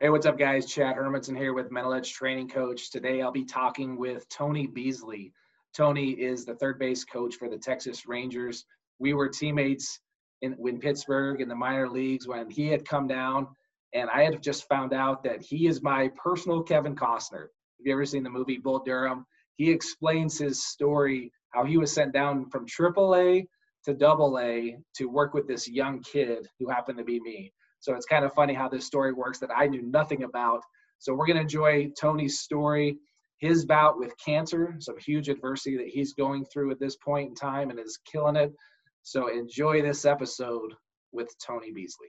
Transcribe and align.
Hey, 0.00 0.10
what's 0.10 0.26
up, 0.26 0.38
guys? 0.38 0.66
Chad 0.66 0.94
Hermanson 0.94 1.36
here 1.36 1.52
with 1.52 1.72
Mental 1.72 1.92
Edge 1.92 2.12
Training 2.12 2.48
Coach. 2.48 2.92
Today 2.92 3.20
I'll 3.20 3.32
be 3.32 3.44
talking 3.44 3.98
with 3.98 4.28
Tony 4.28 4.68
Beasley. 4.68 5.32
Tony 5.76 6.10
is 6.10 6.44
the 6.44 6.54
third 6.54 6.78
base 6.78 7.02
coach 7.02 7.34
for 7.34 7.48
the 7.48 7.58
Texas 7.58 8.06
Rangers. 8.06 8.64
We 9.00 9.12
were 9.12 9.28
teammates 9.28 9.98
in, 10.40 10.56
in 10.64 10.78
Pittsburgh 10.78 11.40
in 11.40 11.48
the 11.48 11.56
minor 11.56 11.88
leagues 11.88 12.28
when 12.28 12.48
he 12.48 12.68
had 12.68 12.88
come 12.88 13.08
down, 13.08 13.48
and 13.92 14.08
I 14.10 14.22
had 14.22 14.40
just 14.40 14.68
found 14.68 14.92
out 14.92 15.24
that 15.24 15.42
he 15.42 15.66
is 15.66 15.82
my 15.82 16.12
personal 16.16 16.62
Kevin 16.62 16.94
Costner. 16.94 17.48
Have 17.48 17.86
you 17.86 17.92
ever 17.92 18.06
seen 18.06 18.22
the 18.22 18.30
movie 18.30 18.58
Bull 18.58 18.84
Durham? 18.84 19.26
He 19.56 19.68
explains 19.68 20.38
his 20.38 20.64
story, 20.64 21.32
how 21.50 21.64
he 21.64 21.76
was 21.76 21.92
sent 21.92 22.12
down 22.12 22.48
from 22.50 22.66
AAA 22.66 23.48
to 23.86 23.94
Double 23.94 24.38
A 24.38 24.78
to 24.94 25.06
work 25.06 25.34
with 25.34 25.48
this 25.48 25.68
young 25.68 26.00
kid 26.04 26.48
who 26.60 26.68
happened 26.68 26.98
to 26.98 27.04
be 27.04 27.18
me. 27.18 27.52
So 27.80 27.94
it's 27.94 28.06
kind 28.06 28.24
of 28.24 28.32
funny 28.34 28.54
how 28.54 28.68
this 28.68 28.86
story 28.86 29.12
works 29.12 29.38
that 29.38 29.50
I 29.56 29.66
knew 29.66 29.82
nothing 29.82 30.24
about. 30.24 30.62
So 30.98 31.14
we're 31.14 31.26
going 31.26 31.36
to 31.36 31.42
enjoy 31.42 31.90
Tony's 32.00 32.40
story, 32.40 32.98
his 33.38 33.64
bout 33.64 33.98
with 33.98 34.12
cancer, 34.24 34.74
some 34.80 34.96
huge 34.98 35.28
adversity 35.28 35.76
that 35.76 35.88
he's 35.88 36.12
going 36.12 36.44
through 36.46 36.72
at 36.72 36.80
this 36.80 36.96
point 36.96 37.28
in 37.28 37.34
time 37.34 37.70
and 37.70 37.78
is 37.78 37.98
killing 38.10 38.36
it. 38.36 38.52
So 39.02 39.28
enjoy 39.28 39.80
this 39.82 40.04
episode 40.04 40.74
with 41.12 41.32
Tony 41.44 41.72
Beasley. 41.72 42.08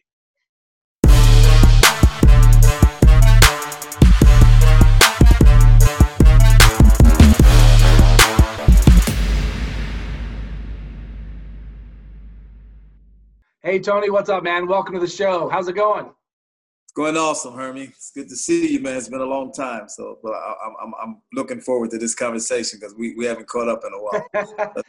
Hey 13.61 13.77
Tony, 13.77 14.09
what's 14.09 14.29
up, 14.29 14.41
man? 14.41 14.67
Welcome 14.67 14.93
to 14.93 15.01
the 15.01 15.07
show. 15.07 15.49
How's 15.49 15.67
it 15.67 15.75
going? 15.75 16.05
It's 16.05 16.93
going 16.95 17.17
awesome, 17.17 17.55
Hermie. 17.55 17.89
It's 17.89 18.09
good 18.09 18.29
to 18.29 18.35
see 18.37 18.71
you, 18.71 18.79
man. 18.79 18.95
It's 18.95 19.09
been 19.09 19.19
a 19.19 19.25
long 19.25 19.51
time, 19.51 19.89
so 19.89 20.17
but 20.23 20.31
I, 20.31 20.53
am 20.65 20.75
I'm, 20.81 20.93
I'm 21.03 21.21
looking 21.33 21.59
forward 21.59 21.89
to 21.91 21.97
this 21.97 22.15
conversation 22.15 22.79
because 22.79 22.95
we, 22.95 23.15
we 23.15 23.25
haven't 23.25 23.49
caught 23.49 23.67
up 23.67 23.81
in 23.85 23.91
a 23.91 24.01
while. 24.01 24.25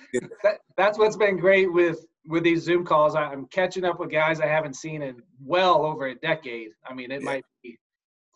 that, 0.44 0.58
that's 0.76 0.98
what's 1.00 1.16
been 1.16 1.36
great 1.36 1.72
with 1.72 2.06
with 2.26 2.44
these 2.44 2.62
Zoom 2.62 2.84
calls. 2.84 3.16
I'm 3.16 3.46
catching 3.46 3.84
up 3.84 3.98
with 3.98 4.12
guys 4.12 4.40
I 4.40 4.46
haven't 4.46 4.76
seen 4.76 5.02
in 5.02 5.20
well 5.44 5.84
over 5.84 6.06
a 6.06 6.14
decade. 6.14 6.68
I 6.88 6.94
mean, 6.94 7.10
it 7.10 7.22
yeah. 7.22 7.26
might 7.26 7.44
be 7.64 7.76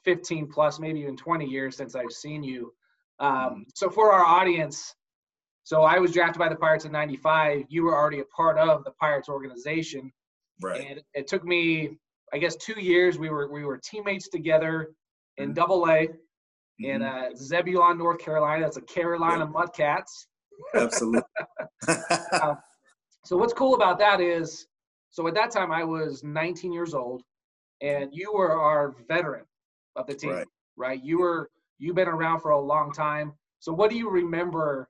15 0.05 0.49
plus, 0.49 0.81
maybe 0.81 0.99
even 0.99 1.17
20 1.17 1.47
years 1.47 1.77
since 1.77 1.95
I've 1.95 2.11
seen 2.11 2.43
you. 2.43 2.75
Um, 3.21 3.31
mm-hmm. 3.31 3.61
so 3.73 3.89
for 3.89 4.11
our 4.11 4.25
audience, 4.25 4.97
so 5.63 5.83
I 5.83 6.01
was 6.01 6.11
drafted 6.11 6.41
by 6.41 6.49
the 6.49 6.57
Pirates 6.57 6.87
in 6.87 6.91
'95. 6.91 7.67
You 7.69 7.85
were 7.85 7.95
already 7.95 8.19
a 8.19 8.25
part 8.25 8.59
of 8.59 8.83
the 8.83 8.91
Pirates 8.91 9.29
organization. 9.29 10.13
Right. 10.63 10.87
And 10.89 11.03
it 11.15 11.27
took 11.27 11.45
me, 11.45 11.99
I 12.33 12.39
guess, 12.39 12.57
two 12.57 12.81
years. 12.81 13.19
We 13.19 13.31
were 13.31 13.51
we 13.51 13.65
were 13.65 13.79
teammates 13.79 14.29
together 14.29 14.91
in 15.37 15.47
mm-hmm. 15.47 15.55
Double 15.55 15.85
A 15.85 16.07
mm-hmm. 16.07 16.85
in 16.85 17.03
uh, 17.03 17.31
Zebulon, 17.37 17.99
North 17.99 18.19
Carolina. 18.19 18.63
That's 18.63 18.77
a 18.77 18.83
Carolina 18.83 19.51
yeah. 19.51 19.63
Mudcats. 19.63 20.27
Absolutely. 20.75 21.23
uh, 21.89 22.55
so 23.25 23.37
what's 23.37 23.53
cool 23.53 23.75
about 23.75 23.99
that 23.99 24.21
is, 24.21 24.67
so 25.11 25.27
at 25.27 25.35
that 25.35 25.51
time 25.51 25.73
I 25.73 25.85
was 25.85 26.23
19 26.25 26.73
years 26.73 26.95
old, 26.95 27.23
and 27.81 28.11
you 28.13 28.33
were 28.33 28.53
our 28.53 28.95
veteran 29.09 29.45
of 29.97 30.07
the 30.07 30.15
team, 30.15 30.31
right? 30.31 30.47
right? 30.77 31.05
You 31.05 31.21
were 31.21 31.51
you've 31.79 31.97
been 31.97 32.09
around 32.09 32.41
for 32.41 32.53
a 32.53 32.61
long 32.61 32.93
time. 32.93 33.33
So 33.61 33.73
what 33.73 33.91
do 33.91 33.97
you 33.97 34.11
remember 34.11 34.89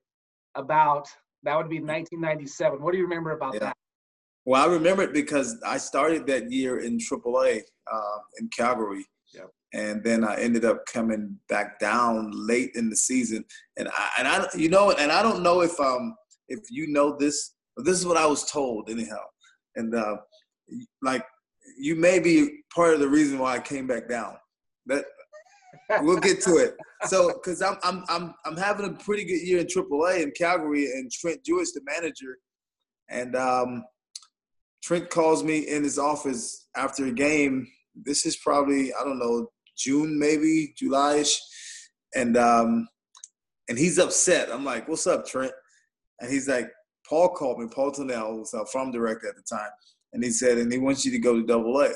about? 0.55 1.09
That 1.43 1.57
would 1.57 1.69
be 1.69 1.77
1997. 1.77 2.81
What 2.81 2.93
do 2.93 2.99
you 2.99 3.05
remember 3.05 3.33
about 3.33 3.55
yeah. 3.55 3.61
that? 3.61 3.77
Well, 4.45 4.63
I 4.63 4.73
remember 4.73 5.03
it 5.03 5.13
because 5.13 5.61
I 5.65 5.79
started 5.79 6.27
that 6.27 6.53
year 6.53 6.81
in 6.81 6.99
AAA 6.99 7.63
uh, 7.91 8.19
in 8.39 8.49
Calgary. 8.49 9.07
Yep. 9.33 9.51
And 9.73 10.05
then 10.05 10.23
I 10.23 10.41
ended 10.41 10.65
up 10.65 10.85
coming 10.87 11.39
back 11.49 11.81
down 11.81 12.31
late 12.33 12.73
in 12.75 12.91
the 12.91 12.97
season, 12.97 13.45
and 13.77 13.89
I 13.89 14.11
and 14.19 14.29
I 14.29 14.47
you 14.57 14.69
know 14.69 14.93
and 14.93 15.11
I 15.11 15.23
don't 15.23 15.43
know 15.43 15.63
if 15.63 15.79
um 15.81 16.15
if 16.49 16.61
you 16.71 16.87
know 16.89 17.17
this, 17.17 17.55
but 17.75 17.85
this 17.85 17.99
is 17.99 18.07
what 18.07 18.17
I 18.17 18.27
was 18.27 18.49
told 18.49 18.89
anyhow, 18.89 19.25
and 19.75 19.93
uh, 19.95 20.17
like 21.03 21.25
you 21.77 21.97
may 21.97 22.21
be 22.21 22.61
part 22.73 22.95
of 22.95 23.01
the 23.01 23.09
reason 23.09 23.39
why 23.39 23.57
I 23.57 23.59
came 23.59 23.89
back 23.89 24.09
down. 24.09 24.37
That 24.87 25.05
we'll 26.03 26.19
get 26.19 26.41
to 26.43 26.57
it. 26.57 26.77
So, 27.07 27.33
because 27.35 27.61
I'm 27.61 27.77
I'm 27.83 28.05
I'm 28.09 28.35
I'm 28.45 28.57
having 28.57 28.87
a 28.87 28.93
pretty 28.93 29.25
good 29.25 29.47
year 29.47 29.59
in 29.59 29.67
AAA 29.67 30.23
in 30.23 30.33
Calgary, 30.33 30.87
and 30.87 31.11
Trent 31.11 31.45
Jewett, 31.45 31.69
the 31.75 31.81
manager, 31.85 32.39
and 33.09 33.37
um, 33.37 33.85
Trent 34.85 35.09
calls 35.09 35.43
me 35.43 35.61
in 35.61 35.83
his 35.83 35.99
office 35.99 36.67
after 36.77 37.07
a 37.07 37.13
game. 37.13 37.67
This 37.95 38.27
is 38.27 38.37
probably 38.37 38.93
I 38.93 39.03
don't 39.03 39.19
know 39.19 39.51
June 39.79 40.19
maybe 40.19 40.75
Julyish, 40.81 41.39
and 42.15 42.37
um, 42.37 42.87
and 43.69 43.79
he's 43.79 43.99
upset. 43.99 44.51
I'm 44.53 44.65
like, 44.65 44.87
"What's 44.87 45.07
up, 45.07 45.27
Trent?" 45.27 45.53
And 46.21 46.31
he's 46.31 46.49
like, 46.49 46.71
"Paul 47.09 47.31
called 47.31 47.61
me. 47.61 47.67
Paul 47.75 47.93
Tinnell 47.93 48.39
was 48.41 48.53
our 48.53 48.67
farm 48.67 48.93
director 48.93 49.29
at 49.29 49.37
the 49.37 49.43
time, 49.43 49.71
and 50.13 50.23
he 50.23 50.31
said, 50.31 50.59
and 50.59 50.71
he 50.71 50.79
wants 50.79 51.05
you 51.05 51.11
to 51.13 51.19
go 51.19 51.35
to 51.41 51.47
Double 51.47 51.81
A." 51.81 51.91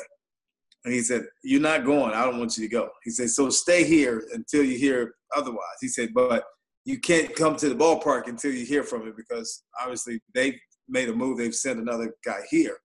And 0.84 0.94
he 0.94 1.02
said, 1.02 1.24
"You're 1.42 1.60
not 1.60 1.84
going. 1.84 2.14
I 2.14 2.24
don't 2.24 2.38
want 2.38 2.56
you 2.56 2.66
to 2.66 2.72
go." 2.72 2.88
He 3.04 3.10
said, 3.10 3.28
"So 3.28 3.50
stay 3.50 3.84
here 3.84 4.26
until 4.32 4.64
you 4.64 4.78
hear 4.78 5.14
otherwise." 5.36 5.78
He 5.82 5.88
said, 5.88 6.14
"But 6.14 6.44
you 6.86 6.98
can't 6.98 7.36
come 7.36 7.54
to 7.56 7.68
the 7.68 7.74
ballpark 7.74 8.28
until 8.28 8.54
you 8.54 8.64
hear 8.64 8.82
from 8.82 9.06
it 9.06 9.14
because 9.14 9.62
obviously 9.78 10.22
they 10.34 10.58
made 10.88 11.08
a 11.08 11.14
move. 11.14 11.38
They've 11.38 11.54
sent 11.54 11.78
another 11.78 12.14
guy 12.24 12.40
here. 12.50 12.78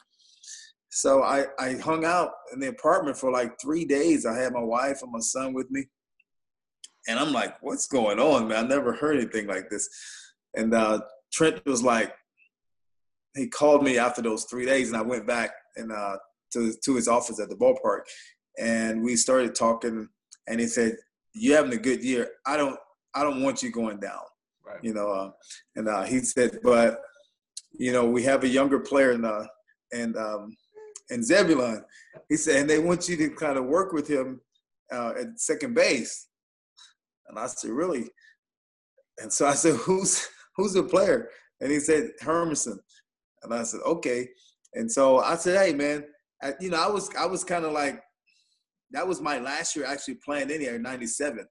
So 0.90 1.24
I, 1.24 1.46
I 1.59 1.74
hung 1.78 2.06
out 2.06 2.31
in 2.53 2.59
the 2.59 2.68
apartment 2.68 3.18
for 3.18 3.31
like 3.31 3.59
three 3.59 3.84
days. 3.86 4.25
I 4.25 4.38
had 4.38 4.53
my 4.53 4.62
wife 4.62 5.02
and 5.02 5.12
my 5.12 5.19
son 5.19 5.53
with 5.53 5.69
me. 5.72 5.86
And 7.08 7.19
I'm 7.19 7.34
like, 7.34 7.62
what's 7.62 7.88
going 7.88 8.19
on, 8.19 8.47
man? 8.47 8.66
I 8.66 8.68
never 8.68 8.94
heard 8.94 9.18
anything 9.18 9.47
like 9.47 9.69
this. 9.69 9.90
And 10.56 10.74
uh, 10.74 11.02
Trent 11.34 11.66
was 11.66 11.84
like, 11.84 12.14
he 13.36 13.47
called 13.47 13.84
me 13.84 13.97
after 13.97 14.22
those 14.22 14.46
three 14.46 14.66
days, 14.66 14.90
and 14.90 14.97
I 14.97 15.02
went 15.02 15.25
back 15.25 15.52
and 15.75 15.91
uh, 15.91 16.18
to 16.53 16.74
to 16.84 16.96
his 16.96 17.08
office 17.08 17.40
at 17.40 17.50
the 17.50 17.56
ballpark, 17.56 18.02
and 18.59 19.03
we 19.03 19.16
started 19.16 19.56
talking. 19.56 20.08
And 20.47 20.59
he 20.59 20.68
said, 20.68 20.97
"You're 21.34 21.58
having 21.58 21.74
a 21.74 21.81
good 21.81 22.03
year? 22.03 22.30
I 22.46 22.58
don't 22.58 22.78
I 23.16 23.24
don't 23.24 23.41
want 23.41 23.64
you 23.64 23.72
going 23.72 24.00
down." 24.00 24.22
Right. 24.66 24.80
You 24.84 24.94
know, 24.94 25.09
uh, 25.09 25.31
and 25.75 25.88
uh, 25.88 26.03
he 26.03 26.20
said, 26.20 26.59
"But 26.64 27.02
you 27.73 27.91
know, 27.91 28.06
we 28.06 28.23
have 28.23 28.44
a 28.44 28.47
younger 28.47 28.79
player 28.79 29.11
in 29.11 29.22
the 29.22 29.47
and 29.91 30.16
um, 30.17 30.56
and 31.09 31.23
Zebulon. 31.23 31.84
He 32.29 32.38
said, 32.38 32.61
and 32.61 32.69
they 32.69 32.79
want 32.79 33.09
you 33.09 33.17
to 33.17 33.29
kind 33.29 33.57
of 33.57 33.66
work 33.66 33.94
with 33.94 34.07
him 34.07 34.41
uh, 34.91 35.13
at 35.19 35.39
second 35.39 35.73
base. 35.73 36.28
And 37.28 37.39
I 37.39 37.47
said, 37.47 37.72
really? 37.72 38.06
And 39.19 39.31
so 39.31 39.45
I 39.45 39.53
said, 39.53 39.75
who's 39.75 40.28
who's 40.56 40.73
the 40.73 40.84
player? 40.84 41.29
And 41.61 41.72
he 41.72 41.79
said, 41.79 42.11
Hermanson. 42.22 42.78
And 43.44 43.53
I 43.53 43.63
said, 43.63 43.81
okay. 43.85 44.28
And 44.73 44.91
so 44.91 45.19
I 45.19 45.35
said, 45.35 45.59
hey 45.63 45.73
man, 45.73 46.05
I, 46.41 46.53
you 46.59 46.69
know, 46.69 46.81
I 46.81 46.90
was 46.90 47.09
I 47.16 47.25
was 47.25 47.44
kind 47.44 47.66
of 47.66 47.72
like, 47.72 48.01
that 48.91 49.07
was 49.07 49.22
my 49.22 49.40
last 49.40 49.75
year 49.75 49.85
actually 49.85 50.16
playing 50.16 50.50
in 50.50 50.61
here 50.61 50.75
in 50.75 50.81
'97, 50.81 51.45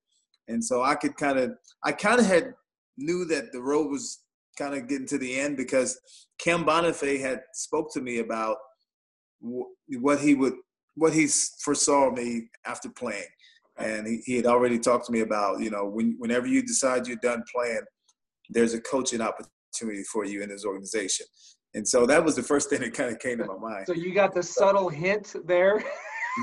and 0.49 0.65
so 0.65 0.83
I 0.83 0.95
could 0.95 1.17
kind 1.17 1.39
of 1.39 1.53
I 1.85 1.93
kind 1.93 2.21
of 2.21 2.27
had 2.27 2.55
knew 2.97 3.25
that 3.27 3.53
the 3.53 3.61
road 3.63 3.91
was 3.91 4.22
kind 4.59 4.75
of 4.75 4.89
getting 4.89 5.07
to 5.09 5.19
the 5.19 5.39
end 5.39 5.57
because 5.57 5.99
Cam 6.39 6.65
Bonifay 6.65 7.21
had 7.21 7.41
spoke 7.55 7.93
to 7.95 8.01
me 8.01 8.19
about 8.19 8.57
what 9.41 10.21
he 10.21 10.35
would 10.35 10.55
what 10.95 11.13
he 11.13 11.27
foresaw 11.65 12.11
me 12.11 12.49
after 12.67 12.89
playing. 12.91 13.27
And 13.79 14.07
he, 14.07 14.21
he 14.25 14.37
had 14.37 14.47
already 14.47 14.79
talked 14.79 15.07
to 15.07 15.13
me 15.13 15.21
about 15.21 15.61
you 15.61 15.71
know 15.71 15.87
when, 15.87 16.17
whenever 16.19 16.47
you 16.47 16.63
decide 16.63 17.07
you're 17.07 17.17
done 17.23 17.43
playing 17.55 17.83
there's 18.51 18.75
a 18.75 18.81
coaching 18.81 19.21
opportunity 19.21 20.03
for 20.05 20.25
you 20.25 20.43
in 20.43 20.49
this 20.49 20.65
organization. 20.65 21.27
And 21.75 21.87
so 21.89 22.05
that 22.07 22.23
was 22.23 22.37
the 22.37 22.43
first 22.43 22.69
thing 22.69 22.81
that 22.81 22.93
kind 22.93 23.11
of 23.11 23.19
came 23.19 23.39
to 23.39 23.47
my 23.47 23.57
mind. 23.57 23.87
So 23.87 23.95
you 23.95 24.15
got 24.15 24.35
the 24.35 24.43
subtle 24.43 24.89
hint 24.89 25.35
there? 25.47 25.83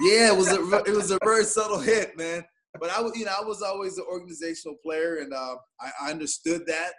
Yeah 0.04 0.32
it 0.32 0.38
was 0.38 0.52
a 0.52 0.62
it 0.86 0.96
was 0.96 1.10
a 1.10 1.18
very 1.24 1.44
subtle 1.44 1.80
hint 1.80 2.16
man. 2.16 2.46
But 2.80 2.92
i 2.92 3.02
was 3.02 3.18
you 3.18 3.26
know 3.26 3.32
i 3.42 3.44
was 3.44 3.64
always 3.64 3.98
an 3.98 4.06
organizational 4.08 4.78
player 4.84 5.16
and 5.16 5.34
uh, 5.34 5.56
I, 5.82 5.90
I 6.04 6.12
understood 6.12 6.62
that 6.68 6.92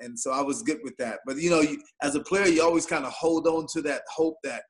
and 0.00 0.18
so 0.18 0.32
i 0.32 0.40
was 0.40 0.62
good 0.62 0.78
with 0.82 0.96
that 0.96 1.20
but 1.26 1.36
you 1.36 1.50
know 1.50 1.60
you, 1.60 1.80
as 2.02 2.14
a 2.14 2.20
player 2.20 2.46
you 2.46 2.62
always 2.62 2.86
kind 2.86 3.04
of 3.04 3.12
hold 3.12 3.46
on 3.46 3.66
to 3.72 3.80
that 3.80 4.02
hope 4.14 4.36
that 4.42 4.62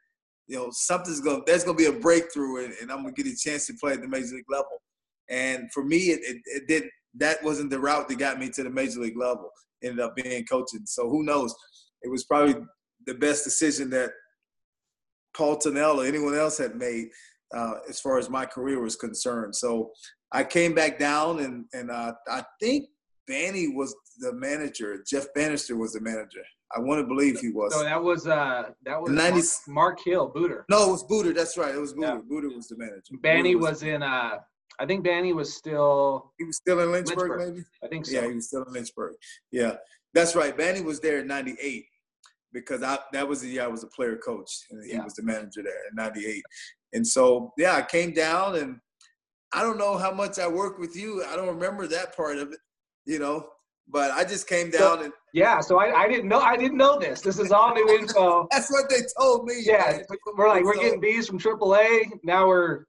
you 0.47 0.57
know, 0.57 0.69
something's 0.73 1.21
going 1.21 1.39
to 1.39 1.43
there's 1.47 1.65
going 1.65 1.77
to 1.77 1.91
be 1.91 1.97
a 1.97 2.01
breakthrough 2.01 2.65
and, 2.65 2.75
and, 2.81 2.91
I'm 2.93 3.03
going 3.03 3.15
to 3.15 3.23
get 3.23 3.33
a 3.33 3.37
chance 3.37 3.67
to 3.67 3.75
play 3.75 3.93
at 3.93 4.01
the 4.01 4.09
major 4.09 4.35
league 4.35 4.45
level. 4.49 4.83
And 5.31 5.73
for 5.73 5.85
me, 5.85 6.11
it, 6.11 6.21
it, 6.23 6.37
it, 6.45 6.69
did 6.69 6.85
that 7.15 7.43
wasn't 7.43 7.71
the 7.71 7.81
route 7.81 8.09
that 8.09 8.19
got 8.19 8.39
me 8.39 8.51
to 8.51 8.63
the 8.63 8.71
major 8.71 9.01
league 9.01 9.17
level. 9.17 9.51
Ended 9.83 10.01
up 10.01 10.17
being 10.17 10.45
coaching. 10.45 10.83
So 10.85 11.09
who 11.09 11.23
knows? 11.23 11.55
It 12.03 12.11
was 12.11 12.25
probably 12.25 12.57
the 13.07 13.15
best 13.15 13.45
decision 13.45 13.89
that 13.91 14.11
Paul 15.37 15.57
Tinnell 15.57 16.03
or 16.03 16.07
anyone 16.07 16.35
else 16.35 16.59
had 16.59 16.77
made 16.77 17.09
uh, 17.55 17.75
as 17.89 18.01
far 18.01 18.19
as 18.19 18.29
my 18.29 18.45
career 18.45 18.81
was 18.81 18.97
concerned. 18.97 19.57
So 19.57 19.93
I 20.33 20.45
came 20.45 20.75
back 20.75 20.99
down, 20.99 21.41
and 21.41 21.65
and 21.73 21.91
uh, 21.91 22.13
I 22.29 22.43
think 22.61 22.89
Banny 23.29 23.75
was 23.75 23.95
the 24.19 24.33
manager. 24.35 25.03
Jeff 25.07 25.27
Banister 25.35 25.77
was 25.77 25.93
the 25.93 26.01
manager. 26.01 26.43
I 26.77 26.81
want 26.81 27.01
to 27.01 27.07
believe 27.07 27.39
he 27.41 27.51
was. 27.51 27.73
So 27.73 27.85
that 27.85 28.03
was 28.03 28.27
uh 28.27 28.71
that 28.85 29.01
was 29.01 29.11
90, 29.11 29.33
Mark, 29.35 29.45
Mark 29.69 29.99
Hill, 30.05 30.29
Booter. 30.35 30.65
No, 30.69 30.89
it 30.89 30.91
was 30.93 31.05
Booter. 31.05 31.33
That's 31.33 31.57
right. 31.57 31.75
It 31.75 31.81
was 31.81 31.93
Booter. 31.93 32.15
Yeah. 32.15 32.21
Booter 32.29 32.49
was 32.55 32.69
the 32.69 32.77
manager. 32.77 33.15
Banny 33.23 33.55
was, 33.55 33.71
was, 33.71 33.83
in 33.85 34.03
uh 34.03 34.39
I 34.81 34.87
think 34.87 35.07
Banny 35.07 35.35
was 35.35 35.55
still. 35.55 36.33
He 36.39 36.45
was 36.45 36.57
still 36.57 36.81
in 36.81 36.91
Lynchburg, 36.91 37.31
Lynchburg. 37.31 37.55
maybe. 37.55 37.65
I 37.85 37.89
think 37.89 38.07
so. 38.07 38.13
Yeah, 38.13 38.27
he 38.27 38.35
was 38.35 38.49
still 38.49 38.65
in 38.65 38.73
Lynchburg. 38.73 39.15
Yeah, 39.53 39.77
that's 40.15 40.35
right. 40.35 40.57
Banny 40.57 40.83
was 40.83 40.99
there 41.01 41.21
in 41.21 41.29
'98 41.29 41.85
because 42.53 42.83
I 42.83 42.99
that 43.13 43.29
was 43.29 43.41
the 43.41 43.49
year 43.49 43.63
I 43.65 43.69
was 43.69 43.85
a 43.85 43.89
player 43.89 44.17
coach 44.17 44.51
and 44.71 44.85
he 44.85 44.93
Yeah. 44.93 45.05
was 45.05 45.15
the 45.15 45.23
manager 45.23 45.63
there 45.63 45.89
in 45.89 45.95
'98. 45.95 46.43
And 46.93 47.07
so 47.07 47.53
yeah, 47.57 47.77
I 47.77 47.83
came 47.83 48.13
down 48.13 48.57
and 48.57 48.81
I 49.53 49.63
don't 49.63 49.79
know 49.79 49.97
how 49.97 50.13
much 50.13 50.41
I 50.41 50.49
worked 50.49 50.81
with 50.81 50.97
you. 50.97 51.25
I 51.25 51.37
don't 51.37 51.47
remember 51.47 51.87
that 51.87 52.17
part 52.17 52.39
of 52.39 52.51
it, 52.53 52.59
you 53.07 53.19
know. 53.19 53.49
But 53.89 54.13
I 54.13 54.25
just 54.25 54.47
came 54.49 54.73
So- 54.73 54.79
down 54.97 55.05
and 55.05 55.13
Yeah, 55.35 55.61
so 55.61 55.79
I, 55.79 56.05
I 56.05 56.09
didn't 56.09 56.29
know 56.29 56.41
I 56.41 56.57
didn't 56.57 56.79
know 56.79 56.99
this. 56.99 57.21
This 57.21 57.39
is 57.39 57.53
all 57.53 57.75
new 57.75 57.89
info. 57.99 58.47
that's 58.51 58.71
what 58.71 58.89
they 58.89 59.01
told 59.19 59.45
me. 59.47 59.57
Yeah, 59.63 59.99
man. 59.99 60.05
we're 60.37 60.49
like 60.49 60.65
we're 60.65 60.75
So- 60.77 60.81
getting 60.81 61.01
B's 61.01 61.27
from 61.27 61.39
AAA. 61.39 62.11
Now 62.25 62.47
we're 62.49 62.85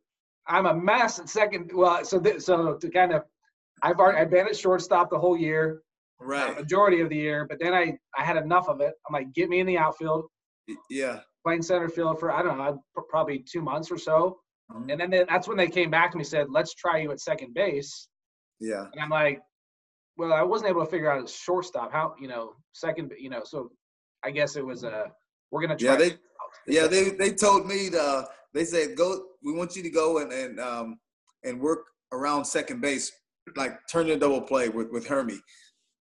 I'm 0.47 0.67
a 0.67 0.73
mess 0.73 1.19
at 1.19 1.27
second. 1.27 1.71
Well, 1.73 2.05
so 2.05 2.19
th- 2.19 2.41
so 2.41 2.75
to 2.75 2.89
kind 2.89 3.13
of 3.13 3.23
I've 3.81 3.99
already 3.99 4.19
I've 4.19 4.29
been 4.29 4.47
at 4.47 4.55
shortstop 4.55 5.09
the 5.09 5.19
whole 5.19 5.35
year, 5.35 5.81
uh, 6.21 6.25
right. 6.25 6.55
majority 6.57 7.01
of 7.01 7.09
the 7.09 7.17
year, 7.17 7.45
but 7.49 7.59
then 7.59 7.73
I 7.73 7.97
I 8.17 8.23
had 8.23 8.37
enough 8.37 8.69
of 8.69 8.79
it. 8.79 8.93
I'm 9.07 9.13
like, 9.13 9.33
get 9.33 9.49
me 9.49 9.59
in 9.59 9.67
the 9.67 9.77
outfield, 9.77 10.27
Yeah. 10.89 11.19
playing 11.45 11.61
center 11.61 11.89
field 11.89 12.19
for 12.21 12.31
I 12.31 12.41
don't 12.41 12.57
know 12.57 12.81
probably 13.09 13.39
two 13.51 13.61
months 13.61 13.91
or 13.91 13.97
so, 13.97 14.39
Mhm. 14.71 14.91
and 14.91 15.01
then 15.01 15.09
they, 15.09 15.25
that's 15.27 15.47
when 15.49 15.57
they 15.57 15.67
came 15.67 15.89
back 15.91 16.11
to 16.11 16.17
me 16.17 16.23
said, 16.23 16.47
let's 16.49 16.73
try 16.73 16.99
you 16.99 17.11
at 17.11 17.19
second 17.19 17.53
base, 17.53 18.07
Yeah. 18.61 18.85
and 18.93 19.01
I'm 19.01 19.09
like, 19.09 19.41
well, 20.17 20.33
I 20.33 20.41
wasn't 20.41 20.69
able 20.69 20.83
to 20.85 20.89
figure 20.89 21.11
out 21.11 21.23
a 21.23 21.27
shortstop 21.27 21.91
how 21.91 22.15
you 22.19 22.27
know 22.27 22.53
second 22.73 23.11
you 23.17 23.29
know 23.29 23.41
so 23.43 23.71
I 24.23 24.31
guess 24.31 24.55
it 24.55 24.65
was 24.65 24.83
a 24.83 25.11
we're 25.51 25.61
gonna 25.61 25.77
try. 25.77 25.91
Yeah, 25.91 25.97
they 25.97 26.17
yeah, 26.67 26.87
they 26.87 27.09
they 27.11 27.31
told 27.31 27.67
me 27.67 27.89
to, 27.91 28.27
they 28.53 28.65
said 28.65 28.95
go 28.95 29.25
we 29.43 29.53
want 29.53 29.75
you 29.75 29.83
to 29.83 29.89
go 29.89 30.19
and 30.19 30.31
and 30.31 30.59
um 30.59 30.99
and 31.43 31.59
work 31.59 31.85
around 32.11 32.45
second 32.45 32.81
base, 32.81 33.11
like 33.55 33.77
turn 33.91 34.07
the 34.07 34.15
double 34.15 34.41
play 34.41 34.69
with, 34.69 34.89
with 34.91 35.05
Hermie. 35.05 35.39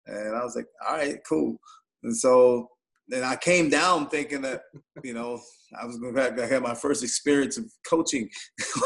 And 0.08 0.36
I 0.36 0.44
was 0.44 0.56
like, 0.56 0.68
all 0.88 0.98
right, 0.98 1.18
cool. 1.28 1.58
And 2.04 2.16
so 2.16 2.69
then 3.08 3.24
I 3.24 3.36
came 3.36 3.69
down 3.69 4.08
thinking 4.10 4.42
that, 4.44 4.62
you 5.04 5.13
know, 5.13 5.40
I 5.80 5.86
was 5.86 5.98
gonna 5.98 6.22
have, 6.22 6.38
have 6.38 6.62
my 6.62 6.75
first 6.75 7.04
experience 7.04 7.58
of 7.58 7.66
coaching. 7.90 8.30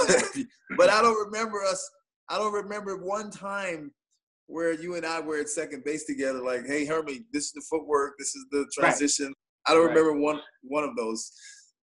but 0.77 0.89
I 0.89 1.01
don't 1.01 1.25
remember 1.25 1.63
us 1.63 1.87
I 2.29 2.37
don't 2.37 2.53
remember 2.53 2.97
one 2.97 3.31
time 3.31 3.91
where 4.49 4.73
you 4.73 4.95
and 4.95 5.05
I 5.05 5.19
were 5.19 5.37
at 5.37 5.47
second 5.49 5.83
base 5.85 6.05
together, 6.05 6.41
like, 6.43 6.65
hey 6.65 6.83
Hermie, 6.85 7.25
this 7.31 7.45
is 7.45 7.51
the 7.53 7.61
footwork, 7.69 8.15
this 8.17 8.35
is 8.35 8.45
the 8.51 8.59
Right. 8.59 8.67
transition. 8.73 9.33
I 9.67 9.73
don't 9.73 9.85
Right. 9.87 9.95
remember 9.95 10.19
one 10.19 10.41
one 10.63 10.83
of 10.83 10.95
those. 10.95 11.31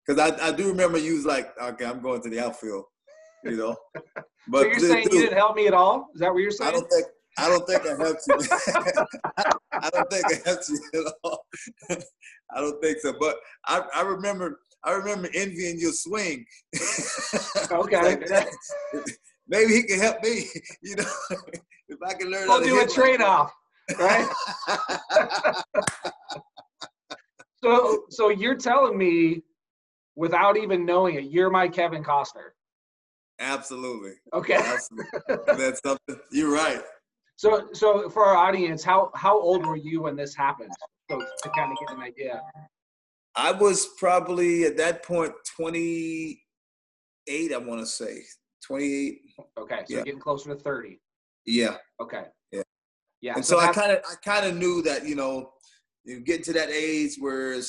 Because 0.06 0.20
I, 0.20 0.48
I 0.48 0.52
do 0.52 0.68
remember 0.68 0.98
you 0.98 1.16
was 1.16 1.26
like, 1.26 1.54
okay, 1.62 1.86
I'm 1.86 2.02
going 2.02 2.22
to 2.22 2.30
the 2.30 2.40
outfield, 2.40 2.86
you 3.44 3.58
know. 3.58 3.76
But 4.52 4.62
so 4.62 4.68
you're 4.68 4.80
saying 4.80 5.04
dude, 5.04 5.14
you 5.14 5.22
didn't 5.22 5.38
help 5.38 5.56
me 5.56 5.68
at 5.68 5.76
all? 5.76 6.08
Is 6.16 6.22
that 6.22 6.34
what 6.34 6.40
you're 6.40 6.50
saying? 6.50 6.70
I 6.70 6.72
don't 6.74 6.90
think 6.90 7.06
I 7.38 7.50
don't 7.50 7.68
think 7.68 7.86
I 7.86 8.04
helped 8.04 8.22
you. 8.28 8.38
I 9.82 9.90
don't 9.92 10.10
think 10.12 10.26
I 10.32 10.50
helped 10.50 10.70
you 10.70 10.80
at 10.96 11.14
all. 11.24 11.46
I 12.56 12.60
don't 12.60 12.82
think 12.82 12.98
so. 13.00 13.14
But 13.20 13.38
I, 13.66 13.84
I 13.94 14.02
remember 14.02 14.60
I 14.84 14.92
remember 14.94 15.30
envying 15.36 15.80
your 15.80 15.92
swing. 15.92 16.46
Okay. 17.72 18.02
Like, 18.02 18.28
maybe 19.50 19.74
he 19.74 19.84
can 19.84 20.00
help 20.00 20.24
me, 20.24 20.46
you 20.82 20.96
know, 20.96 21.12
if 21.90 21.98
I 22.06 22.14
can 22.14 22.32
learn. 22.32 22.48
We'll 22.48 22.64
do 22.64 22.80
a 22.82 22.88
trade 22.88 23.22
off, 23.22 23.52
right? 24.00 24.30
So, 27.62 28.06
so 28.10 28.30
you're 28.30 28.56
telling 28.56 28.98
me, 28.98 29.44
without 30.16 30.56
even 30.58 30.86
knowing 30.86 31.16
it, 31.16 31.26
you're 31.26 31.50
my 31.50 31.68
Kevin 31.68 32.04
Costner. 32.04 32.52
Absolutely. 33.40 34.14
Okay. 34.34 34.56
Absolutely. 34.56 35.18
That's 35.58 35.82
something. 35.82 36.20
You're 36.32 36.54
right. 36.54 36.82
So, 37.36 37.68
so 37.74 38.10
for 38.10 38.26
our 38.26 38.36
audience, 38.36 38.84
how 38.84 39.12
how 39.16 39.40
old 39.40 39.66
were 39.66 39.78
you 39.78 40.02
when 40.02 40.16
this 40.16 40.36
happened? 40.36 40.72
So 41.10 41.20
to 41.20 41.50
kind 41.50 41.72
of 41.72 41.78
get 41.80 41.98
an 41.98 42.04
idea. 42.04 42.42
I 43.36 43.52
was 43.52 43.88
probably 43.98 44.66
at 44.66 44.76
that 44.78 45.04
point 45.04 45.34
28, 45.56 47.54
I 47.54 47.58
want 47.58 47.80
to 47.80 47.86
say. 47.86 48.24
28. 48.66 49.20
Okay, 49.58 49.84
so 49.88 49.98
Yeah. 49.98 50.04
getting 50.04 50.20
closer 50.20 50.54
to 50.54 50.60
thirty. 50.62 51.00
Yeah. 51.46 51.78
Okay. 52.00 52.26
Yeah. 52.52 52.62
Yeah. 53.22 53.34
And 53.36 53.46
so, 53.46 53.60
I 53.60 53.72
kind 53.72 53.92
of 53.92 54.00
I 54.10 54.16
kind 54.24 54.46
of 54.46 54.56
knew 54.56 54.82
that, 54.84 55.08
you 55.08 55.16
know, 55.16 55.52
you 56.04 56.20
get 56.22 56.44
to 56.44 56.54
that 56.54 56.70
age 56.70 57.16
where 57.20 57.60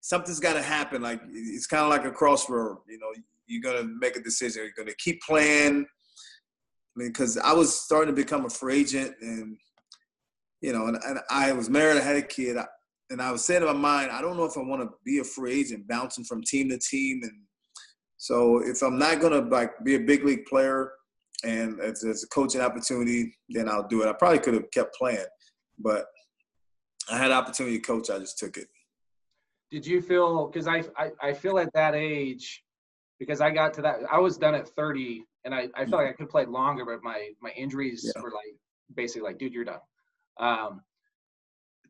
something's 0.00 0.40
got 0.40 0.54
to 0.54 0.62
happen. 0.62 1.02
Like 1.02 1.20
it's 1.28 1.66
kind 1.66 1.82
of 1.82 1.90
like 1.90 2.04
a 2.04 2.10
crossroad, 2.10 2.78
you 2.88 2.98
know, 2.98 3.08
you're 3.46 3.62
going 3.62 3.82
to 3.82 3.94
make 4.00 4.16
a 4.16 4.20
decision. 4.20 4.62
You're 4.62 4.72
going 4.76 4.88
to 4.88 4.96
keep 4.96 5.20
playing. 5.22 5.84
I 5.84 6.98
mean, 6.98 7.08
because 7.08 7.36
I 7.36 7.52
was 7.52 7.78
starting 7.78 8.14
to 8.14 8.20
become 8.20 8.44
a 8.44 8.50
free 8.50 8.80
agent 8.80 9.14
and, 9.20 9.56
you 10.60 10.72
know, 10.72 10.86
and, 10.86 10.96
and 11.06 11.20
I 11.30 11.52
was 11.52 11.68
married, 11.68 11.98
I 11.98 12.04
had 12.04 12.16
a 12.16 12.22
kid. 12.22 12.56
I, 12.56 12.66
and 13.10 13.22
I 13.22 13.30
was 13.30 13.44
saying 13.44 13.62
in 13.62 13.68
my 13.68 13.72
mind, 13.72 14.10
I 14.10 14.20
don't 14.20 14.36
know 14.36 14.44
if 14.44 14.56
I 14.56 14.62
want 14.62 14.82
to 14.82 14.90
be 15.04 15.18
a 15.18 15.24
free 15.24 15.60
agent, 15.60 15.86
bouncing 15.86 16.24
from 16.24 16.42
team 16.42 16.70
to 16.70 16.78
team. 16.78 17.20
And 17.22 17.32
so 18.16 18.58
if 18.58 18.82
I'm 18.82 18.98
not 18.98 19.20
going 19.20 19.32
to 19.32 19.48
like 19.54 19.72
be 19.84 19.94
a 19.96 20.00
big 20.00 20.24
league 20.24 20.46
player 20.46 20.92
and 21.44 21.78
it's, 21.80 22.02
it's 22.02 22.24
a 22.24 22.28
coaching 22.28 22.60
opportunity, 22.60 23.36
then 23.50 23.68
I'll 23.68 23.86
do 23.86 24.02
it. 24.02 24.08
I 24.08 24.12
probably 24.14 24.38
could 24.38 24.54
have 24.54 24.70
kept 24.70 24.94
playing, 24.94 25.26
but 25.78 26.06
I 27.10 27.18
had 27.18 27.30
opportunity 27.30 27.78
to 27.78 27.82
coach. 27.84 28.08
I 28.10 28.18
just 28.18 28.38
took 28.38 28.56
it. 28.56 28.68
Did 29.70 29.86
you 29.86 30.00
feel? 30.00 30.46
Because 30.46 30.66
I, 30.66 30.84
I 30.96 31.10
I 31.20 31.32
feel 31.34 31.58
at 31.58 31.72
that 31.74 31.94
age, 31.94 32.62
because 33.18 33.40
I 33.40 33.50
got 33.50 33.74
to 33.74 33.82
that. 33.82 33.96
I 34.10 34.18
was 34.18 34.38
done 34.38 34.54
at 34.54 34.68
thirty, 34.68 35.24
and 35.44 35.54
I 35.54 35.68
I 35.74 35.84
felt 35.86 36.02
like 36.02 36.08
I 36.08 36.12
could 36.12 36.28
play 36.30 36.46
longer, 36.46 36.84
but 36.84 37.02
my 37.02 37.30
my 37.42 37.50
injuries 37.50 38.10
Yeah. 38.14 38.22
were 38.22 38.30
like 38.30 38.56
basically 38.94 39.22
like, 39.28 39.38
dude, 39.38 39.52
you're 39.52 39.64
done. 39.64 39.80
Um, 40.38 40.82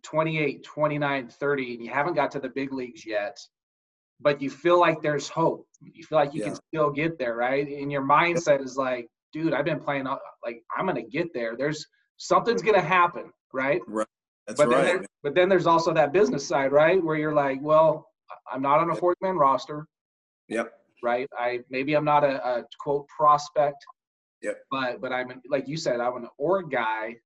28, 0.02 0.62
29, 0.62 1.28
30, 1.28 1.74
and 1.74 1.84
you 1.84 1.90
haven't 1.90 2.14
got 2.14 2.30
to 2.30 2.38
the 2.40 2.48
big 2.48 2.72
leagues 2.72 3.04
yet, 3.04 3.38
but 4.20 4.40
you 4.40 4.50
feel 4.50 4.78
like 4.80 5.02
there's 5.02 5.28
hope. 5.28 5.66
You 5.80 6.04
feel 6.04 6.18
like 6.18 6.34
you 6.34 6.42
can 6.42 6.54
still 6.68 6.90
get 6.90 7.18
there, 7.18 7.34
right? 7.36 7.66
And 7.66 7.92
your 7.92 8.02
mindset 8.02 8.62
is 8.62 8.76
like, 8.76 9.08
dude, 9.32 9.52
I've 9.52 9.64
been 9.64 9.80
playing, 9.80 10.04
like, 10.44 10.62
I'm 10.76 10.86
going 10.86 10.96
to 10.96 11.10
get 11.10 11.32
there. 11.34 11.56
There's 11.56 11.86
something's 12.16 12.62
going 12.62 12.76
to 12.76 12.86
happen, 12.86 13.30
right? 13.52 13.80
Right. 13.86 14.06
That's 14.46 14.58
but 14.58 14.70
then, 14.70 14.78
right. 14.78 14.84
there, 15.00 15.06
but 15.22 15.34
then 15.34 15.48
there's 15.48 15.66
also 15.66 15.92
that 15.92 16.12
business 16.12 16.46
side, 16.46 16.72
right? 16.72 17.02
Where 17.02 17.16
you're 17.16 17.34
like, 17.34 17.58
well, 17.62 18.08
I'm 18.50 18.62
not 18.62 18.78
on 18.78 18.90
a 18.90 18.94
Yep. 18.94 19.00
40 19.00 19.18
man 19.22 19.36
roster, 19.36 19.86
Yep. 20.48 20.72
right? 21.02 21.28
I 21.36 21.60
maybe 21.68 21.94
I'm 21.94 22.04
not 22.04 22.24
a, 22.24 22.44
a 22.60 22.64
quote 22.78 23.06
prospect, 23.08 23.84
Yep. 24.42 24.56
but 24.70 25.00
but 25.00 25.12
I'm 25.12 25.40
like 25.50 25.66
you 25.66 25.76
said, 25.76 26.00
I'm 26.00 26.16
an 26.16 26.28
org 26.38 26.70
guy, 26.70 27.16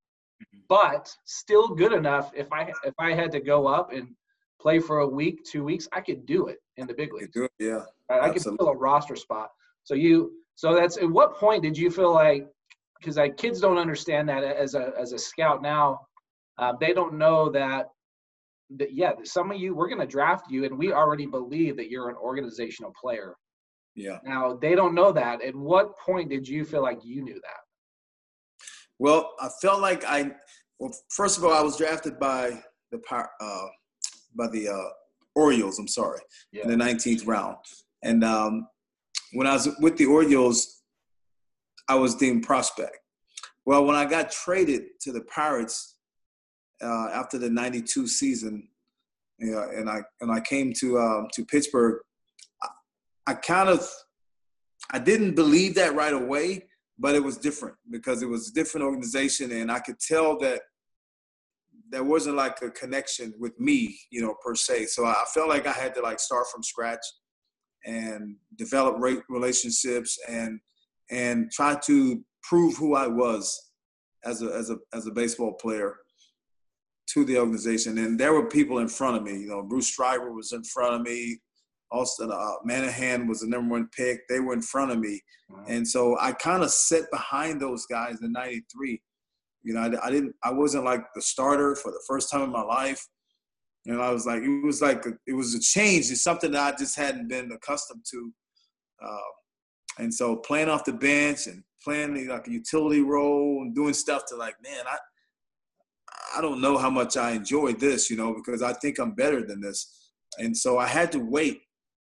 Mhm. 0.42 0.62
but 0.68 1.14
still 1.26 1.68
good 1.68 1.92
enough. 1.92 2.32
If 2.34 2.50
I 2.52 2.72
if 2.84 2.94
I 2.98 3.12
had 3.12 3.30
to 3.32 3.40
go 3.40 3.66
up 3.66 3.92
and 3.92 4.14
play 4.60 4.78
for 4.78 5.00
a 5.00 5.06
week, 5.06 5.44
two 5.44 5.64
weeks, 5.64 5.88
I 5.92 6.00
could 6.00 6.26
do 6.26 6.48
it 6.48 6.58
in 6.76 6.86
the 6.86 6.94
big 6.94 7.12
leagues. 7.12 7.34
it, 7.34 7.50
Yeah. 7.58 7.82
Right? 8.08 8.22
I 8.22 8.30
could 8.30 8.42
fill 8.42 8.68
a 8.68 8.76
roster 8.76 9.16
spot. 9.16 9.50
So 9.84 9.94
you 9.94 10.32
so 10.54 10.74
that's 10.74 10.98
at 10.98 11.10
what 11.10 11.36
point 11.36 11.62
did 11.62 11.76
you 11.76 11.90
feel 11.90 12.12
like 12.12 12.46
because 12.98 13.16
like 13.16 13.36
kids 13.36 13.60
don't 13.60 13.78
understand 13.78 14.28
that 14.28 14.44
as 14.44 14.74
a 14.74 14.92
as 14.98 15.12
a 15.12 15.18
scout 15.18 15.62
now, 15.62 16.00
uh, 16.58 16.74
they 16.80 16.92
don't 16.92 17.14
know 17.14 17.50
that 17.50 17.88
that 18.76 18.92
yeah, 18.92 19.12
some 19.24 19.50
of 19.50 19.58
you 19.58 19.74
we're 19.74 19.88
going 19.88 20.00
to 20.00 20.06
draft 20.06 20.50
you 20.50 20.64
and 20.64 20.76
we 20.76 20.92
already 20.92 21.26
believe 21.26 21.76
that 21.76 21.90
you're 21.90 22.08
an 22.08 22.16
organizational 22.16 22.92
player. 23.00 23.36
Yeah. 23.94 24.18
Now 24.24 24.58
they 24.60 24.74
don't 24.74 24.94
know 24.94 25.12
that. 25.12 25.42
At 25.42 25.54
what 25.54 25.98
point 25.98 26.28
did 26.28 26.46
you 26.46 26.64
feel 26.64 26.82
like 26.82 27.00
you 27.04 27.22
knew 27.22 27.40
that? 27.42 27.60
Well, 28.98 29.32
I 29.40 29.48
felt 29.62 29.80
like 29.80 30.04
I. 30.04 30.32
Well, 30.78 30.94
first 31.10 31.38
of 31.38 31.44
all, 31.44 31.52
I 31.52 31.62
was 31.62 31.76
drafted 31.76 32.18
by 32.18 32.62
the 32.90 33.00
uh, 33.40 33.66
by 34.34 34.48
the 34.48 34.68
uh, 34.68 34.88
Orioles. 35.34 35.78
I'm 35.78 35.88
sorry, 35.88 36.20
Yeah. 36.52 36.64
in 36.64 36.68
the 36.70 36.76
19th 36.84 37.26
round. 37.26 37.56
And 38.02 38.24
um, 38.24 38.68
when 39.32 39.46
I 39.46 39.52
was 39.54 39.68
with 39.80 39.96
the 39.96 40.06
Orioles, 40.06 40.82
I 41.88 41.94
was 41.94 42.14
deemed 42.14 42.42
prospect. 42.44 42.98
Well, 43.66 43.84
when 43.84 43.96
I 43.96 44.04
got 44.04 44.30
traded 44.30 44.82
to 45.02 45.12
the 45.12 45.20
Pirates 45.22 45.96
uh, 46.82 47.08
after 47.12 47.36
the 47.38 47.50
'92 47.50 48.06
season, 48.06 48.68
you 49.38 49.52
know, 49.52 49.68
and 49.74 49.88
I 49.90 50.02
and 50.20 50.32
I 50.32 50.40
came 50.40 50.72
to 50.80 50.98
um, 50.98 51.28
to 51.34 51.44
Pittsburgh, 51.44 52.00
I, 52.62 52.68
I 53.28 53.34
kind 53.34 53.68
of 53.68 53.86
I 54.90 54.98
didn't 54.98 55.34
believe 55.34 55.74
that 55.74 55.94
right 55.94 56.12
away, 56.14 56.66
but 56.98 57.14
it 57.14 57.22
was 57.22 57.36
different 57.36 57.76
because 57.90 58.22
it 58.22 58.26
was 58.28 58.48
a 58.48 58.52
different 58.54 58.86
organization, 58.86 59.52
and 59.52 59.70
I 59.70 59.80
could 59.80 60.00
tell 60.00 60.38
that 60.38 60.62
there 61.90 62.04
wasn't 62.04 62.36
like 62.36 62.62
a 62.62 62.70
connection 62.70 63.34
with 63.38 63.58
me, 63.58 63.98
you 64.10 64.22
know, 64.22 64.34
per 64.44 64.54
se. 64.54 64.86
So 64.86 65.04
I 65.04 65.24
felt 65.34 65.48
like 65.48 65.66
I 65.66 65.72
had 65.72 65.94
to 65.96 66.00
like 66.02 66.20
start 66.20 66.46
from 66.52 66.62
scratch 66.62 67.04
and 67.84 68.36
develop 68.56 68.96
relationships 69.28 70.18
and 70.28 70.60
and 71.10 71.50
try 71.50 71.74
to 71.86 72.22
prove 72.42 72.76
who 72.76 72.94
I 72.94 73.06
was 73.06 73.72
as 74.24 74.42
a 74.42 74.46
as 74.54 74.70
a 74.70 74.76
as 74.92 75.06
a 75.06 75.10
baseball 75.10 75.54
player 75.54 75.96
to 77.12 77.24
the 77.24 77.38
organization. 77.38 77.98
And 77.98 78.18
there 78.18 78.32
were 78.32 78.46
people 78.48 78.78
in 78.78 78.88
front 78.88 79.16
of 79.16 79.22
me. 79.24 79.32
You 79.40 79.48
know, 79.48 79.62
Bruce 79.62 79.88
Schreiber 79.88 80.32
was 80.32 80.52
in 80.52 80.62
front 80.64 80.94
of 80.94 81.02
me. 81.02 81.40
Austin 81.92 82.30
uh, 82.30 82.52
Manahan 82.64 83.26
was 83.26 83.40
the 83.40 83.48
number 83.48 83.72
one 83.72 83.88
pick. 83.96 84.20
They 84.28 84.38
were 84.38 84.52
in 84.52 84.62
front 84.62 84.92
of 84.92 85.00
me, 85.00 85.20
Wow. 85.48 85.64
and 85.66 85.86
so 85.88 86.16
I 86.20 86.30
kind 86.30 86.62
of 86.62 86.70
sat 86.70 87.10
behind 87.10 87.60
those 87.60 87.84
guys 87.86 88.18
in 88.22 88.30
'93. 88.30 89.02
You 89.62 89.74
know, 89.74 89.80
I, 89.80 90.06
I, 90.06 90.10
didn't. 90.10 90.34
I 90.42 90.52
wasn't 90.52 90.84
like 90.84 91.02
the 91.14 91.22
starter 91.22 91.74
for 91.74 91.90
the 91.90 92.02
first 92.06 92.30
time 92.30 92.42
in 92.42 92.50
my 92.50 92.62
life, 92.62 93.06
and 93.86 94.00
I 94.00 94.10
was 94.10 94.26
like, 94.26 94.42
it 94.42 94.64
was 94.64 94.80
like 94.80 95.04
a, 95.06 95.12
it 95.26 95.34
was 95.34 95.54
a 95.54 95.60
change. 95.60 96.10
It's 96.10 96.22
something 96.22 96.52
that 96.52 96.74
I 96.74 96.76
just 96.76 96.96
hadn't 96.96 97.28
been 97.28 97.52
accustomed 97.52 98.04
to, 98.10 98.32
uh, 99.04 100.02
and 100.02 100.12
so 100.12 100.36
playing 100.36 100.68
off 100.68 100.84
the 100.84 100.92
bench 100.92 101.46
and 101.46 101.62
playing 101.82 102.28
like 102.28 102.46
a 102.46 102.52
utility 102.52 103.00
role 103.00 103.62
and 103.62 103.74
doing 103.74 103.94
stuff 103.94 104.24
to 104.28 104.36
like, 104.36 104.54
man, 104.62 104.84
I 104.86 104.96
I 106.36 106.40
don't 106.40 106.60
know 106.60 106.78
how 106.78 106.90
much 106.90 107.16
I 107.16 107.32
enjoyed 107.32 107.80
this, 107.80 108.10
you 108.10 108.16
know, 108.16 108.34
because 108.34 108.62
I 108.62 108.72
think 108.72 108.98
I'm 108.98 109.12
better 109.14 109.44
than 109.44 109.60
this. 109.60 110.12
And 110.38 110.56
so 110.56 110.78
I 110.78 110.86
had 110.86 111.10
to 111.12 111.18
wait. 111.18 111.60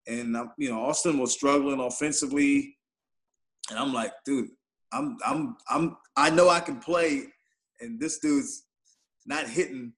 And, 0.07 0.35
um, 0.35 0.51
you 0.57 0.69
know, 0.69 0.81
Austin 0.81 1.19
was 1.19 1.33
struggling 1.33 1.79
offensively. 1.79 2.77
And 3.69 3.77
I'm 3.77 3.93
like, 3.93 4.11
dude, 4.25 4.49
I'm, 4.91 5.17
I'm, 5.25 5.57
I'm, 5.69 5.97
I 6.15 6.29
know 6.29 6.49
I 6.49 6.61
can 6.61 6.79
play. 6.79 7.25
And 7.79 7.99
this 7.99 8.19
dude's 8.19 8.63
not 9.25 9.47
hitting, 9.47 9.93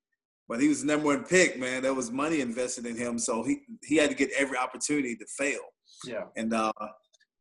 but 0.48 0.62
he 0.62 0.68
was 0.68 0.82
the 0.82 0.88
number 0.88 1.08
one 1.08 1.24
pick, 1.24 1.60
man. 1.60 1.84
There 1.84 1.94
was 1.94 2.12
money 2.12 2.42
invested 2.42 2.86
in 2.86 2.96
him. 2.96 3.20
So 3.20 3.44
he, 3.44 3.62
he 3.84 3.96
had 3.96 4.10
to 4.10 4.16
get 4.16 4.32
every 4.38 4.58
opportunity 4.58 5.16
to 5.16 5.26
fail. 5.38 5.62
Yeah. 6.06 6.26
And, 6.36 6.54
uh, 6.54 6.72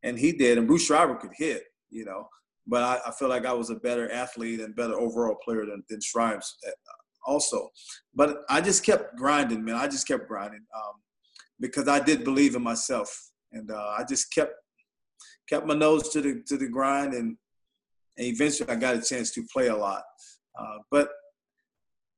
and 0.03 0.17
he 0.17 0.31
did. 0.31 0.57
And 0.57 0.67
Bruce 0.67 0.85
Schreiber 0.85 1.15
could 1.15 1.33
hit, 1.35 1.63
you 1.89 2.05
know 2.05 2.27
but 2.69 2.83
I, 2.83 3.09
I, 3.09 3.11
feel 3.11 3.29
like 3.29 3.45
I 3.45 3.53
was 3.53 3.71
a 3.71 3.75
better 3.75 4.11
athlete 4.11 4.59
and 4.59 4.75
better 4.75 4.93
overall 4.93 5.35
player 5.43 5.65
than, 5.65 5.83
than 5.89 5.99
Stripes 5.99 6.55
also. 7.25 7.69
But 8.13 8.37
I 8.49 8.61
just 8.61 8.85
kept 8.85 9.17
grinding, 9.17 9.65
man. 9.65 9.75
I 9.75 9.87
just 9.87 10.07
kept 10.07 10.27
grinding 10.27 10.63
um, 10.75 10.93
because 11.59 11.87
I 11.87 11.99
did 11.99 12.23
believe 12.23 12.55
in 12.55 12.63
myself, 12.63 13.11
and 13.51 13.71
uh, 13.71 13.95
I 13.97 14.03
just 14.07 14.33
kept 14.33 14.53
kept 15.49 15.65
my 15.65 15.73
nose 15.73 16.09
to 16.09 16.21
the 16.21 16.43
to 16.47 16.57
the 16.57 16.67
grind, 16.67 17.13
and, 17.13 17.35
and 18.19 18.27
eventually 18.27 18.69
I 18.69 18.75
got 18.75 18.95
a 18.95 19.01
chance 19.01 19.31
to 19.31 19.43
play 19.51 19.67
a 19.67 19.75
lot. 19.75 20.03
Uh, 20.59 20.77
but 20.91 21.09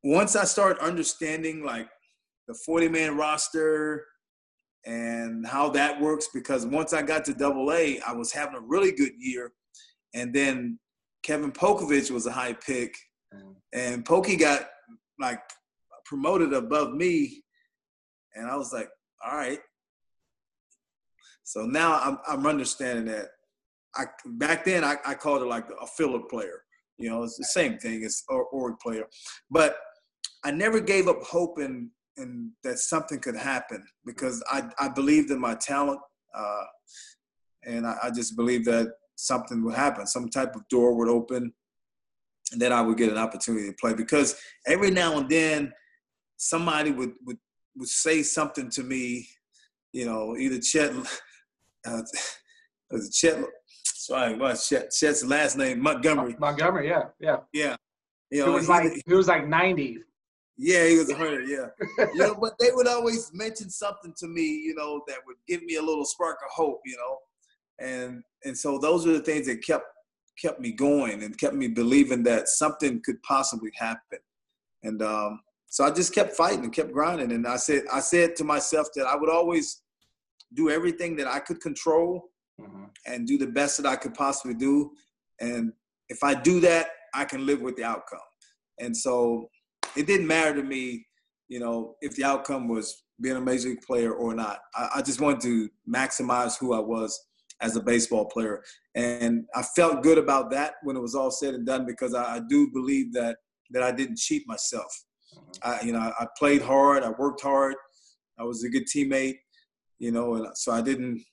once 0.03 0.35
I 0.35 0.43
started 0.43 0.83
understanding 0.83 1.63
like 1.63 1.87
the 2.49 2.53
40 2.65 2.89
man 2.89 3.15
roster 3.15 4.05
and 4.85 5.47
how 5.47 5.69
that 5.69 6.01
works, 6.01 6.27
because 6.33 6.65
once 6.65 6.91
I 6.91 7.01
got 7.03 7.23
to 7.25 7.33
Double 7.33 7.71
A, 7.71 8.01
I 8.01 8.11
was 8.11 8.33
having 8.33 8.55
a 8.55 8.61
really 8.61 8.91
good 8.91 9.13
year 9.17 9.53
and 10.13 10.33
then 10.33 10.79
Kevin 11.23 11.51
Polcovich 11.51 12.11
was 12.11 12.25
a 12.25 12.31
high 12.31 12.53
pick, 12.53 12.95
and 13.73 14.05
Pokey 14.05 14.35
got 14.35 14.69
like 15.19 15.39
promoted 16.05 16.53
above 16.53 16.93
me, 16.93 17.43
and 18.35 18.47
I 18.47 18.55
was 18.55 18.73
like, 18.73 18.89
all 19.25 19.37
right. 19.37 19.59
So 21.43 21.65
now 21.65 21.99
I'm 21.99 22.17
I'm 22.27 22.47
understanding 22.47 23.05
that. 23.05 23.29
I 23.95 24.05
back 24.25 24.65
then 24.65 24.83
I, 24.83 24.95
I 25.05 25.13
called 25.15 25.41
it 25.41 25.45
like 25.45 25.67
a 25.81 25.87
filler 25.87 26.21
player. 26.29 26.63
You 26.97 27.09
know, 27.09 27.23
it's 27.23 27.37
the 27.37 27.45
same 27.45 27.77
thing 27.77 28.03
as 28.03 28.23
or 28.29 28.45
org 28.45 28.79
player, 28.79 29.05
but 29.49 29.77
I 30.43 30.51
never 30.51 30.79
gave 30.79 31.07
up 31.07 31.21
hope 31.23 31.59
in, 31.59 31.89
in 32.17 32.51
that 32.63 32.79
something 32.79 33.19
could 33.19 33.35
happen 33.35 33.83
because 34.05 34.43
I 34.51 34.69
I 34.79 34.89
believed 34.89 35.31
in 35.31 35.39
my 35.39 35.55
talent, 35.55 35.99
uh, 36.35 36.63
and 37.65 37.87
I, 37.87 37.97
I 38.03 38.11
just 38.11 38.35
believed 38.35 38.65
that 38.65 38.93
something 39.15 39.63
would 39.63 39.75
happen, 39.75 40.07
some 40.07 40.29
type 40.29 40.55
of 40.55 40.67
door 40.67 40.95
would 40.95 41.09
open, 41.09 41.53
and 42.51 42.61
then 42.61 42.73
I 42.73 42.81
would 42.81 42.97
get 42.97 43.11
an 43.11 43.17
opportunity 43.17 43.67
to 43.67 43.75
play. 43.79 43.93
Because 43.93 44.35
every 44.67 44.91
now 44.91 45.17
and 45.17 45.29
then, 45.29 45.71
somebody 46.37 46.91
would 46.91 47.13
would, 47.25 47.37
would 47.77 47.89
say 47.89 48.23
something 48.23 48.69
to 48.71 48.83
me, 48.83 49.27
you 49.93 50.05
know, 50.05 50.35
either 50.37 50.59
Chet, 50.59 50.93
uh, 51.85 52.01
Chet, 53.11 53.43
sorry, 54.11 54.35
what 54.35 54.55
Chet, 54.55 54.91
Chet's 54.91 55.25
last 55.25 55.57
name 55.57 55.81
Montgomery. 55.81 56.35
Montgomery, 56.39 56.87
yeah, 56.87 57.03
yeah, 57.19 57.37
yeah. 57.53 57.75
You 58.29 58.45
know, 58.45 58.47
he 58.47 58.51
was 58.53 58.67
he, 58.67 58.71
like 58.71 59.03
he 59.05 59.13
was 59.13 59.27
like 59.27 59.47
ninety. 59.47 59.99
Yeah, 60.57 60.87
he 60.87 60.97
was 60.97 61.09
a 61.09 61.15
hundred. 61.15 61.49
Yeah, 61.49 61.67
you 62.13 62.19
know, 62.19 62.35
but 62.35 62.53
they 62.59 62.69
would 62.71 62.87
always 62.87 63.31
mention 63.33 63.69
something 63.69 64.13
to 64.17 64.27
me, 64.27 64.43
you 64.43 64.75
know, 64.75 65.01
that 65.07 65.17
would 65.25 65.37
give 65.47 65.63
me 65.63 65.75
a 65.75 65.81
little 65.81 66.05
spark 66.05 66.37
of 66.43 66.51
hope, 66.51 66.81
you 66.85 66.95
know 66.97 67.17
and 67.81 68.23
and 68.45 68.57
so 68.57 68.77
those 68.77 69.05
are 69.05 69.13
the 69.13 69.21
things 69.21 69.47
that 69.47 69.63
kept 69.65 69.85
kept 70.41 70.59
me 70.59 70.71
going 70.71 71.23
and 71.23 71.37
kept 71.37 71.55
me 71.55 71.67
believing 71.67 72.23
that 72.23 72.47
something 72.47 73.01
could 73.03 73.21
possibly 73.23 73.71
happen 73.75 74.19
and 74.83 75.01
um, 75.01 75.41
so 75.67 75.83
i 75.83 75.91
just 75.91 76.13
kept 76.13 76.35
fighting 76.35 76.63
and 76.63 76.73
kept 76.73 76.93
grinding 76.93 77.31
and 77.31 77.47
i 77.47 77.57
said 77.57 77.83
i 77.91 77.99
said 77.99 78.35
to 78.35 78.43
myself 78.43 78.87
that 78.95 79.05
i 79.05 79.15
would 79.15 79.29
always 79.29 79.81
do 80.53 80.69
everything 80.69 81.15
that 81.15 81.27
i 81.27 81.39
could 81.39 81.59
control 81.59 82.30
mm-hmm. 82.61 82.83
and 83.05 83.27
do 83.27 83.37
the 83.37 83.47
best 83.47 83.77
that 83.77 83.85
i 83.85 83.95
could 83.95 84.13
possibly 84.13 84.53
do 84.53 84.91
and 85.39 85.71
if 86.09 86.23
i 86.23 86.33
do 86.33 86.59
that 86.59 86.87
i 87.13 87.23
can 87.23 87.45
live 87.45 87.61
with 87.61 87.75
the 87.75 87.83
outcome 87.83 88.19
and 88.79 88.95
so 88.95 89.49
it 89.95 90.07
didn't 90.07 90.27
matter 90.27 90.55
to 90.55 90.63
me 90.63 91.05
you 91.47 91.59
know 91.59 91.95
if 92.01 92.15
the 92.15 92.23
outcome 92.23 92.67
was 92.67 93.03
being 93.21 93.35
a 93.35 93.41
major 93.41 93.69
league 93.69 93.81
player 93.81 94.13
or 94.13 94.33
not 94.33 94.59
I, 94.75 94.89
I 94.95 95.01
just 95.01 95.21
wanted 95.21 95.41
to 95.41 95.69
maximize 95.87 96.57
who 96.57 96.73
i 96.73 96.79
was 96.79 97.19
as 97.61 97.75
a 97.75 97.81
baseball 97.81 98.25
player. 98.25 98.63
And 98.95 99.45
I 99.55 99.61
felt 99.61 100.03
good 100.03 100.17
about 100.17 100.51
that 100.51 100.73
when 100.83 100.97
it 100.97 101.01
was 101.01 101.15
all 101.15 101.31
said 101.31 101.53
and 101.53 101.65
done 101.65 101.85
because 101.85 102.13
I, 102.13 102.37
I 102.37 102.41
do 102.49 102.69
believe 102.71 103.13
that 103.13 103.37
that 103.69 103.83
I 103.83 103.91
didn't 103.91 104.17
cheat 104.17 104.45
myself. 104.47 104.91
Mm-hmm. 105.33 105.69
I, 105.69 105.85
you 105.85 105.93
know, 105.93 105.99
I 105.99 106.27
played 106.37 106.61
hard, 106.61 107.03
I 107.03 107.11
worked 107.11 107.41
hard, 107.41 107.75
I 108.37 108.43
was 108.43 108.65
a 108.65 108.69
good 108.69 108.85
teammate, 108.85 109.37
you 109.97 110.11
know, 110.11 110.35
and 110.35 110.47
so 110.55 110.73
I 110.73 110.81
didn't 110.81 111.23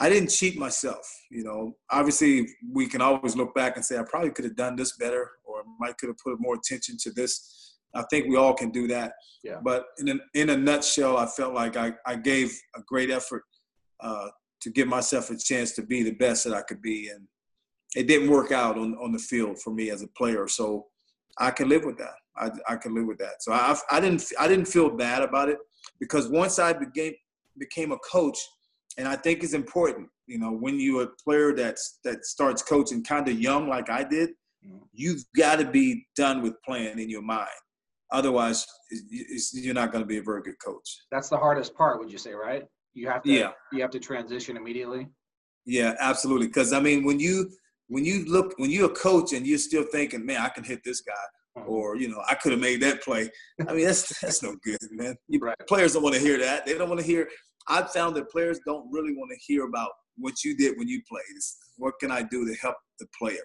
I 0.00 0.08
didn't 0.08 0.30
cheat 0.30 0.58
myself. 0.58 1.06
You 1.30 1.44
know, 1.44 1.76
obviously 1.90 2.48
we 2.72 2.86
can 2.86 3.02
always 3.02 3.36
look 3.36 3.54
back 3.54 3.76
and 3.76 3.84
say 3.84 3.98
I 3.98 4.02
probably 4.02 4.30
could 4.30 4.46
have 4.46 4.56
done 4.56 4.74
this 4.74 4.96
better, 4.96 5.30
or 5.44 5.62
might 5.78 5.98
could 5.98 6.08
have 6.08 6.18
put 6.18 6.40
more 6.40 6.54
attention 6.54 6.96
to 7.02 7.12
this. 7.12 7.76
I 7.94 8.02
think 8.10 8.26
we 8.26 8.36
all 8.36 8.54
can 8.54 8.70
do 8.70 8.88
that. 8.88 9.12
Yeah. 9.44 9.58
But 9.62 9.84
in 9.98 10.08
a, 10.08 10.14
in 10.34 10.50
a 10.50 10.56
nutshell, 10.56 11.16
I 11.16 11.26
felt 11.26 11.54
like 11.54 11.76
I, 11.76 11.92
I 12.06 12.16
gave 12.16 12.58
a 12.76 12.80
great 12.86 13.10
effort 13.10 13.42
uh, 14.00 14.28
to 14.62 14.70
give 14.70 14.88
myself 14.88 15.30
a 15.30 15.36
chance 15.36 15.72
to 15.72 15.82
be 15.82 16.02
the 16.02 16.12
best 16.12 16.44
that 16.44 16.54
I 16.54 16.62
could 16.62 16.80
be. 16.80 17.08
And 17.08 17.26
it 17.96 18.06
didn't 18.06 18.30
work 18.30 18.52
out 18.52 18.78
on, 18.78 18.94
on 18.94 19.12
the 19.12 19.18
field 19.18 19.60
for 19.60 19.72
me 19.72 19.90
as 19.90 20.02
a 20.02 20.08
player. 20.08 20.46
So 20.48 20.86
I 21.38 21.50
can 21.50 21.68
live 21.68 21.84
with 21.84 21.98
that. 21.98 22.14
I, 22.36 22.50
I 22.72 22.76
can 22.76 22.94
live 22.94 23.06
with 23.06 23.18
that. 23.18 23.42
So 23.42 23.52
I, 23.52 23.76
I 23.90 24.00
didn't 24.00 24.24
I 24.38 24.48
didn't 24.48 24.66
feel 24.66 24.88
bad 24.88 25.22
about 25.22 25.48
it 25.48 25.58
because 25.98 26.28
once 26.28 26.58
I 26.58 26.72
became 26.72 27.14
became 27.58 27.92
a 27.92 27.98
coach, 27.98 28.38
and 29.00 29.08
I 29.08 29.16
think 29.16 29.42
it's 29.42 29.54
important, 29.54 30.08
you 30.26 30.38
know, 30.38 30.52
when 30.52 30.78
you're 30.78 31.04
a 31.04 31.08
player 31.24 31.54
that's 31.54 32.00
that 32.04 32.26
starts 32.26 32.60
coaching 32.62 33.02
kind 33.02 33.26
of 33.28 33.40
young 33.40 33.66
like 33.66 33.88
I 33.88 34.04
did, 34.04 34.28
mm-hmm. 34.64 34.84
you've 34.92 35.24
got 35.34 35.58
to 35.58 35.64
be 35.64 36.06
done 36.16 36.42
with 36.42 36.52
playing 36.66 36.98
in 36.98 37.08
your 37.08 37.22
mind. 37.22 37.48
Otherwise, 38.12 38.66
it's, 38.90 39.54
it's, 39.54 39.64
you're 39.64 39.72
not 39.72 39.90
going 39.90 40.02
to 40.02 40.06
be 40.06 40.18
a 40.18 40.22
very 40.22 40.42
good 40.42 40.56
coach. 40.62 40.98
That's 41.10 41.30
the 41.30 41.38
hardest 41.38 41.74
part, 41.74 41.98
would 41.98 42.12
you 42.12 42.18
say, 42.18 42.32
right? 42.34 42.64
You 42.92 43.08
have 43.08 43.22
to 43.22 43.30
yeah. 43.30 43.52
you 43.72 43.80
have 43.80 43.90
to 43.92 44.00
transition 44.00 44.58
immediately. 44.58 45.08
Yeah, 45.64 45.94
absolutely. 45.98 46.48
Because 46.48 46.74
I 46.74 46.80
mean, 46.80 47.04
when 47.04 47.18
you 47.18 47.50
when 47.88 48.04
you 48.04 48.26
look 48.26 48.52
when 48.58 48.70
you're 48.70 48.90
a 48.90 48.94
coach 48.94 49.32
and 49.32 49.46
you're 49.46 49.58
still 49.58 49.84
thinking, 49.84 50.26
man, 50.26 50.42
I 50.42 50.50
can 50.50 50.64
hit 50.64 50.80
this 50.84 51.00
guy, 51.00 51.12
mm-hmm. 51.56 51.70
or 51.70 51.96
you 51.96 52.08
know, 52.08 52.22
I 52.28 52.34
could 52.34 52.52
have 52.52 52.60
made 52.60 52.82
that 52.82 53.02
play. 53.02 53.30
I 53.66 53.72
mean, 53.72 53.86
that's 53.86 54.20
that's 54.20 54.42
no 54.42 54.56
good, 54.62 54.78
man. 54.90 55.16
You, 55.28 55.38
right. 55.40 55.56
Players 55.66 55.94
don't 55.94 56.02
want 56.02 56.16
to 56.16 56.20
hear 56.20 56.38
that. 56.38 56.66
They 56.66 56.76
don't 56.76 56.90
want 56.90 57.00
to 57.00 57.06
hear. 57.06 57.28
I've 57.68 57.90
found 57.90 58.16
that 58.16 58.30
players 58.30 58.58
don't 58.64 58.90
really 58.90 59.14
want 59.14 59.30
to 59.30 59.38
hear 59.38 59.64
about 59.66 59.90
what 60.16 60.44
you 60.44 60.56
did 60.56 60.76
when 60.78 60.88
you 60.88 61.02
played. 61.08 61.22
It's, 61.34 61.56
what 61.76 61.94
can 62.00 62.10
I 62.10 62.22
do 62.22 62.46
to 62.46 62.54
help 62.60 62.76
the 62.98 63.06
player? 63.18 63.38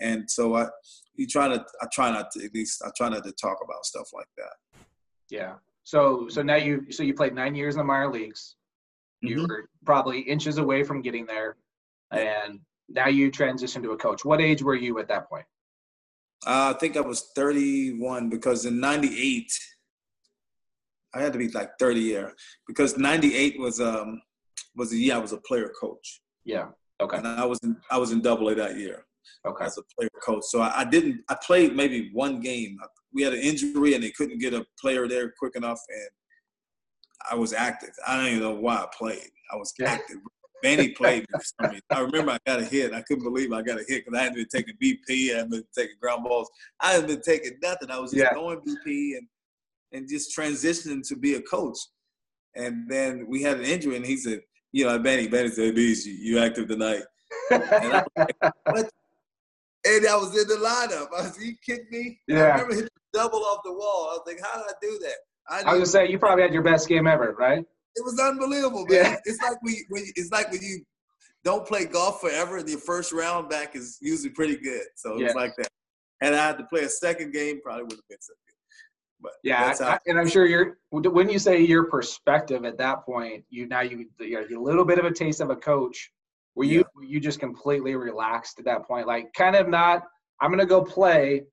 And 0.00 0.30
so 0.30 0.56
I, 0.56 0.66
you 1.14 1.26
try 1.26 1.48
to, 1.48 1.64
I 1.80 1.86
try 1.92 2.10
not 2.10 2.30
to 2.32 2.44
at 2.44 2.54
least 2.54 2.82
I 2.84 2.90
try 2.96 3.08
not 3.08 3.24
to 3.24 3.32
talk 3.32 3.58
about 3.64 3.86
stuff 3.86 4.10
like 4.12 4.28
that. 4.36 4.80
Yeah. 5.30 5.54
So 5.84 6.28
so 6.28 6.42
now 6.42 6.56
you 6.56 6.90
so 6.90 7.02
you 7.02 7.14
played 7.14 7.34
nine 7.34 7.54
years 7.54 7.74
in 7.74 7.78
the 7.78 7.84
minor 7.84 8.12
leagues. 8.12 8.56
You 9.22 9.36
mm-hmm. 9.36 9.46
were 9.46 9.70
probably 9.84 10.20
inches 10.20 10.58
away 10.58 10.82
from 10.82 11.00
getting 11.00 11.26
there, 11.26 11.56
and 12.10 12.60
now 12.88 13.08
you 13.08 13.30
transition 13.30 13.82
to 13.82 13.92
a 13.92 13.96
coach. 13.96 14.24
What 14.24 14.40
age 14.40 14.62
were 14.62 14.74
you 14.74 14.98
at 14.98 15.08
that 15.08 15.28
point? 15.28 15.46
Uh, 16.46 16.74
I 16.74 16.78
think 16.78 16.96
I 16.96 17.00
was 17.00 17.30
31 17.34 18.28
because 18.28 18.66
in 18.66 18.78
'98 18.80 19.50
I 21.16 21.22
had 21.22 21.32
to 21.32 21.38
be 21.38 21.48
like 21.48 21.70
30 21.78 22.00
year 22.00 22.32
because 22.66 22.96
'98 22.98 23.58
was 23.58 23.80
um 23.80 24.20
was 24.74 24.90
the 24.90 24.98
year 24.98 25.14
I 25.14 25.18
was 25.18 25.32
a 25.32 25.38
player 25.38 25.72
coach. 25.80 26.20
Yeah. 26.44 26.68
Okay. 27.00 27.16
And 27.16 27.26
I 27.26 27.44
was 27.44 27.58
in 27.62 27.76
I 27.90 27.98
was 27.98 28.12
in 28.12 28.20
Double 28.20 28.48
A 28.48 28.54
that 28.54 28.76
year. 28.76 29.04
Okay. 29.46 29.64
As 29.64 29.78
a 29.78 29.82
player 29.96 30.10
coach, 30.24 30.44
so 30.44 30.60
I, 30.60 30.80
I 30.80 30.84
didn't. 30.84 31.22
I 31.28 31.36
played 31.44 31.74
maybe 31.74 32.10
one 32.12 32.40
game. 32.40 32.78
We 33.12 33.22
had 33.22 33.32
an 33.32 33.40
injury 33.40 33.94
and 33.94 34.02
they 34.02 34.10
couldn't 34.10 34.38
get 34.38 34.54
a 34.54 34.64
player 34.80 35.08
there 35.08 35.32
quick 35.38 35.56
enough, 35.56 35.80
and 35.88 36.08
I 37.30 37.34
was 37.34 37.52
active. 37.52 37.90
I 38.06 38.16
don't 38.16 38.26
even 38.26 38.40
know 38.40 38.54
why 38.54 38.76
I 38.76 38.86
played. 38.96 39.30
I 39.52 39.56
was 39.56 39.72
yeah. 39.78 39.92
active. 39.92 40.18
Manny 40.62 40.88
played. 40.90 41.26
I 41.60 42.00
remember 42.00 42.32
I 42.32 42.38
got 42.46 42.60
a 42.60 42.64
hit. 42.64 42.92
I 42.92 43.02
couldn't 43.02 43.24
believe 43.24 43.52
I 43.52 43.62
got 43.62 43.78
a 43.78 43.84
hit 43.86 44.04
because 44.04 44.18
I 44.18 44.22
hadn't 44.22 44.36
been 44.36 44.48
taking 44.52 44.74
BP. 44.82 45.32
I 45.32 45.36
hadn't 45.36 45.50
been 45.50 45.64
taking 45.76 45.96
ground 46.00 46.24
balls. 46.24 46.50
I 46.80 46.92
hadn't 46.92 47.08
been 47.08 47.20
taking 47.20 47.52
nothing. 47.62 47.90
I 47.90 47.98
was 47.98 48.12
just 48.12 48.24
yeah. 48.24 48.34
going 48.34 48.58
BP 48.60 49.18
and 49.18 49.28
and 49.92 50.08
just 50.08 50.36
transitioning 50.36 51.06
to 51.08 51.16
be 51.16 51.34
a 51.34 51.42
coach. 51.42 51.78
And 52.54 52.88
then 52.88 53.26
we 53.28 53.42
had 53.42 53.58
an 53.58 53.64
injury, 53.64 53.96
and 53.96 54.06
he 54.06 54.16
said, 54.16 54.40
you 54.72 54.86
know, 54.86 54.98
Benny, 54.98 55.28
Benny 55.28 55.48
said, 55.50 55.74
"Bees, 55.74 56.06
you, 56.06 56.14
you 56.14 56.38
active 56.38 56.68
tonight?" 56.68 57.02
and, 57.50 57.62
I 57.62 58.04
like, 58.16 58.36
and 59.86 60.06
I 60.06 60.16
was 60.16 60.36
in 60.38 60.48
the 60.48 60.56
lineup. 60.56 61.08
I 61.16 61.22
was, 61.22 61.38
you 61.40 61.54
kidding 61.64 61.86
me? 61.90 62.20
Yeah. 62.28 62.36
I 62.36 62.50
remember 62.52 62.74
hitting 62.74 62.88
the 63.12 63.18
double 63.18 63.40
off 63.40 63.60
the 63.64 63.72
wall. 63.72 64.08
I 64.10 64.14
was 64.14 64.22
like, 64.26 64.40
how 64.42 64.58
did 64.58 64.66
I 64.68 64.74
do 64.80 64.98
that? 65.02 65.16
I, 65.48 65.70
I 65.70 65.78
was 65.78 65.92
gonna 65.92 66.06
say 66.06 66.10
you 66.10 66.18
probably 66.18 66.42
had 66.42 66.52
your 66.52 66.62
best 66.62 66.88
game 66.88 67.06
ever, 67.06 67.34
right? 67.38 67.64
It 67.94 68.04
was 68.04 68.18
unbelievable, 68.18 68.84
man. 68.86 69.04
Yeah. 69.04 69.16
It's 69.24 69.42
like 69.42 69.56
we, 69.62 69.84
when, 69.88 70.04
it's 70.16 70.30
like 70.30 70.50
when 70.50 70.60
you 70.62 70.82
don't 71.44 71.66
play 71.66 71.84
golf 71.86 72.20
forever, 72.20 72.58
and 72.58 72.68
your 72.68 72.80
first 72.80 73.12
round 73.12 73.48
back 73.48 73.76
is 73.76 73.98
usually 74.00 74.30
pretty 74.30 74.56
good. 74.56 74.82
So 74.96 75.16
yeah. 75.16 75.26
it's 75.26 75.34
like 75.34 75.52
that. 75.58 75.68
And 76.20 76.34
I 76.34 76.46
had 76.46 76.58
to 76.58 76.64
play 76.64 76.82
a 76.82 76.88
second 76.88 77.32
game, 77.32 77.60
probably 77.62 77.84
would 77.84 77.92
have 77.92 78.08
been. 78.08 78.18
But 79.20 79.32
yeah, 79.42 79.74
I, 79.80 79.98
and 80.06 80.18
I'm 80.18 80.28
sure 80.28 80.46
you're 80.46 80.78
when 80.90 81.28
you 81.28 81.38
say 81.38 81.60
your 81.60 81.84
perspective 81.84 82.64
at 82.64 82.78
that 82.78 83.04
point, 83.04 83.44
you 83.48 83.66
now 83.66 83.80
you 83.80 84.06
you 84.20 84.60
a 84.60 84.62
little 84.62 84.84
bit 84.84 84.98
of 84.98 85.04
a 85.04 85.10
taste 85.10 85.40
of 85.40 85.50
a 85.50 85.56
coach. 85.56 86.10
Were 86.54 86.64
you 86.64 86.78
yeah. 86.78 86.84
were 86.94 87.04
you 87.04 87.20
just 87.20 87.40
completely 87.40 87.94
relaxed 87.94 88.58
at 88.58 88.64
that 88.66 88.86
point, 88.86 89.06
like 89.06 89.32
kind 89.34 89.56
of 89.56 89.68
not? 89.68 90.02
I'm 90.40 90.50
gonna 90.50 90.66
go 90.66 90.82
play, 90.82 91.44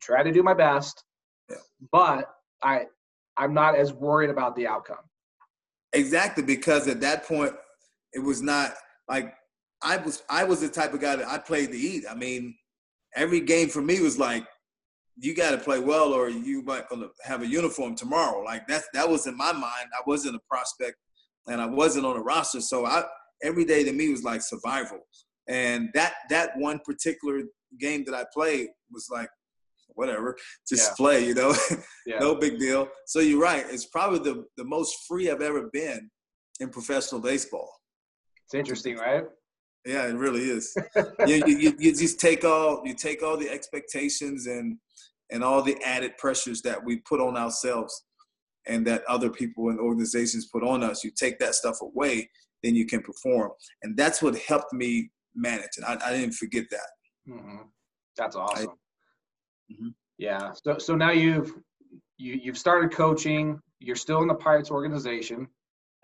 try 0.00 0.22
to 0.22 0.32
do 0.32 0.42
my 0.42 0.54
best, 0.54 1.04
yeah. 1.48 1.56
but 1.92 2.28
I 2.62 2.86
I'm 3.36 3.54
not 3.54 3.76
as 3.76 3.92
worried 3.92 4.30
about 4.30 4.56
the 4.56 4.66
outcome. 4.66 4.98
Exactly, 5.92 6.42
because 6.42 6.86
at 6.88 7.00
that 7.00 7.24
point, 7.24 7.52
it 8.12 8.20
was 8.20 8.42
not 8.42 8.74
like 9.08 9.34
I 9.82 9.96
was. 9.96 10.22
I 10.28 10.44
was 10.44 10.60
the 10.60 10.68
type 10.68 10.92
of 10.92 11.00
guy 11.00 11.16
that 11.16 11.28
I 11.28 11.38
played 11.38 11.70
to 11.70 11.78
eat. 11.78 12.04
I 12.08 12.14
mean, 12.14 12.54
every 13.14 13.40
game 13.40 13.68
for 13.68 13.80
me 13.82 14.00
was 14.00 14.18
like, 14.18 14.44
you 15.20 15.34
got 15.34 15.50
to 15.50 15.58
play 15.58 15.78
well, 15.78 16.12
or 16.12 16.28
you 16.28 16.62
might 16.62 16.88
gonna 16.88 17.08
have 17.22 17.42
a 17.42 17.46
uniform 17.46 17.94
tomorrow. 17.94 18.42
Like 18.42 18.66
that. 18.68 18.84
That 18.94 19.08
was 19.08 19.26
in 19.26 19.36
my 19.36 19.52
mind. 19.52 19.88
I 19.92 20.02
wasn't 20.06 20.36
a 20.36 20.40
prospect, 20.48 20.96
and 21.46 21.60
I 21.60 21.66
wasn't 21.66 22.06
on 22.06 22.16
a 22.16 22.20
roster. 22.22 22.60
So 22.60 22.86
I 22.86 23.04
every 23.42 23.64
day 23.64 23.84
to 23.84 23.92
me 23.92 24.08
was 24.10 24.24
like 24.24 24.42
survival. 24.42 25.00
And 25.48 25.90
that 25.94 26.14
that 26.30 26.56
one 26.56 26.80
particular 26.84 27.42
game 27.78 28.04
that 28.06 28.14
I 28.14 28.24
played 28.34 28.68
was 28.90 29.08
like 29.10 29.28
whatever, 29.94 30.36
just 30.68 30.90
yeah. 30.90 30.94
play, 30.96 31.26
you 31.26 31.34
know, 31.34 31.54
yeah. 32.06 32.18
no 32.18 32.34
big 32.34 32.58
deal. 32.58 32.88
So 33.06 33.20
you're 33.20 33.40
right. 33.40 33.64
It's 33.68 33.86
probably 33.86 34.20
the, 34.20 34.44
the 34.56 34.64
most 34.64 34.96
free 35.06 35.30
I've 35.30 35.42
ever 35.42 35.68
been 35.72 36.10
in 36.60 36.70
professional 36.70 37.20
baseball. 37.20 37.70
It's 38.46 38.54
interesting, 38.54 38.96
right? 38.96 39.24
Yeah, 39.84 40.06
it 40.06 40.14
really 40.14 40.42
is. 40.42 40.74
you, 41.26 41.42
you, 41.46 41.74
you 41.78 41.94
just 41.94 42.20
take 42.20 42.44
all 42.44 42.82
you 42.84 42.94
take 42.94 43.22
all 43.22 43.36
the 43.36 43.48
expectations 43.48 44.46
and 44.46 44.76
and 45.32 45.44
all 45.44 45.62
the 45.62 45.80
added 45.84 46.16
pressures 46.18 46.62
that 46.62 46.82
we 46.84 46.98
put 46.98 47.20
on 47.20 47.36
ourselves 47.36 48.04
and 48.66 48.86
that 48.86 49.02
other 49.08 49.30
people 49.30 49.70
and 49.70 49.78
organizations 49.78 50.46
put 50.46 50.62
on 50.62 50.82
us. 50.82 51.02
You 51.02 51.10
take 51.10 51.38
that 51.38 51.54
stuff 51.54 51.80
away, 51.80 52.30
then 52.62 52.74
you 52.74 52.86
can 52.86 53.02
perform, 53.02 53.50
and 53.82 53.96
that's 53.96 54.22
what 54.22 54.36
helped 54.38 54.72
me 54.72 55.10
manage. 55.34 55.70
And 55.76 55.86
I, 55.86 55.98
I 56.08 56.12
didn't 56.12 56.34
forget 56.34 56.64
that. 56.70 57.32
Mm-hmm. 57.32 57.62
That's 58.16 58.36
awesome. 58.36 58.74
Mm-hmm. 59.72 59.88
Yeah. 60.18 60.52
So 60.64 60.78
so 60.78 60.94
now 60.94 61.10
you've 61.10 61.52
you 62.18 62.38
you've 62.42 62.58
started 62.58 62.92
coaching. 62.92 63.60
You're 63.78 63.96
still 63.96 64.20
in 64.22 64.28
the 64.28 64.34
Pirates 64.34 64.70
organization. 64.70 65.48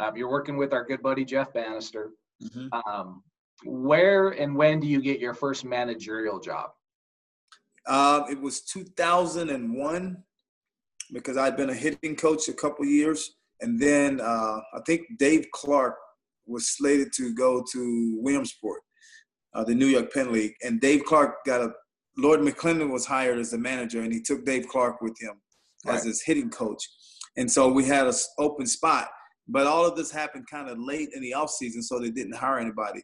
Um, 0.01 0.17
you're 0.17 0.31
working 0.31 0.57
with 0.57 0.73
our 0.73 0.85
good 0.85 1.03
buddy 1.03 1.25
Jeff 1.25 1.53
Banister. 1.53 2.11
Mm-hmm. 2.43 2.91
Um, 2.91 3.23
where 3.65 4.31
and 4.31 4.55
when 4.55 4.81
do 4.81 4.87
you 4.87 5.01
get 5.01 5.21
your 5.21 5.35
first 5.35 5.65
managerial 5.65 6.39
job? 6.41 6.71
Uh, 7.87 8.25
it 8.31 8.41
was 8.41 8.63
2001 8.63 10.17
because 11.13 11.37
I'd 11.37 11.57
been 11.57 11.71
a 11.71 11.75
hitting 11.75 12.17
coach 12.17 12.49
a 12.49 12.53
couple 12.53 12.85
years, 12.85 13.37
and 13.61 13.81
then 13.81 14.21
uh, 14.21 14.61
I 14.75 14.81
think 14.87 15.03
Dave 15.19 15.47
Clark 15.53 15.95
was 16.47 16.69
slated 16.69 17.13
to 17.15 17.35
go 17.35 17.65
to 17.73 18.19
Williamsport, 18.21 18.81
uh, 19.55 19.65
the 19.65 19.75
New 19.75 19.87
York 19.87 20.13
Penn 20.13 20.33
League, 20.33 20.55
and 20.63 20.81
Dave 20.81 21.05
Clark 21.05 21.45
got 21.45 21.61
a 21.61 21.73
Lloyd 22.19 22.41
McClendon 22.41 22.91
was 22.91 23.05
hired 23.05 23.39
as 23.39 23.51
the 23.51 23.59
manager, 23.59 24.01
and 24.01 24.13
he 24.13 24.23
took 24.23 24.45
Dave 24.45 24.67
Clark 24.69 25.03
with 25.03 25.15
him 25.21 25.35
right. 25.85 25.97
as 25.97 26.05
his 26.05 26.23
hitting 26.23 26.51
coach. 26.51 26.83
And 27.37 27.51
so 27.51 27.69
we 27.71 27.85
had 27.85 28.07
an 28.07 28.15
open 28.39 28.67
spot. 28.67 29.09
But 29.49 29.67
all 29.67 29.87
of 29.87 29.97
this 29.97 30.11
happened 30.11 30.47
kind 30.51 30.69
of 30.69 30.79
late 30.79 31.11
in 31.15 31.23
the 31.23 31.35
off 31.35 31.51
season, 31.51 31.83
so 31.83 32.01
they 32.01 32.11
didn't 32.11 32.35
hire 32.35 32.59
anybody. 32.59 33.03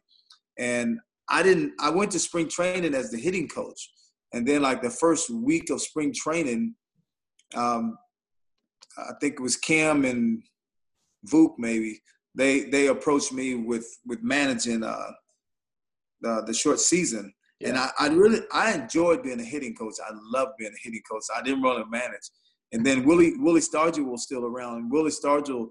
And 0.57 0.99
I 1.29 1.41
didn't. 1.41 1.73
I 1.79 1.89
went 1.89 2.11
to 2.11 2.19
spring 2.19 2.49
training 2.49 2.93
as 2.93 3.11
the 3.11 3.17
hitting 3.17 3.47
coach, 3.47 3.89
and 4.33 4.47
then 4.47 4.61
like 4.61 4.81
the 4.81 4.89
first 4.89 5.29
week 5.29 5.69
of 5.69 5.81
spring 5.81 6.13
training, 6.13 6.75
um, 7.55 7.97
I 8.97 9.13
think 9.21 9.35
it 9.35 9.41
was 9.41 9.57
Cam 9.57 10.05
and 10.05 10.43
Vuk 11.31 11.53
maybe. 11.57 12.01
They 12.35 12.61
they 12.61 12.87
approached 12.87 13.31
me 13.31 13.55
with 13.55 13.87
with 14.05 14.23
managing 14.23 14.83
uh, 14.83 15.11
the, 16.21 16.43
the 16.47 16.53
short 16.53 16.79
season, 16.79 17.33
yeah. 17.63 17.69
And 17.69 17.77
I, 17.77 17.89
I 17.99 18.07
really 18.07 18.41
I 18.51 18.73
enjoyed 18.73 19.23
being 19.23 19.39
a 19.39 19.43
hitting 19.43 19.75
coach. 19.75 19.95
I 20.05 20.11
love 20.33 20.49
being 20.59 20.73
a 20.73 20.83
hitting 20.83 21.01
coach. 21.09 21.23
I 21.35 21.41
didn't 21.41 21.61
want 21.61 21.83
to 21.83 21.89
manage. 21.89 22.29
And 22.73 22.85
then 22.85 23.05
Willie 23.05 23.33
Willie 23.37 23.61
Stargell 23.61 24.05
was 24.05 24.23
still 24.23 24.45
around. 24.45 24.77
And 24.77 24.91
Willie 24.91 25.11
Stargell 25.11 25.69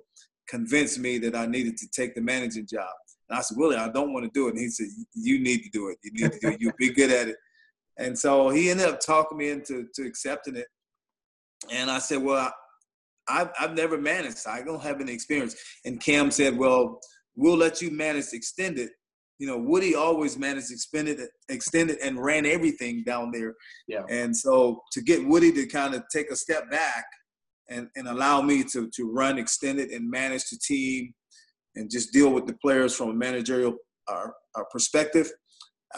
convinced 0.49 0.99
me 0.99 1.19
that 1.19 1.37
I 1.37 1.47
needed 1.47 1.77
to 1.79 1.89
take 1.91 2.15
the 2.15 2.21
managing 2.21 2.67
job. 2.67 2.89
And 3.29 3.39
I 3.39 3.43
said, 3.43 3.59
Willie, 3.59 3.77
I 3.77 3.89
don't 3.89 4.13
want 4.13 4.25
to 4.25 4.31
do 4.33 4.47
it. 4.47 4.53
And 4.53 4.61
he 4.61 4.69
said, 4.69 4.87
You 5.15 5.41
need 5.41 5.65
to 5.65 5.71
do 5.71 5.89
it. 5.89 5.99
You 6.03 6.13
need 6.15 6.33
to 6.33 6.39
do 6.39 6.49
it. 6.49 6.61
You'll 6.61 6.73
be 6.79 6.93
good 6.93 7.11
at 7.11 7.29
it. 7.29 7.37
And 7.99 8.19
so 8.19 8.49
he 8.49 8.71
ended 8.71 8.87
up 8.87 9.01
talking 9.01 9.39
me 9.39 9.51
into 9.51 9.87
to 9.95 10.07
accepting 10.07 10.57
it. 10.57 10.67
And 11.71 11.91
I 11.91 11.99
said, 11.99 12.23
Well, 12.23 12.53
I, 13.29 13.39
have 13.39 13.53
I've 13.61 13.75
never 13.75 13.99
managed. 13.99 14.47
I 14.47 14.63
don't 14.63 14.83
have 14.83 15.01
any 15.01 15.13
experience. 15.13 15.55
And 15.85 16.01
Cam 16.01 16.31
said, 16.31 16.57
Well, 16.57 17.01
we'll 17.37 17.57
let 17.57 17.81
you 17.81 17.91
manage 17.91 18.27
extended 18.33 18.91
you 19.43 19.49
know, 19.49 19.59
Woody 19.59 19.97
always 19.97 20.39
managed 20.39 20.71
extended, 20.71 21.21
extended, 21.49 21.99
and 21.99 22.23
ran 22.23 22.47
everything 22.47 23.03
down 23.03 23.33
there. 23.33 23.55
Yeah. 23.89 24.05
And 24.09 24.37
so 24.37 24.83
to 24.93 25.03
get 25.03 25.27
Woody 25.27 25.51
to 25.51 25.67
kind 25.67 25.97
of 25.97 26.05
take 26.13 26.31
a 26.31 26.37
step 26.37 26.71
back 26.71 27.05
and, 27.69 27.89
and 27.97 28.07
allow 28.07 28.41
me 28.41 28.63
to 28.73 28.89
to 28.95 29.11
run 29.11 29.39
extended 29.39 29.91
and 29.91 30.09
manage 30.09 30.49
the 30.49 30.59
team 30.65 31.13
and 31.75 31.91
just 31.91 32.13
deal 32.13 32.33
with 32.33 32.47
the 32.47 32.57
players 32.65 32.95
from 32.95 33.09
a 33.11 33.15
managerial 33.15 33.75
uh, 34.07 34.29
uh, 34.55 34.63
perspective, 34.71 35.29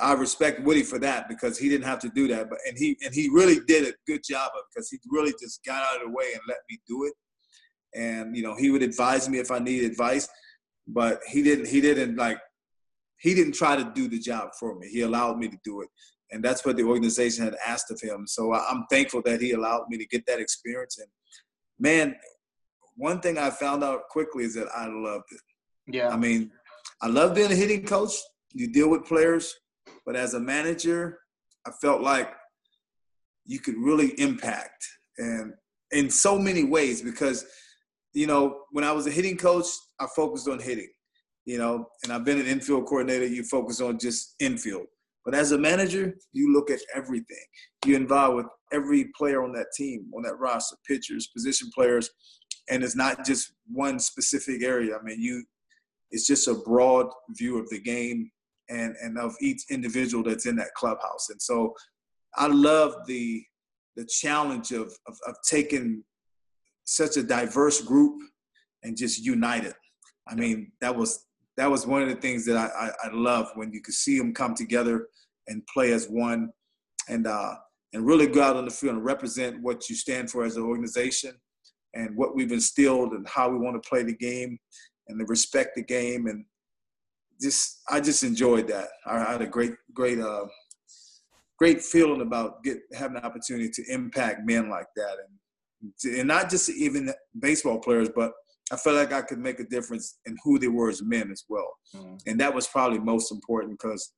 I 0.01 0.13
respect 0.15 0.61
Woody 0.61 0.83
for 0.83 0.99
that 1.01 1.29
because 1.29 1.59
he 1.59 1.69
didn't 1.69 1.87
have 1.87 2.01
to 2.01 2.09
do 2.09 2.29
that. 2.29 2.51
But 2.51 2.59
and 2.67 2.77
he 2.77 2.97
and 3.05 3.15
he 3.15 3.29
really 3.29 3.61
did 3.67 3.87
a 3.87 3.95
good 4.07 4.23
job 4.29 4.51
of 4.55 4.61
it 4.61 4.65
because 4.75 4.91
he 4.91 4.99
really 5.11 5.33
just 5.41 5.65
got 5.65 5.83
out 5.83 6.03
of 6.03 6.09
the 6.09 6.17
way 6.17 6.33
and 6.33 6.43
let 6.49 6.59
me 6.71 6.79
do 6.87 7.05
it. 7.05 7.15
And 7.99 8.37
you 8.37 8.43
know, 8.43 8.57
he 8.57 8.71
would 8.71 8.83
advise 8.83 9.29
me 9.29 9.39
if 9.39 9.51
I 9.51 9.59
needed 9.59 9.91
advice, 9.91 10.29
but 10.87 11.21
he 11.29 11.43
didn't. 11.43 11.69
He 11.69 11.81
didn't 11.81 12.17
like 12.17 12.39
he 13.21 13.35
didn't 13.35 13.55
try 13.55 13.77
to 13.77 13.91
do 13.95 14.09
the 14.09 14.19
job 14.19 14.51
for 14.59 14.79
me. 14.79 14.89
He 14.89 15.01
allowed 15.03 15.39
me 15.39 15.49
to 15.49 15.59
do 15.65 15.81
it. 15.81 15.89
And 16.31 16.45
that's 16.45 16.65
what 16.65 16.77
the 16.77 16.83
organization 16.83 17.45
had 17.45 17.57
asked 17.67 17.91
of 17.91 18.01
him. 18.01 18.27
So 18.27 18.53
I'm 18.53 18.85
thankful 18.91 19.23
that 19.25 19.41
he 19.41 19.53
allowed 19.53 19.85
me 19.89 19.99
to 19.99 20.07
get 20.07 20.27
that 20.27 20.41
experience. 20.41 20.99
And 20.99 21.09
man, 21.79 22.17
one 22.97 23.21
thing 23.21 23.39
I 23.39 23.51
found 23.51 23.85
out 23.85 24.09
quickly 24.11 24.45
is 24.45 24.55
that 24.55 24.69
I 24.75 24.87
loved 24.89 25.25
it. 25.31 25.41
Yeah. 25.95 26.09
I 26.09 26.17
mean, 26.17 26.51
I 27.01 27.07
love 27.07 27.35
being 27.35 27.53
a 27.53 27.55
hitting 27.55 27.85
coach. 27.85 28.13
You 28.53 28.73
deal 28.73 28.91
with 28.91 29.05
players, 29.05 29.55
but 30.07 30.17
as 30.17 30.35
a 30.35 30.41
manager, 30.41 31.19
I 31.67 31.71
felt 31.81 32.01
like 32.01 32.31
you 33.45 33.61
could 33.61 33.77
really 33.77 34.09
impact 34.21 34.87
and 35.19 35.53
in 35.93 36.11
so 36.11 36.39
many 36.39 36.65
ways 36.65 37.03
because 37.03 37.45
you 38.15 38.27
know 38.27 38.63
when 38.73 38.85
I 38.85 38.93
was 38.93 39.07
a 39.07 39.11
hitting 39.11 39.37
coach, 39.37 39.67
I 40.01 40.07
focused 40.17 40.49
on 40.49 40.59
hitting 40.59 40.89
you 41.45 41.59
know, 41.59 41.89
and 42.03 42.13
I've 42.13 42.25
been 42.25 42.41
an 42.41 42.47
infield 42.47 42.87
coordinator, 42.87 43.27
you 43.27 43.45
focus 43.45 43.81
on 43.81 43.99
just 43.99 44.35
infield. 44.41 44.87
But 45.25 45.35
as 45.35 45.53
a 45.53 45.59
manager, 45.59 46.15
you 46.33 46.53
look 46.53 46.71
at 46.71 46.81
everything. 46.95 47.45
You 47.87 47.97
involve 47.97 48.35
with 48.35 48.47
every 48.73 49.07
player 49.17 49.43
on 49.43 49.53
that 49.53 49.69
team, 49.77 50.07
on 50.15 50.23
that 50.23 50.39
roster, 50.39 50.77
pitchers, 50.87 51.29
position 51.29 51.71
players, 51.75 52.11
and 52.71 52.83
it's 52.83 52.97
not 52.97 53.25
just 53.25 53.53
one 53.71 53.99
specific 53.99 54.63
area. 54.63 54.97
I 54.97 55.03
mean, 55.03 55.21
you 55.21 55.45
it's 56.11 56.27
just 56.27 56.47
a 56.49 56.55
broad 56.55 57.07
view 57.31 57.59
of 57.59 57.69
the 57.71 57.81
game 57.81 58.31
and 58.69 58.95
and 59.03 59.19
of 59.19 59.35
each 59.41 59.63
individual 59.71 60.23
that's 60.23 60.47
in 60.47 60.57
that 60.57 60.75
clubhouse. 60.75 61.29
And 61.31 61.41
so 61.41 61.75
I 62.37 62.47
love 62.47 62.95
the 63.07 63.43
the 63.97 64.07
challenge 64.07 64.73
of 64.73 64.97
of, 65.07 65.17
of 65.27 65.37
taking 65.49 66.03
such 66.85 67.17
a 67.17 67.23
diverse 67.23 67.81
group 67.81 68.21
and 68.83 68.97
just 68.97 69.25
unite 69.25 69.65
it. 69.65 69.75
I 70.29 70.35
mean, 70.35 70.73
that 70.81 70.95
was 70.95 71.27
that 71.57 71.71
was 71.71 71.87
one 71.87 72.03
of 72.03 72.09
the 72.09 72.17
things 72.17 72.45
that 72.47 72.57
I, 72.57 72.67
I, 72.87 73.09
I 73.09 73.11
love 73.13 73.51
when 73.55 73.73
you 73.73 73.81
could 73.81 73.95
see 73.95 74.19
them 74.19 74.35
come 74.35 74.55
together 74.55 75.07
and 75.47 75.67
play 75.73 75.93
as 75.93 76.09
one 76.09 76.51
and 77.09 77.27
uh, 77.27 77.55
and 77.93 78.07
really 78.07 78.27
go 78.27 78.43
out 78.43 78.57
on 78.57 78.65
the 78.65 78.71
field 78.71 78.97
and 78.97 79.05
represent 79.05 79.63
what 79.63 79.89
you 79.89 79.95
stand 79.95 80.31
for 80.31 80.45
as 80.45 80.57
an 80.57 80.65
organization 80.65 81.35
and 81.95 82.17
what 82.17 82.35
we've 82.35 82.53
instilled 82.53 83.13
and 83.13 83.27
how 83.29 83.49
we 83.49 83.59
want 83.59 83.81
to 83.81 83.89
play 83.89 84.03
the 84.03 84.17
game 84.17 84.59
and 85.09 85.19
to 85.19 85.25
respect 85.27 85.77
the 85.77 85.83
game 85.83 86.27
and 86.27 86.45
just 87.41 87.83
I 87.89 88.01
just 88.01 88.23
enjoyed 88.23 88.69
that. 88.69 88.89
I 89.07 89.19
had 89.33 89.43
a 89.43 89.47
great 89.47 89.75
great 89.93 90.21
uh, 90.21 90.45
great 91.59 91.83
feeling 91.83 92.21
about 92.21 92.63
get 92.63 92.79
having 92.95 93.15
the 93.15 93.25
opportunity 93.25 93.71
to 93.71 93.93
impact 93.93 94.41
men 94.45 94.71
like 94.71 94.87
that 94.97 95.17
and 95.27 95.93
to, 96.01 96.19
and 96.21 96.29
not 96.29 96.51
just 96.51 96.71
even 96.71 97.13
baseball 97.39 97.79
players 97.79 98.09
but 98.15 98.33
I 98.73 98.77
felt 98.77 98.97
like 98.97 99.13
I 99.13 99.23
could 99.23 99.39
make 99.39 99.61
a 99.61 99.65
difference 99.65 100.19
in 100.27 100.37
who 100.43 100.59
they 100.59 100.69
were 100.69 100.89
as 100.89 101.03
men 101.03 101.31
as 101.31 101.45
well. 101.49 101.71
Mm. 101.95 102.21
And 102.27 102.41
that 102.41 102.55
was 102.55 102.67
probably 102.67 102.99
most 102.99 103.31
important 103.31 103.79
because 103.79 104.13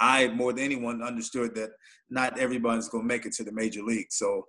I, 0.00 0.28
more 0.28 0.52
than 0.52 0.64
anyone, 0.64 1.02
understood 1.02 1.54
that 1.54 1.70
not 2.08 2.38
everybody's 2.38 2.88
going 2.88 3.04
to 3.04 3.08
make 3.08 3.26
it 3.26 3.32
to 3.34 3.44
the 3.44 3.52
major 3.52 3.82
league. 3.82 4.08
So, 4.10 4.46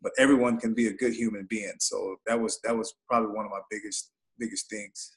but 0.00 0.12
everyone 0.18 0.58
can 0.58 0.74
be 0.74 0.86
a 0.86 0.92
good 0.92 1.12
human 1.12 1.46
being. 1.50 1.74
So 1.80 2.16
that 2.26 2.40
was 2.40 2.58
that 2.64 2.76
was 2.76 2.94
probably 3.08 3.34
one 3.34 3.44
of 3.44 3.50
my 3.50 3.60
biggest 3.70 4.10
biggest 4.38 4.70
things. 4.70 5.12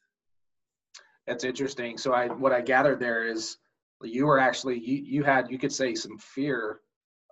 That's 1.27 1.43
interesting. 1.43 1.97
So 1.97 2.13
I 2.13 2.27
what 2.27 2.51
I 2.51 2.61
gathered 2.61 2.99
there 2.99 3.25
is 3.25 3.57
you 4.03 4.25
were 4.25 4.39
actually 4.39 4.79
you 4.79 5.03
you 5.03 5.23
had 5.23 5.49
you 5.49 5.57
could 5.57 5.73
say 5.73 5.95
some 5.95 6.17
fear 6.17 6.81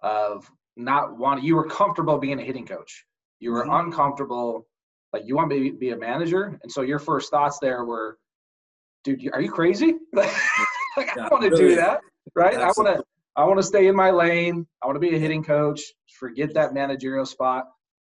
of 0.01 0.49
not 0.75 1.17
wanting 1.17 1.45
you 1.45 1.55
were 1.55 1.67
comfortable 1.67 2.17
being 2.17 2.39
a 2.39 2.43
hitting 2.43 2.65
coach. 2.65 3.05
You 3.39 3.51
were 3.51 3.63
mm-hmm. 3.63 3.87
uncomfortable 3.87 4.67
like 5.13 5.23
you 5.25 5.35
want 5.35 5.49
to 5.51 5.59
be, 5.59 5.69
be 5.69 5.89
a 5.91 5.97
manager 5.97 6.59
and 6.63 6.71
so 6.71 6.81
your 6.81 6.99
first 6.99 7.29
thoughts 7.29 7.59
there 7.61 7.85
were 7.85 8.17
dude 9.03 9.29
are 9.31 9.41
you 9.41 9.51
crazy 9.51 9.93
like 10.13 10.31
yeah, 10.97 11.03
i 11.19 11.27
want 11.29 11.43
to 11.43 11.49
really, 11.49 11.69
do 11.69 11.75
that 11.75 12.01
right 12.35 12.55
absolutely. 12.55 12.91
i 12.91 12.93
want 12.93 12.97
to 12.97 13.41
i 13.41 13.43
want 13.45 13.59
to 13.59 13.63
stay 13.63 13.87
in 13.87 13.95
my 13.95 14.09
lane 14.09 14.65
i 14.81 14.87
want 14.87 14.95
to 14.95 14.99
be 14.99 15.15
a 15.15 15.19
hitting 15.19 15.43
coach 15.43 15.81
forget 16.17 16.53
that 16.53 16.73
managerial 16.73 17.25
spot 17.25 17.65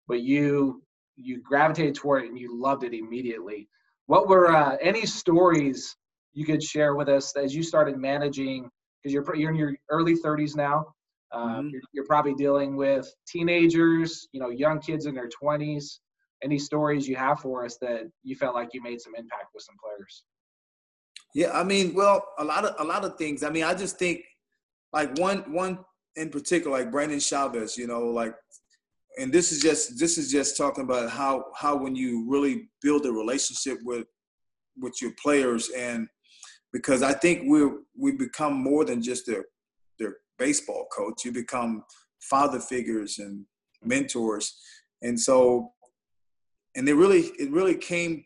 but 0.07 0.21
you 0.21 0.81
you 1.15 1.41
gravitated 1.41 1.93
toward 1.93 2.23
it 2.23 2.29
and 2.29 2.39
you 2.39 2.59
loved 2.59 2.83
it 2.83 2.93
immediately 2.93 3.67
what 4.07 4.27
were 4.27 4.53
uh, 4.53 4.77
any 4.81 5.05
stories 5.05 5.95
you 6.33 6.45
could 6.45 6.61
share 6.61 6.95
with 6.95 7.09
us 7.09 7.35
as 7.35 7.53
you 7.55 7.63
started 7.63 7.97
managing 7.97 8.69
because 9.01 9.13
you're 9.13 9.35
you're 9.35 9.51
in 9.51 9.55
your 9.55 9.75
early 9.89 10.15
30s 10.15 10.55
now 10.55 10.85
um, 11.31 11.49
mm-hmm. 11.49 11.69
you're, 11.69 11.81
you're, 11.93 12.05
probably 12.05 12.33
dealing 12.35 12.75
with 12.75 13.11
teenagers 13.27 14.27
you 14.31 14.39
know 14.39 14.49
young 14.49 14.79
kids 14.79 15.05
in 15.05 15.15
their 15.15 15.29
20s 15.43 15.99
any 16.43 16.59
stories 16.59 17.07
you 17.07 17.15
have 17.15 17.39
for 17.39 17.65
us 17.65 17.77
that 17.81 18.01
you 18.23 18.35
felt 18.35 18.53
like 18.53 18.69
you 18.73 18.81
made 18.81 19.01
some 19.01 19.13
impact 19.15 19.47
with 19.53 19.63
some 19.63 19.75
players? 19.81 20.23
Yeah, 21.33 21.57
I 21.57 21.63
mean, 21.63 21.93
well, 21.93 22.23
a 22.37 22.43
lot 22.43 22.65
of 22.65 22.75
a 22.79 22.83
lot 22.83 23.03
of 23.03 23.17
things. 23.17 23.43
I 23.43 23.49
mean, 23.49 23.63
I 23.63 23.73
just 23.73 23.97
think 23.97 24.21
like 24.91 25.17
one 25.17 25.51
one 25.51 25.79
in 26.15 26.29
particular, 26.29 26.77
like 26.77 26.91
Brandon 26.91 27.19
Chavez, 27.19 27.77
you 27.77 27.87
know, 27.87 28.01
like 28.01 28.35
and 29.19 29.31
this 29.31 29.51
is 29.51 29.61
just 29.61 29.99
this 29.99 30.17
is 30.17 30.31
just 30.31 30.57
talking 30.57 30.83
about 30.83 31.09
how 31.09 31.45
how 31.55 31.75
when 31.75 31.95
you 31.95 32.25
really 32.27 32.69
build 32.81 33.05
a 33.05 33.11
relationship 33.11 33.77
with 33.83 34.07
with 34.77 34.93
your 35.01 35.11
players 35.21 35.69
and 35.77 36.07
because 36.73 37.03
I 37.03 37.13
think 37.13 37.43
we 37.47 37.69
we 37.97 38.11
become 38.11 38.53
more 38.53 38.83
than 38.83 39.01
just 39.01 39.25
their 39.27 39.45
their 39.99 40.17
baseball 40.37 40.87
coach. 40.91 41.23
You 41.23 41.31
become 41.31 41.83
father 42.19 42.59
figures 42.59 43.19
and 43.19 43.45
mentors. 43.83 44.57
And 45.01 45.17
so 45.17 45.71
and 46.75 46.89
it 46.89 46.95
really 46.95 47.31
it 47.39 47.51
really 47.51 47.75
came 47.75 48.25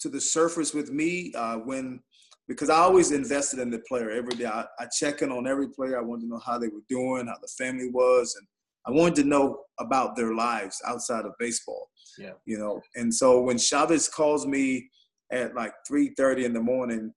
to 0.00 0.08
the 0.08 0.20
surface 0.20 0.74
with 0.74 0.92
me 0.92 1.32
uh, 1.34 1.56
when 1.56 2.00
because 2.46 2.70
I 2.70 2.78
always 2.78 3.10
invested 3.10 3.58
in 3.58 3.70
the 3.70 3.80
player 3.80 4.10
every 4.10 4.34
day. 4.34 4.46
I, 4.46 4.64
I 4.78 4.86
check 4.86 5.22
in 5.22 5.32
on 5.32 5.46
every 5.46 5.68
player. 5.68 5.98
I 5.98 6.02
wanted 6.02 6.22
to 6.22 6.28
know 6.28 6.40
how 6.44 6.58
they 6.58 6.68
were 6.68 6.84
doing, 6.88 7.26
how 7.26 7.36
the 7.40 7.48
family 7.58 7.90
was, 7.90 8.36
and 8.38 8.46
I 8.88 8.90
wanted 8.90 9.16
to 9.16 9.24
know 9.24 9.60
about 9.78 10.16
their 10.16 10.34
lives 10.34 10.80
outside 10.86 11.24
of 11.24 11.32
baseball. 11.38 11.90
Yeah. 12.18 12.32
You 12.46 12.58
know, 12.58 12.80
and 12.96 13.14
so 13.14 13.42
when 13.42 13.58
Chavez 13.58 14.08
calls 14.08 14.46
me 14.46 14.88
at 15.30 15.54
like 15.54 15.72
three 15.86 16.14
thirty 16.16 16.44
in 16.44 16.52
the 16.52 16.62
morning, 16.62 17.12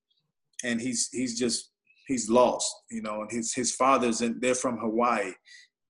and 0.63 0.79
he's 0.79 1.09
he's 1.11 1.39
just 1.39 1.71
he's 2.07 2.29
lost. 2.29 2.71
You 2.91 3.01
know, 3.01 3.21
and 3.21 3.31
his 3.31 3.53
his 3.53 3.73
father's 3.73 4.21
and 4.21 4.39
they're 4.41 4.53
from 4.53 4.77
Hawaii, 4.77 5.31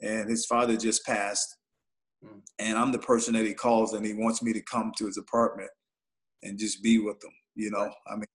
and 0.02 0.30
his 0.30 0.46
father 0.46 0.78
just 0.78 1.06
passed, 1.06 1.58
Mm. 2.26 2.42
And 2.60 2.78
I'm 2.78 2.92
the 2.92 3.00
person 3.00 3.34
that 3.34 3.46
he 3.46 3.54
calls 3.54 3.94
and 3.94 4.06
he 4.06 4.14
wants 4.14 4.42
me 4.42 4.54
to 4.54 4.62
come 4.62 4.92
to 4.98 5.06
his 5.06 5.18
apartment 5.18 5.70
and 6.44 6.58
just 6.58 6.84
be 6.84 7.00
with 7.00 7.24
him, 7.24 7.32
you 7.56 7.72
know. 7.72 7.92
I 8.08 8.16
mean, 8.16 8.26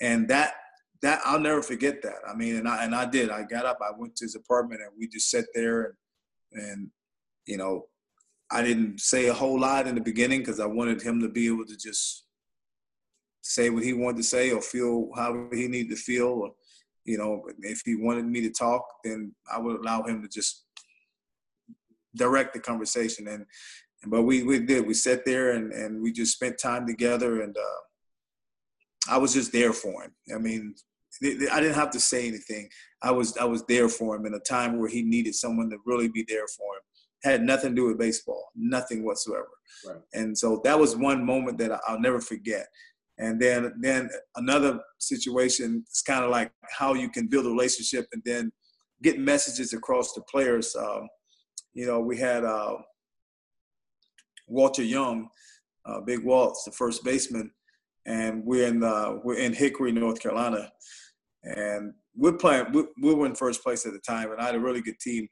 and 0.00 0.28
that 0.28 0.54
that 1.02 1.20
I'll 1.24 1.40
never 1.40 1.62
forget 1.62 2.02
that. 2.02 2.18
I 2.28 2.34
mean, 2.34 2.56
and 2.56 2.68
I 2.68 2.84
and 2.84 2.94
I 2.94 3.06
did. 3.06 3.30
I 3.30 3.44
got 3.44 3.66
up, 3.66 3.78
I 3.82 3.92
went 3.96 4.16
to 4.16 4.24
his 4.24 4.34
apartment 4.34 4.82
and 4.82 4.90
we 4.98 5.08
just 5.08 5.30
sat 5.30 5.46
there 5.54 5.82
and 5.82 5.94
and 6.52 6.90
you 7.46 7.56
know, 7.56 7.86
I 8.50 8.62
didn't 8.62 9.00
say 9.00 9.28
a 9.28 9.34
whole 9.34 9.58
lot 9.58 9.86
in 9.86 9.94
the 9.94 10.00
beginning 10.00 10.40
because 10.40 10.60
I 10.60 10.66
wanted 10.66 11.02
him 11.02 11.20
to 11.20 11.28
be 11.28 11.46
able 11.46 11.66
to 11.66 11.76
just 11.76 12.24
say 13.42 13.70
what 13.70 13.82
he 13.82 13.92
wanted 13.92 14.18
to 14.18 14.22
say 14.22 14.52
or 14.52 14.60
feel 14.60 15.08
how 15.16 15.48
he 15.52 15.66
needed 15.66 15.90
to 15.90 15.96
feel 15.96 16.26
or 16.26 16.50
you 17.04 17.18
know, 17.18 17.42
if 17.60 17.82
he 17.84 17.94
wanted 17.94 18.26
me 18.26 18.40
to 18.42 18.50
talk, 18.50 18.84
then 19.04 19.34
I 19.50 19.58
would 19.58 19.80
allow 19.80 20.02
him 20.02 20.22
to 20.22 20.28
just 20.28 20.64
direct 22.14 22.52
the 22.54 22.60
conversation. 22.60 23.26
And, 23.28 23.46
but 24.06 24.22
we, 24.22 24.42
we 24.42 24.60
did, 24.60 24.86
we 24.86 24.94
sat 24.94 25.24
there 25.24 25.52
and, 25.52 25.72
and 25.72 26.02
we 26.02 26.12
just 26.12 26.34
spent 26.34 26.58
time 26.58 26.86
together 26.86 27.42
and 27.42 27.56
uh, 27.56 29.12
I 29.12 29.18
was 29.18 29.34
just 29.34 29.52
there 29.52 29.72
for 29.72 30.04
him. 30.04 30.12
I 30.34 30.38
mean, 30.38 30.74
I 31.22 31.60
didn't 31.60 31.74
have 31.74 31.90
to 31.90 32.00
say 32.00 32.26
anything. 32.26 32.68
I 33.02 33.10
was, 33.10 33.36
I 33.36 33.44
was 33.44 33.64
there 33.66 33.88
for 33.88 34.16
him 34.16 34.26
in 34.26 34.34
a 34.34 34.40
time 34.40 34.78
where 34.78 34.88
he 34.88 35.02
needed 35.02 35.34
someone 35.34 35.70
to 35.70 35.78
really 35.84 36.08
be 36.08 36.24
there 36.28 36.46
for 36.46 36.76
him. 36.76 36.82
Had 37.22 37.42
nothing 37.42 37.70
to 37.70 37.76
do 37.76 37.86
with 37.86 37.98
baseball, 37.98 38.50
nothing 38.54 39.04
whatsoever. 39.04 39.48
Right. 39.86 40.00
And 40.14 40.36
so 40.36 40.60
that 40.64 40.78
was 40.78 40.96
one 40.96 41.24
moment 41.24 41.58
that 41.58 41.78
I'll 41.86 42.00
never 42.00 42.20
forget. 42.20 42.66
And 43.18 43.38
then, 43.38 43.74
then 43.80 44.08
another 44.36 44.80
situation 44.98 45.84
is 45.92 46.00
kind 46.00 46.24
of 46.24 46.30
like 46.30 46.50
how 46.70 46.94
you 46.94 47.10
can 47.10 47.26
build 47.26 47.44
a 47.44 47.50
relationship 47.50 48.06
and 48.12 48.22
then 48.24 48.50
get 49.02 49.18
messages 49.18 49.74
across 49.74 50.14
to 50.14 50.22
players. 50.22 50.74
Um, 50.74 51.08
you 51.74 51.86
know, 51.86 52.00
we 52.00 52.16
had 52.16 52.44
uh, 52.44 52.76
Walter 54.46 54.82
Young, 54.82 55.28
uh, 55.84 56.00
Big 56.00 56.24
Walt's 56.24 56.64
the 56.64 56.72
first 56.72 57.04
baseman, 57.04 57.50
and 58.06 58.44
we're 58.44 58.66
in 58.66 58.82
uh, 58.82 59.18
we're 59.22 59.38
in 59.38 59.52
Hickory, 59.52 59.92
North 59.92 60.20
Carolina, 60.20 60.72
and 61.44 61.94
we're 62.16 62.32
playing. 62.32 62.72
We, 62.72 62.84
we 63.02 63.14
were 63.14 63.26
in 63.26 63.34
first 63.34 63.62
place 63.62 63.86
at 63.86 63.92
the 63.92 64.00
time, 64.00 64.32
and 64.32 64.40
I 64.40 64.46
had 64.46 64.54
a 64.54 64.60
really 64.60 64.82
good 64.82 64.98
team, 65.00 65.28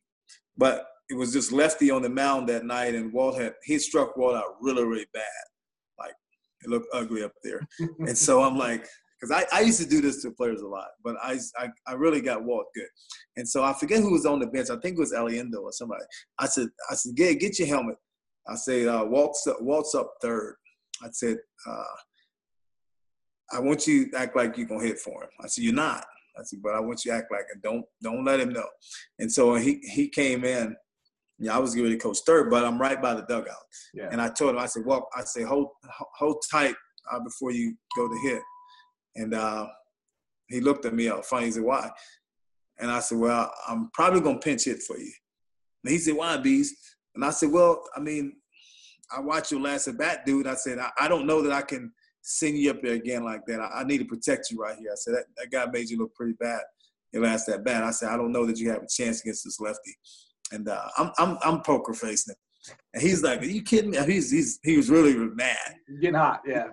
but 0.56 0.86
it 1.10 1.14
was 1.14 1.32
just 1.32 1.52
lefty 1.52 1.90
on 1.90 2.02
the 2.02 2.08
mound 2.08 2.48
that 2.48 2.64
night, 2.64 2.94
and 2.94 3.12
Walt 3.12 3.40
had 3.40 3.54
he 3.64 3.78
struck 3.78 4.16
Walt 4.16 4.36
out 4.36 4.56
really 4.60 4.84
really 4.84 5.06
bad, 5.12 5.22
like 5.98 6.14
it 6.62 6.70
looked 6.70 6.88
ugly 6.92 7.22
up 7.22 7.32
there, 7.42 7.60
and 8.00 8.16
so 8.16 8.42
I'm 8.42 8.56
like, 8.56 8.86
because 9.20 9.44
I, 9.52 9.58
I 9.58 9.60
used 9.62 9.80
to 9.80 9.88
do 9.88 10.00
this 10.00 10.22
to 10.22 10.30
players 10.30 10.60
a 10.60 10.66
lot, 10.66 10.88
but 11.02 11.16
I, 11.22 11.38
I, 11.58 11.68
I 11.86 11.94
really 11.94 12.20
got 12.20 12.44
Walt 12.44 12.66
good. 12.74 12.86
And 13.36 13.48
so 13.48 13.64
I 13.64 13.72
forget 13.72 14.00
who 14.00 14.12
was 14.12 14.26
on 14.26 14.38
the 14.38 14.46
bench. 14.46 14.70
I 14.70 14.76
think 14.76 14.96
it 14.96 15.00
was 15.00 15.12
Aliendo 15.12 15.60
or 15.60 15.72
somebody. 15.72 16.04
I 16.38 16.46
said, 16.46 16.68
I 16.88 16.94
said, 16.94 17.16
get, 17.16 17.40
get 17.40 17.58
your 17.58 17.68
helmet. 17.68 17.96
I 18.46 18.54
said, 18.54 18.86
uh, 18.86 19.04
Walt's, 19.08 19.46
up, 19.46 19.60
Walt's 19.60 19.94
up 19.94 20.12
third. 20.22 20.56
I 21.02 21.08
said, 21.12 21.38
uh, 21.68 21.82
I 23.52 23.60
want 23.60 23.86
you 23.86 24.10
to 24.10 24.18
act 24.18 24.36
like 24.36 24.56
you're 24.56 24.66
gonna 24.66 24.84
hit 24.84 24.98
for 24.98 25.22
him. 25.22 25.30
I 25.40 25.46
said, 25.48 25.64
you're 25.64 25.74
not. 25.74 26.04
I 26.38 26.42
said, 26.44 26.60
but 26.62 26.74
I 26.74 26.80
want 26.80 27.04
you 27.04 27.12
to 27.12 27.18
act 27.18 27.32
like 27.32 27.46
it. 27.52 27.62
Don't 27.62 27.84
don't 28.02 28.24
let 28.24 28.40
him 28.40 28.50
know. 28.50 28.68
And 29.18 29.30
so 29.30 29.54
he 29.54 29.80
he 29.82 30.08
came 30.08 30.44
in. 30.44 30.76
Yeah, 31.40 31.54
I 31.54 31.58
was 31.58 31.72
getting 31.72 31.84
ready 31.84 31.96
to 31.96 32.02
coach 32.02 32.18
third, 32.26 32.50
but 32.50 32.64
I'm 32.64 32.80
right 32.80 33.00
by 33.00 33.14
the 33.14 33.22
dugout. 33.22 33.54
Yeah. 33.94 34.08
And 34.10 34.20
I 34.20 34.28
told 34.28 34.56
him, 34.56 34.58
I 34.58 34.66
said, 34.66 34.84
well, 34.84 35.08
I 35.16 35.22
said, 35.22 35.44
hold 35.44 35.68
hold 36.16 36.42
tight 36.50 36.74
uh, 37.10 37.20
before 37.20 37.52
you 37.52 37.76
go 37.96 38.08
to 38.08 38.18
hit. 38.24 38.42
And 39.14 39.34
uh, 39.34 39.66
he 40.48 40.60
looked 40.60 40.84
at 40.84 40.94
me 40.94 41.08
all 41.08 41.22
funny. 41.22 41.46
He 41.46 41.52
said, 41.52 41.62
why? 41.62 41.90
And 42.78 42.90
I 42.90 43.00
said, 43.00 43.18
well, 43.18 43.52
I'm 43.66 43.90
probably 43.92 44.20
going 44.20 44.40
to 44.40 44.44
pinch 44.44 44.64
hit 44.64 44.82
for 44.82 44.98
you. 44.98 45.12
And 45.84 45.92
he 45.92 45.98
said, 45.98 46.14
why, 46.14 46.36
Bees? 46.36 46.76
And 47.14 47.24
I 47.24 47.30
said, 47.30 47.50
well, 47.50 47.82
I 47.96 48.00
mean, 48.00 48.34
I 49.16 49.20
watched 49.20 49.50
your 49.50 49.60
last 49.60 49.88
at 49.88 49.98
bat, 49.98 50.24
dude. 50.26 50.46
I 50.46 50.54
said, 50.54 50.78
I, 50.78 50.90
I, 51.00 51.08
don't 51.08 51.26
know 51.26 51.42
that 51.42 51.52
I 51.52 51.62
can 51.62 51.92
send 52.28 52.58
you 52.58 52.70
up 52.70 52.82
there 52.82 52.94
again 52.94 53.24
like 53.24 53.46
that. 53.46 53.60
I, 53.60 53.80
I 53.80 53.84
need 53.84 53.98
to 53.98 54.04
protect 54.04 54.50
you 54.50 54.58
right 54.58 54.76
here. 54.78 54.90
I 54.92 54.96
said, 54.96 55.14
that, 55.14 55.24
that 55.36 55.50
guy 55.50 55.70
made 55.70 55.88
you 55.88 55.98
look 55.98 56.14
pretty 56.14 56.34
bad 56.34 56.60
your 57.12 57.22
last 57.22 57.46
that 57.46 57.64
bad. 57.64 57.84
I 57.84 57.90
said, 57.90 58.10
I 58.10 58.16
don't 58.16 58.32
know 58.32 58.46
that 58.46 58.58
you 58.58 58.70
have 58.70 58.82
a 58.82 58.86
chance 58.86 59.20
against 59.20 59.44
this 59.44 59.60
lefty. 59.60 59.96
And 60.52 60.68
uh, 60.68 60.88
I'm, 60.96 61.10
I'm, 61.18 61.38
I'm 61.42 61.60
poker 61.62 61.92
facing. 61.92 62.34
And 62.92 63.02
he's 63.02 63.22
like, 63.22 63.40
Are 63.40 63.46
you 63.46 63.62
kidding 63.62 63.90
me? 63.90 63.98
He's, 64.04 64.30
he's, 64.30 64.58
he 64.62 64.76
was 64.76 64.90
really 64.90 65.14
mad. 65.14 65.56
Getting 66.00 66.16
hot, 66.16 66.40
yeah. 66.46 66.66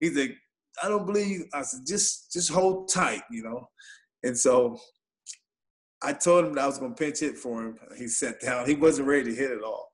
He's 0.00 0.16
like, 0.16 0.36
I 0.82 0.88
don't 0.88 1.06
believe. 1.06 1.44
I 1.54 1.62
said, 1.62 1.80
just 1.86 2.32
just 2.32 2.50
hold 2.50 2.90
tight, 2.90 3.22
you 3.30 3.42
know. 3.42 3.66
And 4.22 4.36
so 4.36 4.78
I 6.02 6.12
told 6.12 6.44
him 6.44 6.54
that 6.54 6.64
I 6.64 6.66
was 6.66 6.78
gonna 6.78 6.94
pinch 6.94 7.20
hit 7.20 7.38
for 7.38 7.62
him. 7.62 7.78
He 7.96 8.06
sat 8.08 8.40
down. 8.40 8.66
He 8.66 8.74
wasn't 8.74 9.08
ready 9.08 9.30
to 9.30 9.34
hit 9.34 9.50
at 9.50 9.62
all. 9.62 9.88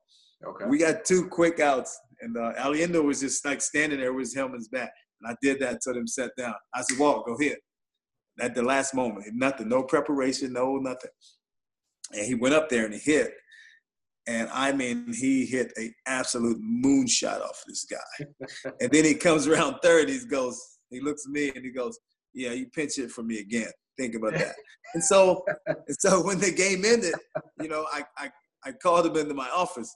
Okay. 0.45 0.65
We 0.65 0.77
got 0.77 1.05
two 1.05 1.27
quick 1.29 1.61
outs, 1.61 1.97
and 2.23 2.37
uh, 2.37 2.53
Aliendo 2.59 3.03
was 3.03 3.19
just 3.19 3.45
like 3.45 3.61
standing 3.61 3.99
there 3.99 4.13
with 4.13 4.27
his 4.27 4.35
helmet's 4.35 4.67
back. 4.67 4.91
And 5.21 5.31
I 5.31 5.35
did 5.41 5.59
that, 5.59 5.79
told 5.83 5.97
them 5.97 6.07
sat 6.07 6.31
down. 6.37 6.53
I 6.73 6.81
said, 6.81 6.99
Walt, 6.99 7.25
go 7.25 7.37
hit. 7.37 7.59
At 8.39 8.55
the 8.55 8.63
last 8.63 8.95
moment, 8.95 9.25
nothing, 9.33 9.69
no 9.69 9.83
preparation, 9.83 10.53
no 10.53 10.77
nothing. 10.77 11.11
And 12.11 12.25
he 12.25 12.35
went 12.35 12.55
up 12.55 12.69
there 12.69 12.85
and 12.85 12.93
he 12.93 12.99
hit. 12.99 13.31
And 14.25 14.49
I 14.51 14.71
mean, 14.71 15.13
he 15.13 15.45
hit 15.45 15.71
a 15.77 15.91
absolute 16.07 16.59
moonshot 16.59 17.41
off 17.41 17.61
this 17.67 17.85
guy. 17.85 18.25
and 18.79 18.91
then 18.91 19.05
he 19.05 19.13
comes 19.13 19.47
around 19.47 19.75
third, 19.83 20.09
he 20.09 20.19
goes, 20.25 20.59
he 20.93 21.01
looks 21.01 21.25
at 21.25 21.31
me 21.31 21.51
and 21.53 21.65
he 21.65 21.71
goes, 21.71 21.99
"Yeah, 22.33 22.51
you 22.51 22.67
pinch 22.67 22.97
it 22.99 23.11
for 23.11 23.23
me 23.23 23.39
again. 23.39 23.71
Think 23.97 24.15
about 24.15 24.33
that." 24.33 24.55
and 24.93 25.03
so, 25.03 25.43
and 25.65 25.97
so 25.99 26.23
when 26.23 26.39
the 26.39 26.51
game 26.51 26.85
ended, 26.85 27.15
you 27.59 27.67
know, 27.67 27.85
I, 27.91 28.03
I 28.17 28.29
I 28.63 28.71
called 28.71 29.07
him 29.07 29.17
into 29.17 29.33
my 29.33 29.49
office, 29.49 29.93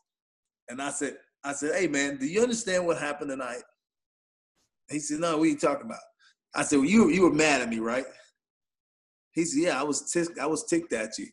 and 0.69 0.81
I 0.81 0.89
said, 0.89 1.17
I 1.43 1.53
said, 1.53 1.75
"Hey 1.75 1.87
man, 1.87 2.17
do 2.17 2.25
you 2.25 2.41
understand 2.41 2.85
what 2.85 2.97
happened 2.97 3.29
tonight?" 3.29 3.63
He 4.89 4.99
said, 4.99 5.19
no, 5.19 5.37
what 5.37 5.43
are 5.43 5.47
you 5.47 5.57
talking 5.57 5.85
about? 5.85 5.99
I 6.55 6.63
said, 6.63 6.77
well, 6.77 6.87
you, 6.87 7.09
you 7.09 7.23
were 7.23 7.33
mad 7.33 7.61
at 7.61 7.69
me, 7.69 7.79
right? 7.79 8.05
He 9.33 9.45
said, 9.45 9.61
yeah, 9.61 9.79
I 9.79 9.83
was, 9.83 10.09
ticked, 10.11 10.39
I 10.39 10.45
was 10.45 10.65
ticked 10.65 10.93
at 10.93 11.17
you. 11.17 11.27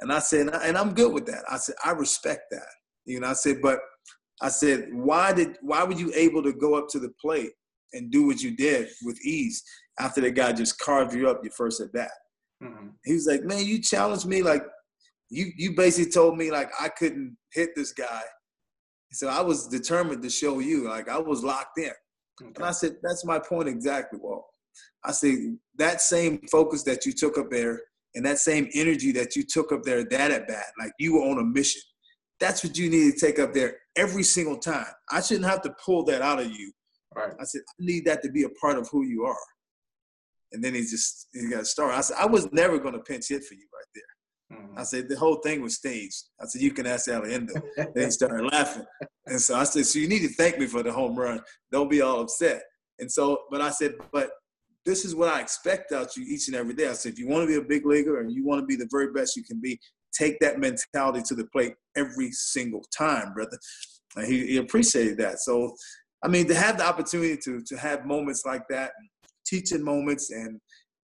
And 0.00 0.12
I 0.12 0.18
said, 0.18 0.48
and 0.48 0.76
I'm 0.76 0.94
good 0.94 1.12
with 1.12 1.26
that. 1.26 1.44
I 1.48 1.56
said, 1.56 1.76
I 1.84 1.92
respect 1.92 2.42
that. 2.50 2.66
You 3.04 3.20
know, 3.20 3.28
I 3.28 3.34
said, 3.34 3.62
but 3.62 3.78
I 4.42 4.48
said, 4.48 4.88
why 4.92 5.32
did, 5.32 5.56
why 5.60 5.84
were 5.84 5.92
you 5.92 6.12
able 6.14 6.42
to 6.42 6.52
go 6.52 6.74
up 6.74 6.88
to 6.88 6.98
the 6.98 7.12
plate 7.20 7.52
and 7.92 8.10
do 8.10 8.26
what 8.26 8.42
you 8.42 8.56
did 8.56 8.88
with 9.04 9.24
ease 9.24 9.62
after 9.98 10.20
the 10.20 10.30
guy 10.30 10.52
just 10.52 10.78
carved 10.78 11.14
you 11.14 11.30
up 11.30 11.40
your 11.42 11.52
first 11.52 11.80
at 11.80 11.92
bat? 11.92 12.10
Mm-hmm. 12.62 12.88
He 13.04 13.14
was 13.14 13.26
like, 13.26 13.44
man, 13.44 13.64
you 13.64 13.80
challenged 13.80 14.26
me 14.26 14.42
like, 14.42 14.64
you, 15.28 15.52
you 15.56 15.76
basically 15.76 16.10
told 16.10 16.36
me 16.36 16.50
like 16.50 16.70
I 16.80 16.88
couldn't 16.88 17.36
hit 17.52 17.70
this 17.76 17.92
guy. 17.92 18.22
So 19.12 19.28
I 19.28 19.40
was 19.40 19.66
determined 19.66 20.22
to 20.22 20.30
show 20.30 20.60
you, 20.60 20.88
like 20.88 21.08
I 21.08 21.18
was 21.18 21.42
locked 21.42 21.78
in. 21.78 21.92
Okay. 22.40 22.52
And 22.56 22.64
I 22.64 22.70
said, 22.70 22.96
that's 23.02 23.24
my 23.24 23.38
point 23.38 23.68
exactly, 23.68 24.18
Walt. 24.22 24.46
I 25.04 25.12
said, 25.12 25.56
that 25.76 26.00
same 26.00 26.40
focus 26.50 26.82
that 26.84 27.04
you 27.04 27.12
took 27.12 27.38
up 27.38 27.50
there 27.50 27.80
and 28.14 28.24
that 28.24 28.38
same 28.38 28.68
energy 28.74 29.12
that 29.12 29.36
you 29.36 29.44
took 29.44 29.72
up 29.72 29.82
there 29.82 30.04
that 30.04 30.30
at 30.30 30.48
bat, 30.48 30.66
like 30.78 30.92
you 30.98 31.14
were 31.14 31.28
on 31.28 31.38
a 31.38 31.44
mission. 31.44 31.82
That's 32.38 32.64
what 32.64 32.78
you 32.78 32.88
need 32.88 33.12
to 33.12 33.18
take 33.18 33.38
up 33.38 33.52
there 33.52 33.76
every 33.96 34.22
single 34.22 34.56
time. 34.56 34.86
I 35.10 35.20
shouldn't 35.20 35.46
have 35.46 35.62
to 35.62 35.74
pull 35.84 36.04
that 36.04 36.22
out 36.22 36.40
of 36.40 36.50
you. 36.50 36.72
Right. 37.14 37.32
I 37.38 37.44
said, 37.44 37.62
I 37.68 37.72
need 37.78 38.04
that 38.06 38.22
to 38.22 38.30
be 38.30 38.44
a 38.44 38.48
part 38.60 38.78
of 38.78 38.88
who 38.88 39.02
you 39.04 39.24
are. 39.24 39.36
And 40.52 40.64
then 40.64 40.74
he 40.74 40.80
just 40.80 41.28
he 41.32 41.48
got 41.48 41.66
started. 41.66 41.96
I 41.96 42.00
said, 42.00 42.16
I 42.18 42.26
was 42.26 42.50
never 42.52 42.78
going 42.78 42.94
to 42.94 43.00
pinch 43.00 43.28
hit 43.28 43.44
for 43.44 43.54
you 43.54 43.66
right 43.72 43.86
there. 43.94 44.02
Mm-hmm. 44.52 44.78
I 44.78 44.82
said, 44.82 45.08
the 45.08 45.16
whole 45.16 45.36
thing 45.36 45.62
was 45.62 45.76
staged. 45.76 46.24
I 46.40 46.46
said, 46.46 46.62
you 46.62 46.72
can 46.72 46.86
ask 46.86 47.08
Aliendo. 47.08 47.60
they 47.94 48.10
started 48.10 48.50
laughing. 48.50 48.84
And 49.26 49.40
so 49.40 49.56
I 49.56 49.64
said, 49.64 49.86
so 49.86 49.98
you 49.98 50.08
need 50.08 50.22
to 50.22 50.28
thank 50.28 50.58
me 50.58 50.66
for 50.66 50.82
the 50.82 50.92
home 50.92 51.16
run. 51.16 51.40
Don't 51.70 51.90
be 51.90 52.00
all 52.00 52.20
upset. 52.20 52.62
And 52.98 53.10
so, 53.10 53.42
but 53.50 53.60
I 53.60 53.70
said, 53.70 53.94
but 54.12 54.30
this 54.84 55.04
is 55.04 55.14
what 55.14 55.28
I 55.28 55.40
expect 55.40 55.92
out 55.92 56.16
you 56.16 56.24
each 56.26 56.48
and 56.48 56.56
every 56.56 56.74
day. 56.74 56.88
I 56.88 56.92
said, 56.92 57.12
if 57.12 57.18
you 57.18 57.28
want 57.28 57.42
to 57.42 57.46
be 57.46 57.56
a 57.56 57.68
big 57.68 57.86
leaguer 57.86 58.20
and 58.20 58.32
you 58.32 58.44
want 58.44 58.60
to 58.60 58.66
be 58.66 58.76
the 58.76 58.88
very 58.90 59.12
best 59.12 59.36
you 59.36 59.44
can 59.44 59.60
be, 59.60 59.78
take 60.12 60.38
that 60.40 60.58
mentality 60.58 61.22
to 61.26 61.34
the 61.34 61.46
plate 61.46 61.74
every 61.96 62.32
single 62.32 62.82
time, 62.96 63.32
brother. 63.32 63.58
And 64.16 64.26
he, 64.26 64.46
he 64.46 64.56
appreciated 64.56 65.18
that. 65.18 65.38
So, 65.40 65.74
I 66.24 66.28
mean, 66.28 66.46
to 66.48 66.54
have 66.54 66.78
the 66.78 66.86
opportunity 66.86 67.36
to 67.44 67.62
to 67.62 67.76
have 67.76 68.04
moments 68.04 68.44
like 68.44 68.62
that, 68.68 68.92
teaching 69.46 69.82
moments 69.82 70.30
and 70.30 70.60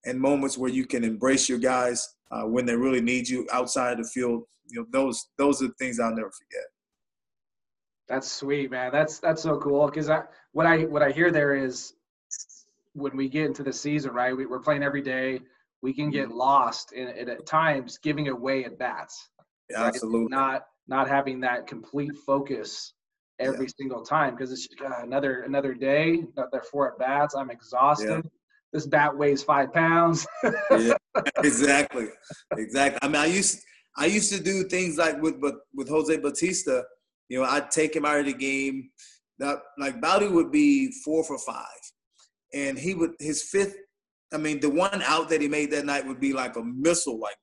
and 0.06 0.18
moments 0.20 0.56
where 0.56 0.70
you 0.70 0.86
can 0.86 1.04
embrace 1.04 1.48
your 1.48 1.58
guys 1.58 2.14
uh, 2.30 2.42
when 2.42 2.64
they 2.64 2.74
really 2.74 3.00
need 3.00 3.28
you 3.28 3.46
outside 3.52 3.98
the 3.98 4.04
field, 4.04 4.44
you 4.68 4.80
know, 4.80 4.86
those 4.90 5.28
those 5.36 5.62
are 5.62 5.68
the 5.68 5.74
things 5.74 6.00
I'll 6.00 6.14
never 6.14 6.30
forget. 6.30 6.64
That's 8.08 8.30
sweet, 8.30 8.70
man. 8.70 8.92
That's 8.92 9.18
that's 9.18 9.42
so 9.42 9.58
cool. 9.58 9.86
Because 9.86 10.08
I 10.08 10.22
what 10.52 10.66
I 10.66 10.84
what 10.84 11.02
I 11.02 11.10
hear 11.10 11.30
there 11.30 11.54
is 11.54 11.92
when 12.94 13.16
we 13.16 13.28
get 13.28 13.44
into 13.44 13.62
the 13.62 13.72
season, 13.72 14.12
right? 14.12 14.34
We, 14.36 14.44
are 14.44 14.58
playing 14.58 14.82
every 14.82 15.02
day. 15.02 15.40
We 15.82 15.92
can 15.92 16.10
get 16.10 16.28
mm-hmm. 16.28 16.38
lost 16.38 16.92
in, 16.92 17.08
in 17.08 17.28
at 17.28 17.46
times 17.46 17.98
giving 17.98 18.28
away 18.28 18.64
at 18.64 18.78
bats. 18.78 19.28
Yeah, 19.70 19.82
right? 19.82 19.88
absolutely. 19.88 20.28
Not 20.28 20.62
not 20.88 21.08
having 21.08 21.40
that 21.40 21.66
complete 21.66 22.12
focus 22.24 22.92
every 23.38 23.66
yeah. 23.66 23.72
single 23.78 24.02
time 24.02 24.34
because 24.34 24.52
it's 24.52 24.68
uh, 24.84 25.02
another 25.02 25.42
another 25.42 25.74
day, 25.74 26.24
another 26.36 26.62
four 26.70 26.92
at 26.92 26.98
bats. 26.98 27.34
I'm 27.34 27.50
exhausted. 27.50 28.24
Yeah. 28.24 28.30
This 28.76 28.86
bat 28.86 29.16
weighs 29.16 29.42
five 29.42 29.72
pounds. 29.72 30.26
yeah, 30.70 30.92
exactly, 31.38 32.08
exactly. 32.58 32.98
I 33.00 33.08
mean, 33.08 33.16
I 33.16 33.24
used 33.24 33.62
I 33.96 34.04
used 34.04 34.30
to 34.34 34.38
do 34.38 34.64
things 34.64 34.98
like 34.98 35.18
with 35.22 35.40
but 35.40 35.54
with 35.72 35.88
Jose 35.88 36.14
Bautista. 36.18 36.84
You 37.30 37.40
know, 37.40 37.46
I'd 37.48 37.70
take 37.70 37.96
him 37.96 38.04
out 38.04 38.20
of 38.20 38.26
the 38.26 38.34
game. 38.34 38.90
That 39.38 39.60
like 39.78 39.98
Bowdy 40.02 40.28
would 40.28 40.52
be 40.52 40.92
four 41.02 41.24
for 41.24 41.38
five, 41.38 41.80
and 42.52 42.78
he 42.78 42.94
would 42.94 43.12
his 43.18 43.44
fifth. 43.44 43.76
I 44.34 44.36
mean, 44.36 44.60
the 44.60 44.68
one 44.68 45.00
out 45.06 45.30
that 45.30 45.40
he 45.40 45.48
made 45.48 45.70
that 45.70 45.86
night 45.86 46.06
would 46.06 46.20
be 46.20 46.34
like 46.34 46.56
a 46.56 46.62
missile, 46.62 47.18
like 47.18 47.38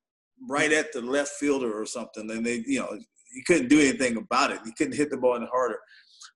right 0.48 0.72
at 0.72 0.94
the 0.94 1.02
left 1.02 1.32
fielder 1.40 1.74
or 1.74 1.88
something. 1.88 2.30
And 2.30 2.46
they, 2.46 2.64
you 2.68 2.78
know, 2.78 2.96
he 3.34 3.44
couldn't 3.48 3.70
do 3.70 3.80
anything 3.80 4.18
about 4.18 4.52
it. 4.52 4.60
He 4.64 4.72
couldn't 4.78 4.98
hit 4.98 5.10
the 5.10 5.18
ball 5.18 5.36
any 5.36 5.48
harder. 5.52 5.80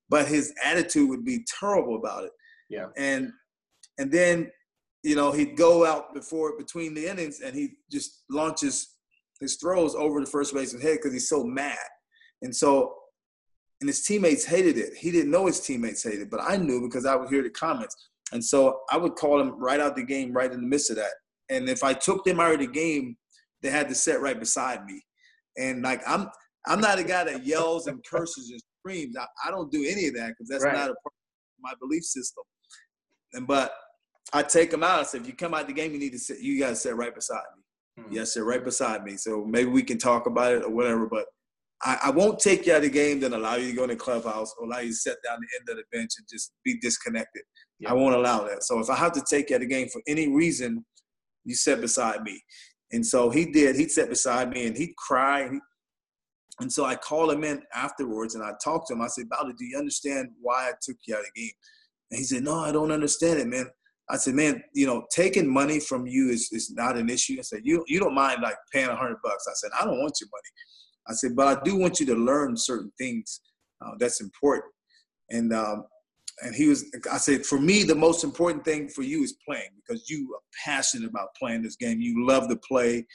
But 0.10 0.28
his 0.28 0.56
attitude 0.66 1.08
would 1.08 1.24
be 1.24 1.46
terrible 1.60 1.98
about 1.98 2.24
it. 2.24 2.32
Yeah. 2.68 2.88
And 2.98 3.32
and 3.98 4.12
then, 4.12 4.52
you 5.08 5.15
know, 5.15 5.32
he'd 5.32 5.56
go 5.56 5.86
out 5.86 6.13
before 6.13 6.58
between 6.58 6.93
the 6.93 7.08
innings 7.08 7.39
and 7.39 7.56
he 7.56 7.70
just 7.89 8.24
launches 8.30 8.96
his 9.39 9.56
throws 9.56 9.96
over 9.96 10.20
the 10.20 10.26
first 10.26 10.54
baseman's 10.54 10.84
head 10.84 10.98
because 10.98 11.13
he's 11.13 11.30
so 11.30 11.46
mad. 11.46 11.78
And 12.41 12.54
so 12.54 12.93
and 13.80 13.88
his 13.88 14.04
teammates 14.04 14.43
hated 14.43 14.78
it. 14.78 14.96
He 14.96 15.12
didn't 15.12 15.32
know 15.32 15.46
his 15.46 15.62
teammates 15.62 16.04
hated 16.04 16.24
it, 16.24 16.30
but 16.30 16.41
I 16.41 16.58
knew 16.58 16.82
because 16.82 17.06
I 17.06 17.15
would 17.15 17.30
hear 17.30 17.41
the 17.41 17.50
comments. 17.50 17.96
And 18.34 18.43
so 18.43 18.82
I 18.91 18.98
would 18.98 19.15
call 19.15 19.39
him 19.39 19.58
right 19.58 19.80
out 19.80 19.96
the 19.96 20.04
game, 20.04 20.34
right 20.34 20.52
in 20.52 20.60
the 20.60 20.67
midst 20.67 20.89
of 20.89 20.98
that. 20.98 21.12
And 21.50 21.70
if 21.70 21.84
I 21.84 21.93
took 21.93 22.26
them 22.26 22.41
out 22.41 22.54
of 22.54 22.60
the 22.60 22.67
game, 22.67 23.15
they 23.62 23.70
had 23.70 23.88
to 23.88 23.96
sit 23.96 24.20
right 24.20 24.38
beside 24.38 24.84
me. 24.84 25.02
And 25.58 25.84
like 25.84 26.02
I'm 26.06 26.28
I'm 26.65 26.82
not 26.82 27.00
a 27.00 27.04
guy 27.04 27.24
that 27.24 27.46
yells 27.46 27.88
and 27.88 28.04
curses 28.04 28.50
and 28.50 28.62
screams. 28.82 29.15
I, 29.15 29.26
I 29.46 29.52
don't 29.52 29.72
do 29.72 29.86
any 29.88 30.08
of 30.08 30.15
that 30.15 30.30
because 30.30 30.50
that's 30.50 30.65
right. 30.65 30.74
not 30.74 30.89
a 30.89 30.96
part 30.96 31.06
of 31.06 31.62
my 31.62 31.72
belief 31.80 32.04
system. 32.04 32.43
And 33.34 33.48
but 33.48 33.72
I 34.34 34.44
take 34.44 34.72
them 34.72 34.84
out. 34.84 35.00
I 35.00 35.04
say, 35.04 35.20
if 35.20 35.28
you 35.28 35.34
come 35.34 35.54
out 35.54 35.68
the 35.68 35.74
game, 35.74 35.94
you 35.94 36.00
need 36.00 36.12
to 36.12 36.20
sit. 36.20 36.40
You 36.40 36.60
got 36.60 36.70
to 36.70 36.76
sit 36.76 36.96
right 36.96 37.13
beside 37.13 37.44
me. 37.56 38.04
Mm-hmm. 38.04 38.13
Yes, 38.13 38.34
sit 38.34 38.44
right 38.44 38.63
beside 38.63 39.04
me. 39.04 39.16
So 39.18 39.46
maybe 39.46 39.70
we 39.70 39.84
can 39.84 39.98
talk 39.98 40.28
about 40.28 40.54
it 40.54 40.63
or 40.63 40.70
whatever. 40.70 41.08
But 41.08 41.26
I, 41.82 41.98
I, 42.06 42.10
won't 42.12 42.40
take 42.40 42.66
you 42.66 42.74
out 42.74 42.78
of 42.78 42.84
the 42.84 42.90
game, 42.90 43.20
then 43.20 43.34
allow 43.34 43.56
you 43.56 43.70
to 43.70 43.76
go 43.76 43.84
in 43.84 43.90
the 43.90 43.96
clubhouse 43.96 44.54
or 44.58 44.66
allow 44.66 44.80
you 44.80 44.90
to 44.90 44.96
sit 44.96 45.18
down 45.24 45.38
the 45.40 45.60
end 45.60 45.70
of 45.70 45.78
the 45.78 45.98
bench 45.98 46.12
and 46.18 46.28
just 46.30 46.52
be 46.63 46.78
disconnected. 46.80 47.44
I 47.86 47.94
won't 47.94 48.16
allow 48.16 48.44
that. 48.48 48.63
So 48.63 48.80
if 48.80 48.90
I 48.90 48.96
have 48.96 49.12
to 49.13 49.24
take 49.30 49.50
you 49.50 49.56
out 49.56 49.62
of 49.62 49.70
the 49.70 49.74
game 49.74 49.88
for 49.88 50.02
any 50.08 50.28
reason, 50.28 50.84
you 51.46 51.54
sit 51.54 51.80
beside 51.80 52.24
me. 52.24 52.42
And 52.92 53.06
so 53.06 53.30
he 53.30 53.46
did. 53.52 53.76
He 53.76 53.88
sat 53.88 54.10
beside 54.10 54.50
me 54.50 54.66
and 54.66 54.76
he 54.76 54.94
cried. 54.98 55.52
And, 55.52 55.62
and 56.60 56.72
so 56.72 56.86
I 56.86 56.96
called 56.96 57.32
him 57.32 57.44
in 57.44 57.62
afterwards 57.74 58.34
and 58.34 58.44
I 58.44 58.54
talked 58.63 58.88
to 58.88 58.94
him. 58.94 59.02
I 59.02 59.08
said, 59.08 59.30
Bowder, 59.30 59.54
do 59.58 59.66
you 59.66 59.78
understand 59.78 60.30
why 60.42 60.70
I 60.70 60.72
took 60.82 60.98
you 61.06 61.16
out 61.16 61.22
of 61.22 61.28
the 61.36 61.42
game? 61.42 61.52
And 62.10 62.18
he 62.18 62.24
said, 62.24 62.44
No, 62.44 62.56
I 62.56 62.72
don't 62.72 62.92
understand 62.92 63.40
it, 63.40 63.48
man. 63.48 63.68
I 64.10 64.17
said, 64.17 64.36
man, 64.36 64.63
you 64.74 64.88
know, 64.88 65.06
taking 65.13 65.52
money 65.52 65.80
from 65.80 66.08
you 66.08 66.30
is, 66.30 66.50
is 66.52 66.72
not 66.72 66.98
an 66.98 67.10
issue. 67.10 67.36
I 67.39 67.41
said, 67.41 67.62
you, 67.63 67.84
you 67.88 68.00
don't 68.00 68.15
mind 68.15 68.41
like 68.41 68.56
paying 68.72 68.88
a 68.88 68.96
hundred 68.96 69.17
bucks. 69.24 69.46
I 69.50 69.54
said, 69.56 69.72
I 69.80 69.84
don't 69.84 70.00
want 70.00 70.20
your 70.22 70.30
money. 70.32 70.50
I 71.10 71.13
said, 71.13 71.36
but 71.36 71.48
I 71.48 71.62
do 71.63 71.76
want 71.76 72.00
you 72.00 72.06
to 72.08 72.15
learn 72.15 72.56
certain 72.56 72.91
things 72.98 73.41
uh, 73.86 73.91
that's 74.00 74.22
important. 74.22 74.74
And 75.30 75.54
um, 75.54 75.84
and 76.41 76.54
he 76.54 76.67
was 76.67 76.86
i 77.12 77.17
said 77.17 77.46
for 77.46 77.60
me 77.60 77.84
the 77.84 77.96
most 77.96 78.24
important 78.24 78.63
thing 78.63 78.88
for 78.88 79.02
you 79.02 79.24
is 79.24 79.38
playing 79.46 79.70
because 79.76 80.10
you 80.10 80.34
are 80.36 80.41
passionate 80.63 81.10
about 81.10 81.34
playing 81.36 81.62
this 81.62 81.76
game 81.76 82.00
you 82.00 82.26
love 82.28 82.48
to 82.48 82.56
play 82.58 83.06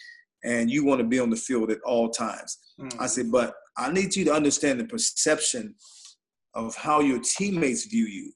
and 0.44 0.70
you 0.70 0.84
want 0.84 1.00
to 1.00 1.06
be 1.06 1.20
on 1.20 1.30
the 1.30 1.36
field 1.36 1.70
at 1.70 1.80
all 1.82 2.08
times 2.08 2.58
mm. 2.80 2.92
i 3.00 3.06
said 3.06 3.30
but 3.30 3.54
i 3.76 3.90
need 3.90 4.14
you 4.14 4.24
to 4.24 4.32
understand 4.32 4.78
the 4.80 4.84
perception 4.84 5.74
of 6.54 6.74
how 6.74 7.00
your 7.00 7.20
teammates 7.20 7.86
view 7.86 8.06
you 8.06 8.32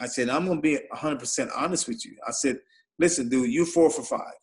i 0.00 0.06
said 0.06 0.28
i'm 0.28 0.46
going 0.46 0.58
to 0.58 0.62
be 0.62 0.78
100% 0.94 1.50
honest 1.56 1.88
with 1.88 2.04
you 2.04 2.16
i 2.26 2.30
said 2.30 2.58
listen 2.98 3.28
dude 3.28 3.50
you're 3.50 3.66
four 3.66 3.90
for 3.90 4.02
five 4.02 4.34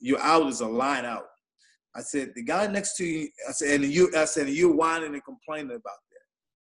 your 0.00 0.20
out 0.20 0.46
is 0.48 0.60
a 0.60 0.66
line 0.66 1.04
out 1.04 1.26
i 1.94 2.00
said 2.00 2.32
the 2.34 2.42
guy 2.42 2.66
next 2.66 2.96
to 2.96 3.04
you 3.04 3.28
i 3.48 3.52
said 3.52 3.80
and 3.80 3.92
you 3.92 4.10
i 4.16 4.24
said 4.24 4.48
you're 4.48 4.74
whining 4.74 5.14
and 5.14 5.24
complaining 5.24 5.70
about 5.70 5.82
that. 5.82 6.14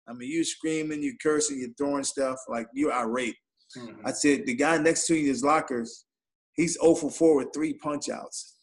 I 0.08 0.14
mean, 0.14 0.32
you're 0.32 0.44
screaming, 0.44 1.04
you're 1.04 1.16
cursing, 1.22 1.60
you're 1.60 1.74
throwing 1.78 2.04
stuff 2.04 2.38
like 2.48 2.68
you're 2.74 2.94
irate. 2.94 3.36
Mm-hmm. 3.78 4.08
I 4.08 4.12
said 4.14 4.46
the 4.46 4.56
guy 4.56 4.78
next 4.78 5.06
to 5.08 5.16
you 5.16 5.22
in 5.22 5.28
his 5.28 5.44
lockers, 5.44 6.06
he's 6.54 6.80
0 6.80 6.96
for 6.96 7.12
4 7.12 7.38
with 7.38 7.54
three 7.54 7.74
punch 7.74 8.10
outs. 8.10 8.56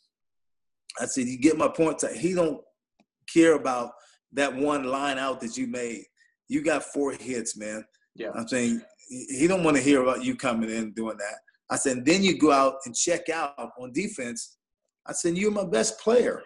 I 0.98 1.06
said, 1.06 1.26
you 1.26 1.38
get 1.38 1.58
my 1.58 1.68
point. 1.68 2.02
He 2.16 2.34
don't 2.34 2.60
care 3.32 3.54
about 3.54 3.90
that 4.32 4.54
one 4.54 4.84
line 4.84 5.18
out 5.18 5.40
that 5.40 5.56
you 5.56 5.66
made. 5.66 6.04
You 6.48 6.62
got 6.62 6.84
four 6.84 7.12
hits, 7.12 7.56
man. 7.56 7.84
Yeah. 8.14 8.28
I'm 8.34 8.46
saying 8.46 8.80
he 9.08 9.46
don't 9.46 9.64
want 9.64 9.76
to 9.76 9.82
hear 9.82 10.02
about 10.02 10.24
you 10.24 10.36
coming 10.36 10.70
in 10.70 10.92
doing 10.92 11.16
that. 11.18 11.38
I 11.70 11.76
said, 11.76 12.04
then 12.04 12.22
you 12.22 12.38
go 12.38 12.52
out 12.52 12.76
and 12.86 12.94
check 12.94 13.28
out 13.28 13.54
on 13.78 13.92
defense. 13.92 14.58
I 15.06 15.12
said, 15.12 15.36
you're 15.36 15.50
my 15.50 15.64
best 15.64 15.98
player. 15.98 16.42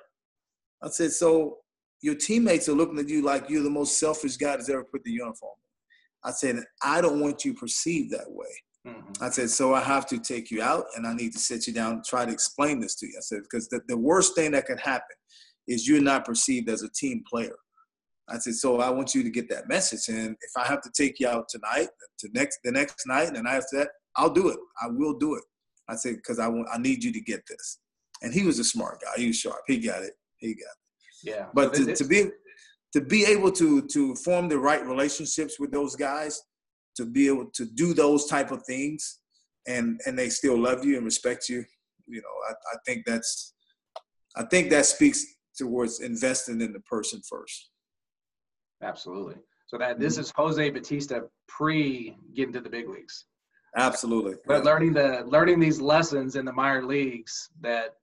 I 0.82 0.88
said, 0.88 1.12
so 1.12 1.58
your 2.00 2.14
teammates 2.14 2.68
are 2.68 2.74
looking 2.74 2.98
at 2.98 3.08
you 3.08 3.22
like 3.22 3.50
you're 3.50 3.62
the 3.62 3.70
most 3.70 3.98
selfish 3.98 4.36
guy 4.36 4.56
that's 4.56 4.68
ever 4.68 4.84
put 4.84 5.02
the 5.04 5.10
uniform 5.10 5.52
on. 5.52 6.30
I 6.30 6.32
said, 6.32 6.62
I 6.82 7.00
don't 7.00 7.20
want 7.20 7.44
you 7.44 7.54
perceived 7.54 8.12
that 8.12 8.30
way. 8.30 8.46
Mm-hmm. 8.86 9.22
I 9.22 9.30
said, 9.30 9.50
so 9.50 9.74
I 9.74 9.80
have 9.80 10.06
to 10.06 10.18
take 10.18 10.50
you 10.50 10.62
out 10.62 10.84
and 10.96 11.06
I 11.06 11.14
need 11.14 11.32
to 11.32 11.38
sit 11.38 11.66
you 11.66 11.72
down 11.72 11.92
and 11.92 12.04
try 12.04 12.24
to 12.24 12.32
explain 12.32 12.80
this 12.80 12.94
to 12.96 13.06
you. 13.06 13.14
I 13.18 13.22
said, 13.22 13.40
because 13.42 13.68
the, 13.68 13.80
the 13.88 13.96
worst 13.96 14.34
thing 14.34 14.52
that 14.52 14.66
can 14.66 14.78
happen 14.78 15.16
is 15.66 15.86
you're 15.86 16.00
not 16.00 16.24
perceived 16.24 16.68
as 16.68 16.82
a 16.82 16.88
team 16.90 17.22
player. 17.28 17.56
I 18.30 18.38
said, 18.38 18.54
so 18.54 18.80
I 18.80 18.90
want 18.90 19.14
you 19.14 19.22
to 19.22 19.30
get 19.30 19.48
that 19.50 19.68
message. 19.68 20.14
And 20.14 20.36
if 20.40 20.50
I 20.56 20.66
have 20.66 20.82
to 20.82 20.90
take 20.96 21.18
you 21.18 21.28
out 21.28 21.48
tonight, 21.48 21.88
to 22.20 22.28
next 22.32 22.58
the 22.64 22.72
next 22.72 23.06
night, 23.06 23.34
and 23.34 23.48
I 23.48 23.54
have 23.54 23.64
that, 23.72 23.88
I'll 24.16 24.30
do 24.30 24.48
it. 24.48 24.58
I 24.82 24.88
will 24.88 25.14
do 25.18 25.34
it. 25.34 25.44
I 25.88 25.96
said, 25.96 26.16
because 26.16 26.38
I 26.38 26.48
want 26.48 26.68
I 26.72 26.78
need 26.78 27.02
you 27.02 27.12
to 27.12 27.20
get 27.20 27.42
this. 27.48 27.78
And 28.22 28.34
he 28.34 28.44
was 28.44 28.58
a 28.58 28.64
smart 28.64 29.00
guy. 29.00 29.20
He 29.20 29.28
was 29.28 29.36
sharp. 29.36 29.62
He 29.66 29.78
got 29.78 30.02
it. 30.02 30.14
He 30.38 30.54
got 30.54 30.60
it. 30.60 31.30
Yeah. 31.30 31.46
But 31.54 31.74
to, 31.74 31.94
to 31.94 32.04
be 32.04 32.30
to 32.92 33.00
be 33.00 33.24
able 33.24 33.52
to 33.52 33.82
to 33.82 34.14
form 34.16 34.48
the 34.48 34.58
right 34.58 34.84
relationships 34.86 35.58
with 35.58 35.70
those 35.70 35.96
guys, 35.96 36.42
to 36.96 37.06
be 37.06 37.28
able 37.28 37.46
to 37.54 37.64
do 37.64 37.94
those 37.94 38.26
type 38.26 38.50
of 38.50 38.62
things 38.64 39.20
and 39.68 40.00
and 40.06 40.18
they 40.18 40.28
still 40.28 40.58
love 40.58 40.84
you 40.84 40.96
and 40.96 41.04
respect 41.04 41.48
you 41.48 41.64
you 42.06 42.20
know 42.20 42.36
i, 42.48 42.52
I 42.52 42.76
think 42.84 43.04
that's 43.06 43.54
i 44.36 44.42
think 44.42 44.70
that 44.70 44.86
speaks 44.86 45.24
towards 45.56 46.00
investing 46.00 46.60
in 46.60 46.72
the 46.72 46.80
person 46.80 47.20
first 47.28 47.70
absolutely 48.82 49.36
so 49.66 49.76
that 49.78 49.98
this 49.98 50.14
mm-hmm. 50.14 50.22
is 50.22 50.32
jose 50.36 50.70
bautista 50.70 51.22
pre 51.46 52.16
getting 52.34 52.52
to 52.52 52.60
the 52.60 52.70
big 52.70 52.88
leagues 52.88 53.26
absolutely 53.76 54.34
but 54.46 54.64
learning 54.64 54.92
the 54.92 55.22
learning 55.26 55.60
these 55.60 55.80
lessons 55.80 56.36
in 56.36 56.44
the 56.44 56.52
minor 56.52 56.84
leagues 56.84 57.50
that 57.60 57.94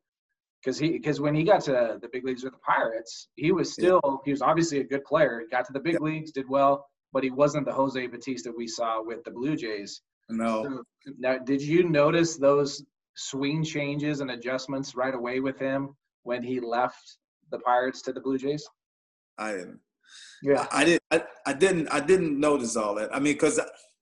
because 0.64 0.78
he 0.78 0.92
because 0.92 1.20
when 1.20 1.34
he 1.36 1.44
got 1.44 1.62
to 1.62 1.98
the 2.02 2.10
big 2.12 2.24
leagues 2.26 2.44
with 2.44 2.54
the 2.54 2.60
pirates 2.60 3.30
he 3.36 3.52
was 3.52 3.74
still 3.74 4.02
yeah. 4.04 4.16
he 4.26 4.32
was 4.32 4.42
obviously 4.42 4.80
a 4.80 4.84
good 4.84 5.04
player 5.06 5.42
he 5.42 5.48
got 5.48 5.66
to 5.66 5.74
the 5.74 5.80
big 5.80 5.94
yeah. 5.94 6.00
leagues 6.06 6.32
did 6.32 6.48
well 6.50 6.86
but 7.16 7.24
he 7.24 7.32
wasn't 7.32 7.66
the 7.66 7.72
Jose 7.72 8.08
Bautista 8.08 8.52
we 8.52 8.68
saw 8.68 9.02
with 9.02 9.24
the 9.24 9.32
Blue 9.32 9.56
Jays. 9.56 10.02
No. 10.28 10.64
So, 10.66 11.14
now, 11.18 11.38
did 11.38 11.62
you 11.62 11.88
notice 11.88 12.36
those 12.36 12.84
swing 13.16 13.64
changes 13.64 14.20
and 14.20 14.32
adjustments 14.32 14.96
right 14.96 15.16
away 15.16 15.40
with 15.40 15.58
him 15.58 15.96
when 16.24 16.44
he 16.44 16.60
left 16.60 17.18
the 17.52 17.60
Pirates 17.60 18.02
to 18.02 18.12
the 18.12 18.20
Blue 18.20 18.38
Jays? 18.38 18.68
I 19.38 19.54
didn't. 19.54 19.80
Yeah, 20.42 20.68
I, 20.72 20.82
I 20.82 20.86
didn't. 20.86 21.04
I, 21.12 21.24
I, 21.46 21.54
didn't. 21.54 21.88
I 21.90 22.00
didn't 22.00 22.40
notice 22.40 22.76
all 22.76 22.96
that. 22.96 23.14
I 23.16 23.20
mean, 23.20 23.34
because 23.34 23.60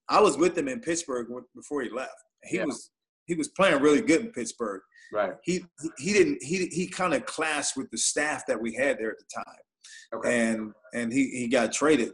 I 0.08 0.20
was 0.20 0.36
with 0.36 0.56
him 0.56 0.68
in 0.68 0.80
Pittsburgh 0.80 1.28
before 1.54 1.82
he 1.82 1.90
left. 1.90 2.12
He 2.44 2.58
yeah. 2.58 2.64
was 2.64 2.90
he 3.26 3.34
was 3.34 3.48
playing 3.48 3.80
really 3.80 4.02
good 4.02 4.20
in 4.20 4.32
Pittsburgh. 4.32 4.82
Right. 5.12 5.32
He 5.44 5.64
he 5.98 6.12
didn't 6.12 6.42
he 6.42 6.66
he 6.66 6.86
kind 6.86 7.14
of 7.14 7.24
clashed 7.26 7.76
with 7.76 7.90
the 7.90 7.98
staff 7.98 8.44
that 8.46 8.60
we 8.60 8.74
had 8.74 8.98
there 8.98 9.10
at 9.10 9.18
the 9.18 9.42
time. 9.42 9.62
Okay. 10.14 10.48
And 10.48 10.72
and 10.92 11.12
he 11.12 11.28
he 11.30 11.48
got 11.48 11.72
traded. 11.72 12.12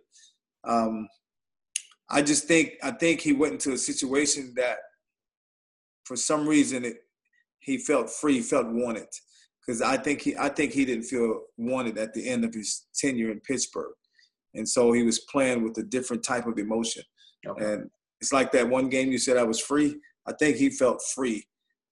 Um, 0.64 1.09
I 2.11 2.22
just 2.22 2.44
think 2.44 2.74
I 2.83 2.90
think 2.90 3.20
he 3.20 3.33
went 3.33 3.55
into 3.55 3.72
a 3.72 3.79
situation 3.79 4.53
that, 4.57 4.79
for 6.05 6.16
some 6.16 6.46
reason, 6.46 6.85
it, 6.85 6.96
he 7.61 7.79
felt 7.79 8.11
free, 8.11 8.40
felt 8.40 8.66
wanted, 8.66 9.07
because 9.66 9.83
I 9.83 9.96
think 9.96 10.23
he 10.23 10.37
I 10.37 10.49
think 10.49 10.73
he 10.73 10.85
didn't 10.85 11.05
feel 11.05 11.42
wanted 11.57 11.99
at 11.99 12.14
the 12.14 12.29
end 12.29 12.44
of 12.44 12.55
his 12.55 12.87
tenure 12.94 13.31
in 13.31 13.40
Pittsburgh, 13.40 13.92
and 14.55 14.68
so 14.68 14.92
he 14.92 15.03
was 15.03 15.20
playing 15.20 15.62
with 15.62 15.77
a 15.79 15.83
different 15.83 16.25
type 16.25 16.46
of 16.46 16.59
emotion. 16.59 17.03
Okay. 17.46 17.64
And 17.64 17.90
it's 18.20 18.33
like 18.33 18.53
that 18.53 18.68
one 18.68 18.88
game 18.88 19.11
you 19.11 19.18
said 19.18 19.37
I 19.37 19.44
was 19.44 19.61
free. 19.61 19.99
I 20.27 20.33
think 20.33 20.57
he 20.57 20.70
felt 20.70 21.03
free 21.14 21.44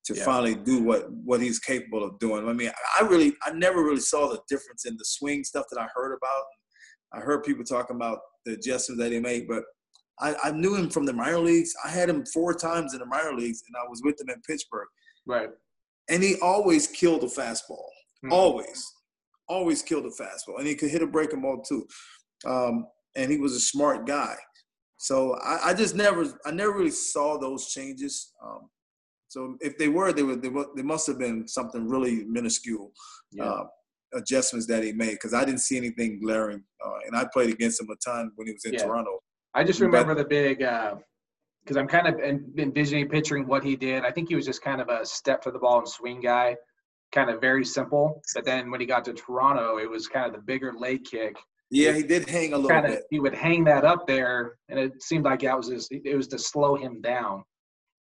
to 0.05 0.15
yeah. 0.15 0.25
finally 0.25 0.55
do 0.55 0.83
what 0.83 1.11
what 1.13 1.41
he's 1.41 1.59
capable 1.59 2.05
of 2.05 2.19
doing. 2.19 2.49
I 2.49 2.53
mean, 2.53 2.71
I 2.99 3.05
really 3.05 3.35
I 3.45 3.53
never 3.53 3.83
really 3.83 4.01
saw 4.01 4.29
the 4.29 4.41
difference 4.49 4.85
in 4.85 4.97
the 4.97 5.05
swing 5.05 5.45
stuff 5.45 5.67
that 5.71 5.81
I 5.81 5.87
heard 5.95 6.17
about. 6.17 6.45
I 7.13 7.21
heard 7.21 7.43
people 7.43 7.65
talking 7.65 7.97
about 7.97 8.19
the 8.45 8.55
adjustments 8.55 9.03
that 9.03 9.13
he 9.13 9.21
made. 9.21 9.47
But 9.49 9.65
I, 10.21 10.35
I 10.45 10.51
knew 10.51 10.75
him 10.75 10.91
from 10.91 11.07
the 11.07 11.13
minor 11.13 11.39
leagues. 11.39 11.73
I 11.85 11.91
had 11.91 12.09
him 12.09 12.25
four 12.27 12.55
times 12.55 12.93
in 12.93 13.01
the 13.01 13.07
minor 13.07 13.35
leagues, 13.35 13.63
and 13.67 13.77
I 13.77 13.89
was 13.89 14.03
with 14.05 14.21
him 14.21 14.31
in 14.31 14.41
Pittsburgh. 14.47 14.89
Right. 15.27 15.49
And 16.09 16.23
he 16.23 16.37
always 16.41 16.87
killed 16.87 17.23
a 17.25 17.27
fastball. 17.27 17.85
Mm-hmm. 18.25 18.33
Always, 18.33 18.85
always 19.49 19.83
killed 19.83 20.07
a 20.07 20.23
fastball, 20.23 20.59
and 20.59 20.67
he 20.67 20.75
could 20.75 20.91
hit 20.91 21.03
a 21.03 21.07
breaking 21.07 21.43
ball 21.43 21.63
too. 21.63 21.87
Um, 22.47 22.87
and 23.17 23.31
he 23.31 23.39
was 23.39 23.55
a 23.55 23.61
smart 23.61 24.07
guy. 24.07 24.37
So 24.99 25.37
I, 25.45 25.71
I, 25.71 25.75
just 25.75 25.95
never, 25.95 26.27
I 26.45 26.51
never 26.51 26.73
really 26.73 26.91
saw 26.91 27.39
those 27.39 27.69
changes. 27.69 28.33
Um, 28.45 28.69
so 29.29 29.57
if 29.61 29.79
they 29.79 29.89
were, 29.89 30.13
they 30.13 30.25
were, 30.25 30.37
they, 30.37 30.49
were, 30.49 30.67
they 30.75 30.83
must 30.83 31.07
have 31.07 31.19
been 31.19 31.47
something 31.47 31.89
really 31.89 32.25
minuscule. 32.25 32.93
Yeah. 33.31 33.45
Uh, 33.45 33.65
adjustments 34.15 34.67
that 34.67 34.83
he 34.83 34.93
made 34.93 35.13
because 35.13 35.35
I 35.35 35.45
didn't 35.45 35.61
see 35.61 35.77
anything 35.77 36.21
glaring. 36.21 36.63
Uh, 36.85 36.99
and 37.07 37.17
I 37.17 37.27
played 37.33 37.51
against 37.51 37.81
him 37.81 37.89
a 37.91 37.97
ton 37.97 38.33
when 38.37 38.47
he 38.47 38.53
was 38.53 38.65
in 38.65 38.73
yeah. 38.73 38.85
Toronto. 38.85 39.21
I 39.55 39.65
just 39.65 39.81
remember 39.81 40.15
but, 40.15 40.23
the 40.23 40.29
big 40.29 40.63
because 41.69 41.77
uh, 41.77 41.81
I'm 41.81 41.89
kind 41.89 42.09
of 42.09 42.19
envisioning, 42.59 43.09
picturing 43.09 43.47
what 43.47 43.63
he 43.63 43.77
did. 43.77 44.05
I 44.05 44.11
think 44.11 44.31
he 44.31 44.35
was 44.35 44.47
just 44.47 44.63
kind 44.63 44.81
of 44.81 44.89
a 44.89 45.05
step 45.05 45.43
to 45.43 45.51
the 45.51 45.59
ball 45.59 45.79
and 45.79 45.89
swing 45.89 46.21
guy, 46.21 46.57
kind 47.13 47.29
of 47.29 47.41
very 47.41 47.65
simple. 47.65 48.23
But 48.35 48.47
then 48.47 48.71
when 48.71 48.81
he 48.81 48.87
got 48.87 49.05
to 49.05 49.13
Toronto, 49.13 49.79
it 49.79 49.89
was 49.89 50.07
kind 50.09 50.27
of 50.27 50.33
the 50.33 50.41
bigger 50.41 50.73
leg 50.79 51.05
kick. 51.05 51.37
Yeah, 51.71 51.93
he 51.93 52.03
did 52.03 52.27
hang 52.27 52.55
a 52.55 52.57
little 52.57 52.71
kind 52.71 52.87
of, 52.87 52.93
bit. 52.93 53.03
He 53.11 53.21
would 53.21 53.35
hang 53.35 53.65
that 53.65 53.85
up 53.85 54.07
there, 54.07 54.57
and 54.71 54.79
it 54.79 55.03
seemed 55.03 55.25
like 55.25 55.41
that 55.41 55.55
was 55.55 55.69
his, 55.69 55.87
it 55.91 56.17
was 56.17 56.27
to 56.29 56.39
slow 56.39 56.77
him 56.77 57.03
down. 57.03 57.45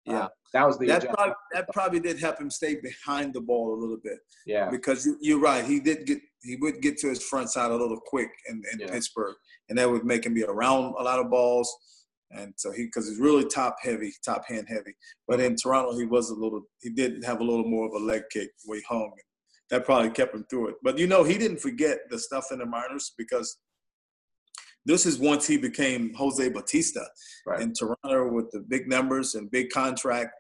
Yeah. 0.06 0.26
Uh, 0.26 0.28
that 0.54 0.68
was 0.68 0.78
the 0.78 0.86
that 0.86 1.10
probably, 1.10 1.34
that 1.54 1.68
probably 1.74 2.00
did 2.00 2.20
help 2.20 2.40
him 2.40 2.52
stay 2.52 2.76
behind 2.76 3.34
the 3.34 3.42
ball 3.42 3.74
a 3.74 3.80
little 3.80 3.98
bit. 4.02 4.20
Yeah. 4.46 4.70
Because 4.70 5.10
you, 5.20 5.38
are 5.38 5.42
right. 5.42 5.66
He 5.66 5.80
did 5.80 6.06
get 6.06 6.20
he 6.44 6.56
would 6.58 6.80
get 6.80 6.98
to 7.00 7.10
his 7.10 7.24
front 7.24 7.50
side 7.50 7.72
a 7.72 7.76
little 7.76 8.00
quick 8.06 8.30
in, 8.48 8.62
in 8.72 8.82
yeah. 8.82 8.92
Pittsburgh, 8.92 9.36
and 9.68 9.78
that 9.80 9.90
would 9.90 10.06
make 10.06 10.28
him 10.28 10.36
be 10.36 10.44
around 10.44 10.94
a 11.00 11.04
lot 11.04 11.20
of 11.20 11.32
balls. 11.32 11.76
And 12.32 12.54
so 12.58 12.72
he 12.72 12.86
because 12.86 13.08
he's 13.08 13.20
really 13.20 13.46
top 13.46 13.78
heavy, 13.82 14.14
top 14.24 14.44
hand 14.48 14.68
heavy. 14.68 14.96
But 15.28 15.40
in 15.40 15.56
Toronto, 15.56 15.98
he 15.98 16.06
was 16.06 16.30
a 16.30 16.36
little 16.36 16.64
he 16.82 16.90
did 16.90 17.24
have 17.24 17.40
a 17.40 17.44
little 17.44 17.68
more 17.68 17.88
of 17.88 17.94
a 17.94 18.04
leg 18.04 18.24
kick 18.32 18.50
where 18.66 18.80
he 18.80 18.84
hung. 18.88 19.12
That 19.70 19.86
probably 19.86 20.12
kept 20.12 20.36
him 20.36 20.46
through 20.50 20.70
it. 20.70 20.76
But 20.84 20.98
you 20.98 21.08
know, 21.08 21.24
he 21.24 21.38
didn't 21.38 21.60
forget 21.60 22.00
the 22.10 22.20
stuff 22.20 22.48
in 22.52 22.60
the 22.60 22.66
minors 22.66 23.14
because 23.18 23.58
this 24.86 25.06
is 25.06 25.18
once 25.18 25.48
he 25.48 25.58
became 25.58 26.14
Jose 26.14 26.48
Bautista 26.50 27.06
right. 27.48 27.62
in 27.62 27.74
Toronto 27.74 28.32
with 28.32 28.52
the 28.52 28.60
big 28.60 28.88
numbers 28.88 29.36
and 29.36 29.50
big 29.50 29.70
contract. 29.72 30.32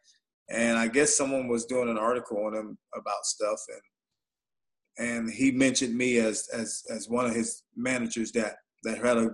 And 0.49 0.77
I 0.77 0.87
guess 0.87 1.17
someone 1.17 1.47
was 1.47 1.65
doing 1.65 1.89
an 1.89 1.97
article 1.97 2.45
on 2.45 2.53
him 2.53 2.77
about 2.95 3.25
stuff, 3.25 3.59
and 3.69 5.07
and 5.07 5.29
he 5.31 5.51
mentioned 5.51 5.97
me 5.97 6.17
as 6.17 6.47
as 6.53 6.83
as 6.93 7.09
one 7.09 7.25
of 7.25 7.33
his 7.33 7.63
managers 7.75 8.31
that 8.33 8.57
that 8.83 9.03
had 9.03 9.17
a, 9.17 9.31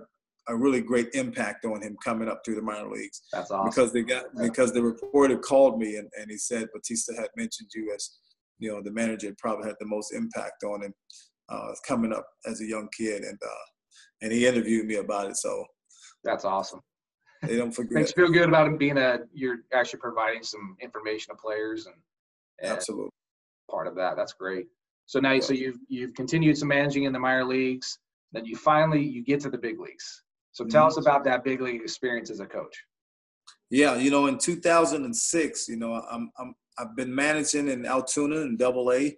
a 0.48 0.56
really 0.56 0.80
great 0.80 1.08
impact 1.14 1.64
on 1.64 1.82
him 1.82 1.96
coming 2.04 2.28
up 2.28 2.42
through 2.44 2.56
the 2.56 2.62
minor 2.62 2.88
leagues. 2.88 3.22
That's 3.32 3.50
awesome. 3.50 3.68
Because 3.68 3.92
they 3.92 4.02
got 4.02 4.24
because 4.40 4.72
the 4.72 4.82
reporter 4.82 5.38
called 5.38 5.78
me 5.78 5.96
and, 5.96 6.08
and 6.18 6.30
he 6.30 6.36
said 6.36 6.68
Bautista 6.74 7.14
had 7.14 7.28
mentioned 7.36 7.70
you 7.74 7.92
as 7.94 8.18
you 8.58 8.70
know 8.70 8.82
the 8.82 8.90
manager 8.90 9.34
probably 9.38 9.66
had 9.66 9.76
the 9.80 9.86
most 9.86 10.12
impact 10.12 10.64
on 10.64 10.82
him 10.82 10.94
uh, 11.48 11.72
coming 11.86 12.12
up 12.12 12.26
as 12.46 12.60
a 12.60 12.66
young 12.66 12.88
kid 12.96 13.22
and 13.22 13.38
uh, 13.42 13.64
and 14.22 14.32
he 14.32 14.46
interviewed 14.46 14.86
me 14.86 14.96
about 14.96 15.30
it. 15.30 15.36
So 15.36 15.64
that's 16.24 16.44
awesome. 16.44 16.80
They 17.42 17.56
don't 17.56 17.72
forget. 17.72 17.92
Makes 17.92 18.12
you 18.16 18.24
feel 18.24 18.32
good 18.32 18.48
about 18.48 18.68
him 18.68 18.76
being 18.76 18.98
a 18.98 19.20
you're 19.32 19.58
actually 19.72 20.00
providing 20.00 20.42
some 20.42 20.76
information 20.80 21.34
to 21.34 21.40
players 21.40 21.86
and, 21.86 21.96
and 22.60 22.72
absolutely 22.72 23.10
part 23.70 23.86
of 23.86 23.94
that. 23.96 24.16
That's 24.16 24.32
great. 24.32 24.66
So 25.06 25.18
now, 25.20 25.38
so 25.40 25.52
you've 25.52 25.78
you've 25.88 26.14
continued 26.14 26.56
some 26.56 26.68
managing 26.68 27.04
in 27.04 27.12
the 27.12 27.18
minor 27.18 27.44
leagues. 27.44 27.98
Then 28.32 28.44
you 28.44 28.56
finally 28.56 29.02
you 29.02 29.24
get 29.24 29.40
to 29.40 29.50
the 29.50 29.58
big 29.58 29.80
leagues. 29.80 30.22
So 30.52 30.64
tell 30.64 30.82
mm-hmm. 30.82 30.88
us 30.88 30.96
about 30.98 31.24
that 31.24 31.44
big 31.44 31.60
league 31.60 31.82
experience 31.82 32.30
as 32.30 32.40
a 32.40 32.46
coach. 32.46 32.76
Yeah, 33.70 33.96
you 33.96 34.10
know, 34.10 34.26
in 34.26 34.38
2006, 34.38 35.68
you 35.68 35.76
know, 35.76 35.94
I'm, 36.10 36.30
I'm 36.38 36.54
I've 36.78 36.96
been 36.96 37.14
managing 37.14 37.68
in 37.68 37.86
Altoona 37.86 38.36
in 38.42 38.56
Double 38.56 38.92
A 38.92 39.16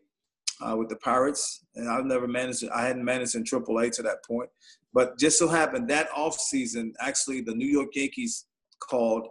uh, 0.60 0.76
with 0.76 0.88
the 0.88 0.96
Pirates, 0.96 1.64
and 1.74 1.88
I've 1.88 2.04
never 2.04 2.26
managed. 2.26 2.64
I 2.74 2.86
hadn't 2.86 3.04
managed 3.04 3.34
in 3.34 3.44
Triple 3.44 3.78
A 3.78 3.90
to 3.90 4.02
that 4.02 4.24
point. 4.24 4.48
But 4.92 5.18
just 5.18 5.38
so 5.38 5.48
happened 5.48 5.88
that 5.90 6.08
off 6.14 6.38
season, 6.38 6.94
actually, 7.00 7.40
the 7.40 7.54
New 7.54 7.66
York 7.66 7.90
Yankees 7.94 8.46
called 8.80 9.26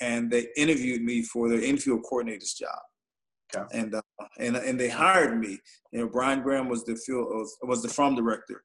and 0.00 0.30
they 0.30 0.46
interviewed 0.56 1.02
me 1.02 1.22
for 1.22 1.48
their 1.48 1.62
infield 1.62 2.02
coordinator's 2.08 2.54
job. 2.54 2.78
Okay. 3.54 3.78
And 3.78 3.94
uh, 3.94 4.02
and 4.38 4.56
and 4.56 4.78
they 4.78 4.88
hired 4.88 5.40
me. 5.40 5.58
You 5.92 6.00
know, 6.00 6.08
Brian 6.08 6.42
Graham 6.42 6.68
was 6.68 6.84
the 6.84 6.96
field 6.96 7.28
was, 7.30 7.56
was 7.62 7.82
the 7.82 7.88
farm 7.88 8.14
director. 8.14 8.62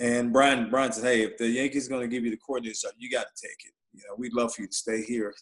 And 0.00 0.32
Brian 0.32 0.70
Brian 0.70 0.92
said, 0.92 1.04
"Hey, 1.04 1.22
if 1.22 1.36
the 1.36 1.46
Yankees 1.46 1.86
going 1.86 2.00
to 2.00 2.08
give 2.08 2.24
you 2.24 2.30
the 2.30 2.38
coordinator 2.38 2.74
job, 2.82 2.92
you 2.98 3.10
got 3.10 3.26
to 3.26 3.46
take 3.46 3.56
it. 3.66 3.72
You 3.92 4.02
know, 4.08 4.14
we'd 4.16 4.32
love 4.32 4.54
for 4.54 4.62
you 4.62 4.68
to 4.68 4.74
stay 4.74 5.02
here 5.02 5.34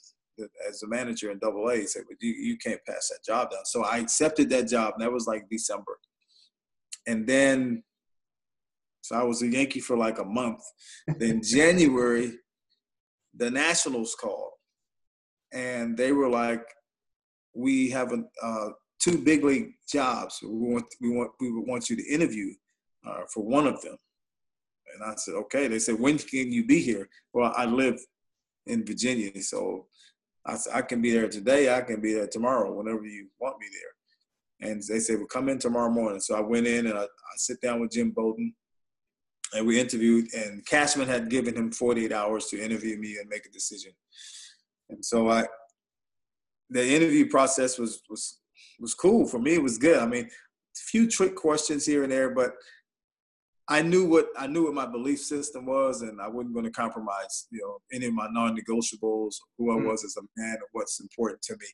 as 0.68 0.82
a 0.82 0.88
manager 0.88 1.30
in 1.30 1.38
Double 1.38 1.68
A." 1.68 1.76
He 1.76 1.86
said, 1.86 2.02
"But 2.08 2.20
you 2.20 2.32
you 2.32 2.58
can't 2.58 2.84
pass 2.84 3.08
that 3.08 3.24
job 3.24 3.52
down." 3.52 3.64
So 3.64 3.84
I 3.84 3.98
accepted 3.98 4.50
that 4.50 4.68
job. 4.68 4.94
And 4.94 5.02
that 5.04 5.12
was 5.12 5.28
like 5.28 5.48
December. 5.48 5.98
And 7.06 7.24
then 7.26 7.84
so 9.00 9.14
I 9.16 9.22
was 9.22 9.42
a 9.42 9.46
Yankee 9.46 9.80
for 9.80 9.96
like 9.96 10.18
a 10.18 10.24
month. 10.24 10.60
then 11.06 11.40
January, 11.44 12.32
the 13.34 13.50
Nationals 13.50 14.16
called, 14.20 14.52
and 15.52 15.96
they 15.96 16.10
were 16.10 16.28
like, 16.28 16.64
"We 17.54 17.90
have 17.90 18.12
a, 18.12 18.24
uh, 18.42 18.70
two 19.00 19.18
big 19.18 19.44
league 19.44 19.74
jobs. 19.88 20.40
We 20.42 20.50
want 20.50 20.86
we 21.00 21.10
want 21.10 21.30
we 21.40 21.48
want 21.52 21.88
you 21.88 21.94
to 21.94 22.12
interview 22.12 22.54
uh, 23.06 23.22
for 23.32 23.44
one 23.44 23.68
of 23.68 23.80
them." 23.82 23.96
And 24.94 25.04
I 25.04 25.14
said, 25.16 25.34
"Okay." 25.34 25.68
They 25.68 25.78
said, 25.78 25.98
"When 25.98 26.18
can 26.18 26.52
you 26.52 26.66
be 26.66 26.80
here?" 26.80 27.08
Well, 27.32 27.52
I 27.56 27.64
live 27.64 28.00
in 28.66 28.84
Virginia, 28.84 29.30
so 29.42 29.86
I 30.46 30.56
said, 30.56 30.74
"I 30.74 30.82
can 30.82 31.00
be 31.00 31.12
there 31.12 31.28
today. 31.28 31.74
I 31.74 31.80
can 31.82 32.00
be 32.00 32.14
there 32.14 32.26
tomorrow. 32.26 32.72
Whenever 32.72 33.04
you 33.04 33.28
want 33.40 33.58
me 33.60 33.66
there." 33.72 34.70
And 34.70 34.82
they 34.82 35.00
said, 35.00 35.18
"Well, 35.18 35.26
come 35.26 35.48
in 35.48 35.58
tomorrow 35.58 35.90
morning." 35.90 36.20
So 36.20 36.36
I 36.36 36.40
went 36.40 36.66
in 36.66 36.86
and 36.86 36.98
I, 36.98 37.02
I 37.02 37.36
sit 37.36 37.60
down 37.60 37.80
with 37.80 37.92
Jim 37.92 38.10
Bowden 38.10 38.54
and 39.54 39.66
we 39.66 39.80
interviewed, 39.80 40.32
and 40.34 40.64
Cashman 40.66 41.08
had 41.08 41.30
given 41.30 41.54
him 41.54 41.72
48 41.72 42.12
hours 42.12 42.46
to 42.46 42.62
interview 42.62 42.98
me 42.98 43.16
and 43.18 43.28
make 43.28 43.46
a 43.46 43.50
decision. 43.50 43.92
And 44.90 45.04
so 45.04 45.28
I, 45.28 45.46
the 46.70 46.86
interview 46.86 47.28
process 47.28 47.78
was 47.78 48.02
was 48.10 48.40
was 48.78 48.94
cool 48.94 49.26
for 49.26 49.38
me. 49.38 49.54
It 49.54 49.62
was 49.62 49.78
good. 49.78 49.98
I 49.98 50.06
mean, 50.06 50.24
a 50.24 50.80
few 50.90 51.08
trick 51.08 51.34
questions 51.34 51.86
here 51.86 52.02
and 52.02 52.12
there, 52.12 52.30
but 52.30 52.52
I 53.70 53.82
knew 53.82 54.06
what 54.06 54.28
I 54.38 54.46
knew 54.46 54.64
what 54.64 54.74
my 54.74 54.86
belief 54.86 55.20
system 55.20 55.66
was, 55.66 56.00
and 56.00 56.20
I 56.20 56.28
wasn't 56.28 56.54
going 56.54 56.64
to 56.64 56.70
compromise, 56.70 57.48
you 57.50 57.60
know, 57.60 57.78
any 57.92 58.06
of 58.06 58.14
my 58.14 58.26
non-negotiables, 58.30 59.34
who 59.58 59.70
I 59.70 59.76
mm-hmm. 59.76 59.88
was 59.88 60.04
as 60.04 60.16
a 60.16 60.22
man, 60.38 60.56
or 60.56 60.68
what's 60.72 61.00
important 61.00 61.42
to 61.42 61.52
me. 61.54 61.66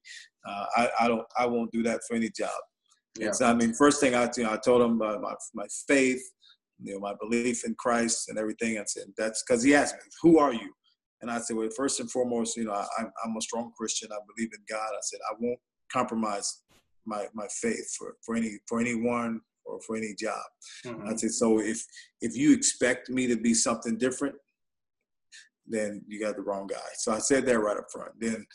Uh, 0.47 0.67
I, 0.77 0.89
I 1.01 1.09
don't, 1.09 1.27
I 1.39 1.47
won't 1.47 1.71
do 1.71 1.85
that 1.85 2.01
for 2.07 2.17
any 2.17 2.31
job. 2.31 2.51
Yeah. 3.17 3.31
So, 3.31 3.47
I 3.47 3.55
mean, 3.55 3.75
first 3.75 4.01
thing 4.01 4.17
I, 4.17 4.29
you 4.37 4.43
know, 4.43 4.53
I 4.53 4.57
told 4.57 4.83
him 4.83 5.01
uh, 5.01 5.19
my 5.21 5.35
my 5.55 5.67
faith, 5.87 6.23
you 6.83 6.95
know, 6.95 7.01
my 7.01 7.15
belief 7.21 7.65
in 7.65 7.77
Christ 7.79 8.29
and 8.29 8.39
everything. 8.39 8.77
I 8.77 8.85
said 8.87 9.05
that's 9.17 9.45
because 9.47 9.63
he 9.63 9.75
asked 9.77 9.95
me, 9.95 10.01
"Who 10.23 10.39
are 10.39 10.53
you?" 10.53 10.73
And 11.23 11.31
I 11.31 11.39
said, 11.39 11.57
"Well, 11.57 11.69
first 11.77 12.01
and 12.01 12.11
foremost, 12.11 12.57
you 12.57 12.65
know, 12.65 12.73
I, 12.73 12.85
I'm 13.25 13.37
a 13.37 13.41
strong 13.41 13.73
Christian. 13.77 14.11
I 14.11 14.19
believe 14.35 14.51
in 14.53 14.65
God." 14.69 14.89
I 14.91 15.03
said, 15.03 15.21
"I 15.31 15.35
won't 15.39 15.61
compromise 15.93 16.63
my 17.07 17.29
my 17.35 17.47
faith 17.63 17.95
for 17.97 18.17
for 18.27 18.35
any 18.35 18.59
for 18.67 18.81
anyone 18.81 19.41
or 19.65 19.81
for 19.83 19.97
any 19.97 20.15
job. 20.15 20.43
Mm-hmm. 20.87 21.09
I 21.09 21.17
said, 21.17 21.31
so 21.31 21.61
if 21.61 21.85
if 22.21 22.37
you 22.37 22.53
expect 22.53 23.09
me 23.09 23.27
to 23.27 23.37
be 23.37 23.55
something 23.55 23.99
different, 23.99 24.35
then 25.67 26.03
you 26.07 26.21
got 26.21 26.37
the 26.37 26.43
wrong 26.43 26.67
guy. 26.67 26.77
So 26.99 27.13
I 27.13 27.19
said 27.19 27.47
that 27.47 27.59
right 27.59 27.77
up 27.77 27.91
front. 27.91 28.13
Then 28.21 28.47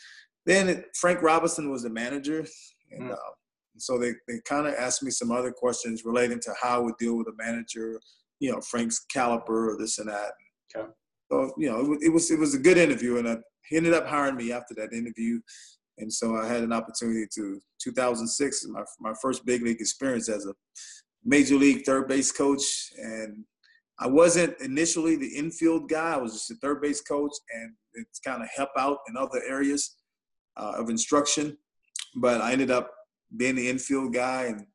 then 0.46 0.68
it, 0.68 0.84
Frank 0.94 1.22
Robinson 1.22 1.70
was 1.70 1.82
the 1.82 1.90
manager, 1.90 2.46
and 2.90 3.02
mm-hmm. 3.02 3.12
uh, 3.12 3.34
so 3.76 3.98
they, 3.98 4.12
they 4.28 4.40
kind 4.44 4.66
of 4.66 4.74
asked 4.74 5.02
me 5.02 5.10
some 5.10 5.30
other 5.30 5.52
questions 5.52 6.04
relating 6.04 6.40
to 6.40 6.54
how 6.60 6.76
I 6.76 6.82
would 6.82 6.96
deal 6.98 7.16
with 7.16 7.28
a 7.28 7.36
manager, 7.36 8.00
you 8.38 8.52
know, 8.52 8.60
Frank's 8.60 9.00
caliber 9.06 9.72
or 9.72 9.78
this 9.78 9.98
and 9.98 10.08
that. 10.08 10.32
Okay. 10.74 10.88
So 11.30 11.52
you 11.56 11.70
know, 11.70 11.92
it, 11.92 12.04
it 12.04 12.08
was 12.08 12.30
it 12.30 12.38
was 12.38 12.54
a 12.54 12.58
good 12.58 12.78
interview, 12.78 13.18
and 13.18 13.28
I, 13.28 13.36
he 13.68 13.76
ended 13.76 13.94
up 13.94 14.06
hiring 14.06 14.36
me 14.36 14.52
after 14.52 14.74
that 14.74 14.92
interview. 14.92 15.40
And 16.00 16.12
so 16.12 16.36
I 16.36 16.46
had 16.46 16.62
an 16.62 16.72
opportunity 16.72 17.26
to 17.34 17.60
2006 17.82 18.66
my 18.68 18.82
my 19.00 19.12
first 19.20 19.44
big 19.44 19.62
league 19.62 19.80
experience 19.80 20.28
as 20.28 20.46
a 20.46 20.54
major 21.24 21.56
league 21.56 21.84
third 21.84 22.08
base 22.08 22.32
coach. 22.32 22.62
And 22.96 23.44
I 23.98 24.06
wasn't 24.06 24.58
initially 24.60 25.16
the 25.16 25.28
infield 25.28 25.88
guy. 25.88 26.14
I 26.14 26.16
was 26.16 26.32
just 26.32 26.50
a 26.50 26.54
third 26.54 26.80
base 26.80 27.02
coach, 27.02 27.32
and 27.54 27.74
it's 27.94 28.18
kind 28.18 28.42
of 28.42 28.48
help 28.54 28.70
out 28.78 28.98
in 29.08 29.16
other 29.16 29.42
areas 29.46 29.96
uh, 30.56 30.72
of 30.76 30.88
instruction. 30.88 31.58
But 32.16 32.40
I 32.40 32.52
ended 32.52 32.70
up 32.70 32.90
being 33.36 33.56
the 33.56 33.68
infield 33.68 34.14
guy, 34.14 34.44
and, 34.44 34.66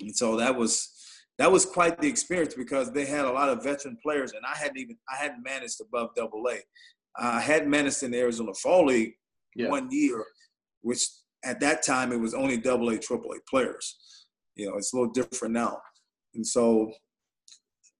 and 0.00 0.14
so 0.14 0.36
that 0.36 0.54
was 0.54 0.94
that 1.38 1.50
was 1.50 1.64
quite 1.64 2.00
the 2.00 2.08
experience 2.08 2.54
because 2.54 2.92
they 2.92 3.06
had 3.06 3.24
a 3.24 3.32
lot 3.32 3.48
of 3.48 3.64
veteran 3.64 3.96
players, 4.02 4.32
and 4.32 4.42
I 4.44 4.56
hadn't 4.56 4.78
even 4.78 4.98
I 5.10 5.16
hadn't 5.16 5.42
managed 5.42 5.80
above 5.80 6.10
Double 6.14 6.46
A. 6.50 6.58
I 7.16 7.40
had 7.40 7.66
managed 7.66 8.02
in 8.02 8.10
the 8.10 8.18
Arizona 8.18 8.52
Fall 8.52 8.86
League 8.86 9.14
yeah. 9.56 9.68
one 9.68 9.88
year, 9.90 10.24
which 10.82 11.04
at 11.44 11.60
that 11.60 11.84
time 11.84 12.12
it 12.12 12.20
was 12.20 12.34
only 12.34 12.56
double 12.56 12.88
A, 12.90 12.98
triple 12.98 13.32
A 13.32 13.38
players. 13.48 13.96
You 14.56 14.66
know, 14.66 14.76
it's 14.76 14.92
a 14.92 14.96
little 14.96 15.12
different 15.12 15.54
now. 15.54 15.78
And 16.34 16.46
so 16.46 16.92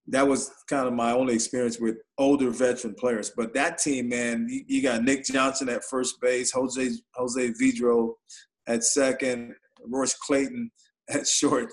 that 0.09 0.27
was 0.27 0.51
kind 0.69 0.87
of 0.87 0.95
my 0.95 1.13
only 1.13 1.35
experience 1.35 1.79
with 1.79 1.97
older 2.17 2.51
veteran 2.51 2.95
players. 2.95 3.31
But 3.37 3.55
that 3.55 3.79
team, 3.79 4.09
man, 4.09 4.47
you, 4.49 4.65
you 4.67 4.83
got 4.83 5.05
Nick 5.05 5.25
Johnson 5.25 5.69
at 5.69 5.85
first 5.85 6.21
base, 6.21 6.51
Jose 6.53 6.91
Jose 7.15 7.53
Vidro 7.61 8.15
at 8.67 8.85
second, 8.85 9.55
Royce 9.85 10.15
Clayton 10.15 10.71
at 11.11 11.27
short, 11.27 11.71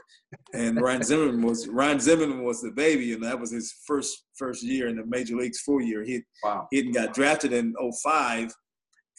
and 0.54 0.82
Ryan 0.82 1.04
Zimmerman 1.04 1.42
was 1.42 1.68
Ryan 1.68 2.00
Zimmerman 2.00 2.44
was 2.44 2.62
the 2.62 2.72
baby, 2.72 3.14
and 3.14 3.24
that 3.24 3.40
was 3.40 3.52
his 3.52 3.74
first 3.88 4.26
first 4.38 4.64
year 4.64 4.88
in 4.88 4.98
the 4.98 5.06
major 5.06 5.36
leagues, 5.36 5.62
full 5.62 5.82
year. 5.82 6.04
He 6.04 6.22
wow. 6.44 6.68
he 6.72 6.92
got 6.92 7.14
drafted 7.14 7.54
in 7.54 7.74
05, 8.04 8.54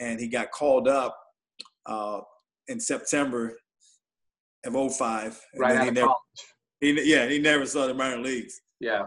and 0.01 0.21
he 0.21 0.29
got 0.29 0.51
called 0.51 0.89
up 0.89 1.17
uh, 1.87 2.21
in 2.69 2.81
September 2.81 3.57
of 4.65 4.93
05. 4.97 5.41
right 5.57 5.85
he 5.85 5.91
never, 5.91 6.13
he, 6.81 7.11
yeah, 7.13 7.27
he 7.29 7.39
never 7.39 7.67
saw 7.67 7.87
the 7.87 7.95
minor 7.95 8.19
leagues. 8.19 8.61
Yeah. 8.81 9.07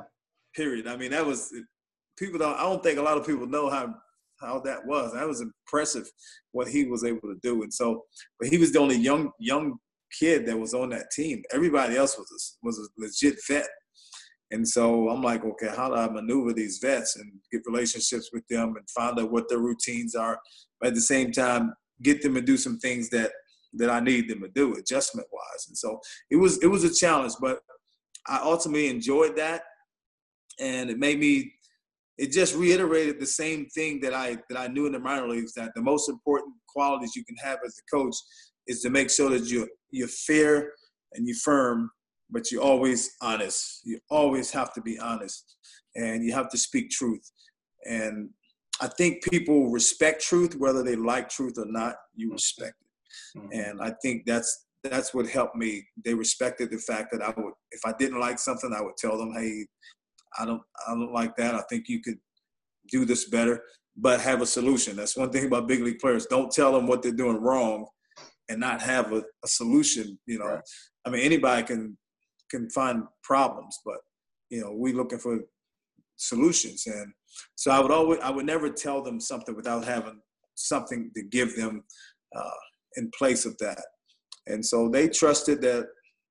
Period. 0.55 0.87
I 0.87 0.95
mean, 0.95 1.11
that 1.11 1.25
was 1.25 1.53
people 2.17 2.39
don't. 2.39 2.57
I 2.57 2.63
don't 2.63 2.83
think 2.83 2.99
a 2.99 3.03
lot 3.03 3.17
of 3.17 3.25
people 3.25 3.47
know 3.47 3.69
how 3.69 3.93
how 4.41 4.59
that 4.61 4.85
was. 4.85 5.13
That 5.13 5.27
was 5.27 5.41
impressive 5.41 6.09
what 6.51 6.67
he 6.67 6.85
was 6.85 7.03
able 7.03 7.21
to 7.29 7.37
do. 7.43 7.63
And 7.63 7.73
so, 7.73 8.03
but 8.39 8.49
he 8.49 8.57
was 8.57 8.71
the 8.71 8.79
only 8.79 8.97
young 8.97 9.31
young 9.39 9.77
kid 10.19 10.45
that 10.47 10.57
was 10.57 10.73
on 10.73 10.89
that 10.89 11.11
team. 11.11 11.43
Everybody 11.53 11.97
else 11.97 12.17
was 12.17 12.27
a, 12.31 12.65
was 12.65 12.79
a 12.79 12.87
legit 12.97 13.39
vet. 13.47 13.67
And 14.51 14.67
so 14.67 15.09
I'm 15.09 15.21
like, 15.21 15.45
okay, 15.45 15.69
how 15.75 15.89
do 15.89 15.95
I 15.95 16.09
maneuver 16.09 16.53
these 16.53 16.79
vets 16.81 17.15
and 17.17 17.31
get 17.51 17.61
relationships 17.67 18.31
with 18.33 18.43
them 18.47 18.75
and 18.75 18.89
find 18.89 19.19
out 19.19 19.31
what 19.31 19.47
their 19.47 19.59
routines 19.59 20.15
are, 20.15 20.39
but 20.79 20.87
at 20.87 20.95
the 20.95 21.01
same 21.01 21.31
time 21.31 21.73
get 22.01 22.21
them 22.21 22.33
to 22.35 22.41
do 22.41 22.57
some 22.57 22.79
things 22.79 23.09
that 23.09 23.31
that 23.73 23.89
I 23.89 23.99
need 23.99 24.29
them 24.29 24.41
to 24.41 24.49
do 24.49 24.75
adjustment 24.75 25.27
wise. 25.31 25.67
And 25.67 25.77
so 25.77 25.99
it 26.31 26.37
was 26.37 26.57
it 26.63 26.67
was 26.67 26.83
a 26.83 26.93
challenge, 26.93 27.33
but 27.41 27.59
I 28.27 28.39
ultimately 28.43 28.89
enjoyed 28.89 29.35
that, 29.37 29.63
and 30.59 30.89
it 30.89 30.97
made 30.97 31.19
me. 31.19 31.53
It 32.17 32.33
just 32.33 32.53
reiterated 32.53 33.17
the 33.17 33.25
same 33.25 33.67
thing 33.67 34.01
that 34.01 34.13
I 34.13 34.37
that 34.49 34.59
I 34.59 34.67
knew 34.67 34.85
in 34.85 34.91
the 34.91 34.99
minor 34.99 35.27
leagues 35.27 35.53
that 35.53 35.71
the 35.75 35.81
most 35.81 36.09
important 36.09 36.53
qualities 36.67 37.15
you 37.15 37.23
can 37.23 37.37
have 37.37 37.59
as 37.65 37.77
a 37.79 37.95
coach 37.95 38.15
is 38.67 38.81
to 38.81 38.89
make 38.89 39.09
sure 39.09 39.29
that 39.29 39.49
you 39.49 39.67
you're 39.91 40.07
fair 40.07 40.73
and 41.13 41.25
you're 41.27 41.37
firm, 41.37 41.89
but 42.29 42.51
you're 42.51 42.61
always 42.61 43.15
honest. 43.21 43.81
You 43.85 43.99
always 44.09 44.51
have 44.51 44.73
to 44.73 44.81
be 44.81 44.99
honest, 44.99 45.55
and 45.95 46.23
you 46.23 46.33
have 46.33 46.49
to 46.49 46.57
speak 46.57 46.89
truth. 46.89 47.31
And 47.85 48.29
I 48.81 48.87
think 48.87 49.23
people 49.23 49.69
respect 49.69 50.21
truth, 50.21 50.55
whether 50.55 50.83
they 50.83 50.95
like 50.95 51.29
truth 51.29 51.57
or 51.57 51.65
not. 51.65 51.95
You 52.15 52.31
respect 52.31 52.75
it. 52.81 53.39
Mm-hmm. 53.39 53.59
And 53.59 53.81
I 53.81 53.93
think 54.01 54.25
that's 54.25 54.65
that's 54.83 55.13
what 55.13 55.27
helped 55.27 55.55
me. 55.55 55.85
They 56.03 56.13
respected 56.13 56.71
the 56.71 56.77
fact 56.77 57.11
that 57.11 57.21
I 57.21 57.33
would, 57.35 57.53
if 57.71 57.81
I 57.85 57.93
didn't 57.99 58.19
like 58.19 58.39
something, 58.39 58.73
I 58.73 58.81
would 58.81 58.97
tell 58.97 59.17
them, 59.17 59.33
"Hey, 59.33 59.65
I 60.39 60.45
don't, 60.45 60.61
I 60.87 60.93
don't 60.93 61.13
like 61.13 61.35
that. 61.35 61.55
I 61.55 61.61
think 61.69 61.89
you 61.89 62.01
could 62.01 62.17
do 62.89 63.05
this 63.05 63.29
better, 63.29 63.61
but 63.97 64.21
have 64.21 64.41
a 64.41 64.45
solution." 64.45 64.95
That's 64.95 65.17
one 65.17 65.31
thing 65.31 65.45
about 65.45 65.67
big 65.67 65.81
league 65.81 65.99
players. 65.99 66.25
Don't 66.27 66.51
tell 66.51 66.71
them 66.71 66.87
what 66.87 67.01
they're 67.01 67.11
doing 67.11 67.41
wrong, 67.41 67.87
and 68.47 68.59
not 68.59 68.81
have 68.81 69.11
a, 69.11 69.23
a 69.43 69.47
solution. 69.47 70.17
You 70.25 70.39
know, 70.39 70.45
right. 70.45 70.61
I 71.05 71.09
mean, 71.09 71.21
anybody 71.21 71.63
can 71.63 71.97
can 72.49 72.69
find 72.69 73.03
problems, 73.23 73.77
but 73.85 73.97
you 74.49 74.61
know, 74.61 74.71
we 74.71 74.93
looking 74.93 75.19
for 75.19 75.39
solutions, 76.15 76.87
and 76.87 77.11
so 77.55 77.71
I 77.71 77.79
would 77.79 77.91
always, 77.91 78.19
I 78.21 78.31
would 78.31 78.45
never 78.45 78.69
tell 78.69 79.01
them 79.01 79.19
something 79.19 79.55
without 79.55 79.85
having 79.85 80.19
something 80.55 81.11
to 81.15 81.23
give 81.23 81.55
them. 81.55 81.83
Uh, 82.35 82.49
in 82.95 83.11
place 83.17 83.45
of 83.45 83.57
that. 83.59 83.83
And 84.47 84.65
so 84.65 84.89
they 84.89 85.07
trusted 85.07 85.61
that 85.61 85.87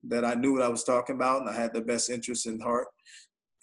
that 0.07 0.23
I 0.23 0.33
knew 0.33 0.53
what 0.53 0.61
I 0.61 0.69
was 0.69 0.85
talking 0.85 1.15
about 1.15 1.41
and 1.41 1.49
I 1.49 1.53
had 1.53 1.73
the 1.73 1.81
best 1.81 2.09
interest 2.09 2.45
in 2.45 2.61
heart. 2.61 2.87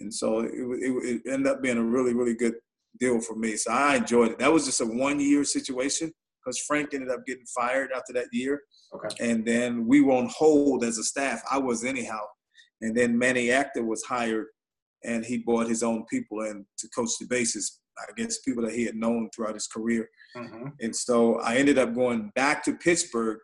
And 0.01 0.13
so 0.13 0.41
it, 0.41 0.51
it, 0.53 1.23
it 1.25 1.33
ended 1.33 1.51
up 1.51 1.63
being 1.63 1.79
a 1.79 1.83
really, 1.83 2.13
really 2.13 2.35
good 2.35 2.57
deal 3.01 3.21
for 3.23 3.37
me. 3.37 3.57
So 3.57 3.73
I 3.73 3.97
enjoyed 3.97 4.33
it. 4.33 4.39
That 4.39 4.53
was 4.53 4.67
just 4.67 4.83
a 4.83 4.85
one 4.85 5.19
year 5.19 5.45
situation 5.45 6.13
because 6.45 6.59
Frank 6.59 6.93
ended 6.93 7.11
up 7.11 7.25
getting 7.27 7.47
fired 7.47 7.91
after 7.97 8.13
that 8.13 8.27
year. 8.33 8.61
Okay. 8.95 9.31
And 9.31 9.47
then 9.47 9.87
we 9.87 10.03
were 10.03 10.13
on 10.13 10.29
hold 10.29 10.85
as 10.85 10.99
a 10.99 11.05
staff. 11.05 11.41
I 11.51 11.59
was 11.59 11.85
anyhow. 11.85 12.21
And 12.83 12.95
then 12.95 13.19
Manny 13.19 13.51
Acta 13.51 13.83
was 13.83 14.03
hired 14.03 14.49
and 15.05 15.25
he 15.25 15.39
brought 15.39 15.69
his 15.69 15.83
own 15.83 16.05
people 16.11 16.43
in 16.43 16.65
to 16.79 16.89
coach 16.89 17.11
the 17.21 17.27
bases 17.27 17.81
against 18.11 18.45
people 18.45 18.63
that 18.63 18.75
he 18.75 18.85
had 18.85 18.95
known 18.95 19.29
throughout 19.35 19.55
his 19.55 19.67
career. 19.67 20.09
Mm-hmm. 20.37 20.69
And 20.81 20.95
so 20.95 21.41
I 21.41 21.57
ended 21.57 21.79
up 21.79 21.95
going 21.95 22.31
back 22.35 22.65
to 22.65 22.75
Pittsburgh 22.75 23.39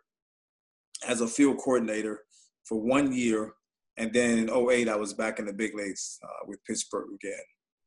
as 1.07 1.21
a 1.21 1.27
field 1.27 1.57
coordinator 1.57 2.21
for 2.65 2.79
one 2.79 3.11
year. 3.11 3.53
And 3.97 4.13
then 4.13 4.39
in 4.39 4.49
08, 4.49 4.89
I 4.89 4.95
was 4.95 5.13
back 5.13 5.39
in 5.39 5.45
the 5.45 5.53
big 5.53 5.75
leagues 5.75 6.19
uh, 6.23 6.45
with 6.47 6.63
Pittsburgh 6.65 7.09
again 7.13 7.33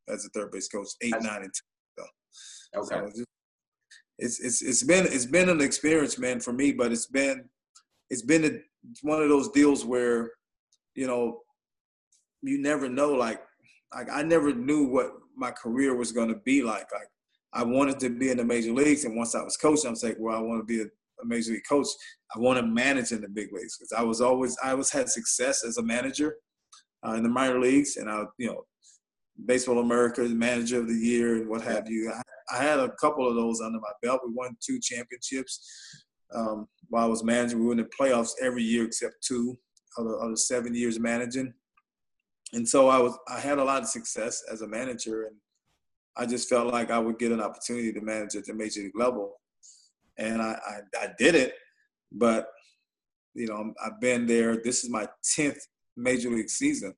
as 0.08 0.24
a 0.24 0.28
third 0.30 0.52
base 0.52 0.68
coach, 0.68 0.88
eight, 1.02 1.12
That's, 1.12 1.24
nine, 1.24 1.42
and 1.42 1.52
10. 1.98 2.06
So, 2.78 2.80
okay. 2.80 3.10
So 3.14 3.24
it's, 4.18 4.40
it's, 4.40 4.62
it's 4.62 4.82
been, 4.82 5.06
it's 5.06 5.26
been 5.26 5.48
an 5.48 5.60
experience, 5.60 6.18
man, 6.18 6.40
for 6.40 6.52
me, 6.52 6.72
but 6.72 6.92
it's 6.92 7.06
been, 7.06 7.48
it's 8.08 8.22
been 8.22 8.44
a, 8.44 8.50
one 9.02 9.22
of 9.22 9.28
those 9.28 9.50
deals 9.50 9.84
where, 9.84 10.30
you 10.94 11.06
know, 11.06 11.40
you 12.42 12.58
never 12.58 12.88
know, 12.88 13.12
like, 13.12 13.40
like 13.94 14.08
I 14.10 14.22
never 14.22 14.52
knew 14.54 14.86
what 14.86 15.12
my 15.36 15.50
career 15.50 15.94
was 15.94 16.12
going 16.12 16.28
to 16.28 16.40
be 16.44 16.62
like. 16.62 16.86
Like 16.92 17.08
I 17.52 17.62
wanted 17.64 17.98
to 18.00 18.10
be 18.10 18.30
in 18.30 18.38
the 18.38 18.44
major 18.44 18.72
leagues, 18.72 19.04
and 19.04 19.16
once 19.16 19.34
I 19.34 19.42
was 19.42 19.56
coaching, 19.56 19.88
I'm 19.88 19.96
saying, 19.96 20.16
well, 20.18 20.36
I 20.36 20.40
want 20.40 20.60
to 20.60 20.64
be 20.64 20.82
a, 20.82 20.86
a 20.86 21.26
major 21.26 21.52
league 21.52 21.62
coach. 21.68 21.88
I 22.34 22.38
want 22.38 22.58
to 22.58 22.66
manage 22.66 23.12
in 23.12 23.20
the 23.20 23.28
big 23.28 23.52
leagues 23.52 23.78
because 23.78 23.92
I 23.92 24.02
was 24.02 24.20
always 24.20 24.56
I 24.62 24.70
always 24.72 24.90
had 24.90 25.08
success 25.08 25.64
as 25.64 25.78
a 25.78 25.82
manager 25.82 26.36
uh, 27.06 27.12
in 27.12 27.22
the 27.22 27.28
minor 27.28 27.60
leagues, 27.60 27.96
and 27.96 28.10
I 28.10 28.24
you 28.38 28.48
know 28.48 28.64
Baseball 29.44 29.78
America 29.78 30.22
Manager 30.22 30.80
of 30.80 30.88
the 30.88 30.94
Year 30.94 31.36
and 31.36 31.48
what 31.48 31.62
have 31.62 31.88
you. 31.88 32.12
I, 32.12 32.22
I, 32.56 32.62
had 32.62 32.78
a 32.78 32.90
couple 33.00 33.28
of 33.28 33.34
those 33.34 33.60
under 33.60 33.78
my 33.78 33.90
belt. 34.02 34.22
We 34.24 34.32
won 34.32 34.56
two 34.64 34.80
championships 34.80 35.60
um, 36.34 36.66
while 36.88 37.04
I 37.04 37.08
was 37.08 37.22
managing. 37.22 37.58
We 37.58 37.66
were 37.66 37.72
in 37.72 37.78
the 37.78 37.90
playoffs 38.00 38.30
every 38.40 38.62
year 38.62 38.84
except 38.84 39.22
two 39.22 39.58
of 39.98 40.06
the, 40.06 40.12
of 40.12 40.30
the 40.30 40.36
seven 40.36 40.74
years 40.74 40.98
managing 40.98 41.52
and 42.56 42.66
so 42.66 42.88
I 42.88 42.98
was 42.98 43.16
I 43.28 43.38
had 43.38 43.58
a 43.58 43.64
lot 43.64 43.82
of 43.82 43.88
success 43.88 44.42
as 44.50 44.62
a 44.62 44.66
manager, 44.66 45.24
and 45.24 45.36
I 46.16 46.24
just 46.24 46.48
felt 46.48 46.72
like 46.72 46.90
I 46.90 46.98
would 46.98 47.18
get 47.18 47.30
an 47.30 47.40
opportunity 47.40 47.92
to 47.92 48.00
manage 48.00 48.34
at 48.34 48.46
the 48.46 48.54
major 48.54 48.80
league 48.80 48.98
level, 48.98 49.38
and 50.16 50.40
I 50.40 50.58
I, 50.66 51.04
I 51.04 51.08
did 51.18 51.34
it, 51.34 51.52
but 52.10 52.48
you 53.34 53.46
know 53.46 53.74
I've 53.84 54.00
been 54.00 54.26
there. 54.26 54.56
This 54.56 54.84
is 54.84 54.90
my 54.90 55.06
tenth 55.22 55.58
major 55.98 56.30
league 56.30 56.48
season 56.48 56.94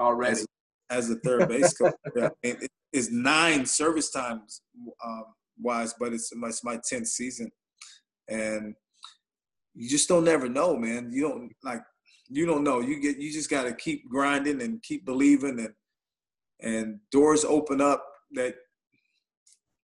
already. 0.00 0.32
As, 0.32 0.46
as 0.90 1.10
a 1.10 1.16
third 1.16 1.48
base 1.48 1.72
coach. 1.72 1.94
yeah, 2.16 2.28
it, 2.42 2.68
it's 2.92 3.10
nine 3.10 3.64
service 3.64 4.10
times 4.10 4.62
um, 5.04 5.24
wise, 5.60 5.94
but 5.98 6.12
it's 6.12 6.34
my, 6.34 6.48
it's 6.48 6.64
my 6.64 6.80
tenth 6.88 7.06
season, 7.06 7.50
and 8.28 8.74
you 9.74 9.88
just 9.88 10.08
don't 10.08 10.24
never 10.24 10.48
know, 10.48 10.76
man. 10.76 11.10
You 11.12 11.28
don't 11.28 11.52
like 11.62 11.82
you 12.28 12.46
don't 12.46 12.64
know. 12.64 12.80
You 12.80 13.00
get 13.00 13.18
you 13.18 13.32
just 13.32 13.50
got 13.50 13.64
to 13.64 13.74
keep 13.74 14.08
grinding 14.08 14.62
and 14.62 14.82
keep 14.82 15.04
believing, 15.04 15.58
and 15.60 15.74
and 16.60 17.00
doors 17.10 17.44
open 17.44 17.80
up 17.80 18.04
that 18.32 18.54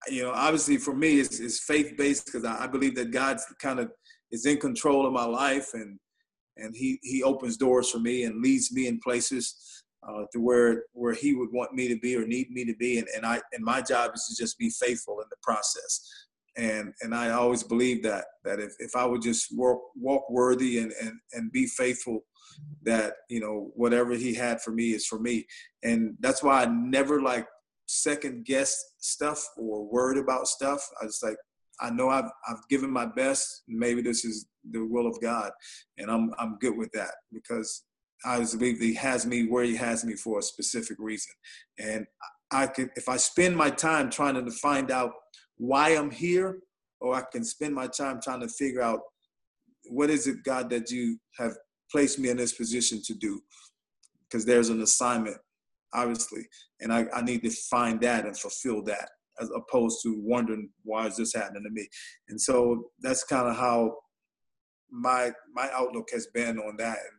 you 0.09 0.23
know 0.23 0.33
obviously 0.33 0.77
for 0.77 0.95
me 0.95 1.21
it's, 1.21 1.39
it's 1.39 1.63
faith 1.63 1.95
based 1.97 2.27
because 2.27 2.45
I, 2.45 2.65
I 2.65 2.67
believe 2.67 2.95
that 2.97 3.11
God's 3.11 3.45
kind 3.61 3.79
of 3.79 3.91
is 4.31 4.47
in 4.47 4.59
control 4.59 5.07
of 5.07 5.13
my 5.13 5.25
life 5.25 5.75
and 5.75 5.99
and 6.57 6.75
he 6.75 6.99
he 7.03 7.23
opens 7.23 7.57
doors 7.57 7.91
for 7.91 7.99
me 7.99 8.25
and 8.25 8.43
leads 8.43 8.73
me 8.73 8.87
in 8.89 8.99
places 9.01 9.85
uh, 10.07 10.25
to 10.33 10.41
where 10.41 10.85
where 10.93 11.15
he 11.15 11.35
would 11.35 11.51
want 11.53 11.75
me 11.75 11.89
to 11.89 11.99
be 11.99 12.17
or 12.17 12.27
need 12.27 12.51
me 12.51 12.65
to 12.65 12.75
be 12.77 12.99
and, 12.99 13.09
and 13.15 13.25
I 13.25 13.41
and 13.53 13.65
my 13.65 13.81
job 13.81 14.13
is 14.15 14.27
to 14.27 14.43
just 14.43 14.59
be 14.59 14.71
faithful 14.71 15.21
in 15.21 15.27
the 15.31 15.37
process 15.43 16.27
and 16.57 16.93
and 17.03 17.15
I 17.15 17.31
always 17.31 17.63
believe 17.63 18.03
that 18.03 18.25
that 18.45 18.59
if, 18.59 18.73
if 18.79 18.97
I 18.97 19.05
would 19.05 19.23
just 19.23 19.57
walk 19.57 19.83
walk 19.95 20.29
worthy 20.31 20.79
and, 20.79 20.93
and 21.01 21.13
and 21.33 21.53
be 21.53 21.67
faithful 21.67 22.25
that 22.83 23.15
you 23.29 23.41
know 23.41 23.71
whatever 23.75 24.15
he 24.15 24.35
had 24.35 24.61
for 24.61 24.71
me 24.73 24.91
is 24.91 25.07
for 25.07 25.19
me. 25.19 25.47
And 25.83 26.17
that's 26.21 26.43
why 26.43 26.63
I 26.63 26.67
never 26.67 27.23
like 27.23 27.47
second 27.87 28.45
guess 28.47 28.77
stuff 28.99 29.45
or 29.57 29.85
worried 29.85 30.19
about 30.19 30.47
stuff. 30.47 30.87
I 31.01 31.07
just 31.07 31.23
like 31.23 31.37
I 31.81 31.91
know 31.91 32.09
I've 32.09 32.31
I've 32.49 32.69
given 32.69 32.91
my 32.91 33.07
best. 33.07 33.63
Maybe 33.69 34.03
this 34.03 34.25
is 34.25 34.47
the 34.71 34.87
will 34.87 35.07
of 35.07 35.21
God 35.21 35.51
and 35.99 36.11
I'm 36.11 36.33
I'm 36.39 36.57
good 36.61 36.77
with 36.77 36.91
that 36.93 37.15
because 37.33 37.85
I 38.25 38.39
just 38.39 38.59
believe 38.59 38.79
he 38.79 38.95
has 38.95 39.27
me 39.27 39.47
where 39.47 39.65
he 39.65 39.77
has 39.77 40.05
me 40.05 40.15
for 40.15 40.39
a 40.39 40.43
specific 40.43 40.97
reason. 41.01 41.33
And 41.79 42.07
I 42.51 42.67
could 42.67 42.91
if 42.97 43.09
I 43.09 43.17
spend 43.17 43.57
my 43.57 43.71
time 43.71 44.11
trying 44.11 44.43
to 44.45 44.51
find 44.51 44.91
out 44.91 45.13
why 45.57 45.91
I'm 45.91 46.11
here, 46.11 46.59
or 47.01 47.15
I 47.15 47.23
can 47.33 47.45
spend 47.45 47.75
my 47.75 47.87
time 47.87 48.21
trying 48.23 48.41
to 48.41 48.49
figure 48.49 48.83
out 48.83 49.01
what 49.89 50.11
is 50.11 50.27
it, 50.27 50.45
God, 50.45 50.71
that 50.71 50.91
you 50.91 51.19
have 51.39 51.57
placed 51.93 52.19
me 52.19 52.31
in 52.31 52.37
this 52.37 52.55
position 52.55 53.01
to 53.05 53.15
do. 53.15 53.41
Because 54.29 54.47
there's 54.47 54.71
an 54.71 54.81
assignment, 54.81 55.37
obviously, 55.93 56.43
and 56.81 56.93
I, 56.93 57.05
I 57.15 57.21
need 57.21 57.43
to 57.43 57.51
find 57.51 58.01
that 58.01 58.25
and 58.25 58.37
fulfill 58.37 58.83
that 58.85 59.11
as 59.41 59.51
opposed 59.55 60.03
to 60.03 60.21
wondering 60.21 60.71
why 60.85 61.07
is 61.07 61.17
this 61.17 61.35
happening 61.35 61.65
to 61.65 61.71
me. 61.71 61.87
And 62.29 62.41
so 62.41 62.91
that's 63.01 63.25
kind 63.25 63.49
of 63.49 63.57
how 63.57 63.97
my 64.91 65.33
my 65.55 65.71
outlook 65.73 66.09
has 66.13 66.27
been 66.29 66.59
on 66.59 66.77
that. 66.79 66.99
And 66.99 67.19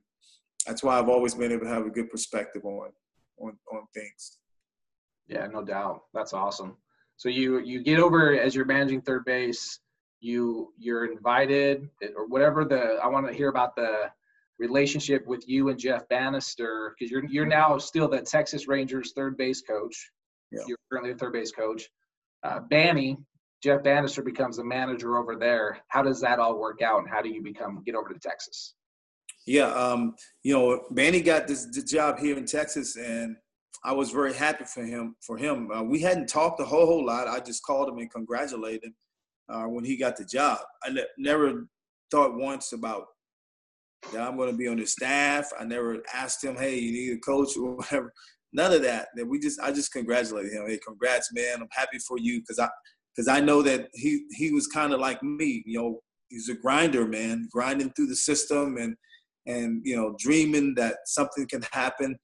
that's 0.65 0.83
why 0.83 0.97
I've 0.97 1.09
always 1.09 1.35
been 1.35 1.51
able 1.51 1.65
to 1.65 1.73
have 1.73 1.85
a 1.85 1.91
good 1.91 2.09
perspective 2.09 2.63
on 2.65 2.89
on 3.39 3.57
on 3.71 3.87
things. 3.93 4.39
Yeah, 5.27 5.47
no 5.47 5.63
doubt. 5.63 6.01
That's 6.13 6.33
awesome. 6.33 6.77
So 7.17 7.29
you 7.29 7.59
you 7.59 7.81
get 7.83 7.99
over 7.99 8.39
as 8.39 8.55
you're 8.55 8.65
managing 8.65 9.01
third 9.01 9.25
base, 9.25 9.79
you 10.19 10.73
you're 10.77 11.11
invited 11.11 11.89
or 12.15 12.27
whatever 12.27 12.65
the 12.65 12.99
I 13.03 13.07
want 13.07 13.27
to 13.27 13.33
hear 13.33 13.49
about 13.49 13.75
the 13.75 14.11
relationship 14.67 15.25
with 15.27 15.43
you 15.47 15.69
and 15.69 15.79
Jeff 15.79 16.07
Banister 16.09 16.95
because 16.97 17.11
you're 17.11 17.25
you're 17.25 17.45
now 17.45 17.77
still 17.77 18.07
the 18.07 18.21
Texas 18.21 18.67
Rangers 18.67 19.13
third 19.15 19.37
base 19.37 19.61
coach. 19.61 20.11
Yeah. 20.51 20.61
You're 20.67 20.77
currently 20.89 21.13
the 21.13 21.19
third 21.19 21.33
base 21.33 21.51
coach. 21.51 21.89
Uh, 22.43 22.59
Banny, 22.71 23.17
Jeff 23.61 23.83
Banister 23.83 24.21
becomes 24.21 24.57
the 24.57 24.63
manager 24.63 25.17
over 25.17 25.35
there. 25.35 25.79
How 25.87 26.03
does 26.03 26.21
that 26.21 26.39
all 26.39 26.59
work 26.59 26.81
out, 26.81 26.99
and 26.99 27.09
how 27.09 27.21
do 27.21 27.29
you 27.29 27.41
become 27.41 27.81
get 27.85 27.95
over 27.95 28.13
to 28.13 28.19
Texas? 28.19 28.75
Yeah, 29.45 29.67
um, 29.67 30.15
you 30.43 30.53
know, 30.53 30.83
Banny 30.93 31.23
got 31.23 31.47
this, 31.47 31.65
this 31.65 31.83
job 31.83 32.17
here 32.17 32.37
in 32.37 32.45
Texas, 32.45 32.95
and 32.95 33.35
I 33.83 33.91
was 33.91 34.09
very 34.09 34.33
happy 34.33 34.63
for 34.65 34.83
him. 34.83 35.15
For 35.21 35.37
him, 35.37 35.69
uh, 35.71 35.83
we 35.83 35.99
hadn't 35.99 36.27
talked 36.27 36.61
a 36.61 36.65
whole 36.65 36.85
whole 36.85 37.05
lot. 37.05 37.27
I 37.27 37.39
just 37.39 37.63
called 37.63 37.89
him 37.89 37.97
and 37.97 38.11
congratulated 38.11 38.85
him 38.85 38.95
uh, 39.49 39.65
when 39.65 39.83
he 39.83 39.97
got 39.97 40.15
the 40.15 40.25
job. 40.25 40.59
I 40.83 40.89
ne- 40.91 41.13
never 41.17 41.67
thought 42.11 42.35
once 42.35 42.73
about 42.73 43.05
that 44.11 44.21
I'm 44.21 44.37
going 44.37 44.51
to 44.51 44.57
be 44.57 44.67
on 44.67 44.77
the 44.77 44.85
staff. 44.85 45.49
I 45.59 45.63
never 45.63 46.01
asked 46.13 46.43
him, 46.43 46.55
"Hey, 46.55 46.77
you 46.77 46.91
need 46.91 47.17
a 47.17 47.19
coach 47.19 47.57
or 47.57 47.75
whatever." 47.75 48.13
None 48.51 48.73
of 48.73 48.83
that. 48.83 49.07
That 49.15 49.27
we 49.27 49.39
just, 49.39 49.59
I 49.59 49.71
just 49.71 49.91
congratulated 49.91 50.51
him. 50.51 50.67
Hey, 50.67 50.79
congrats, 50.85 51.33
man! 51.33 51.61
I'm 51.61 51.67
happy 51.71 51.99
for 51.99 52.17
you 52.17 52.41
because 52.41 52.59
I, 52.59 52.69
because 53.15 53.27
I 53.27 53.39
know 53.39 53.61
that 53.61 53.89
he 53.93 54.25
he 54.31 54.51
was 54.51 54.67
kind 54.67 54.93
of 54.93 54.99
like 54.99 55.21
me. 55.23 55.63
You 55.65 55.79
know, 55.79 55.99
he's 56.29 56.49
a 56.49 56.55
grinder, 56.55 57.07
man, 57.07 57.47
grinding 57.51 57.91
through 57.91 58.07
the 58.07 58.15
system 58.15 58.77
and 58.77 58.95
and 59.45 59.81
you 59.83 59.95
know 59.95 60.15
dreaming 60.19 60.73
that 60.75 60.97
something 61.05 61.47
can 61.47 61.63
happen 61.71 62.17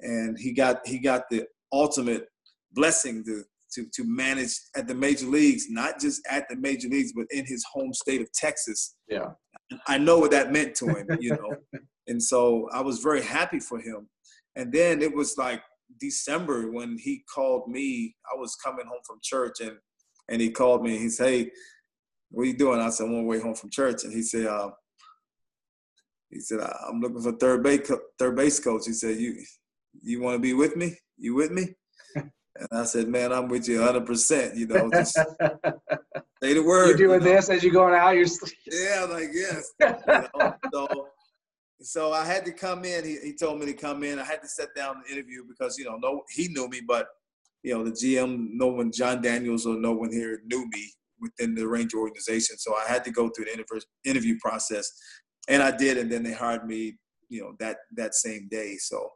and 0.00 0.38
he 0.38 0.52
got 0.52 0.86
he 0.86 0.98
got 0.98 1.22
the 1.30 1.44
ultimate 1.72 2.26
blessing 2.72 3.24
to 3.24 3.44
to 3.72 3.86
to 3.94 4.04
manage 4.04 4.54
at 4.76 4.88
the 4.88 4.94
major 4.94 5.26
leagues, 5.26 5.66
not 5.70 6.00
just 6.00 6.22
at 6.30 6.48
the 6.48 6.56
major 6.56 6.88
leagues, 6.88 7.12
but 7.14 7.26
in 7.30 7.44
his 7.46 7.64
home 7.72 7.92
state 7.92 8.20
of 8.20 8.30
Texas. 8.32 8.96
Yeah, 9.08 9.30
I 9.86 9.98
know 9.98 10.18
what 10.18 10.30
that 10.32 10.52
meant 10.52 10.74
to 10.76 10.86
him, 10.86 11.06
you 11.20 11.30
know, 11.30 11.54
and 12.06 12.22
so 12.22 12.68
I 12.72 12.80
was 12.80 12.98
very 13.00 13.22
happy 13.22 13.60
for 13.60 13.78
him. 13.78 14.08
And 14.56 14.72
then 14.72 15.00
it 15.00 15.14
was 15.14 15.38
like 15.38 15.62
December 16.00 16.70
when 16.70 16.98
he 16.98 17.24
called 17.32 17.68
me. 17.68 18.14
I 18.32 18.38
was 18.38 18.56
coming 18.56 18.86
home 18.86 19.00
from 19.06 19.18
church, 19.22 19.60
and 19.60 19.76
and 20.28 20.40
he 20.40 20.50
called 20.50 20.82
me. 20.82 20.92
and 20.94 21.02
He 21.02 21.08
said, 21.08 21.28
"Hey, 21.28 21.50
what 22.30 22.42
are 22.42 22.46
you 22.46 22.56
doing?" 22.56 22.80
I 22.80 22.90
said, 22.90 23.04
"I'm 23.04 23.14
on 23.14 23.22
my 23.22 23.28
way 23.28 23.40
home 23.40 23.54
from 23.54 23.70
church." 23.70 24.04
And 24.04 24.12
he 24.12 24.22
said, 24.22 24.46
uh, 24.46 24.70
"He 26.30 26.40
said 26.40 26.60
I'm 26.60 27.00
looking 27.00 27.22
for 27.22 27.32
third 27.32 27.62
base 27.62 27.90
third 28.18 28.36
base 28.36 28.58
coach." 28.60 28.86
He 28.86 28.92
said, 28.92 29.18
"You 29.18 29.36
you 30.02 30.20
want 30.20 30.34
to 30.34 30.40
be 30.40 30.54
with 30.54 30.76
me? 30.76 30.96
You 31.16 31.34
with 31.34 31.50
me? 31.50 31.74
And 32.60 32.68
I 32.72 32.84
said, 32.84 33.08
man, 33.08 33.32
I'm 33.32 33.48
with 33.48 33.66
you 33.68 33.80
100%. 33.80 34.56
You 34.56 34.66
know, 34.66 34.90
just 34.90 35.14
say 36.42 36.54
the 36.54 36.62
word. 36.62 36.88
You're 36.88 37.08
doing 37.08 37.22
you 37.22 37.28
know? 37.28 37.36
this 37.36 37.48
as 37.48 37.62
you're 37.62 37.72
going 37.72 37.94
out. 37.94 38.10
You're 38.10 38.26
yeah, 38.70 39.06
like 39.08 39.30
yes. 39.32 39.72
You 39.80 39.96
know? 40.34 40.54
so, 40.72 41.08
so 41.80 42.12
I 42.12 42.24
had 42.24 42.44
to 42.44 42.52
come 42.52 42.84
in. 42.84 43.04
He, 43.04 43.16
he 43.22 43.34
told 43.34 43.58
me 43.58 43.66
to 43.66 43.72
come 43.72 44.04
in. 44.04 44.18
I 44.18 44.24
had 44.24 44.42
to 44.42 44.48
sit 44.48 44.68
down 44.76 44.96
and 44.96 45.06
interview 45.06 45.44
because 45.48 45.78
you 45.78 45.86
know, 45.86 45.96
no, 45.96 46.22
he 46.28 46.48
knew 46.48 46.68
me, 46.68 46.82
but 46.86 47.06
you 47.62 47.74
know, 47.74 47.84
the 47.84 47.92
GM, 47.92 48.48
no 48.52 48.68
one, 48.68 48.92
Jon 48.92 49.22
Daniels 49.22 49.66
or 49.66 49.76
no 49.76 49.92
one 49.92 50.12
here 50.12 50.40
knew 50.44 50.66
me 50.70 50.92
within 51.20 51.54
the 51.54 51.66
Ranger 51.66 51.98
organization. 51.98 52.58
So 52.58 52.74
I 52.74 52.90
had 52.90 53.04
to 53.04 53.10
go 53.10 53.28
through 53.28 53.46
the 53.46 53.64
interview 54.04 54.38
process, 54.40 54.90
and 55.48 55.62
I 55.62 55.74
did. 55.74 55.98
And 55.98 56.10
then 56.10 56.22
they 56.22 56.32
hired 56.32 56.66
me, 56.66 56.96
you 57.28 57.42
know, 57.42 57.54
that 57.58 57.78
that 57.96 58.14
same 58.14 58.48
day. 58.50 58.76
So 58.76 59.10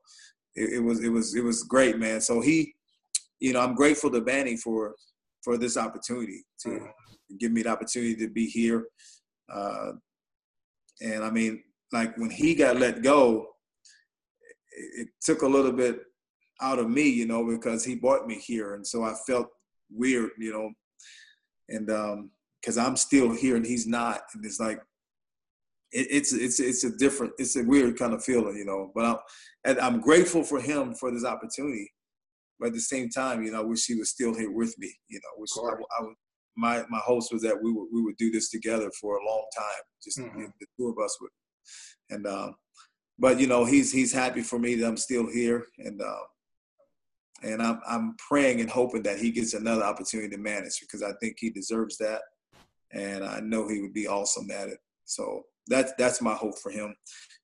it, 0.55 0.75
it, 0.75 0.81
was 0.81 1.03
it 1.03 1.09
was 1.09 1.35
it 1.35 1.43
was 1.43 1.63
great, 1.63 1.99
man. 1.99 2.21
So 2.21 2.41
he, 2.41 2.75
you 3.41 3.53
know, 3.53 3.61
I'm 3.61 3.75
grateful 3.75 4.11
to 4.11 4.21
Banny 4.21 4.59
for 4.59 4.95
for 5.43 5.59
this 5.59 5.77
opportunity 5.77 6.43
to 6.63 6.89
give 7.39 7.53
me 7.53 7.63
the 7.63 7.69
opportunity 7.69 8.17
to 8.17 8.29
be 8.29 8.47
here. 8.47 8.87
Uh, 9.53 9.93
and 11.03 11.23
I 11.23 11.31
mean, 11.31 11.63
like 11.93 12.17
when 12.17 12.31
he 12.31 12.55
got 12.55 12.79
let 12.79 13.03
go, 13.03 13.49
it, 14.73 15.01
it 15.03 15.09
took 15.23 15.43
a 15.43 15.47
little 15.47 15.73
bit 15.73 16.01
out 16.63 16.79
of 16.79 16.89
me, 16.89 17.09
you 17.09 17.27
know, 17.27 17.45
because 17.45 17.85
he 17.85 17.95
brought 17.95 18.27
me 18.27 18.37
here, 18.37 18.75
and 18.75 18.87
so 18.87 19.03
I 19.03 19.15
felt 19.27 19.49
weird, 19.91 20.31
you 20.39 20.53
know, 20.53 20.71
and 21.69 21.91
um, 21.91 22.31
because 22.61 22.79
I'm 22.79 22.97
still 22.97 23.33
here 23.33 23.57
and 23.57 23.67
he's 23.67 23.87
not, 23.87 24.23
and 24.35 24.45
it's 24.45 24.61
like 24.61 24.81
it, 25.93 26.07
it's 26.11 26.33
it's 26.33 26.61
it's 26.61 26.85
a 26.85 26.97
different, 26.97 27.33
it's 27.39 27.57
a 27.57 27.65
weird 27.65 27.99
kind 27.99 28.15
of 28.15 28.25
feeling, 28.25 28.57
you 28.57 28.65
know. 28.65 28.91
But 28.95 29.05
I'm 29.05 29.17
and 29.65 29.79
I'm 29.79 30.01
grateful 30.01 30.43
for 30.43 30.61
him 30.61 30.95
for 30.95 31.11
this 31.11 31.25
opportunity. 31.25 31.91
But 32.59 32.69
at 32.69 32.75
the 32.75 32.81
same 32.81 33.11
time, 33.11 33.43
you 33.43 33.53
know, 33.53 33.61
I 33.61 33.65
wish 33.65 33.87
he 33.87 33.97
was 33.97 34.11
still 34.11 34.35
here 34.35 34.51
with 34.51 34.79
me. 34.79 34.93
You 35.09 35.21
know, 35.23 35.41
which 35.41 35.51
I, 35.57 36.03
I 36.03 36.07
my 36.57 36.85
my 36.89 36.99
hopes 36.99 37.33
was 37.33 37.43
that 37.43 37.61
we 37.61 37.73
would 37.73 37.89
we 37.93 38.03
would 38.03 38.17
do 38.17 38.31
this 38.31 38.51
together 38.51 38.91
for 39.01 39.17
a 39.17 39.27
long 39.27 39.45
time, 39.57 39.83
just 40.03 40.19
mm-hmm. 40.19 40.45
the 40.61 40.67
two 40.79 40.89
of 40.89 41.05
us 41.05 41.17
would. 41.21 41.31
And 42.11 42.27
um, 42.27 42.55
but 43.19 43.41
you 43.41 43.47
know, 43.47 43.65
he's 43.65 43.93
he's 43.93 44.13
happy 44.13 44.43
for 44.43 44.59
me 44.59 44.75
that 44.77 44.87
I'm 44.87 44.97
still 44.97 45.31
here, 45.31 45.67
and 45.79 46.01
uh, 46.01 46.25
and 47.43 47.63
I'm 47.63 47.81
I'm 47.87 48.17
praying 48.17 48.61
and 48.61 48.71
hoping 48.71 49.03
that 49.05 49.19
he 49.19 49.31
gets 49.31 49.55
another 49.55 49.83
opportunity 49.83 50.31
to 50.31 50.41
manage 50.41 50.81
because 50.81 51.03
I 51.03 51.13
think 51.21 51.37
he 51.39 51.51
deserves 51.51 51.97
that, 51.99 52.23
and 52.93 53.25
I 53.25 53.41
know 53.41 53.69
he 53.69 53.81
would 53.81 53.95
be 53.95 54.09
awesome 54.09 54.51
at 54.51 54.69
it. 54.69 54.79
So 55.05 55.45
that's 55.67 55.93
that's 55.99 56.23
my 56.23 56.35
hope 56.35 56.59
for 56.59 56.71
him, 56.71 56.95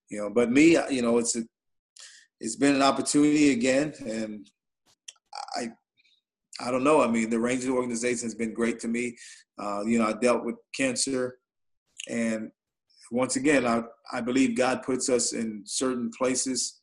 you 0.08 0.18
know. 0.18 0.30
But 0.30 0.50
me, 0.50 0.76
you 0.90 1.02
know, 1.02 1.18
it's 1.18 1.36
a, 1.36 1.42
it's 2.40 2.56
been 2.56 2.74
an 2.74 2.82
opportunity 2.82 3.52
again, 3.52 3.94
and 4.00 4.48
I 5.57 5.68
I 6.61 6.70
don't 6.70 6.84
know. 6.84 7.01
I 7.03 7.09
mean, 7.09 7.30
the 7.30 7.40
Rangers 7.40 7.70
organization 7.70 8.26
has 8.26 8.34
been 8.34 8.53
great 8.53 8.78
to 8.80 8.88
me. 8.88 9.16
Uh, 9.59 9.82
you 9.84 9.98
know, 9.98 10.07
I 10.07 10.12
dealt 10.12 10.44
with 10.44 10.57
cancer, 10.76 11.38
and 12.09 12.51
once 13.11 13.36
again, 13.36 13.66
I 13.66 13.82
I 14.12 14.20
believe 14.20 14.57
God 14.57 14.82
puts 14.82 15.09
us 15.09 15.32
in 15.32 15.62
certain 15.64 16.11
places 16.11 16.80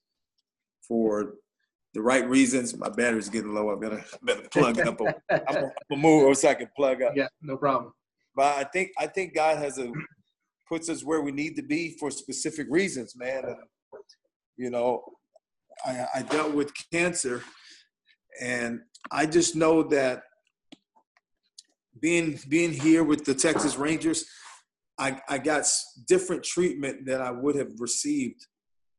for 0.87 1.35
the 1.93 2.01
right 2.01 2.27
reasons. 2.27 2.77
My 2.77 2.89
battery's 2.89 3.29
getting 3.29 3.53
low. 3.53 3.69
I'm 3.69 3.79
gonna, 3.79 4.03
better 4.23 4.47
plug 4.49 4.77
it 4.77 4.87
up. 4.87 4.99
I'm 5.01 5.71
gonna 5.89 6.01
move 6.01 6.37
so 6.37 6.49
I 6.49 6.53
can 6.53 6.69
plug 6.75 7.01
up. 7.01 7.13
Yeah, 7.15 7.27
no 7.41 7.57
problem. 7.57 7.93
But 8.35 8.57
I 8.57 8.63
think 8.65 8.91
I 8.97 9.07
think 9.07 9.33
God 9.33 9.57
has 9.57 9.77
a 9.79 9.91
puts 10.67 10.89
us 10.89 11.03
where 11.03 11.21
we 11.21 11.31
need 11.31 11.55
to 11.55 11.63
be 11.63 11.95
for 11.97 12.11
specific 12.11 12.67
reasons, 12.69 13.15
man. 13.15 13.45
And, 13.45 13.57
you 14.57 14.69
know, 14.69 15.03
I, 15.85 16.05
I 16.15 16.21
dealt 16.23 16.53
with 16.53 16.71
cancer, 16.91 17.43
and 18.41 18.81
I 19.11 19.25
just 19.25 19.55
know 19.55 19.83
that 19.83 20.23
being 21.99 22.39
being 22.47 22.73
here 22.73 23.03
with 23.03 23.25
the 23.25 23.33
Texas 23.33 23.77
Rangers, 23.77 24.25
I, 24.97 25.19
I 25.29 25.37
got 25.37 25.65
different 26.07 26.43
treatment 26.43 27.05
than 27.05 27.21
I 27.21 27.31
would 27.31 27.55
have 27.55 27.71
received 27.79 28.45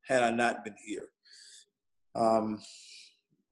had 0.07 0.22
I 0.22 0.30
not 0.30 0.64
been 0.64 0.74
here. 0.84 1.09
Um, 2.14 2.61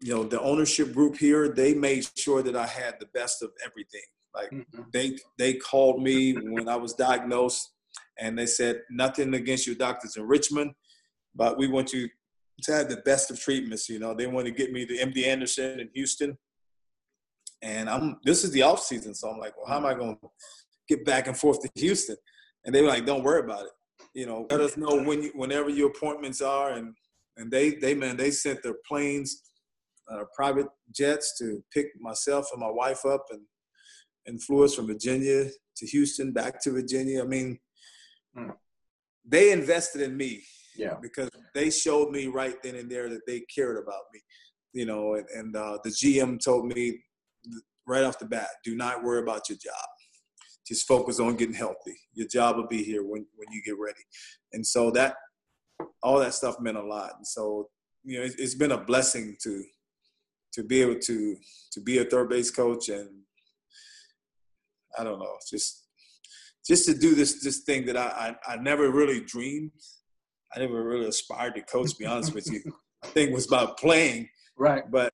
you 0.01 0.15
know, 0.15 0.25
the 0.25 0.41
ownership 0.41 0.93
group 0.93 1.17
here, 1.17 1.49
they 1.49 1.75
made 1.75 2.07
sure 2.17 2.43
that 2.43 2.57
I 2.57 2.67
had 2.67 2.97
the 3.01 3.09
best 3.15 3.43
of 3.43 3.51
everything. 3.65 4.03
Like 4.35 4.51
mm-hmm. 4.51 4.83
they 4.93 5.17
they 5.39 5.55
called 5.55 6.03
me 6.03 6.35
when 6.35 6.69
I 6.69 6.77
was 6.77 6.95
diagnosed 6.95 7.73
and 8.19 8.39
they 8.39 8.47
said 8.47 8.83
nothing 8.91 9.35
against 9.35 9.67
your 9.67 9.77
doctors 9.77 10.17
in 10.17 10.25
Richmond, 10.25 10.73
but 11.35 11.59
we 11.59 11.69
want 11.69 11.93
you 11.93 12.09
to 12.63 12.73
have 12.73 12.89
the 12.89 12.99
best 12.99 13.31
of 13.31 13.41
treatments. 13.41 13.89
You 13.89 13.99
know, 13.99 14.15
they 14.15 14.27
want 14.27 14.47
to 14.47 14.53
get 14.53 14.73
me 14.73 14.87
to 14.87 14.95
MD 14.95 15.27
Anderson 15.27 15.81
in 15.81 15.89
Houston, 15.95 16.37
and 17.63 17.89
I'm 17.89 18.19
this 18.25 18.45
is 18.45 18.51
the 18.51 18.63
off 18.63 18.81
season, 18.81 19.15
so 19.15 19.31
I'm 19.31 19.39
like, 19.39 19.57
well, 19.57 19.67
how 19.67 19.77
am 19.77 19.87
I 19.87 19.95
going 19.95 20.17
to 20.17 20.29
get 20.89 21.05
back 21.05 21.27
and 21.27 21.37
forth 21.37 21.61
to 21.63 21.71
Houston? 21.77 22.17
And 22.65 22.75
they 22.75 22.83
were 22.83 22.89
like, 22.89 23.07
don't 23.07 23.23
worry 23.25 23.41
about 23.41 23.65
it. 23.65 23.73
You 24.15 24.27
know, 24.27 24.47
let 24.51 24.61
us 24.61 24.77
know 24.77 25.03
when 25.03 25.23
you, 25.23 25.33
whenever 25.35 25.69
your 25.69 25.91
appointments 25.91 26.41
are, 26.41 26.73
and 26.73 26.95
and 27.37 27.51
they 27.51 27.71
they 27.75 27.95
man 27.95 28.17
they 28.17 28.31
sent 28.31 28.63
their 28.63 28.77
planes, 28.89 29.43
uh, 30.11 30.25
private 30.35 30.67
jets 30.95 31.37
to 31.39 31.63
pick 31.73 31.89
myself 32.01 32.47
and 32.53 32.61
my 32.61 32.71
wife 32.71 33.05
up 33.05 33.27
and 33.31 33.43
and 34.27 34.43
flew 34.43 34.65
us 34.65 34.75
from 34.75 34.87
Virginia 34.87 35.49
to 35.77 35.87
Houston, 35.87 36.33
back 36.33 36.61
to 36.63 36.73
Virginia. 36.73 37.23
I 37.23 37.27
mean, 37.27 37.59
mm. 38.37 38.53
they 39.25 39.53
invested 39.53 40.03
in 40.03 40.17
me. 40.17 40.43
Yeah. 40.77 40.95
Because 41.01 41.31
they 41.55 41.71
showed 41.71 42.11
me 42.11 42.27
right 42.27 42.57
then 42.63 42.77
and 42.77 42.91
there 42.91 43.09
that 43.09 43.27
they 43.27 43.41
cared 43.55 43.77
about 43.77 44.03
me. 44.13 44.21
You 44.73 44.87
know, 44.87 45.15
and, 45.15 45.27
and 45.35 45.57
uh, 45.57 45.79
the 45.85 45.91
GM 45.91 46.43
told 46.43 46.67
me 46.67 46.99
right 47.87 48.05
off 48.05 48.19
the 48.19 48.27
bat, 48.27 48.49
do 48.65 48.75
not 48.77 49.03
worry 49.03 49.23
about 49.23 49.49
your 49.49 49.59
job. 49.59 49.89
Just 50.67 50.87
focus 50.87 51.21
on 51.21 51.37
getting 51.37 51.55
healthy. 51.55 51.97
Your 52.13 52.27
job 52.27 52.57
will 52.57 52.67
be 52.67 52.83
here 52.83 53.03
when, 53.03 53.25
when 53.37 53.49
you 53.53 53.63
get 53.65 53.77
ready. 53.79 54.01
And 54.53 54.67
so 54.67 54.91
that 54.93 55.15
all 56.03 56.19
that 56.19 56.35
stuff 56.35 56.57
meant 56.61 56.77
a 56.77 56.83
lot. 56.83 57.13
And 57.17 57.27
so, 57.27 57.69
you 58.05 58.19
know, 58.19 58.25
it's, 58.25 58.35
it's 58.37 58.55
been 58.55 58.73
a 58.73 58.85
blessing 58.85 59.37
to 59.43 59.65
to 60.55 60.65
be 60.65 60.81
able 60.81 60.99
to 60.99 61.37
to 61.73 61.81
be 61.81 61.99
a 61.99 62.05
third 62.05 62.31
base 62.31 62.51
coach 62.51 62.89
and 62.89 63.09
I 64.99 65.05
don't 65.05 65.19
know, 65.19 65.37
just 65.51 65.87
just 66.67 66.87
to 66.87 66.95
do 66.95 67.15
this 67.15 67.43
this 67.43 67.61
thing 67.61 67.87
that 67.87 67.97
I 67.97 68.35
I, 68.47 68.55
I 68.55 68.57
never 68.57 68.91
really 68.91 69.21
dreamed. 69.21 69.73
I 70.55 70.61
never 70.61 70.83
really 70.83 71.07
aspired 71.07 71.55
to 71.57 71.63
coach. 71.63 71.93
To 71.93 71.97
be 71.97 72.07
honest 72.07 72.35
with 72.35 72.51
you, 72.51 72.63
I 73.05 73.09
think 73.09 73.31
it 73.31 73.35
was 73.35 73.47
about 73.47 73.79
playing. 73.79 74.29
Right. 74.57 74.85
But 74.91 75.13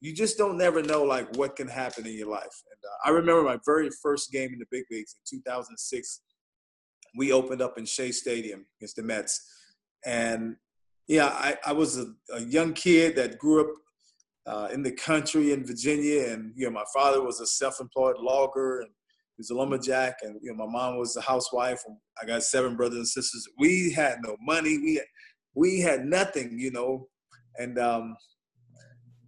you 0.00 0.12
just 0.12 0.36
don't 0.36 0.58
never 0.58 0.82
know 0.82 1.02
like 1.02 1.34
what 1.36 1.56
can 1.56 1.68
happen 1.68 2.06
in 2.06 2.12
your 2.12 2.28
life. 2.28 2.42
And 2.42 2.78
uh, 2.84 3.08
I 3.08 3.10
remember 3.10 3.42
my 3.42 3.58
very 3.64 3.88
first 4.02 4.30
game 4.30 4.52
in 4.52 4.58
the 4.58 4.66
big 4.70 4.84
leagues 4.90 5.16
in 5.32 5.38
2006. 5.38 6.20
We 7.16 7.32
opened 7.32 7.62
up 7.62 7.78
in 7.78 7.86
Shea 7.86 8.12
Stadium 8.12 8.66
against 8.78 8.96
the 8.96 9.02
Mets, 9.02 9.40
and 10.04 10.56
yeah, 11.06 11.26
I, 11.26 11.56
I 11.66 11.72
was 11.72 11.98
a, 11.98 12.06
a 12.32 12.40
young 12.40 12.72
kid 12.72 13.14
that 13.16 13.38
grew 13.38 13.60
up 13.60 13.76
uh, 14.46 14.68
in 14.72 14.82
the 14.82 14.92
country 14.92 15.52
in 15.52 15.64
Virginia, 15.64 16.28
and 16.28 16.52
you 16.56 16.66
know 16.66 16.72
my 16.72 16.84
father 16.92 17.22
was 17.22 17.40
a 17.40 17.46
self-employed 17.46 18.16
logger, 18.18 18.80
and 18.80 18.90
was 19.38 19.50
a 19.50 19.54
lumberjack, 19.54 20.18
and 20.22 20.38
you 20.42 20.50
know 20.50 20.66
my 20.66 20.70
mom 20.70 20.98
was 20.98 21.16
a 21.16 21.20
housewife. 21.20 21.82
And 21.86 21.96
I 22.20 22.26
got 22.26 22.42
seven 22.42 22.76
brothers 22.76 22.98
and 22.98 23.08
sisters. 23.08 23.48
We 23.58 23.92
had 23.92 24.18
no 24.22 24.36
money. 24.40 24.78
We 24.78 24.94
had, 24.96 25.04
we 25.54 25.80
had 25.80 26.04
nothing, 26.04 26.58
you 26.58 26.70
know, 26.70 27.08
and 27.58 27.78
um, 27.78 28.16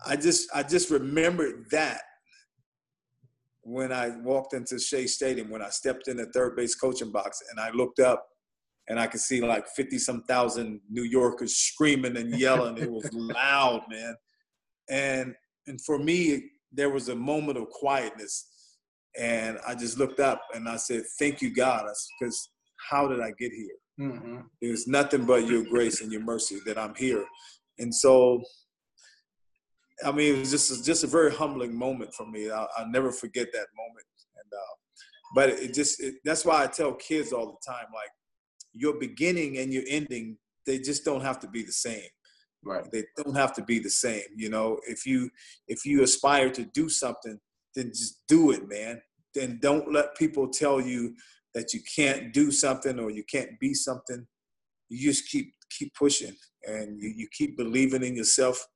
I 0.05 0.17
just 0.17 0.49
I 0.55 0.63
just 0.63 0.91
remembered 0.91 1.67
that 1.71 2.01
when 3.63 3.93
I 3.93 4.11
walked 4.23 4.55
into 4.55 4.79
Shea 4.79 5.07
Stadium, 5.07 5.51
when 5.51 5.63
I 5.63 5.71
stepped 5.71 6.09
in 6.09 6.17
the 6.17 6.27
third 6.27 6.57
base 6.57 6.75
coaching 6.75 7.11
box, 7.11 7.43
and 7.51 7.59
I 7.59 7.71
looked 7.71 7.99
up 7.99 8.27
and 8.89 9.01
I 9.01 9.09
could 9.09 9.21
see 9.21 9.41
like 9.41 9.67
50 9.75 9.99
some 9.99 10.23
thousand 10.25 10.81
New 10.89 11.03
Yorkers 11.03 11.57
screaming 11.57 12.17
and 12.17 12.39
yelling. 12.39 12.79
it 12.79 12.91
was 12.91 13.09
loud, 13.13 13.83
man. 13.91 14.15
And 14.89 15.35
and 15.67 15.81
for 15.85 15.99
me, 15.99 16.51
there 16.73 16.91
was 16.91 17.09
a 17.09 17.17
moment 17.17 17.59
of 17.59 17.69
quietness 17.71 18.47
and 19.19 19.59
I 19.67 19.75
just 19.75 19.99
looked 19.99 20.21
up 20.21 20.43
and 20.55 20.69
I 20.69 20.77
said, 20.77 21.05
"Thank 21.19 21.43
you, 21.43 21.55
God," 21.55 21.87
because 22.21 22.51
how 22.91 23.09
did 23.09 23.21
I 23.21 23.33
get 23.39 23.53
here? 23.53 23.77
Mm-hmm. 24.09 24.41
It 24.61 24.71
was 24.71 24.87
nothing 24.87 25.25
but 25.25 25.47
your 25.47 25.65
grace 25.65 26.01
and 26.01 26.13
your 26.13 26.23
mercy 26.23 26.59
that 26.67 26.79
I'm 26.79 26.95
here, 26.95 27.25
and 27.79 27.95
so. 27.95 28.43
I 30.05 30.13
mean, 30.13 30.35
it 30.35 30.39
was 30.41 30.51
just 30.51 30.85
just 30.85 31.05
a 31.05 31.07
very 31.07 31.33
humbling 31.33 31.75
moment 31.75 32.13
for 32.13 32.27
me. 32.27 32.51
I'll, 32.51 32.69
I'll 32.77 32.91
never 32.91 33.11
forget 33.11 33.47
that 33.53 33.67
moment. 33.75 34.07
And 34.37 34.53
uh, 34.53 34.75
but 35.35 35.49
it 35.49 35.73
just 35.73 36.03
it, 36.03 36.17
that's 36.23 36.45
why 36.45 36.63
I 36.63 36.67
tell 36.67 36.93
kids 36.93 37.33
all 37.33 37.47
the 37.47 37.73
time, 37.73 37.87
like 37.95 38.11
your 38.75 38.99
beginning 38.99 39.59
and 39.59 39.73
your 39.73 39.85
ending, 39.89 40.37
they 40.67 40.79
just 40.79 41.05
don't 41.05 41.23
have 41.23 41.41
to 41.41 41.49
be 41.49 41.63
the 41.63 41.73
same. 41.73 42.09
Right. 42.65 42.85
They 42.93 43.05
don't 43.17 43.37
have 43.37 43.55
to 43.55 43.63
be 43.63 43.79
the 43.79 43.91
same. 43.91 44.25
You 44.37 44.51
know, 44.51 44.79
if 44.87 45.07
you 45.07 45.31
if 45.69 45.85
you 45.87 46.03
aspire 46.03 46.51
to 46.51 46.65
do 46.75 46.89
something, 46.89 47.39
then 47.75 47.89
just 47.89 48.23
do 48.29 48.51
it, 48.51 48.69
man. 48.69 49.01
Then 49.37 49.59
don't 49.63 49.93
let 49.93 50.17
people 50.17 50.49
tell 50.49 50.81
you 50.81 51.15
that 51.55 51.73
you 51.73 51.81
can't 51.95 52.33
do 52.33 52.51
something 52.51 52.99
or 52.99 53.11
you 53.11 53.23
can't 53.31 53.59
be 53.61 53.73
something. 53.73 54.27
You 54.89 55.11
just 55.11 55.29
keep 55.29 55.53
keep 55.71 55.95
pushing 55.95 56.35
and 56.65 57.01
you, 57.01 57.13
you 57.17 57.29
keep 57.33 57.57
believing 57.57 58.03
in 58.03 58.17
yourself 58.17 58.67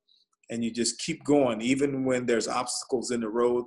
and 0.50 0.64
you 0.64 0.70
just 0.70 1.00
keep 1.00 1.24
going. 1.24 1.60
Even 1.60 2.04
when 2.04 2.26
there's 2.26 2.48
obstacles 2.48 3.10
in 3.10 3.20
the 3.20 3.28
road 3.28 3.64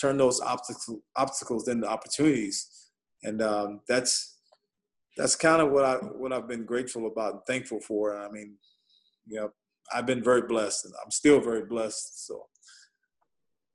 turn 0.00 0.18
those 0.18 0.40
obstacles 0.40 1.00
obstacles 1.16 1.68
into 1.68 1.88
opportunities. 1.88 2.90
And 3.22 3.40
um, 3.40 3.80
that's 3.88 4.38
that's 5.16 5.36
kind 5.36 5.62
of 5.62 5.70
what 5.70 5.84
i 5.84 5.94
what 5.94 6.32
i've 6.32 6.48
been 6.48 6.64
grateful 6.64 7.06
about 7.06 7.32
and 7.32 7.42
thankful 7.46 7.80
for. 7.80 8.18
I 8.18 8.28
mean 8.30 8.56
you 9.26 9.40
know 9.40 9.50
i've 9.92 10.06
been 10.06 10.22
very 10.22 10.42
blessed 10.42 10.84
and 10.86 10.94
i'm 11.04 11.10
still 11.10 11.40
very 11.40 11.64
blessed 11.64 12.26
so 12.26 12.46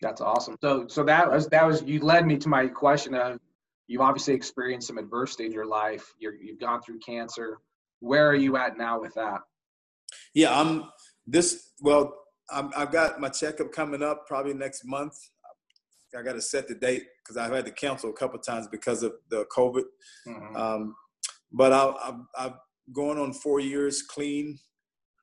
that's 0.02 0.22
awesome. 0.22 0.58
So 0.62 0.88
so 0.88 1.04
that 1.04 1.30
was 1.32 1.48
that 1.48 1.66
was 1.66 1.84
you 1.84 2.00
led 2.00 2.26
me 2.26 2.38
to 2.38 2.50
my 2.50 2.68
question 2.68 3.14
of 3.16 3.40
you've 3.88 4.02
obviously 4.02 4.34
experienced 4.34 4.88
some 4.88 4.98
adversity 4.98 5.46
in 5.46 5.52
your 5.52 5.66
life. 5.66 6.14
You're, 6.20 6.36
you've 6.36 6.60
gone 6.60 6.82
through 6.82 7.00
cancer. 7.00 7.58
Where 8.00 8.30
are 8.30 8.36
you 8.36 8.56
at 8.56 8.78
now 8.78 9.02
with 9.02 9.14
that? 9.16 9.42
Yeah, 10.34 10.58
I'm 10.58 10.86
this. 11.28 11.72
Well, 11.82 12.16
I'm, 12.52 12.72
I've 12.78 12.92
got 12.92 13.20
my 13.20 13.30
checkup 13.30 13.72
coming 13.72 14.02
up 14.02 14.26
probably 14.28 14.54
next 14.54 14.86
month. 14.86 15.14
I 16.18 16.24
got 16.24 16.34
to 16.34 16.42
set 16.42 16.68
the 16.68 16.76
date 16.76 17.04
because 17.24 17.38
I've 17.38 17.52
had 17.52 17.66
to 17.66 17.72
cancel 17.72 18.10
a 18.10 18.14
couple 18.14 18.40
times 18.40 18.68
because 18.68 19.04
of 19.04 19.14
the 19.30 19.46
COVID. 19.56 19.84
Mm-hmm. 20.28 20.56
Um, 20.56 20.96
but 21.52 21.74
I, 21.74 21.94
I'm, 22.04 22.28
I'm 22.38 22.54
going 22.94 23.20
on 23.20 23.34
four 23.34 23.60
years 23.60 24.02
clean, 24.02 24.58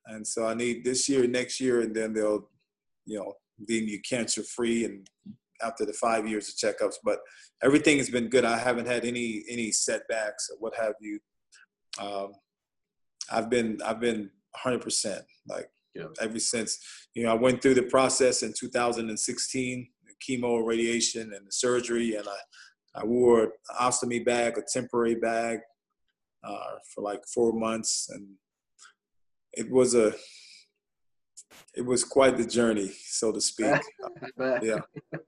and 0.07 0.27
so 0.27 0.47
I 0.47 0.55
need 0.55 0.85
this 0.85 1.09
year, 1.09 1.27
next 1.27 1.61
year, 1.61 1.81
and 1.81 1.95
then 1.95 2.13
they'll, 2.13 2.49
you 3.05 3.19
know, 3.19 3.35
deem 3.65 3.89
you 3.89 4.01
cancer 4.09 4.43
free 4.43 4.85
and 4.85 5.09
after 5.63 5.87
the 5.87 5.93
five 5.93 6.29
years 6.29 6.49
of 6.49 6.55
checkups. 6.57 6.97
But 7.05 7.19
everything 7.63 7.99
has 7.99 8.11
been 8.11 8.29
good. 8.29 8.45
I 8.45 8.59
haven't 8.59 8.87
had 8.87 9.05
any 9.05 9.45
any 9.49 9.73
setbacks 9.73 10.51
or 10.51 10.57
what 10.59 10.75
have 10.77 10.95
you. 11.01 11.19
Um, 11.99 12.33
I've 13.31 13.51
been 13.51 13.79
I've 13.85 14.01
been 14.01 14.31
100 14.63 14.81
percent 14.81 15.23
like 15.49 15.69
yeah. 15.95 16.07
ever 16.21 16.39
since 16.39 16.79
you 17.15 17.25
know 17.25 17.31
I 17.31 17.35
went 17.35 17.63
through 17.63 17.75
the 17.75 17.83
process 17.85 18.43
in 18.43 18.53
2016, 18.53 19.89
the 20.07 20.37
chemo, 20.37 20.65
radiation, 20.65 21.33
and 21.33 21.47
the 21.47 21.53
surgery, 21.53 22.17
and 22.17 22.27
I 22.29 23.01
I 23.01 23.05
wore 23.05 23.45
an 23.45 23.51
ostomy 23.81 24.25
bag, 24.25 24.59
a 24.59 24.63
temporary 24.63 25.17
bag, 25.17 25.61
uh, 26.45 26.77
for 26.95 27.03
like 27.03 27.23
four 27.27 27.53
months, 27.53 28.09
and 28.11 28.27
it 29.53 29.71
was 29.71 29.95
a 29.95 30.15
it 31.75 31.85
was 31.85 32.05
quite 32.05 32.37
the 32.37 32.47
journey, 32.47 32.93
so 33.05 33.33
to 33.33 33.41
speak. 33.41 33.81
yeah, 34.39 34.81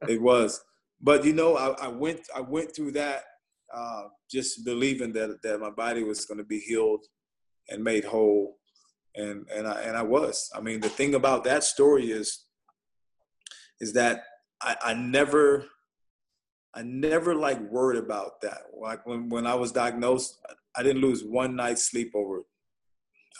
it 0.08 0.20
was. 0.20 0.62
But 1.00 1.24
you 1.24 1.32
know, 1.32 1.56
I, 1.56 1.86
I 1.86 1.88
went 1.88 2.20
I 2.34 2.40
went 2.40 2.74
through 2.74 2.92
that 2.92 3.24
uh, 3.74 4.04
just 4.30 4.64
believing 4.64 5.12
that 5.12 5.42
that 5.42 5.60
my 5.60 5.70
body 5.70 6.02
was 6.02 6.24
going 6.24 6.38
to 6.38 6.44
be 6.44 6.58
healed 6.58 7.04
and 7.68 7.84
made 7.84 8.04
whole, 8.04 8.58
and 9.14 9.46
and 9.54 9.66
I 9.66 9.82
and 9.82 9.96
I 9.96 10.02
was. 10.02 10.50
I 10.54 10.60
mean, 10.60 10.80
the 10.80 10.88
thing 10.88 11.14
about 11.14 11.44
that 11.44 11.64
story 11.64 12.10
is 12.10 12.46
is 13.80 13.92
that 13.92 14.22
I, 14.60 14.76
I 14.82 14.94
never 14.94 15.66
I 16.74 16.82
never 16.82 17.34
like 17.34 17.60
worried 17.70 18.02
about 18.02 18.40
that. 18.42 18.62
Like 18.78 19.06
when 19.06 19.28
when 19.28 19.46
I 19.46 19.54
was 19.54 19.72
diagnosed, 19.72 20.38
I 20.76 20.82
didn't 20.82 21.02
lose 21.02 21.24
one 21.24 21.56
night's 21.56 21.84
sleep 21.84 22.12
over 22.14 22.38
it 22.38 22.46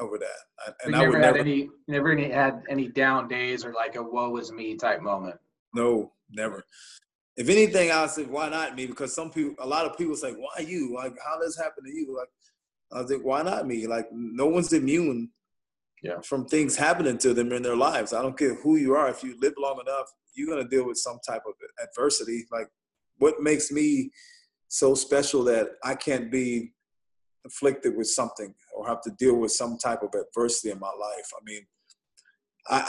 over 0.00 0.18
that. 0.18 0.74
And 0.84 0.94
I 0.94 1.00
never 1.00 1.18
had 1.18 1.22
never, 1.22 1.38
any, 1.38 1.68
never 1.86 2.12
any 2.12 2.30
had 2.30 2.62
any 2.68 2.88
down 2.88 3.28
days 3.28 3.64
or 3.64 3.72
like 3.72 3.96
a 3.96 4.02
woe 4.02 4.36
is 4.36 4.52
me 4.52 4.76
type 4.76 5.02
moment. 5.02 5.36
No, 5.74 6.12
never. 6.30 6.64
If 7.36 7.48
anything, 7.48 7.90
I 7.90 8.06
said, 8.06 8.28
why 8.28 8.48
not 8.48 8.74
me? 8.74 8.86
Because 8.86 9.14
some 9.14 9.30
people, 9.30 9.54
a 9.60 9.66
lot 9.66 9.86
of 9.86 9.96
people 9.96 10.16
say, 10.16 10.32
why 10.32 10.64
you? 10.66 10.94
Like, 10.94 11.14
how 11.24 11.38
does 11.38 11.54
this 11.54 11.64
happen 11.64 11.84
to 11.84 11.90
you? 11.90 12.16
Like, 12.16 12.28
I 12.92 13.02
was 13.02 13.10
like, 13.10 13.24
why 13.24 13.42
not 13.42 13.66
me? 13.66 13.86
Like, 13.86 14.08
no 14.10 14.46
one's 14.46 14.72
immune 14.72 15.30
yeah. 16.02 16.20
from 16.24 16.46
things 16.46 16.76
happening 16.76 17.18
to 17.18 17.34
them 17.34 17.52
in 17.52 17.62
their 17.62 17.76
lives. 17.76 18.12
I 18.12 18.22
don't 18.22 18.36
care 18.36 18.54
who 18.56 18.76
you 18.76 18.94
are. 18.94 19.08
If 19.08 19.22
you 19.22 19.36
live 19.40 19.54
long 19.58 19.80
enough, 19.80 20.06
you're 20.34 20.48
gonna 20.48 20.68
deal 20.68 20.86
with 20.86 20.96
some 20.96 21.18
type 21.26 21.42
of 21.46 21.54
adversity. 21.82 22.46
Like, 22.50 22.68
what 23.18 23.40
makes 23.40 23.70
me 23.70 24.10
so 24.68 24.94
special 24.94 25.44
that 25.44 25.68
I 25.84 25.94
can't 25.94 26.30
be 26.30 26.72
afflicted 27.46 27.96
with 27.96 28.08
something 28.08 28.54
or 28.78 28.86
have 28.86 29.02
to 29.02 29.10
deal 29.18 29.36
with 29.36 29.50
some 29.50 29.76
type 29.76 30.02
of 30.02 30.10
adversity 30.14 30.70
in 30.70 30.78
my 30.78 30.86
life? 30.86 31.30
I 31.34 31.40
mean, 31.44 31.66
I 32.68 32.80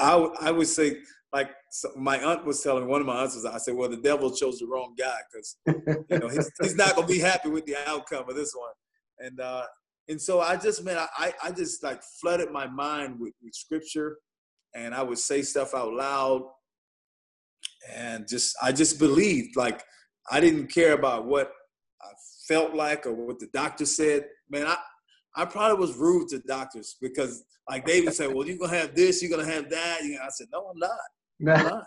I, 0.42 0.50
I 0.50 0.52
would 0.52 0.68
say 0.68 0.98
like 1.34 1.50
my 1.96 2.18
aunt 2.20 2.46
was 2.46 2.62
telling 2.62 2.86
me, 2.86 2.90
one 2.90 3.02
of 3.02 3.08
my 3.08 3.22
aunts 3.22 3.36
was, 3.36 3.46
I 3.46 3.58
said, 3.58 3.76
well, 3.76 3.90
the 3.90 3.98
devil 3.98 4.32
chose 4.32 4.60
the 4.60 4.66
wrong 4.66 4.96
guy 4.98 5.18
because 5.32 5.58
you 6.10 6.20
know 6.20 6.28
he's, 6.28 6.52
he's 6.62 6.76
not 6.76 6.96
gonna 6.96 7.08
be 7.08 7.20
happy 7.20 7.50
with 7.50 7.66
the 7.66 7.76
outcome 7.88 8.28
of 8.30 8.36
this 8.36 8.54
one. 8.56 8.74
And 9.20 9.40
uh, 9.40 9.64
and 10.08 10.22
so 10.22 10.42
I 10.42 10.56
just 10.56 10.84
man, 10.84 10.98
I 11.18 11.34
I 11.44 11.52
just 11.52 11.84
like 11.84 12.02
flooded 12.22 12.52
my 12.52 12.68
mind 12.68 13.20
with, 13.20 13.34
with 13.44 13.54
scripture, 13.54 14.18
and 14.76 14.94
I 14.94 15.02
would 15.02 15.20
say 15.20 15.42
stuff 15.42 15.74
out 15.74 15.94
loud, 15.94 16.44
and 17.96 18.28
just 18.28 18.56
I 18.62 18.72
just 18.72 19.00
believed 19.00 19.56
like 19.56 19.84
I 20.32 20.40
didn't 20.40 20.68
care 20.68 20.94
about 20.94 21.26
what 21.26 21.52
I 22.02 22.12
felt 22.48 22.74
like 22.74 23.06
or 23.06 23.14
what 23.14 23.40
the 23.40 23.48
doctor 23.54 23.86
said. 23.86 24.26
Man, 24.50 24.68
I 24.68 24.78
I 25.36 25.46
probably 25.46 25.78
was 25.78 25.96
rude 25.96 26.30
to 26.30 26.40
doctors 26.40 26.98
because 27.02 27.44
like 27.70 27.86
they 27.86 28.02
would 28.02 28.14
say, 28.14 28.28
well, 28.28 28.48
you're 28.48 28.58
gonna 28.58 28.76
have 28.76 28.96
this, 28.96 29.22
you're 29.22 29.32
gonna 29.32 29.50
have 29.50 29.70
that. 29.70 30.04
You 30.04 30.16
know, 30.16 30.22
I 30.24 30.30
said, 30.30 30.48
no, 30.52 30.72
I'm 30.72 30.80
not. 30.80 30.90
I'm 31.58 31.64
not. 31.66 31.84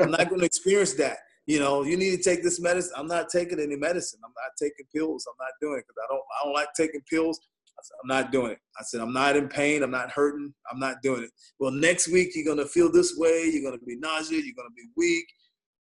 I'm 0.00 0.10
not 0.10 0.28
going 0.28 0.40
to 0.40 0.46
experience 0.46 0.94
that. 0.94 1.18
You 1.46 1.58
know, 1.58 1.82
you 1.82 1.96
need 1.96 2.16
to 2.16 2.22
take 2.22 2.42
this 2.42 2.60
medicine. 2.60 2.92
I'm 2.96 3.06
not 3.06 3.28
taking 3.28 3.58
any 3.60 3.76
medicine. 3.76 4.20
I'm 4.24 4.32
not 4.36 4.52
taking 4.58 4.86
pills. 4.94 5.26
I'm 5.28 5.36
not 5.38 5.52
doing 5.60 5.78
it 5.78 5.84
because 5.86 5.96
I 6.02 6.12
don't. 6.12 6.20
I 6.20 6.44
don't 6.44 6.54
like 6.54 6.68
taking 6.76 7.00
pills. 7.10 7.40
I 7.78 7.82
said, 7.82 7.94
I'm 8.02 8.08
not 8.08 8.32
doing 8.32 8.52
it. 8.52 8.58
I 8.78 8.82
said, 8.82 9.00
I'm 9.00 9.12
not 9.12 9.36
in 9.36 9.48
pain. 9.48 9.82
I'm 9.82 9.90
not 9.90 10.10
hurting. 10.10 10.52
I'm 10.70 10.78
not 10.78 10.96
doing 11.02 11.24
it. 11.24 11.30
Well, 11.58 11.70
next 11.70 12.08
week 12.08 12.30
you're 12.34 12.44
gonna 12.44 12.68
feel 12.68 12.92
this 12.92 13.16
way. 13.16 13.50
You're 13.52 13.68
gonna 13.68 13.82
be 13.84 13.96
nauseous. 13.96 14.44
You're 14.44 14.54
gonna 14.56 14.74
be 14.76 14.88
weak. 14.96 15.26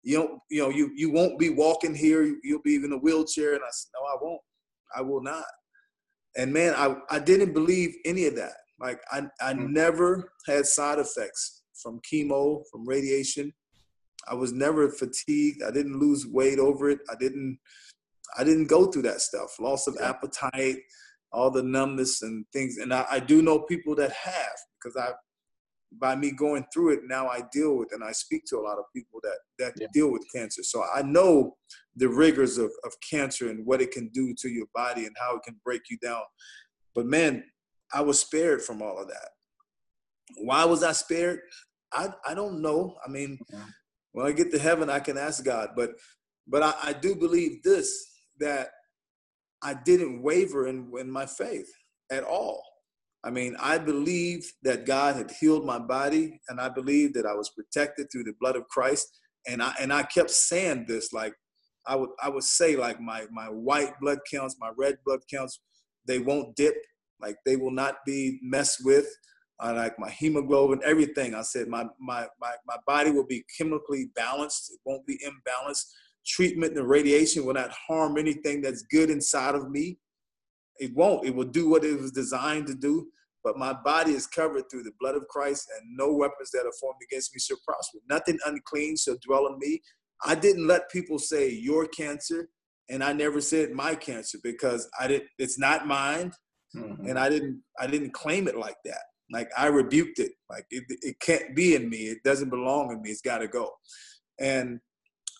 You 0.03 0.17
don't. 0.17 0.39
You 0.49 0.63
know, 0.63 0.69
you 0.69 0.91
you 0.95 1.11
won't 1.11 1.39
be 1.39 1.49
walking 1.49 1.95
here. 1.95 2.35
You'll 2.43 2.61
be 2.63 2.75
in 2.75 2.91
a 2.91 2.97
wheelchair. 2.97 3.53
And 3.53 3.63
I 3.63 3.71
said, 3.71 3.91
No, 3.93 4.05
I 4.07 4.17
won't. 4.21 4.41
I 4.95 5.01
will 5.01 5.21
not. 5.21 5.45
And 6.37 6.51
man, 6.51 6.73
I 6.75 6.95
I 7.09 7.19
didn't 7.19 7.53
believe 7.53 7.95
any 8.05 8.25
of 8.25 8.35
that. 8.35 8.53
Like 8.79 8.99
I 9.11 9.23
I 9.41 9.53
mm. 9.53 9.69
never 9.69 10.31
had 10.47 10.65
side 10.65 10.99
effects 10.99 11.63
from 11.81 12.01
chemo, 12.01 12.63
from 12.71 12.87
radiation. 12.87 13.53
I 14.27 14.33
was 14.33 14.53
never 14.53 14.89
fatigued. 14.89 15.61
I 15.63 15.71
didn't 15.71 15.99
lose 15.99 16.25
weight 16.25 16.59
over 16.59 16.89
it. 16.89 16.99
I 17.09 17.15
didn't 17.19 17.59
I 18.37 18.43
didn't 18.43 18.67
go 18.67 18.87
through 18.87 19.03
that 19.03 19.21
stuff. 19.21 19.59
Loss 19.59 19.87
of 19.87 19.97
appetite, 20.01 20.79
all 21.31 21.51
the 21.51 21.63
numbness 21.63 22.21
and 22.21 22.45
things. 22.51 22.77
And 22.77 22.93
I, 22.93 23.05
I 23.09 23.19
do 23.19 23.41
know 23.41 23.59
people 23.59 23.95
that 23.95 24.11
have 24.11 24.55
because 24.77 24.97
I 24.97 25.11
by 25.99 26.15
me 26.15 26.31
going 26.31 26.65
through 26.73 26.93
it 26.93 27.01
now 27.07 27.27
I 27.27 27.41
deal 27.51 27.77
with 27.77 27.89
and 27.93 28.03
I 28.03 28.11
speak 28.11 28.43
to 28.47 28.57
a 28.57 28.61
lot 28.61 28.77
of 28.77 28.85
people 28.95 29.19
that 29.23 29.37
that 29.59 29.73
yeah. 29.79 29.87
deal 29.93 30.11
with 30.11 30.25
cancer. 30.33 30.63
So 30.63 30.83
I 30.93 31.01
know 31.01 31.55
the 31.95 32.09
rigors 32.09 32.57
of, 32.57 32.71
of 32.83 32.93
cancer 33.07 33.49
and 33.49 33.65
what 33.65 33.81
it 33.81 33.91
can 33.91 34.09
do 34.09 34.33
to 34.39 34.49
your 34.49 34.67
body 34.73 35.05
and 35.05 35.15
how 35.19 35.35
it 35.35 35.43
can 35.43 35.59
break 35.63 35.83
you 35.89 35.97
down. 35.97 36.21
But 36.93 37.05
man, 37.05 37.43
I 37.93 38.01
was 38.01 38.19
spared 38.19 38.61
from 38.61 38.81
all 38.81 38.99
of 38.99 39.07
that. 39.07 39.29
Why 40.37 40.65
was 40.65 40.83
I 40.83 40.91
spared? 40.91 41.39
I, 41.93 42.09
I 42.25 42.33
don't 42.33 42.61
know. 42.61 42.95
I 43.05 43.09
mean, 43.09 43.37
yeah. 43.51 43.65
when 44.11 44.25
I 44.25 44.31
get 44.31 44.51
to 44.51 44.59
heaven, 44.59 44.89
I 44.89 44.99
can 44.99 45.17
ask 45.17 45.43
God. 45.43 45.69
But 45.75 45.91
but 46.47 46.61
I, 46.61 46.73
I 46.83 46.93
do 46.93 47.15
believe 47.15 47.63
this 47.63 48.11
that 48.39 48.69
I 49.61 49.73
didn't 49.73 50.21
waver 50.21 50.67
in, 50.67 50.91
in 50.99 51.09
my 51.09 51.25
faith 51.25 51.71
at 52.11 52.23
all. 52.23 52.61
I 53.25 53.31
mean, 53.31 53.55
I 53.59 53.79
believe 53.79 54.49
that 54.61 54.85
God 54.85 55.15
had 55.15 55.31
healed 55.31 55.65
my 55.65 55.79
body, 55.79 56.39
and 56.47 56.61
I 56.61 56.69
believe 56.69 57.13
that 57.15 57.25
I 57.25 57.33
was 57.33 57.49
protected 57.49 58.07
through 58.11 58.25
the 58.25 58.35
blood 58.39 58.55
of 58.55 58.67
Christ. 58.67 59.07
And 59.47 59.61
I 59.61 59.73
and 59.79 59.91
I 59.91 60.03
kept 60.03 60.29
saying 60.31 60.85
this, 60.87 61.11
like 61.11 61.33
I 61.87 61.95
would 61.95 62.11
I 62.21 62.29
would 62.29 62.43
say, 62.43 62.75
like 62.75 63.01
my 63.01 63.25
my 63.31 63.47
white 63.47 63.99
blood 63.99 64.19
counts, 64.31 64.57
my 64.59 64.71
red 64.77 64.97
blood 65.05 65.21
counts, 65.31 65.59
they 66.07 66.19
won't 66.19 66.55
dip, 66.55 66.75
like 67.19 67.37
they 67.45 67.55
will 67.55 67.71
not 67.71 67.95
be 68.05 68.39
messed 68.43 68.85
with. 68.85 69.07
I 69.59 69.71
like 69.71 69.97
my 69.97 70.09
hemoglobin, 70.09 70.81
everything. 70.83 71.33
I 71.33 71.41
said 71.41 71.67
my, 71.69 71.85
my, 71.99 72.27
my, 72.41 72.51
my 72.67 72.75
body 72.85 73.11
will 73.11 73.25
be 73.25 73.45
chemically 73.57 74.09
balanced. 74.15 74.71
It 74.73 74.79
won't 74.85 75.07
be 75.07 75.17
imbalanced. 75.25 75.85
Treatment 76.25 76.77
and 76.77 76.89
radiation 76.89 77.45
will 77.45 77.53
not 77.53 77.71
harm 77.71 78.17
anything 78.17 78.61
that's 78.61 78.83
good 78.83 79.09
inside 79.09 79.55
of 79.55 79.69
me. 79.69 79.97
It 80.79 80.93
won't. 80.93 81.25
It 81.25 81.33
will 81.33 81.45
do 81.45 81.69
what 81.69 81.85
it 81.85 81.97
was 81.99 82.11
designed 82.11 82.67
to 82.67 82.75
do. 82.75 83.07
But 83.45 83.57
my 83.57 83.73
body 83.73 84.11
is 84.13 84.25
covered 84.25 84.63
through 84.69 84.83
the 84.83 84.91
blood 84.99 85.15
of 85.15 85.27
Christ, 85.27 85.69
and 85.77 85.95
no 85.95 86.11
weapons 86.11 86.49
that 86.51 86.65
are 86.65 86.73
formed 86.81 86.99
against 87.09 87.33
me 87.33 87.39
shall 87.39 87.59
prosper. 87.65 87.99
Nothing 88.09 88.39
unclean 88.45 88.97
shall 88.97 89.17
dwell 89.23 89.47
in 89.47 89.59
me. 89.59 89.81
I 90.25 90.33
didn't 90.33 90.67
let 90.67 90.89
people 90.89 91.19
say 91.19 91.51
your 91.51 91.87
cancer, 91.87 92.49
and 92.89 93.03
I 93.03 93.13
never 93.13 93.39
said 93.39 93.71
my 93.71 93.93
cancer 93.95 94.39
because 94.43 94.89
I 94.99 95.07
didn't. 95.07 95.29
It's 95.37 95.59
not 95.59 95.87
mine, 95.87 96.33
mm-hmm. 96.75 97.07
and 97.07 97.19
I 97.19 97.29
didn't. 97.29 97.61
I 97.79 97.85
didn't 97.85 98.13
claim 98.13 98.47
it 98.47 98.57
like 98.57 98.77
that. 98.85 99.03
Like 99.31 99.49
I 99.57 99.67
rebuked 99.67 100.19
it. 100.19 100.31
Like 100.49 100.65
it, 100.71 100.83
it 100.89 101.19
can't 101.19 101.55
be 101.55 101.75
in 101.75 101.89
me. 101.89 101.97
It 102.07 102.23
doesn't 102.23 102.49
belong 102.49 102.91
in 102.91 103.01
me. 103.01 103.11
It's 103.11 103.21
got 103.21 103.39
to 103.39 103.47
go. 103.47 103.71
And 104.39 104.79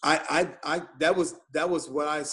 I, 0.04 0.50
I, 0.64 0.76
I, 0.76 0.82
that 1.00 1.16
was 1.16 1.36
that 1.54 1.70
was 1.70 1.90
what 1.90 2.08
I 2.08 2.24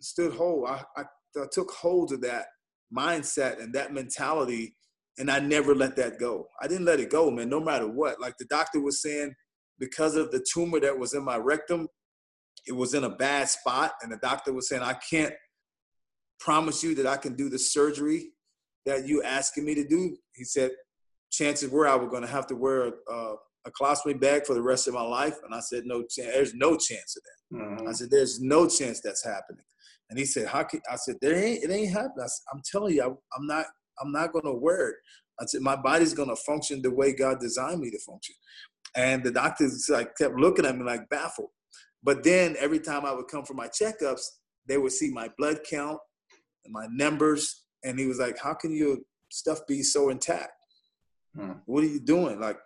stood 0.00 0.34
hold. 0.34 0.68
I, 0.68 0.82
I, 0.96 1.02
I 1.40 1.46
took 1.50 1.70
hold 1.70 2.12
of 2.12 2.20
that 2.22 2.46
mindset 2.94 3.62
and 3.62 3.74
that 3.74 3.92
mentality, 3.92 4.74
and 5.18 5.30
I 5.30 5.38
never 5.38 5.74
let 5.74 5.96
that 5.96 6.18
go. 6.18 6.48
I 6.62 6.68
didn't 6.68 6.86
let 6.86 7.00
it 7.00 7.10
go, 7.10 7.30
man. 7.30 7.48
No 7.48 7.60
matter 7.60 7.88
what. 7.88 8.20
Like 8.20 8.36
the 8.38 8.46
doctor 8.46 8.80
was 8.80 9.02
saying, 9.02 9.34
because 9.78 10.16
of 10.16 10.30
the 10.30 10.44
tumor 10.52 10.80
that 10.80 10.98
was 10.98 11.14
in 11.14 11.24
my 11.24 11.36
rectum, 11.36 11.88
it 12.66 12.72
was 12.72 12.94
in 12.94 13.04
a 13.04 13.10
bad 13.10 13.48
spot, 13.48 13.92
and 14.02 14.12
the 14.12 14.18
doctor 14.18 14.52
was 14.52 14.68
saying, 14.68 14.82
I 14.82 14.94
can't 14.94 15.34
promise 16.38 16.82
you 16.82 16.94
that 16.94 17.06
I 17.06 17.16
can 17.16 17.34
do 17.34 17.48
the 17.48 17.58
surgery 17.58 18.30
that 18.86 19.06
you 19.06 19.22
asking 19.22 19.64
me 19.64 19.74
to 19.74 19.86
do. 19.86 20.16
He 20.34 20.44
said, 20.44 20.70
chances 21.30 21.70
were 21.70 21.88
I 21.88 21.94
was 21.94 22.08
going 22.08 22.22
to 22.22 22.28
have 22.28 22.46
to 22.48 22.56
wear 22.56 22.86
a, 22.86 22.92
a, 23.10 23.34
a 23.66 23.70
colostomy 23.80 24.20
bag 24.20 24.46
for 24.46 24.54
the 24.54 24.62
rest 24.62 24.88
of 24.88 24.94
my 24.94 25.02
life. 25.02 25.36
And 25.44 25.54
I 25.54 25.60
said, 25.60 25.84
no 25.86 26.02
chance. 26.02 26.32
There's 26.32 26.54
no 26.54 26.76
chance 26.76 27.16
of 27.16 27.22
that. 27.22 27.56
Mm-hmm. 27.58 27.88
I 27.88 27.92
said, 27.92 28.10
there's 28.10 28.40
no 28.40 28.68
chance 28.68 29.00
that's 29.00 29.24
happening. 29.24 29.64
And 30.10 30.18
he 30.18 30.24
said, 30.24 30.46
how 30.46 30.64
can, 30.64 30.80
I 30.90 30.96
said, 30.96 31.16
there 31.20 31.34
ain't, 31.34 31.64
it 31.64 31.70
ain't 31.70 31.90
happening. 31.90 32.26
I 32.26 32.56
am 32.56 32.62
telling 32.70 32.94
you, 32.94 33.02
I, 33.02 33.06
I'm 33.06 33.46
not, 33.46 33.66
I'm 34.00 34.12
not 34.12 34.32
going 34.32 34.44
to 34.44 34.54
wear 34.54 34.90
it. 34.90 34.96
I 35.40 35.46
said, 35.46 35.62
my 35.62 35.76
body's 35.76 36.14
going 36.14 36.28
to 36.28 36.36
function 36.36 36.82
the 36.82 36.90
way 36.90 37.14
God 37.14 37.40
designed 37.40 37.80
me 37.80 37.90
to 37.90 37.98
function. 37.98 38.34
And 38.94 39.24
the 39.24 39.30
doctors 39.30 39.88
like 39.90 40.16
kept 40.16 40.34
looking 40.34 40.66
at 40.66 40.76
me 40.76 40.84
like 40.84 41.08
baffled. 41.08 41.48
But 42.02 42.22
then 42.22 42.56
every 42.58 42.80
time 42.80 43.06
I 43.06 43.12
would 43.12 43.28
come 43.28 43.44
for 43.44 43.54
my 43.54 43.68
checkups, 43.68 44.22
they 44.66 44.76
would 44.76 44.92
see 44.92 45.10
my 45.10 45.30
blood 45.38 45.60
count 45.68 45.98
and 46.64 46.72
my 46.72 46.86
numbers. 46.90 47.64
And 47.84 47.98
he 47.98 48.06
was 48.06 48.18
like, 48.18 48.38
how 48.38 48.54
can 48.54 48.74
your 48.74 48.98
stuff 49.30 49.66
be 49.66 49.82
so 49.82 50.10
intact? 50.10 50.52
Hmm. 51.34 51.52
What 51.64 51.84
are 51.84 51.88
you 51.88 52.00
doing? 52.00 52.40
Like, 52.40 52.58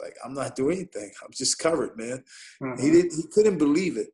like 0.00 0.14
I'm 0.24 0.34
not 0.34 0.56
doing 0.56 0.78
anything. 0.78 1.12
I'm 1.22 1.30
just 1.32 1.58
covered, 1.58 1.96
man. 1.96 2.24
Mm-hmm. 2.62 2.82
He 2.82 2.90
didn't. 2.90 3.14
He 3.14 3.22
couldn't 3.30 3.58
believe 3.58 3.96
it. 3.96 4.08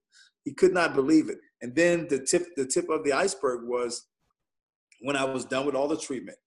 He 0.44 0.52
could 0.52 0.74
not 0.74 0.94
believe 0.94 1.30
it. 1.30 1.38
And 1.62 1.74
then 1.74 2.08
the 2.08 2.20
tip, 2.20 2.44
the 2.56 2.66
tip 2.66 2.88
of 2.90 3.04
the 3.04 3.12
iceberg 3.12 3.66
was 3.66 4.06
when 5.00 5.16
I 5.16 5.24
was 5.24 5.44
done 5.44 5.66
with 5.66 5.74
all 5.74 5.88
the 5.88 5.96
treatment, 5.96 6.38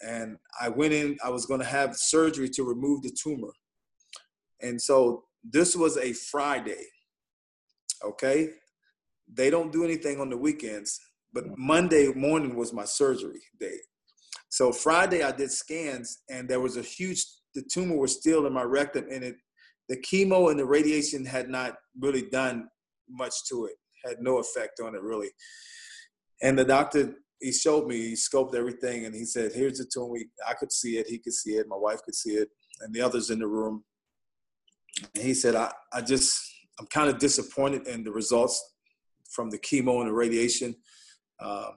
and 0.00 0.36
I 0.60 0.68
went 0.68 0.92
in. 0.92 1.16
I 1.24 1.30
was 1.30 1.46
going 1.46 1.60
to 1.60 1.66
have 1.66 1.96
surgery 1.96 2.48
to 2.50 2.64
remove 2.64 3.02
the 3.02 3.16
tumor, 3.22 3.52
and 4.60 4.80
so 4.80 5.24
this 5.44 5.76
was 5.76 5.96
a 5.96 6.12
Friday. 6.12 6.84
Okay, 8.04 8.50
they 9.32 9.50
don't 9.50 9.72
do 9.72 9.84
anything 9.84 10.20
on 10.20 10.30
the 10.30 10.36
weekends, 10.36 11.00
but 11.32 11.44
mm-hmm. 11.44 11.66
Monday 11.66 12.12
morning 12.14 12.56
was 12.56 12.72
my 12.72 12.84
surgery 12.84 13.40
day. 13.58 13.78
So 14.48 14.72
Friday 14.72 15.22
I 15.22 15.32
did 15.32 15.50
scans 15.50 16.22
and 16.30 16.48
there 16.48 16.60
was 16.60 16.76
a 16.76 16.82
huge 16.82 17.24
the 17.54 17.62
tumor 17.62 17.96
was 17.96 18.16
still 18.16 18.46
in 18.46 18.52
my 18.52 18.62
rectum 18.62 19.06
and 19.10 19.24
it 19.24 19.36
the 19.88 19.96
chemo 19.98 20.50
and 20.50 20.58
the 20.58 20.64
radiation 20.64 21.24
had 21.24 21.48
not 21.48 21.74
really 22.00 22.22
done 22.22 22.68
much 23.08 23.34
to 23.48 23.66
it. 23.66 23.74
Had 24.04 24.16
no 24.20 24.38
effect 24.38 24.80
on 24.80 24.94
it 24.94 25.02
really. 25.02 25.30
And 26.42 26.58
the 26.58 26.64
doctor 26.64 27.14
he 27.40 27.52
showed 27.52 27.86
me, 27.86 27.96
he 27.96 28.12
scoped 28.14 28.54
everything 28.54 29.04
and 29.04 29.14
he 29.14 29.24
said, 29.24 29.52
Here's 29.54 29.78
the 29.78 29.84
tumor. 29.84 30.18
I 30.48 30.54
could 30.54 30.72
see 30.72 30.98
it, 30.98 31.06
he 31.06 31.18
could 31.18 31.34
see 31.34 31.52
it, 31.52 31.68
my 31.68 31.76
wife 31.76 32.02
could 32.04 32.14
see 32.14 32.34
it, 32.34 32.48
and 32.80 32.94
the 32.94 33.00
others 33.00 33.30
in 33.30 33.38
the 33.38 33.46
room. 33.46 33.84
And 35.14 35.24
he 35.24 35.34
said, 35.34 35.54
I, 35.54 35.72
I 35.92 36.00
just 36.00 36.40
I'm 36.78 36.86
kind 36.86 37.08
of 37.08 37.18
disappointed 37.18 37.86
in 37.86 38.04
the 38.04 38.10
results 38.10 38.74
from 39.30 39.50
the 39.50 39.58
chemo 39.58 40.00
and 40.00 40.08
the 40.08 40.12
radiation. 40.12 40.74
Um, 41.40 41.72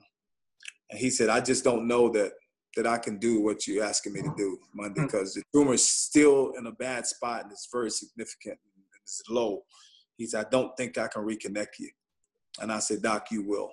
and 0.90 0.98
he 0.98 1.10
said, 1.10 1.28
I 1.28 1.40
just 1.40 1.64
don't 1.64 1.86
know 1.86 2.08
that 2.10 2.32
that 2.76 2.86
I 2.86 2.98
can 2.98 3.18
do 3.18 3.40
what 3.40 3.66
you're 3.66 3.84
asking 3.84 4.12
me 4.12 4.22
to 4.22 4.32
do 4.36 4.58
Monday 4.74 5.02
because 5.02 5.34
hmm. 5.34 5.40
the 5.40 5.58
tumor 5.58 5.74
is 5.74 5.84
still 5.84 6.52
in 6.56 6.66
a 6.66 6.72
bad 6.72 7.06
spot 7.06 7.42
and 7.42 7.52
it's 7.52 7.68
very 7.72 7.90
significant 7.90 8.58
and 8.76 8.84
it's 9.02 9.22
low. 9.28 9.62
He 10.16 10.26
said, 10.26 10.46
I 10.46 10.48
don't 10.50 10.76
think 10.76 10.96
I 10.98 11.08
can 11.08 11.22
reconnect 11.22 11.78
you. 11.78 11.90
And 12.60 12.70
I 12.70 12.78
said, 12.78 13.02
Doc, 13.02 13.26
you 13.30 13.42
will. 13.46 13.72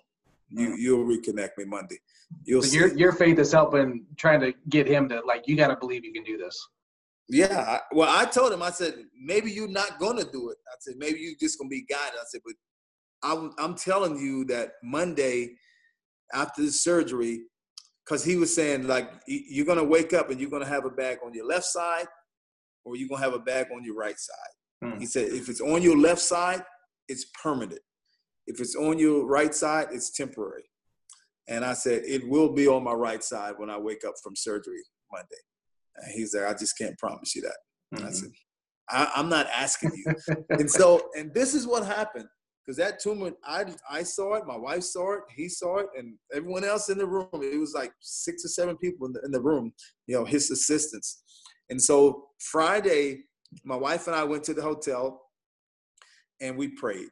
You 0.49 0.69
mm. 0.69 0.75
you'll 0.77 1.05
reconnect 1.05 1.57
me 1.57 1.65
Monday. 1.65 1.99
You'll 2.43 2.61
so 2.61 2.75
your 2.75 2.97
your 2.97 3.11
faith 3.11 3.39
is 3.39 3.51
helping 3.51 4.05
trying 4.17 4.41
to 4.41 4.53
get 4.69 4.87
him 4.87 5.09
to 5.09 5.21
like 5.25 5.47
you 5.47 5.55
got 5.55 5.67
to 5.67 5.75
believe 5.75 6.05
you 6.05 6.13
can 6.13 6.23
do 6.23 6.37
this. 6.37 6.57
Yeah, 7.29 7.59
I, 7.59 7.79
well, 7.91 8.09
I 8.09 8.25
told 8.25 8.53
him 8.53 8.61
I 8.61 8.71
said 8.71 8.95
maybe 9.21 9.51
you're 9.51 9.67
not 9.67 9.99
gonna 9.99 10.23
do 10.23 10.49
it. 10.49 10.57
I 10.67 10.75
said 10.79 10.95
maybe 10.97 11.19
you're 11.19 11.35
just 11.39 11.57
gonna 11.57 11.69
be 11.69 11.85
guided. 11.89 12.19
I 12.19 12.23
said, 12.27 12.41
but 12.45 12.53
I'm 13.23 13.51
I'm 13.59 13.75
telling 13.75 14.17
you 14.17 14.45
that 14.45 14.73
Monday 14.83 15.55
after 16.33 16.61
the 16.61 16.71
surgery, 16.71 17.41
because 18.05 18.23
he 18.23 18.37
was 18.37 18.55
saying 18.55 18.87
like 18.87 19.09
you're 19.27 19.65
gonna 19.65 19.83
wake 19.83 20.13
up 20.13 20.29
and 20.29 20.39
you're 20.39 20.49
gonna 20.49 20.65
have 20.65 20.85
a 20.85 20.89
bag 20.89 21.17
on 21.25 21.33
your 21.33 21.45
left 21.45 21.65
side, 21.65 22.07
or 22.85 22.95
you're 22.95 23.09
gonna 23.09 23.23
have 23.23 23.33
a 23.33 23.39
bag 23.39 23.67
on 23.75 23.83
your 23.83 23.95
right 23.95 24.17
side. 24.17 24.91
Hmm. 24.93 24.99
He 24.99 25.05
said 25.05 25.27
if 25.27 25.49
it's 25.49 25.61
on 25.61 25.81
your 25.81 25.97
left 25.97 26.21
side, 26.21 26.63
it's 27.09 27.25
permanent. 27.41 27.81
If 28.47 28.59
it's 28.59 28.75
on 28.75 28.97
your 28.97 29.25
right 29.25 29.53
side, 29.53 29.87
it's 29.91 30.11
temporary. 30.11 30.63
And 31.47 31.63
I 31.63 31.73
said, 31.73 32.03
it 32.05 32.27
will 32.27 32.53
be 32.53 32.67
on 32.67 32.83
my 32.83 32.93
right 32.93 33.23
side 33.23 33.53
when 33.57 33.69
I 33.69 33.77
wake 33.77 34.03
up 34.05 34.15
from 34.21 34.35
surgery 34.35 34.83
Monday. 35.11 35.27
And 35.97 36.11
he's 36.13 36.35
like, 36.35 36.45
I 36.45 36.57
just 36.57 36.77
can't 36.77 36.97
promise 36.97 37.35
you 37.35 37.43
that. 37.43 37.57
Mm-hmm. 37.95 38.07
I 38.07 38.11
said, 38.11 38.29
I, 38.89 39.11
am 39.15 39.29
not 39.29 39.47
asking 39.47 39.91
you. 39.95 40.35
and 40.49 40.69
so, 40.69 41.09
and 41.17 41.33
this 41.33 41.53
is 41.53 41.65
what 41.65 41.85
happened. 41.85 42.27
Because 42.65 42.77
that 42.77 42.99
tumor, 42.99 43.31
I, 43.45 43.65
I 43.89 44.03
saw 44.03 44.33
it, 44.33 44.45
my 44.45 44.57
wife 44.57 44.83
saw 44.83 45.13
it, 45.13 45.21
he 45.33 45.47
saw 45.47 45.77
it, 45.77 45.87
and 45.97 46.15
everyone 46.33 46.65
else 46.65 46.89
in 46.89 46.97
the 46.97 47.05
room. 47.05 47.29
It 47.35 47.57
was 47.57 47.73
like 47.73 47.93
six 48.01 48.43
or 48.43 48.49
seven 48.49 48.75
people 48.75 49.07
in 49.07 49.13
the, 49.13 49.21
in 49.23 49.31
the 49.31 49.39
room, 49.39 49.71
you 50.05 50.17
know, 50.17 50.25
his 50.25 50.51
assistants. 50.51 51.23
And 51.69 51.81
so 51.81 52.25
Friday, 52.39 53.23
my 53.63 53.77
wife 53.77 54.07
and 54.07 54.15
I 54.17 54.25
went 54.25 54.43
to 54.45 54.53
the 54.53 54.61
hotel 54.61 55.21
and 56.41 56.57
we 56.57 56.67
prayed. 56.67 57.07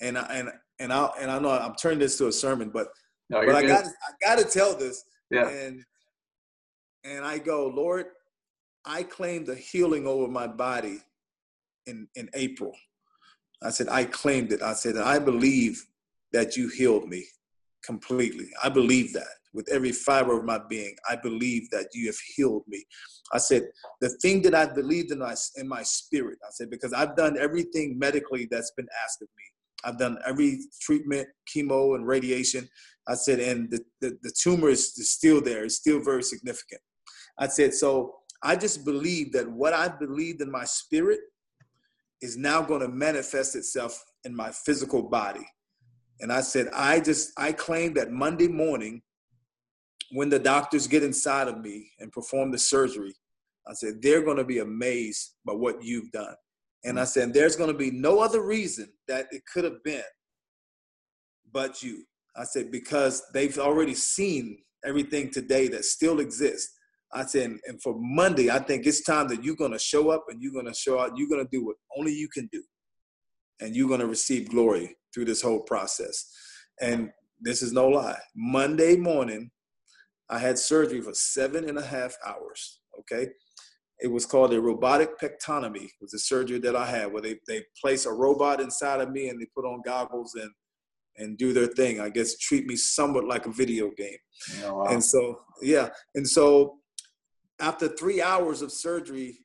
And 0.00 0.16
I, 0.16 0.22
and 0.30 0.52
and 0.82 0.92
I 0.92 1.10
and 1.20 1.30
I 1.30 1.38
know 1.38 1.50
I'm 1.50 1.74
turning 1.74 2.00
this 2.00 2.18
to 2.18 2.26
a 2.26 2.32
sermon, 2.32 2.70
but 2.70 2.88
no, 3.30 3.44
but 3.46 3.54
I 3.54 3.62
got 3.62 3.84
I 3.84 4.12
got 4.20 4.38
to 4.38 4.44
tell 4.44 4.76
this. 4.76 5.04
Yeah. 5.30 5.48
And 5.48 5.84
and 7.04 7.24
I 7.24 7.38
go, 7.38 7.68
Lord, 7.68 8.06
I 8.84 9.04
claim 9.04 9.44
the 9.44 9.54
healing 9.54 10.06
over 10.06 10.28
my 10.28 10.46
body 10.46 10.98
in 11.86 12.08
in 12.16 12.28
April. 12.34 12.72
I 13.62 13.70
said 13.70 13.88
I 13.88 14.04
claimed 14.04 14.52
it. 14.52 14.60
I 14.60 14.74
said 14.74 14.96
I 14.96 15.18
believe 15.18 15.84
that 16.32 16.56
you 16.56 16.68
healed 16.68 17.08
me 17.08 17.24
completely. 17.84 18.48
I 18.62 18.68
believe 18.68 19.12
that 19.12 19.26
with 19.54 19.68
every 19.70 19.92
fiber 19.92 20.38
of 20.38 20.44
my 20.44 20.58
being. 20.68 20.96
I 21.08 21.16
believe 21.16 21.68
that 21.70 21.88
you 21.92 22.06
have 22.06 22.18
healed 22.34 22.64
me. 22.66 22.84
I 23.32 23.38
said 23.38 23.68
the 24.00 24.08
thing 24.08 24.42
that 24.42 24.54
I 24.54 24.66
believed 24.66 25.12
in 25.12 25.18
my 25.18 25.36
in 25.56 25.68
my 25.68 25.82
spirit. 25.84 26.38
I 26.44 26.50
said 26.50 26.70
because 26.70 26.92
I've 26.92 27.16
done 27.16 27.38
everything 27.38 27.98
medically 27.98 28.48
that's 28.50 28.72
been 28.72 28.88
asked 29.04 29.22
of 29.22 29.28
me. 29.36 29.44
I've 29.84 29.98
done 29.98 30.18
every 30.26 30.60
treatment, 30.80 31.28
chemo 31.52 31.94
and 31.94 32.06
radiation. 32.06 32.68
I 33.08 33.14
said, 33.14 33.40
and 33.40 33.70
the, 33.70 33.80
the, 34.00 34.18
the 34.22 34.32
tumor 34.38 34.68
is 34.68 34.94
still 35.10 35.40
there. 35.40 35.64
It's 35.64 35.76
still 35.76 36.00
very 36.00 36.22
significant. 36.22 36.80
I 37.38 37.48
said, 37.48 37.74
so 37.74 38.14
I 38.42 38.56
just 38.56 38.84
believe 38.84 39.32
that 39.32 39.50
what 39.50 39.72
I 39.72 39.88
believed 39.88 40.40
in 40.40 40.50
my 40.50 40.64
spirit 40.64 41.20
is 42.20 42.36
now 42.36 42.62
going 42.62 42.80
to 42.80 42.88
manifest 42.88 43.56
itself 43.56 44.02
in 44.24 44.34
my 44.34 44.50
physical 44.50 45.02
body. 45.02 45.46
And 46.20 46.32
I 46.32 46.40
said, 46.40 46.68
I 46.72 47.00
just, 47.00 47.32
I 47.36 47.52
claim 47.52 47.94
that 47.94 48.12
Monday 48.12 48.46
morning, 48.48 49.02
when 50.12 50.28
the 50.28 50.38
doctors 50.38 50.86
get 50.86 51.02
inside 51.02 51.48
of 51.48 51.58
me 51.58 51.90
and 51.98 52.12
perform 52.12 52.52
the 52.52 52.58
surgery, 52.58 53.14
I 53.66 53.74
said, 53.74 54.02
they're 54.02 54.22
going 54.22 54.36
to 54.36 54.44
be 54.44 54.58
amazed 54.58 55.34
by 55.44 55.54
what 55.54 55.82
you've 55.82 56.12
done. 56.12 56.34
And 56.84 56.96
mm. 56.96 57.00
I 57.00 57.04
said, 57.04 57.32
there's 57.32 57.56
going 57.56 57.72
to 57.72 57.78
be 57.78 57.90
no 57.90 58.20
other 58.20 58.42
reason 58.42 58.88
that 59.08 59.26
it 59.30 59.42
could 59.52 59.64
have 59.64 59.82
been 59.84 60.02
but 61.52 61.82
you. 61.82 62.04
I 62.36 62.44
said, 62.44 62.70
because 62.70 63.22
they've 63.34 63.58
already 63.58 63.94
seen 63.94 64.58
everything 64.84 65.30
today 65.30 65.68
that 65.68 65.84
still 65.84 66.20
exists. 66.20 66.72
I 67.12 67.26
said, 67.26 67.58
and 67.66 67.82
for 67.82 67.94
Monday, 67.98 68.50
I 68.50 68.58
think 68.58 68.86
it's 68.86 69.02
time 69.02 69.28
that 69.28 69.44
you're 69.44 69.56
going 69.56 69.72
to 69.72 69.78
show 69.78 70.10
up 70.10 70.24
and 70.28 70.40
you're 70.40 70.52
going 70.52 70.66
to 70.66 70.74
show 70.74 70.98
out. 70.98 71.16
You're 71.16 71.28
going 71.28 71.44
to 71.44 71.50
do 71.50 71.66
what 71.66 71.76
only 71.98 72.12
you 72.12 72.28
can 72.28 72.48
do. 72.50 72.62
And 73.60 73.76
you're 73.76 73.88
going 73.88 74.00
to 74.00 74.06
receive 74.06 74.48
glory 74.48 74.96
through 75.12 75.26
this 75.26 75.42
whole 75.42 75.60
process. 75.60 76.26
And 76.80 77.10
this 77.38 77.60
is 77.60 77.72
no 77.72 77.86
lie. 77.86 78.18
Monday 78.34 78.96
morning, 78.96 79.50
I 80.30 80.38
had 80.38 80.58
surgery 80.58 81.02
for 81.02 81.12
seven 81.12 81.68
and 81.68 81.78
a 81.78 81.82
half 81.84 82.16
hours. 82.24 82.80
Okay 82.98 83.28
it 84.02 84.10
was 84.10 84.26
called 84.26 84.52
a 84.52 84.60
robotic 84.60 85.18
proctectomy. 85.18 85.84
It 85.84 86.00
was 86.00 86.12
a 86.12 86.18
surgery 86.18 86.58
that 86.58 86.74
I 86.74 86.86
had 86.86 87.12
where 87.12 87.22
they, 87.22 87.38
they 87.46 87.62
place 87.80 88.04
a 88.04 88.12
robot 88.12 88.60
inside 88.60 89.00
of 89.00 89.10
me 89.10 89.28
and 89.28 89.40
they 89.40 89.46
put 89.54 89.64
on 89.64 89.82
goggles 89.84 90.34
and 90.34 90.50
and 91.18 91.36
do 91.36 91.52
their 91.52 91.66
thing. 91.66 92.00
I 92.00 92.08
guess 92.08 92.38
treat 92.38 92.66
me 92.66 92.74
somewhat 92.74 93.24
like 93.24 93.46
a 93.46 93.52
video 93.52 93.90
game. 93.96 94.16
Oh, 94.64 94.76
wow. 94.76 94.84
And 94.86 95.04
so 95.04 95.40
yeah, 95.60 95.88
and 96.14 96.26
so 96.26 96.78
after 97.60 97.86
three 97.86 98.20
hours 98.20 98.62
of 98.62 98.72
surgery, 98.72 99.38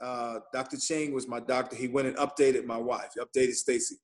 uh, 0.00 0.40
Dr. 0.52 0.76
Chang 0.76 1.12
was 1.12 1.26
my 1.26 1.40
doctor. 1.40 1.74
He 1.74 1.88
went 1.88 2.08
and 2.08 2.16
updated 2.16 2.64
my 2.64 2.76
wife, 2.76 3.10
updated 3.18 3.54
Stacy 3.54 3.96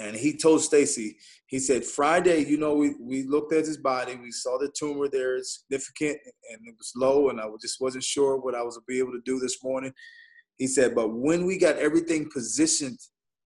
and 0.00 0.16
he 0.16 0.36
told 0.36 0.62
Stacy, 0.62 1.18
he 1.46 1.58
said, 1.58 1.84
Friday, 1.84 2.44
you 2.44 2.56
know, 2.56 2.74
we, 2.74 2.94
we 2.98 3.24
looked 3.24 3.52
at 3.52 3.66
his 3.66 3.76
body, 3.76 4.16
we 4.16 4.30
saw 4.30 4.58
the 4.58 4.72
tumor 4.74 5.08
there 5.08 5.36
is 5.36 5.60
significant 5.60 6.18
and 6.50 6.66
it 6.66 6.74
was 6.78 6.92
low, 6.96 7.28
and 7.28 7.40
I 7.40 7.44
just 7.60 7.80
wasn't 7.80 8.04
sure 8.04 8.38
what 8.38 8.54
I 8.54 8.62
was 8.62 8.80
be 8.88 8.98
able 8.98 9.12
to 9.12 9.20
do 9.24 9.38
this 9.38 9.62
morning. 9.62 9.92
He 10.56 10.66
said, 10.66 10.94
but 10.94 11.08
when 11.08 11.44
we 11.44 11.58
got 11.58 11.76
everything 11.76 12.30
positioned 12.32 12.98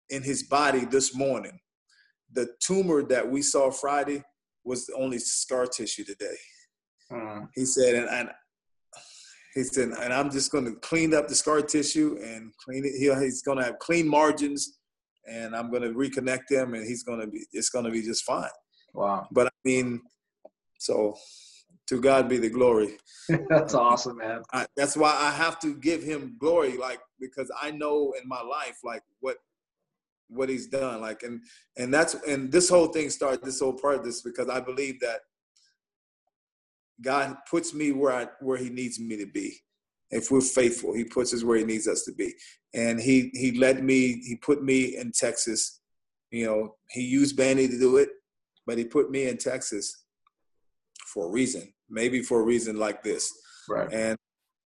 in 0.10 0.22
his 0.22 0.44
body 0.44 0.86
this 0.86 1.16
morning, 1.16 1.60
the 2.32 2.48
tumor 2.62 3.02
that 3.04 3.28
we 3.28 3.42
saw 3.42 3.72
Friday 3.72 4.24
was 4.64 4.86
the 4.86 4.94
only 4.96 5.20
scar 5.20 5.66
tissue 5.66 6.04
today. 6.04 6.38
Uh-huh. 7.12 7.42
He 7.56 7.66
said, 7.66 7.96
and, 7.96 8.10
and 8.10 8.30
he 9.56 9.64
said, 9.64 9.90
and 9.90 10.14
I'm 10.14 10.30
just 10.30 10.52
going 10.52 10.66
to 10.66 10.76
clean 10.76 11.14
up 11.14 11.28
the 11.28 11.36
scar 11.36 11.62
tissue 11.62 12.20
and 12.22 12.52
clean 12.64 12.84
it. 12.86 12.92
He, 13.00 13.14
he's 13.24 13.42
going 13.42 13.58
to 13.58 13.64
have 13.64 13.80
clean 13.80 14.08
margins 14.08 14.78
and 15.28 15.56
I'm 15.56 15.70
going 15.70 15.84
to 15.84 15.90
reconnect 15.90 16.50
him, 16.50 16.74
and 16.74 16.86
he's 16.86 17.04
going 17.04 17.20
to 17.20 17.28
be. 17.28 17.46
It's 17.52 17.70
going 17.70 17.86
to 17.86 17.92
be 17.92 18.02
just 18.02 18.24
fine. 18.24 18.50
Wow. 18.94 19.28
But 19.32 19.48
I 19.48 19.52
mean, 19.64 20.02
so 20.80 21.18
to 21.88 22.02
God 22.02 22.30
be 22.30 22.38
the 22.38 22.50
glory. 22.50 22.98
that's 23.50 23.74
awesome, 23.74 24.18
man. 24.18 24.42
I, 24.54 24.66
that's 24.76 24.98
why 24.98 25.16
I 25.18 25.32
have 25.32 25.60
to 25.60 25.76
give 25.76 26.04
him 26.04 26.36
glory, 26.40 26.78
like 26.78 27.00
because 27.20 27.52
I 27.62 27.72
know 27.72 28.14
in 28.22 28.28
my 28.28 28.42
life, 28.42 28.80
like 28.84 29.04
what 29.20 29.38
what 30.28 30.50
he's 30.50 30.68
done, 30.68 31.02
like 31.02 31.24
and 31.24 31.42
and 31.78 31.94
that's 31.94 32.16
and 32.28 32.52
this 32.52 32.70
whole 32.70 32.88
thing 32.88 33.10
started. 33.10 33.44
This 33.44 33.60
whole 33.60 33.74
part 33.74 33.96
of 33.96 34.06
this 34.06 34.22
because 34.22 34.50
I 34.50 34.60
believe 34.60 35.00
that 35.02 35.20
God 37.02 37.38
puts 37.50 37.74
me 37.74 37.92
where 37.92 38.14
I 38.14 38.28
where 38.40 38.58
He 38.58 38.70
needs 38.70 39.00
me 39.00 39.18
to 39.18 39.26
be. 39.26 39.58
If 40.16 40.32
we're 40.32 40.42
faithful, 40.42 40.94
He 40.94 41.04
puts 41.04 41.34
us 41.34 41.44
where 41.44 41.58
He 41.58 41.66
needs 41.66 41.88
us 41.88 42.04
to 42.06 42.14
be 42.14 42.34
and 42.76 43.00
he 43.00 43.32
he 43.34 43.58
led 43.58 43.84
me. 43.84 44.22
He 44.22 44.36
put 44.36 44.64
me 44.64 44.98
in 44.98 45.12
Texas. 45.14 45.80
You 46.30 46.46
know, 46.46 46.76
he 46.90 47.02
used 47.02 47.38
Banny 47.38 47.70
to 47.70 47.80
do 47.80 47.98
it, 47.98 48.10
but 48.68 48.78
he 48.78 48.84
put 48.84 49.10
me 49.10 49.28
in 49.28 49.38
Texas 49.38 50.06
for 51.14 51.28
a 51.28 51.32
reason. 51.32 51.74
Maybe 51.90 52.22
for 52.22 52.42
a 52.42 52.44
reason 52.44 52.78
like 52.78 53.02
this. 53.02 53.32
Right. 53.70 53.92
And 53.92 54.18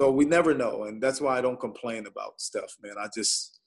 so 0.02 0.12
we 0.12 0.26
never 0.26 0.54
know, 0.54 0.86
and 0.86 1.02
that's 1.02 1.22
why 1.22 1.38
I 1.38 1.42
don't 1.42 1.60
complain 1.60 2.08
about 2.08 2.42
stuff, 2.42 2.76
man. 2.82 2.96
I 3.00 3.08
just 3.14 3.60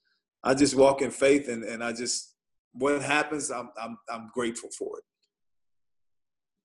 I 0.42 0.54
just 0.54 0.74
walk 0.74 1.02
in 1.02 1.10
faith, 1.10 1.48
and 1.48 1.62
and 1.62 1.82
I 1.84 1.92
just 1.92 2.34
what 2.72 3.00
happens, 3.00 3.50
I'm 3.50 3.70
I'm 3.80 3.96
I'm 4.10 4.30
grateful 4.34 4.70
for 4.76 4.98
it. 4.98 5.04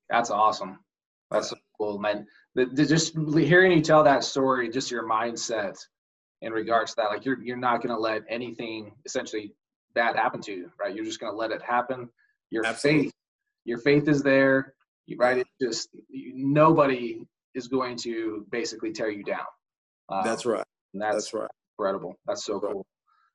That's 0.10 0.32
awesome. 0.32 0.80
That's 1.30 1.50
so 1.50 1.58
cool, 1.78 2.00
man. 2.00 2.26
The, 2.58 2.66
the, 2.66 2.88
just 2.88 3.16
hearing 3.16 3.72
you 3.72 3.82
tell 3.82 4.04
that 4.04 4.24
story, 4.24 4.68
just 4.70 4.90
your 4.90 5.08
mindset 5.08 5.78
in 6.42 6.52
regards 6.52 6.92
to 6.92 7.02
that. 7.02 7.12
Like 7.12 7.24
you're 7.24 7.40
you're 7.44 7.56
not 7.56 7.84
going 7.84 7.96
to 7.96 8.02
let 8.02 8.24
anything 8.28 8.94
essentially 9.06 9.54
bad 9.94 10.16
happen 10.16 10.42
to 10.42 10.52
you, 10.52 10.72
right? 10.80 10.94
You're 10.94 11.06
just 11.06 11.20
going 11.20 11.32
to 11.32 11.38
let 11.38 11.52
it 11.52 11.62
happen. 11.62 12.10
Your 12.50 12.66
Absolutely. 12.66 13.04
faith, 13.04 13.14
your 13.66 13.78
faith 13.78 14.08
is 14.08 14.24
there, 14.24 14.74
right? 15.20 15.38
It's 15.38 15.50
just 15.62 15.90
nobody 16.10 17.28
is 17.54 17.68
going 17.68 17.96
to 17.98 18.48
basically 18.52 18.92
tear 18.92 19.12
you 19.12 19.24
down. 19.24 19.46
Um, 20.10 20.24
that's 20.24 20.48
right. 20.48 20.66
That's, 20.96 21.16
that's, 21.16 21.34
right. 21.36 21.52
Incredible. 21.78 22.16
That's 22.26 22.44
so 22.44 22.60
cool. 22.60 22.88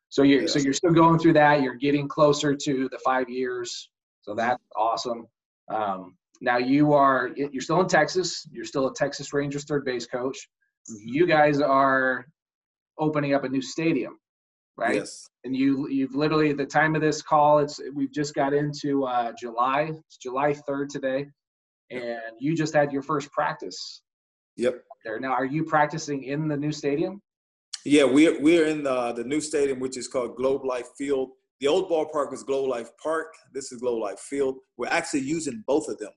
So 0.09 0.25
you're 0.25 0.49
so 0.49 0.59
you're 0.59 0.73
still 0.73 0.93
going 0.93 1.21
through 1.21 1.35
that. 1.35 1.63
You're 1.63 1.77
getting 1.77 2.09
closer 2.09 2.57
to 2.57 2.89
the 2.91 2.99
five 3.05 3.29
years. 3.29 3.89
So 4.23 4.35
that's 4.35 4.63
awesome. 4.75 5.29
Um, 5.73 6.17
now 6.43 6.59
you 6.59 6.93
are 6.93 7.31
you're 7.37 7.63
still 7.63 7.81
in 7.81 7.87
Texas. 7.87 8.47
You're 8.51 8.65
still 8.65 8.89
a 8.89 8.95
Texas 8.95 9.33
Rangers 9.33 9.65
third 9.65 9.85
base 9.85 10.07
coach. 10.07 10.37
Mm-hmm. 10.91 11.09
You 11.09 11.27
guys 11.27 11.61
are 11.61 12.27
opening 12.99 13.33
up 13.33 13.45
a 13.45 13.49
new 13.49 13.63
stadium, 13.63 14.19
right? 14.77 14.97
Yes. 14.97 15.29
And 15.45 15.57
you 15.57 15.89
you've 15.89 16.17
literally 16.17 16.51
at 16.51 16.57
the 16.57 16.67
time 16.67 16.97
of 16.97 17.01
this 17.01 17.23
call, 17.23 17.61
it's 17.61 17.81
we've 17.95 18.13
just 18.13 18.35
got 18.35 18.53
into 18.53 19.05
uh, 19.05 19.33
July. 19.39 19.93
It's 20.07 20.17
July 20.17 20.53
third 20.53 20.91
today, 20.91 21.27
and 21.93 22.21
you 22.41 22.57
just 22.57 22.75
had 22.75 22.93
your 22.93 23.03
first 23.03 23.31
practice. 23.31 24.03
Yep. 24.57 24.83
There 25.05 25.21
now, 25.21 25.33
are 25.33 25.47
you 25.47 25.65
practicing 25.65 26.25
in 26.25 26.49
the 26.49 26.57
new 26.57 26.73
stadium? 26.73 27.23
Yeah, 27.85 28.05
we're 28.05 28.41
we're 28.43 28.67
in 28.67 28.83
the 28.83 29.13
the 29.13 29.25
new 29.25 29.41
stadium, 29.41 29.79
which 29.79 29.97
is 29.97 30.09
called 30.09 30.35
Globe 30.37 30.65
Life 30.65 30.89
Field. 30.99 31.31
the 31.61 31.69
old 31.69 31.89
ballpark 31.89 32.33
was 32.33 32.43
Globe 32.43 32.69
Life 32.69 32.91
Park. 33.01 33.33
This 33.55 33.71
is 33.71 33.81
Globe 33.81 34.03
Life 34.03 34.19
Field. 34.19 34.57
We're 34.77 34.89
actually 34.89 35.21
using 35.21 35.63
both 35.69 35.87
of 35.87 35.99
them 35.99 36.11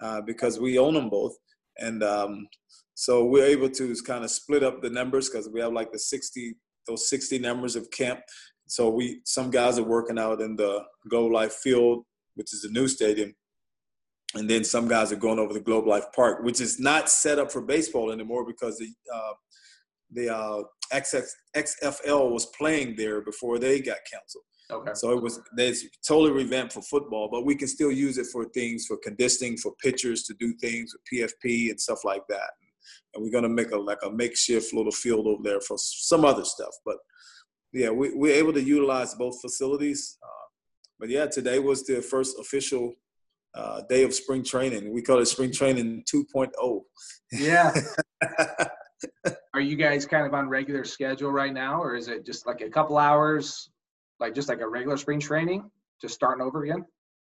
uh, 0.00 0.20
because 0.20 0.58
we 0.58 0.78
own 0.78 0.94
them 0.94 1.08
both, 1.08 1.34
and 1.78 2.02
um, 2.02 2.48
so 2.94 3.24
we're 3.24 3.46
able 3.46 3.70
to 3.70 3.94
kind 4.06 4.24
of 4.24 4.30
split 4.30 4.62
up 4.62 4.82
the 4.82 4.90
numbers 4.90 5.28
because 5.28 5.48
we 5.48 5.60
have 5.60 5.72
like 5.72 5.92
the 5.92 5.98
60 5.98 6.56
those 6.86 7.08
60 7.08 7.38
numbers 7.38 7.76
of 7.76 7.90
camp. 7.90 8.20
So 8.66 8.90
we 8.90 9.20
some 9.24 9.50
guys 9.50 9.78
are 9.78 9.84
working 9.84 10.18
out 10.18 10.40
in 10.40 10.56
the 10.56 10.82
Globe 11.08 11.32
Life 11.32 11.54
Field, 11.54 12.04
which 12.34 12.52
is 12.52 12.62
the 12.62 12.70
new 12.70 12.88
stadium, 12.88 13.34
and 14.34 14.48
then 14.48 14.64
some 14.64 14.88
guys 14.88 15.12
are 15.12 15.16
going 15.16 15.38
over 15.38 15.54
to 15.54 15.60
Globe 15.60 15.86
Life 15.86 16.06
Park, 16.14 16.42
which 16.42 16.60
is 16.60 16.78
not 16.78 17.08
set 17.08 17.38
up 17.38 17.50
for 17.50 17.62
baseball 17.62 18.10
anymore 18.10 18.44
because 18.46 18.78
the 18.78 18.92
uh, 19.14 19.32
the 20.10 20.34
uh, 20.34 20.62
XFL 20.92 22.30
was 22.32 22.46
playing 22.46 22.96
there 22.96 23.20
before 23.20 23.58
they 23.58 23.80
got 23.80 23.98
canceled. 24.10 24.44
Okay. 24.70 24.90
So 24.94 25.12
it 25.12 25.22
was 25.22 25.40
they 25.56 25.72
totally 26.06 26.30
revamped 26.30 26.74
for 26.74 26.82
football, 26.82 27.28
but 27.30 27.46
we 27.46 27.54
can 27.54 27.68
still 27.68 27.90
use 27.90 28.18
it 28.18 28.26
for 28.26 28.44
things 28.50 28.84
for 28.86 28.98
conditioning, 28.98 29.56
for 29.56 29.72
pitchers 29.82 30.24
to 30.24 30.34
do 30.34 30.52
things 30.60 30.92
with 30.94 31.02
PFP 31.42 31.70
and 31.70 31.80
stuff 31.80 32.04
like 32.04 32.22
that. 32.28 32.50
And 33.14 33.24
we're 33.24 33.32
gonna 33.32 33.48
make 33.48 33.70
a 33.70 33.78
like 33.78 34.02
a 34.04 34.10
makeshift 34.10 34.74
little 34.74 34.92
field 34.92 35.26
over 35.26 35.42
there 35.42 35.60
for 35.62 35.78
some 35.78 36.24
other 36.24 36.44
stuff. 36.44 36.74
But 36.84 36.96
yeah, 37.72 37.90
we, 37.90 38.14
we're 38.14 38.34
able 38.34 38.52
to 38.52 38.62
utilize 38.62 39.14
both 39.14 39.40
facilities. 39.40 40.18
Uh, 40.22 40.46
but 40.98 41.08
yeah, 41.08 41.26
today 41.26 41.58
was 41.58 41.84
the 41.84 42.02
first 42.02 42.36
official 42.38 42.94
uh, 43.54 43.82
day 43.88 44.04
of 44.04 44.14
spring 44.14 44.42
training. 44.42 44.92
We 44.92 45.02
call 45.02 45.18
it 45.18 45.26
spring 45.26 45.52
training 45.52 46.04
2.0. 46.12 46.80
Yeah. 47.32 47.74
Are 49.54 49.60
you 49.60 49.76
guys 49.76 50.06
kind 50.06 50.26
of 50.26 50.34
on 50.34 50.48
regular 50.48 50.84
schedule 50.84 51.30
right 51.30 51.52
now, 51.52 51.82
or 51.82 51.94
is 51.94 52.08
it 52.08 52.26
just 52.26 52.46
like 52.46 52.60
a 52.60 52.70
couple 52.70 52.98
hours, 52.98 53.70
like 54.20 54.34
just 54.34 54.48
like 54.48 54.60
a 54.60 54.68
regular 54.68 54.96
spring 54.96 55.20
training, 55.20 55.70
just 56.00 56.14
starting 56.14 56.44
over 56.44 56.64
again? 56.64 56.84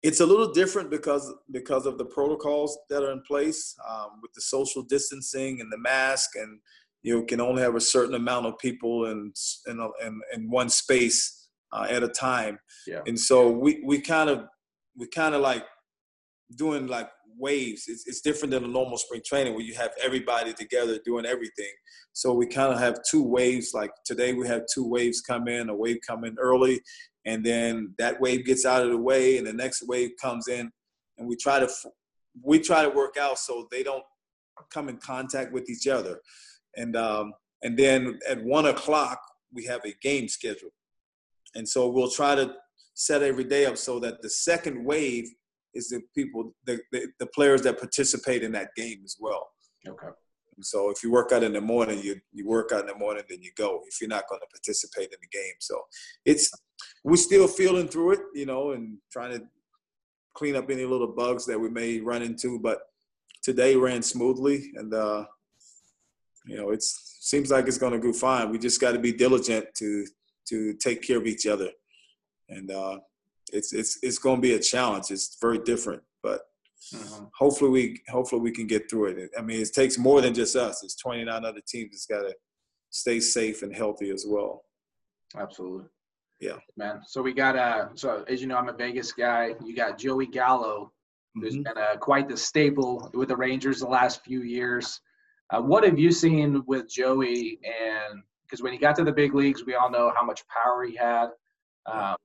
It's 0.01 0.19
a 0.19 0.25
little 0.25 0.51
different 0.51 0.89
because 0.89 1.33
because 1.51 1.85
of 1.85 1.97
the 1.97 2.05
protocols 2.05 2.77
that 2.89 3.03
are 3.03 3.11
in 3.11 3.21
place 3.21 3.75
um, 3.89 4.19
with 4.21 4.33
the 4.33 4.41
social 4.41 4.83
distancing 4.83 5.61
and 5.61 5.71
the 5.71 5.77
mask, 5.77 6.31
and 6.35 6.59
you 7.03 7.25
can 7.25 7.39
only 7.39 7.61
have 7.61 7.75
a 7.75 7.81
certain 7.81 8.15
amount 8.15 8.45
of 8.45 8.57
people 8.59 9.05
in 9.05 9.31
in 9.67 9.79
in, 10.05 10.21
in 10.33 10.49
one 10.49 10.69
space 10.69 11.47
uh, 11.71 11.87
at 11.89 12.03
a 12.03 12.09
time. 12.09 12.59
Yeah. 12.85 13.01
And 13.07 13.19
so 13.19 13.49
we 13.49 13.81
we 13.85 14.01
kind 14.01 14.29
of 14.29 14.45
we 14.97 15.07
kind 15.07 15.35
of 15.35 15.41
like 15.41 15.65
doing 16.55 16.87
like 16.87 17.09
waves. 17.37 17.85
It's, 17.87 18.07
it's 18.07 18.21
different 18.21 18.51
than 18.51 18.63
a 18.63 18.67
normal 18.67 18.97
spring 18.97 19.21
training 19.25 19.53
where 19.53 19.63
you 19.63 19.73
have 19.75 19.91
everybody 20.01 20.53
together 20.53 20.99
doing 21.03 21.25
everything. 21.25 21.71
So 22.13 22.33
we 22.33 22.47
kind 22.47 22.73
of 22.73 22.79
have 22.79 22.99
two 23.09 23.23
waves. 23.23 23.73
Like 23.73 23.91
today, 24.05 24.33
we 24.33 24.47
have 24.47 24.63
two 24.73 24.87
waves 24.87 25.21
come 25.21 25.47
in, 25.47 25.69
a 25.69 25.75
wave 25.75 25.99
come 26.07 26.23
in 26.23 26.35
early, 26.39 26.81
and 27.25 27.43
then 27.43 27.93
that 27.97 28.19
wave 28.19 28.45
gets 28.45 28.65
out 28.65 28.83
of 28.83 28.89
the 28.89 28.97
way, 28.97 29.37
and 29.37 29.47
the 29.47 29.53
next 29.53 29.87
wave 29.87 30.11
comes 30.21 30.47
in, 30.47 30.71
and 31.17 31.27
we 31.27 31.35
try 31.35 31.59
to 31.59 31.69
we 32.41 32.59
try 32.59 32.83
to 32.83 32.89
work 32.89 33.15
out 33.17 33.37
so 33.37 33.67
they 33.71 33.83
don't 33.83 34.03
come 34.71 34.89
in 34.89 34.97
contact 34.97 35.53
with 35.53 35.69
each 35.69 35.87
other, 35.87 36.19
and 36.75 36.95
um, 36.95 37.33
and 37.61 37.77
then 37.77 38.19
at 38.29 38.43
one 38.43 38.65
o'clock 38.65 39.19
we 39.53 39.63
have 39.65 39.81
a 39.85 39.93
game 40.01 40.27
schedule, 40.27 40.71
and 41.55 41.67
so 41.67 41.89
we'll 41.89 42.09
try 42.09 42.35
to 42.35 42.53
set 42.95 43.23
every 43.23 43.43
day 43.43 43.65
up 43.65 43.77
so 43.77 43.99
that 43.99 44.21
the 44.21 44.29
second 44.29 44.83
wave 44.83 45.27
is 45.73 45.89
the 45.89 46.01
people, 46.15 46.53
the, 46.65 46.79
the, 46.91 47.07
the 47.19 47.27
players 47.27 47.61
that 47.63 47.79
participate 47.79 48.43
in 48.43 48.51
that 48.53 48.69
game 48.75 49.01
as 49.03 49.17
well. 49.19 49.49
Okay. 49.87 50.07
And 50.55 50.65
so 50.65 50.89
if 50.89 51.03
you 51.03 51.11
work 51.11 51.31
out 51.31 51.43
in 51.43 51.53
the 51.53 51.61
morning, 51.61 51.99
you 51.99 52.19
you 52.31 52.47
work 52.47 52.71
out 52.71 52.81
in 52.81 52.87
the 52.87 52.95
morning, 52.95 53.23
then 53.29 53.41
you 53.41 53.51
go. 53.57 53.81
If 53.87 53.99
you're 53.99 54.09
not 54.09 54.27
going 54.29 54.41
to 54.41 54.47
participate 54.47 55.05
in 55.05 55.17
the 55.21 55.37
game, 55.37 55.55
so 55.59 55.81
it's 56.25 56.51
we're 57.03 57.15
still 57.15 57.47
feeling 57.47 57.87
through 57.87 58.11
it, 58.11 58.19
you 58.33 58.45
know, 58.45 58.71
and 58.71 58.97
trying 59.11 59.31
to 59.31 59.43
clean 60.33 60.55
up 60.55 60.69
any 60.69 60.85
little 60.85 61.07
bugs 61.07 61.45
that 61.45 61.59
we 61.59 61.69
may 61.69 61.99
run 61.99 62.21
into. 62.21 62.59
But 62.59 62.81
today 63.41 63.75
ran 63.75 64.01
smoothly, 64.01 64.71
and 64.75 64.93
uh, 64.93 65.25
you 66.45 66.57
know, 66.57 66.69
it 66.69 66.83
seems 66.83 67.51
like 67.51 67.67
it's 67.67 67.77
going 67.77 67.93
to 67.93 67.99
go 67.99 68.13
fine. 68.13 68.51
We 68.51 68.59
just 68.59 68.81
got 68.81 68.91
to 68.91 68.99
be 68.99 69.11
diligent 69.11 69.73
to 69.75 70.05
to 70.49 70.73
take 70.75 71.01
care 71.01 71.17
of 71.17 71.25
each 71.25 71.47
other, 71.47 71.69
and 72.49 72.69
uh, 72.69 72.99
it's 73.53 73.73
it's 73.73 73.99
it's 74.01 74.17
going 74.17 74.37
to 74.37 74.41
be 74.41 74.53
a 74.53 74.59
challenge. 74.59 75.11
It's 75.11 75.37
very 75.39 75.59
different, 75.59 76.01
but 76.21 76.41
uh-huh. 76.93 77.25
hopefully 77.37 77.71
we 77.71 78.01
hopefully 78.09 78.41
we 78.41 78.51
can 78.51 78.67
get 78.67 78.89
through 78.89 79.05
it. 79.07 79.31
I 79.37 79.41
mean, 79.41 79.61
it 79.61 79.73
takes 79.73 79.97
more 79.97 80.21
than 80.21 80.33
just 80.33 80.55
us. 80.55 80.83
It's 80.83 80.95
29 80.95 81.45
other 81.45 81.61
teams 81.67 81.91
that's 81.91 82.05
got 82.05 82.27
to 82.27 82.35
stay 82.89 83.19
safe 83.19 83.63
and 83.63 83.73
healthy 83.73 84.09
as 84.09 84.25
well. 84.27 84.63
Absolutely. 85.37 85.85
Yeah, 86.39 86.57
man. 86.75 87.01
So 87.05 87.21
we 87.21 87.33
got 87.33 87.55
uh 87.55 87.89
so 87.95 88.25
as 88.27 88.41
you 88.41 88.47
know, 88.47 88.57
I'm 88.57 88.69
a 88.69 88.73
Vegas 88.73 89.11
guy. 89.11 89.55
You 89.63 89.75
got 89.75 89.97
Joey 89.97 90.27
Gallo, 90.27 90.91
who's 91.35 91.53
mm-hmm. 91.53 91.63
been 91.63 91.77
uh, 91.77 91.95
quite 91.97 92.27
the 92.27 92.37
staple 92.37 93.09
with 93.13 93.29
the 93.29 93.37
Rangers 93.37 93.79
the 93.79 93.87
last 93.87 94.23
few 94.23 94.41
years. 94.41 94.99
Uh, 95.51 95.61
what 95.61 95.83
have 95.83 95.99
you 95.99 96.11
seen 96.11 96.63
with 96.65 96.89
Joey? 96.89 97.59
And 97.63 98.23
because 98.43 98.61
when 98.61 98.73
he 98.73 98.79
got 98.79 98.95
to 98.97 99.03
the 99.03 99.11
big 99.11 99.33
leagues, 99.33 99.65
we 99.65 99.75
all 99.75 99.89
know 99.89 100.11
how 100.15 100.23
much 100.23 100.43
power 100.47 100.83
he 100.83 100.95
had. 100.95 101.27
Um, 101.85 102.15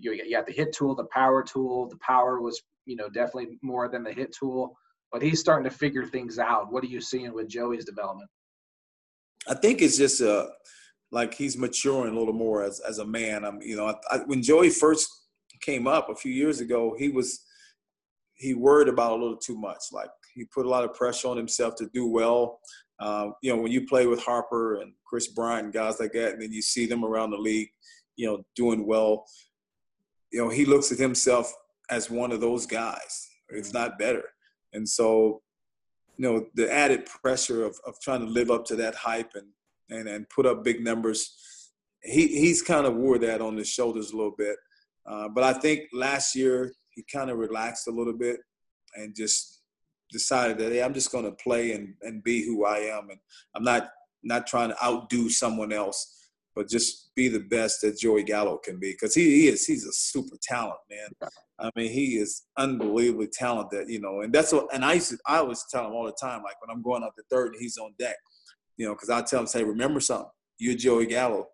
you, 0.00 0.12
you 0.12 0.30
got 0.30 0.46
the 0.46 0.52
hit 0.52 0.72
tool, 0.72 0.94
the 0.94 1.04
power 1.12 1.42
tool. 1.42 1.88
The 1.88 1.98
power 1.98 2.40
was, 2.40 2.60
you 2.86 2.96
know, 2.96 3.08
definitely 3.08 3.58
more 3.62 3.88
than 3.88 4.02
the 4.02 4.12
hit 4.12 4.34
tool. 4.38 4.76
But 5.12 5.22
he's 5.22 5.40
starting 5.40 5.68
to 5.68 5.76
figure 5.76 6.06
things 6.06 6.38
out. 6.38 6.72
What 6.72 6.84
are 6.84 6.88
you 6.88 7.00
seeing 7.00 7.32
with 7.34 7.48
Joey's 7.48 7.84
development? 7.84 8.30
I 9.48 9.54
think 9.54 9.82
it's 9.82 9.96
just 9.96 10.22
uh, 10.22 10.46
like 11.10 11.34
he's 11.34 11.56
maturing 11.56 12.14
a 12.14 12.18
little 12.18 12.34
more 12.34 12.62
as 12.62 12.80
as 12.80 12.98
a 12.98 13.06
man. 13.06 13.44
I'm, 13.44 13.60
you 13.60 13.76
know, 13.76 13.86
I, 13.86 13.94
I, 14.10 14.18
when 14.26 14.42
Joey 14.42 14.70
first 14.70 15.08
came 15.60 15.86
up 15.86 16.08
a 16.08 16.14
few 16.14 16.32
years 16.32 16.60
ago, 16.60 16.94
he 16.98 17.08
was 17.08 17.44
he 18.34 18.54
worried 18.54 18.88
about 18.88 19.12
a 19.12 19.20
little 19.20 19.36
too 19.36 19.58
much. 19.58 19.84
Like 19.92 20.10
he 20.34 20.44
put 20.44 20.66
a 20.66 20.68
lot 20.68 20.84
of 20.84 20.94
pressure 20.94 21.28
on 21.28 21.36
himself 21.36 21.74
to 21.76 21.90
do 21.92 22.06
well. 22.06 22.60
Uh, 22.98 23.30
you 23.42 23.54
know, 23.54 23.60
when 23.60 23.72
you 23.72 23.86
play 23.86 24.06
with 24.06 24.22
Harper 24.22 24.80
and 24.80 24.92
Kris 25.06 25.28
Bryant 25.28 25.64
and 25.66 25.74
guys 25.74 25.98
like 25.98 26.12
that, 26.12 26.34
and 26.34 26.42
then 26.42 26.52
you 26.52 26.62
see 26.62 26.86
them 26.86 27.04
around 27.04 27.30
the 27.30 27.38
league, 27.38 27.68
you 28.16 28.26
know, 28.26 28.42
doing 28.54 28.86
well 28.86 29.24
you 30.30 30.42
know, 30.42 30.48
he 30.48 30.64
looks 30.64 30.92
at 30.92 30.98
himself 30.98 31.52
as 31.90 32.10
one 32.10 32.32
of 32.32 32.40
those 32.40 32.66
guys, 32.66 33.28
if 33.48 33.72
not 33.72 33.98
better. 33.98 34.24
And 34.72 34.88
so, 34.88 35.42
you 36.16 36.28
know, 36.30 36.46
the 36.54 36.72
added 36.72 37.06
pressure 37.06 37.64
of, 37.64 37.78
of 37.86 38.00
trying 38.00 38.20
to 38.20 38.26
live 38.26 38.50
up 38.50 38.64
to 38.66 38.76
that 38.76 38.94
hype 38.94 39.32
and, 39.34 39.48
and, 39.90 40.08
and 40.08 40.28
put 40.28 40.46
up 40.46 40.64
big 40.64 40.82
numbers, 40.82 41.34
he, 42.02 42.28
he's 42.28 42.62
kind 42.62 42.86
of 42.86 42.94
wore 42.94 43.18
that 43.18 43.40
on 43.40 43.56
his 43.56 43.68
shoulders 43.68 44.12
a 44.12 44.16
little 44.16 44.34
bit. 44.36 44.56
Uh, 45.06 45.28
but 45.28 45.42
I 45.42 45.52
think 45.52 45.88
last 45.92 46.36
year 46.36 46.72
he 46.90 47.04
kind 47.12 47.30
of 47.30 47.38
relaxed 47.38 47.88
a 47.88 47.92
little 47.92 48.12
bit 48.12 48.40
and 48.94 49.14
just 49.16 49.62
decided 50.12 50.58
that, 50.58 50.72
hey, 50.72 50.82
I'm 50.82 50.94
just 50.94 51.12
going 51.12 51.24
to 51.24 51.32
play 51.32 51.72
and, 51.72 51.94
and 52.02 52.22
be 52.22 52.44
who 52.44 52.64
I 52.64 52.78
am. 52.78 53.10
And 53.10 53.18
I'm 53.54 53.64
not, 53.64 53.90
not 54.22 54.46
trying 54.46 54.70
to 54.70 54.84
outdo 54.84 55.28
someone 55.28 55.72
else 55.72 56.19
but 56.60 56.68
just 56.68 57.14
be 57.14 57.26
the 57.28 57.40
best 57.40 57.80
that 57.80 57.98
Joey 57.98 58.22
Gallo 58.22 58.58
can 58.58 58.78
be 58.78 58.92
because 58.92 59.14
he, 59.14 59.22
he, 59.22 59.48
is 59.48 59.64
he's 59.64 59.86
a 59.86 59.92
super 59.94 60.36
talent 60.42 60.76
man. 60.90 61.30
I 61.58 61.70
mean 61.74 61.90
he 61.90 62.18
is 62.18 62.42
unbelievably 62.58 63.28
talented, 63.32 63.88
you 63.88 63.98
know, 63.98 64.20
and 64.20 64.30
that's 64.30 64.52
what 64.52 64.66
and 64.74 64.84
I 64.84 64.92
used 64.94 65.08
to, 65.12 65.18
I 65.26 65.38
always 65.38 65.64
tell 65.70 65.86
him 65.86 65.92
all 65.92 66.04
the 66.04 66.12
time 66.20 66.42
like 66.42 66.60
when 66.60 66.68
I'm 66.70 66.82
going 66.82 67.02
out 67.02 67.16
the 67.16 67.22
third 67.30 67.52
and 67.52 67.56
he's 67.58 67.78
on 67.78 67.94
deck, 67.98 68.16
you 68.76 68.84
know, 68.84 68.92
because 68.92 69.08
I 69.08 69.22
tell 69.22 69.40
him 69.40 69.46
say 69.46 69.64
remember 69.64 70.00
something, 70.00 70.28
you're 70.58 70.74
Joey 70.74 71.06
Gallo, 71.06 71.46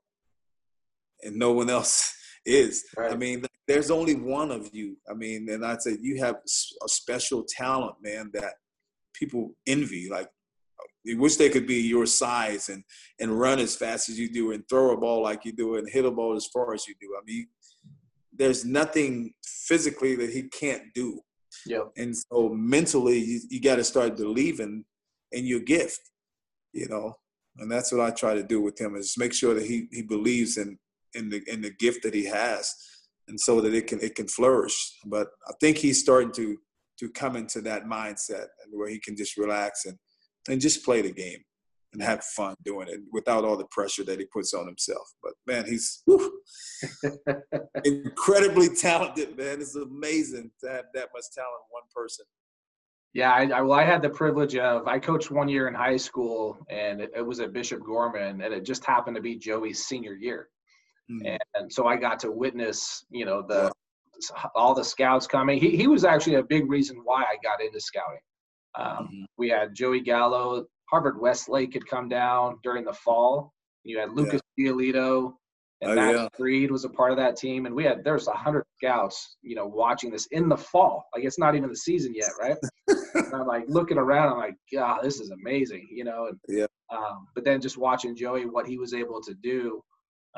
and 1.22 1.36
no 1.36 1.52
one 1.52 1.70
else 1.70 2.12
is. 2.44 2.84
Right. 2.96 3.12
I 3.12 3.16
mean 3.16 3.44
there's 3.68 3.92
only 3.92 4.16
one 4.16 4.50
of 4.50 4.70
you. 4.72 4.96
I 5.08 5.14
mean, 5.14 5.48
and 5.50 5.64
I'd 5.64 5.82
say 5.82 5.98
you 6.00 6.18
have 6.18 6.34
a 6.34 6.88
special 6.88 7.44
talent, 7.48 7.94
man, 8.02 8.32
that 8.34 8.54
people 9.14 9.54
envy. 9.68 10.08
Like 10.10 10.26
you 11.06 11.18
wish 11.18 11.36
they 11.36 11.48
could 11.48 11.66
be 11.66 11.76
your 11.76 12.06
size 12.06 12.68
and 12.68 12.82
and 13.20 13.38
run 13.38 13.58
as 13.58 13.76
fast 13.76 14.08
as 14.08 14.18
you 14.18 14.30
do 14.30 14.52
and 14.52 14.68
throw 14.68 14.92
a 14.92 14.96
ball 14.96 15.22
like 15.22 15.44
you 15.44 15.52
do 15.52 15.76
and 15.76 15.88
hit 15.88 16.04
a 16.04 16.10
ball 16.10 16.34
as 16.34 16.46
far 16.52 16.74
as 16.74 16.86
you 16.86 16.94
do. 17.00 17.14
I 17.16 17.22
mean, 17.24 17.46
there's 18.32 18.64
nothing 18.64 19.32
physically 19.44 20.16
that 20.16 20.30
he 20.30 20.42
can't 20.48 20.92
do. 20.94 21.20
Yeah. 21.64 21.84
And 21.96 22.14
so 22.16 22.50
mentally, 22.50 23.18
you, 23.18 23.40
you 23.50 23.60
got 23.62 23.76
to 23.76 23.84
start 23.84 24.16
believing 24.16 24.84
in 25.32 25.46
your 25.46 25.60
gift, 25.60 26.00
you 26.72 26.88
know. 26.88 27.14
And 27.58 27.70
that's 27.70 27.92
what 27.92 28.02
I 28.02 28.10
try 28.10 28.34
to 28.34 28.42
do 28.42 28.60
with 28.60 28.78
him 28.78 28.96
is 28.96 29.14
make 29.16 29.32
sure 29.32 29.54
that 29.54 29.64
he 29.64 29.88
he 29.92 30.02
believes 30.02 30.56
in 30.58 30.78
in 31.14 31.30
the 31.30 31.42
in 31.46 31.62
the 31.62 31.70
gift 31.70 32.02
that 32.02 32.14
he 32.14 32.26
has, 32.26 32.74
and 33.28 33.40
so 33.40 33.60
that 33.60 33.74
it 33.74 33.86
can 33.86 34.00
it 34.00 34.16
can 34.16 34.28
flourish. 34.28 34.98
But 35.06 35.28
I 35.48 35.52
think 35.60 35.78
he's 35.78 36.00
starting 36.00 36.32
to 36.32 36.58
to 36.98 37.08
come 37.10 37.36
into 37.36 37.60
that 37.60 37.84
mindset 37.84 38.48
and 38.62 38.72
where 38.72 38.88
he 38.88 38.98
can 38.98 39.16
just 39.16 39.36
relax 39.36 39.84
and 39.84 39.98
and 40.48 40.60
just 40.60 40.84
play 40.84 41.02
the 41.02 41.12
game 41.12 41.38
and 41.92 42.02
have 42.02 42.22
fun 42.24 42.54
doing 42.64 42.88
it 42.88 43.00
without 43.12 43.44
all 43.44 43.56
the 43.56 43.66
pressure 43.70 44.04
that 44.04 44.18
he 44.18 44.26
puts 44.26 44.52
on 44.52 44.66
himself. 44.66 45.10
But 45.22 45.32
man, 45.46 45.64
he's 45.66 46.02
incredibly 47.84 48.68
talented, 48.68 49.36
man. 49.36 49.60
It's 49.60 49.76
amazing 49.76 50.50
to 50.62 50.70
have 50.70 50.84
that 50.94 51.08
much 51.14 51.24
talent 51.34 51.62
in 51.62 51.70
one 51.70 51.84
person. 51.94 52.26
Yeah, 53.14 53.32
I, 53.32 53.44
I, 53.44 53.62
well, 53.62 53.78
I 53.78 53.84
had 53.84 54.02
the 54.02 54.10
privilege 54.10 54.56
of 54.56 54.86
I 54.86 54.98
coached 54.98 55.30
one 55.30 55.48
year 55.48 55.68
in 55.68 55.74
high 55.74 55.96
school, 55.96 56.58
and 56.68 57.00
it, 57.00 57.10
it 57.16 57.22
was 57.22 57.40
at 57.40 57.54
Bishop 57.54 57.82
Gorman, 57.82 58.42
and 58.42 58.52
it 58.52 58.62
just 58.62 58.84
happened 58.84 59.16
to 59.16 59.22
be 59.22 59.36
Joey's 59.36 59.86
senior 59.86 60.14
year. 60.14 60.48
mm. 61.10 61.38
and 61.54 61.72
so 61.72 61.86
I 61.86 61.96
got 61.96 62.18
to 62.20 62.30
witness, 62.30 63.06
you 63.08 63.24
know, 63.24 63.40
the 63.40 63.72
all 64.54 64.74
the 64.74 64.84
scouts 64.84 65.26
coming. 65.26 65.58
He 65.58 65.76
he 65.76 65.86
was 65.86 66.04
actually 66.04 66.34
a 66.34 66.42
big 66.42 66.70
reason 66.70 67.00
why 67.04 67.22
I 67.22 67.36
got 67.42 67.62
into 67.62 67.80
scouting. 67.80 68.20
Um, 68.76 68.86
mm-hmm. 68.86 69.24
We 69.38 69.48
had 69.48 69.74
Joey 69.74 70.00
Gallo, 70.00 70.66
Harvard 70.90 71.20
Westlake 71.20 71.74
had 71.74 71.86
come 71.86 72.08
down 72.08 72.58
during 72.62 72.84
the 72.84 72.92
fall. 72.92 73.52
You 73.84 73.98
had 73.98 74.12
Lucas 74.12 74.40
yeah. 74.56 74.70
Giolito, 74.70 75.32
and 75.80 75.92
oh, 75.92 75.94
Max 75.94 76.18
yeah. 76.18 76.28
Fried 76.36 76.70
was 76.70 76.84
a 76.84 76.88
part 76.88 77.12
of 77.12 77.18
that 77.18 77.36
team. 77.36 77.66
And 77.66 77.74
we 77.74 77.84
had 77.84 78.02
there's 78.04 78.28
a 78.28 78.32
hundred 78.32 78.64
scouts, 78.78 79.36
you 79.42 79.54
know, 79.54 79.66
watching 79.66 80.10
this 80.10 80.26
in 80.30 80.48
the 80.48 80.56
fall. 80.56 81.04
Like 81.14 81.24
it's 81.24 81.38
not 81.38 81.54
even 81.54 81.68
the 81.68 81.76
season 81.76 82.14
yet, 82.14 82.30
right? 82.40 82.56
I'm 83.32 83.46
like 83.46 83.64
looking 83.68 83.98
around. 83.98 84.32
I'm 84.32 84.38
like, 84.38 84.56
God, 84.72 85.00
this 85.02 85.20
is 85.20 85.30
amazing, 85.30 85.88
you 85.90 86.04
know. 86.04 86.28
And, 86.28 86.38
yeah. 86.48 86.66
Um, 86.90 87.26
but 87.34 87.44
then 87.44 87.60
just 87.60 87.76
watching 87.76 88.16
Joey, 88.16 88.46
what 88.46 88.66
he 88.66 88.78
was 88.78 88.94
able 88.94 89.20
to 89.22 89.34
do, 89.42 89.82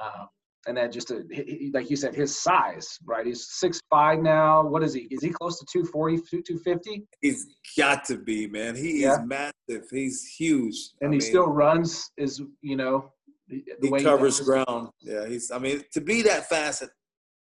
um, 0.02 0.28
and 0.66 0.76
then 0.76 0.90
just 0.90 1.10
uh, 1.10 1.16
to, 1.16 1.24
he, 1.30 1.70
like 1.72 1.90
you 1.90 1.96
said, 1.96 2.14
his 2.14 2.38
size, 2.38 2.98
right? 3.04 3.24
He's 3.24 3.48
six 3.48 3.80
five 3.90 4.20
now. 4.20 4.66
What 4.66 4.82
is 4.82 4.94
he? 4.94 5.02
Is 5.10 5.22
he 5.22 5.30
close 5.30 5.58
to 5.58 5.66
240, 5.72 6.16
250? 6.42 7.06
He's 7.20 7.46
got 7.76 8.04
to 8.06 8.16
be, 8.18 8.46
man. 8.46 8.74
He 8.74 9.02
yeah. 9.02 9.12
is 9.12 9.20
massive. 9.26 9.88
He's 9.90 10.26
huge. 10.26 10.90
And 11.00 11.10
I 11.10 11.14
he 11.14 11.18
mean, 11.18 11.20
still 11.20 11.46
runs. 11.46 12.10
Is 12.16 12.42
you 12.60 12.76
know 12.76 13.12
the 13.48 13.64
he 13.80 14.04
covers 14.04 14.38
he 14.38 14.44
ground. 14.44 14.90
Yeah, 15.00 15.26
he's. 15.26 15.50
I 15.50 15.58
mean, 15.58 15.82
to 15.92 16.00
be 16.00 16.22
that 16.22 16.48
fast, 16.48 16.84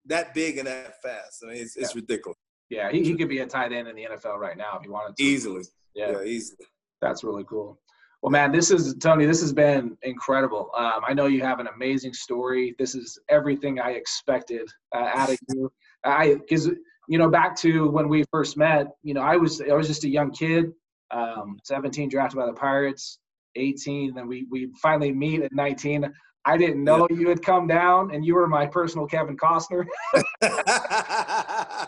that 0.05 0.33
big 0.33 0.57
and 0.57 0.67
that 0.67 1.01
fast, 1.01 1.43
I 1.43 1.51
mean, 1.51 1.61
it's, 1.61 1.75
it's 1.75 1.95
ridiculous. 1.95 2.37
Yeah, 2.69 2.91
he, 2.91 3.03
he 3.03 3.15
could 3.15 3.29
be 3.29 3.39
a 3.39 3.45
tight 3.45 3.71
end 3.71 3.87
in 3.87 3.95
the 3.95 4.07
NFL 4.11 4.37
right 4.37 4.57
now 4.57 4.77
if 4.77 4.83
he 4.83 4.89
wanted 4.89 5.15
to. 5.15 5.23
Easily. 5.23 5.63
Yeah, 5.95 6.11
yeah 6.11 6.23
easily. 6.23 6.65
That's 7.01 7.23
really 7.23 7.45
cool. 7.45 7.79
Well, 8.21 8.31
man, 8.31 8.51
this 8.51 8.71
is 8.71 8.95
Tony. 8.95 9.25
This 9.25 9.41
has 9.41 9.53
been 9.53 9.95
incredible. 10.01 10.71
Um, 10.75 11.01
I 11.07 11.13
know 11.13 11.27
you 11.27 11.41
have 11.41 11.59
an 11.59 11.67
amazing 11.67 12.13
story. 12.13 12.75
This 12.79 12.95
is 12.95 13.19
everything 13.29 13.79
I 13.79 13.91
expected 13.91 14.67
uh, 14.95 15.09
out 15.13 15.29
of 15.29 15.37
you. 15.49 15.71
I 16.03 16.35
because 16.35 16.67
you 17.07 17.17
know 17.17 17.29
back 17.29 17.55
to 17.57 17.87
when 17.89 18.09
we 18.09 18.23
first 18.31 18.57
met. 18.57 18.87
You 19.03 19.13
know, 19.13 19.21
I 19.21 19.37
was 19.37 19.61
I 19.61 19.73
was 19.73 19.87
just 19.87 20.03
a 20.03 20.09
young 20.09 20.31
kid, 20.31 20.71
um, 21.11 21.59
17, 21.63 22.09
drafted 22.09 22.37
by 22.37 22.47
the 22.47 22.53
Pirates. 22.53 23.19
18, 23.55 24.13
then 24.13 24.27
we 24.27 24.45
we 24.49 24.69
finally 24.81 25.11
meet 25.11 25.41
at 25.41 25.51
19. 25.53 26.11
I 26.45 26.57
didn't 26.57 26.83
know 26.83 27.07
yeah. 27.09 27.17
you 27.17 27.29
had 27.29 27.41
come 27.41 27.67
down, 27.67 28.13
and 28.13 28.25
you 28.25 28.35
were 28.35 28.47
my 28.47 28.65
personal 28.65 29.05
Kevin 29.05 29.35
Costner. 29.35 29.85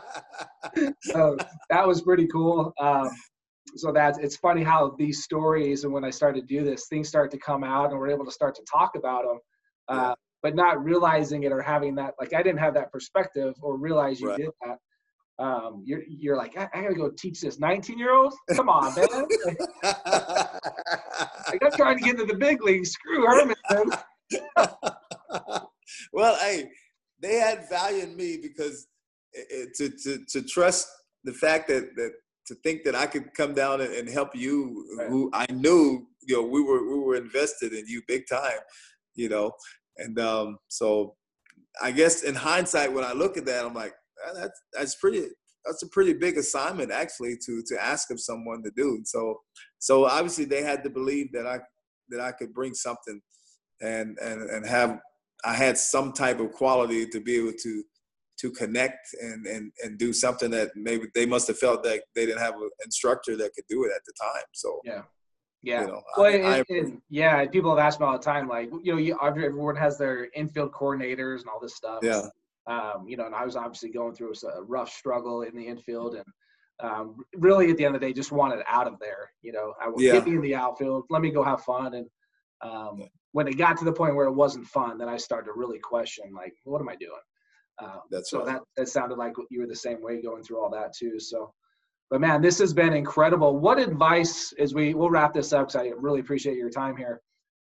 so 1.02 1.38
that 1.70 1.88
was 1.88 2.02
pretty 2.02 2.28
cool. 2.28 2.74
Um, 2.80 3.10
so 3.76 3.92
that's 3.92 4.18
it's 4.20 4.36
funny 4.38 4.64
how 4.64 4.96
these 4.98 5.24
stories 5.24 5.84
and 5.84 5.94
when 5.94 6.04
I 6.04 6.10
started 6.10 6.48
to 6.48 6.48
do 6.48 6.64
this, 6.64 6.88
things 6.88 7.08
start 7.08 7.32
to 7.32 7.38
come 7.38 7.64
out, 7.64 7.92
and 7.92 8.00
we're 8.00 8.10
able 8.10 8.26
to 8.26 8.32
start 8.32 8.56
to 8.56 8.64
talk 8.72 8.96
about 8.96 9.24
them. 9.24 9.40
Uh, 9.88 10.16
but 10.42 10.56
not 10.56 10.82
realizing 10.82 11.44
it 11.44 11.52
or 11.52 11.62
having 11.62 11.96
that 11.96 12.14
like 12.20 12.34
I 12.34 12.42
didn't 12.42 12.60
have 12.60 12.74
that 12.76 12.92
perspective 12.92 13.56
or 13.62 13.78
realize 13.78 14.22
you 14.22 14.30
right. 14.30 14.38
did 14.38 14.50
that 14.64 14.78
um, 15.40 15.84
you're 15.86 16.04
you're 16.08 16.36
like, 16.36 16.58
I, 16.58 16.68
I, 16.74 16.82
gotta 16.82 16.96
go 16.96 17.10
teach 17.18 17.40
this 17.40 17.60
19 17.60 17.98
year 17.98 18.14
old. 18.14 18.34
Come 18.54 18.68
on, 18.68 18.94
man. 18.94 19.08
like, 19.84 21.64
I'm 21.64 21.72
trying 21.78 21.98
to 21.98 22.04
get 22.04 22.20
into 22.20 22.26
the 22.26 22.36
big 22.38 22.62
leagues. 22.62 22.92
Screw 22.92 23.26
Herman. 23.26 23.56
well, 26.14 26.36
hey, 26.36 26.70
they 27.22 27.36
had 27.36 27.70
value 27.70 28.04
in 28.04 28.18
me 28.18 28.38
because 28.42 28.88
it, 29.32 29.74
to, 29.76 29.90
to 29.90 30.26
to 30.28 30.46
trust 30.46 30.90
the 31.24 31.34
fact 31.34 31.70
that 31.70 31.96
that 31.96 32.12
to 32.50 32.56
think 32.56 32.84
that 32.84 32.96
I 32.96 33.06
could 33.06 33.34
come 33.34 33.54
down 33.54 33.80
and, 33.82 33.94
and 33.94 34.10
help 34.10 34.36
you, 34.36 34.86
right. 34.98 35.08
who 35.08 35.30
I 35.34 35.46
knew, 35.52 36.08
you 36.28 36.36
know, 36.36 36.44
we 36.44 36.62
were 36.62 36.84
we 36.90 37.00
were 37.00 37.16
invested 37.16 37.74
in 37.74 37.86
you 37.88 38.02
big 38.08 38.24
time, 38.30 38.60
you 39.16 39.30
know, 39.30 39.52
and 39.98 40.20
um, 40.20 40.58
so 40.68 41.16
I 41.82 41.92
guess 41.92 42.24
in 42.24 42.36
hindsight, 42.36 42.92
when 42.92 43.04
I 43.04 43.14
look 43.14 43.38
at 43.38 43.46
that, 43.46 43.66
I'm 43.66 43.74
like, 43.74 43.94
that's 44.36 44.62
that's 44.74 44.96
pretty 44.96 45.28
that's 45.66 45.84
a 45.84 45.90
pretty 45.90 46.14
big 46.14 46.38
assignment 46.38 46.92
actually 46.92 47.38
to 47.46 47.64
to 47.68 47.84
ask 47.84 48.12
of 48.12 48.20
someone 48.20 48.64
to 48.64 48.72
do. 48.76 49.02
So 49.06 49.40
so 49.80 50.06
obviously 50.06 50.46
they 50.46 50.64
had 50.64 50.84
to 50.84 50.90
believe 50.90 51.32
that 51.34 51.46
I 51.46 51.60
that 52.10 52.20
I 52.20 52.32
could 52.32 52.54
bring 52.54 52.74
something 52.74 53.22
and 53.82 54.18
and 54.20 54.50
and 54.50 54.66
have 54.66 55.00
I 55.46 55.54
had 55.54 55.78
some 55.78 56.12
type 56.12 56.40
of 56.40 56.52
quality 56.52 57.08
to 57.08 57.20
be 57.22 57.36
able 57.36 57.54
to 57.64 57.84
to 58.42 58.52
connect 58.52 59.08
and 59.22 59.46
and 59.46 59.72
and 59.84 59.98
do 59.98 60.14
something 60.14 60.50
that 60.52 60.70
maybe 60.76 61.06
they 61.14 61.26
must 61.26 61.48
have 61.48 61.58
felt 61.58 61.84
that 61.84 62.02
they 62.16 62.26
didn't 62.26 62.42
have 62.42 62.56
an 62.56 62.70
instructor 62.86 63.36
that 63.38 63.54
could 63.54 63.66
do 63.70 63.84
it 63.84 63.92
at 63.96 64.02
the 64.06 64.14
time. 64.22 64.46
So 64.54 64.80
yeah. 64.84 65.02
Yeah. 65.62 65.82
You 65.82 65.88
know, 65.88 66.02
well, 66.16 66.26
I, 66.26 66.30
and, 66.32 66.46
I, 66.48 66.64
and, 66.70 67.02
yeah, 67.10 67.46
people 67.48 67.76
have 67.76 67.86
asked 67.86 68.00
me 68.00 68.06
all 68.06 68.14
the 68.14 68.24
time, 68.24 68.48
like, 68.48 68.70
you 68.82 68.94
know, 68.94 68.98
you, 68.98 69.18
everyone 69.22 69.76
has 69.76 69.98
their 69.98 70.30
infield 70.34 70.72
coordinators 70.72 71.42
and 71.42 71.50
all 71.50 71.60
this 71.60 71.76
stuff. 71.76 72.00
Yeah. 72.02 72.22
Um, 72.68 73.06
you 73.10 73.18
know, 73.18 73.26
and 73.26 73.36
I 73.36 73.44
was 73.44 73.58
obviously 73.58 73.90
going 73.90 74.16
through 74.16 74.34
a 74.56 74.64
rough 74.64 74.90
struggle 74.90 75.42
in 75.42 75.54
the 75.56 75.68
infield 75.68 76.16
and 76.16 76.26
um, 76.82 77.18
really 77.36 77.70
at 77.70 77.76
the 77.76 77.84
end 77.84 77.94
of 77.94 78.00
the 78.00 78.08
day, 78.08 78.14
just 78.14 78.32
wanted 78.32 78.64
out 78.68 78.88
of 78.88 79.00
there. 79.00 79.32
You 79.42 79.52
know, 79.52 79.74
I 79.84 79.90
would 79.90 80.02
yeah. 80.02 80.14
get 80.14 80.28
me 80.28 80.36
in 80.36 80.42
the 80.42 80.56
outfield, 80.56 81.04
let 81.10 81.22
me 81.22 81.30
go 81.30 81.44
have 81.44 81.62
fun. 81.64 81.94
And 81.94 82.08
um, 82.62 83.04
when 83.34 83.48
it 83.48 83.58
got 83.58 83.78
to 83.80 83.86
the 83.86 83.92
point 83.92 84.16
where 84.16 84.28
it 84.28 84.34
wasn't 84.34 84.66
fun, 84.66 84.98
then 84.98 85.10
I 85.10 85.18
started 85.18 85.48
to 85.48 85.54
really 85.58 85.80
question, 85.80 86.32
like, 86.34 86.54
what 86.64 86.80
am 86.80 86.88
I 86.88 86.96
doing? 86.96 87.12
Um, 87.82 88.02
That's 88.12 88.30
so 88.30 88.40
right. 88.40 88.48
that 88.48 88.62
that 88.78 88.90
sounded 88.90 89.18
like 89.18 89.34
you 89.50 89.62
were 89.62 89.68
the 89.68 89.76
same 89.76 90.02
way 90.02 90.22
going 90.22 90.44
through 90.44 90.62
all 90.62 90.70
that 90.72 90.94
too. 90.94 91.20
So, 91.20 91.54
but 92.10 92.22
man, 92.22 92.42
this 92.42 92.60
has 92.60 92.74
been 92.74 92.94
incredible. 92.94 93.58
What 93.58 93.80
advice, 93.80 94.54
as 94.60 94.74
we 94.74 94.94
we'll 94.94 95.10
wrap 95.10 95.34
this 95.34 95.54
up, 95.54 95.68
because 95.68 95.76
I 95.76 95.92
really 95.98 96.20
appreciate 96.20 96.58
your 96.58 96.70
time 96.70 96.98
here. 96.98 97.22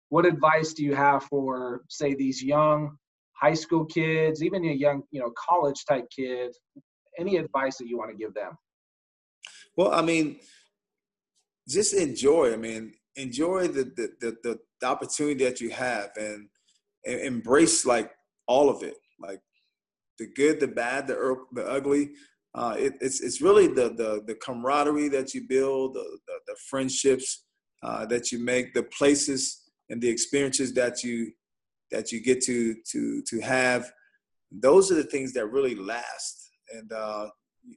What 0.08 0.24
advice 0.24 0.72
do 0.72 0.84
you 0.84 0.94
have 0.94 1.24
for, 1.24 1.82
say, 1.88 2.14
these 2.14 2.42
young 2.42 2.96
high 3.32 3.54
school 3.54 3.84
kids, 3.84 4.42
even 4.42 4.64
a 4.64 4.72
young, 4.72 5.02
you 5.10 5.20
know, 5.20 5.32
college 5.36 5.84
type 5.86 6.06
kid, 6.14 6.54
any 7.18 7.36
advice 7.36 7.76
that 7.78 7.88
you 7.88 7.98
want 7.98 8.10
to 8.10 8.16
give 8.16 8.32
them? 8.34 8.56
Well, 9.76 9.92
I 9.92 10.02
mean, 10.02 10.38
just 11.68 11.94
enjoy. 11.94 12.52
I 12.52 12.56
mean, 12.56 12.94
enjoy 13.16 13.68
the 13.68 13.84
the 13.84 14.36
the, 14.42 14.58
the 14.80 14.86
opportunity 14.86 15.44
that 15.44 15.60
you 15.60 15.70
have 15.70 16.10
and, 16.16 16.48
and, 17.04 17.20
embrace 17.20 17.84
like 17.84 18.10
all 18.46 18.70
of 18.70 18.82
it, 18.82 18.96
like 19.18 19.40
the 20.18 20.26
good, 20.34 20.60
the 20.60 20.68
bad, 20.68 21.06
the 21.06 21.36
the 21.52 21.66
ugly. 21.66 22.10
Uh, 22.54 22.74
it, 22.78 22.94
it's 23.00 23.20
it's 23.20 23.40
really 23.40 23.66
the 23.66 23.90
the 23.90 24.22
the 24.26 24.34
camaraderie 24.36 25.08
that 25.08 25.34
you 25.34 25.46
build, 25.48 25.94
the 25.94 26.18
the, 26.26 26.34
the 26.46 26.56
friendships 26.68 27.44
uh, 27.82 28.06
that 28.06 28.32
you 28.32 28.38
make, 28.38 28.74
the 28.74 28.82
places 28.84 29.62
and 29.90 30.00
the 30.00 30.08
experiences 30.08 30.72
that 30.74 31.04
you 31.04 31.32
that 31.90 32.12
you 32.12 32.20
get 32.20 32.40
to 32.42 32.74
to 32.90 33.22
to 33.28 33.40
have 33.40 33.90
those 34.50 34.90
are 34.90 34.96
the 34.96 35.04
things 35.04 35.32
that 35.32 35.46
really 35.46 35.74
last 35.74 36.50
and 36.72 36.92
uh, 36.92 37.28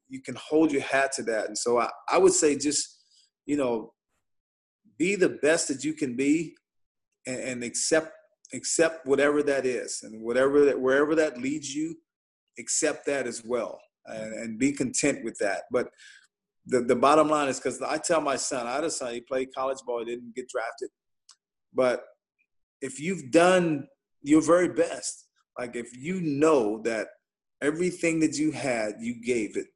you 0.08 0.22
can 0.22 0.36
hold 0.36 0.72
your 0.72 0.82
hat 0.82 1.12
to 1.12 1.24
that 1.24 1.48
and 1.48 1.58
so 1.58 1.80
I, 1.80 1.90
I 2.10 2.18
would 2.18 2.34
say 2.34 2.58
just 2.58 3.00
you 3.46 3.58
know 3.58 3.94
be 4.98 5.16
the 5.16 5.38
best 5.42 5.68
that 5.70 5.84
you 5.84 5.94
can 5.94 6.16
be 6.16 6.56
and, 7.26 7.40
and 7.40 7.64
accept 7.64 8.12
accept 8.54 9.06
whatever 9.06 9.44
that 9.44 9.66
is 9.66 10.02
and 10.04 10.22
whatever 10.22 10.66
that 10.66 10.80
wherever 10.80 11.16
that 11.16 11.40
leads 11.40 11.74
you 11.74 11.96
accept 12.58 13.06
that 13.06 13.28
as 13.28 13.44
well 13.44 13.80
and, 14.06 14.18
mm-hmm. 14.18 14.42
and 14.42 14.60
be 14.60 14.72
content 14.72 15.24
with 15.24 15.38
that 15.40 15.64
but 15.72 15.90
the, 16.66 16.82
the 16.82 16.96
bottom 16.96 17.30
line 17.30 17.48
is 17.48 17.58
because 17.58 17.82
I 17.82 17.98
tell 17.98 18.22
my 18.22 18.36
son, 18.36 18.68
I 18.68 18.76
had 18.76 18.84
a 18.84 18.92
son, 18.92 19.14
he 19.14 19.22
played 19.22 19.48
college 19.56 19.80
ball, 19.88 20.00
he 20.00 20.06
didn't 20.06 20.36
get 20.36 20.50
drafted. 20.50 20.90
But 21.74 22.04
if 22.80 23.00
you've 23.00 23.32
done 23.32 23.88
your 24.22 24.42
very 24.42 24.70
best. 24.70 25.28
Like 25.58 25.76
if 25.76 25.96
you 25.98 26.22
know 26.22 26.82
that 26.84 27.08
everything 27.62 28.20
that 28.22 28.38
you 28.38 28.52
had, 28.52 28.96
you 29.00 29.22
gave 29.22 29.58
it. 29.58 29.68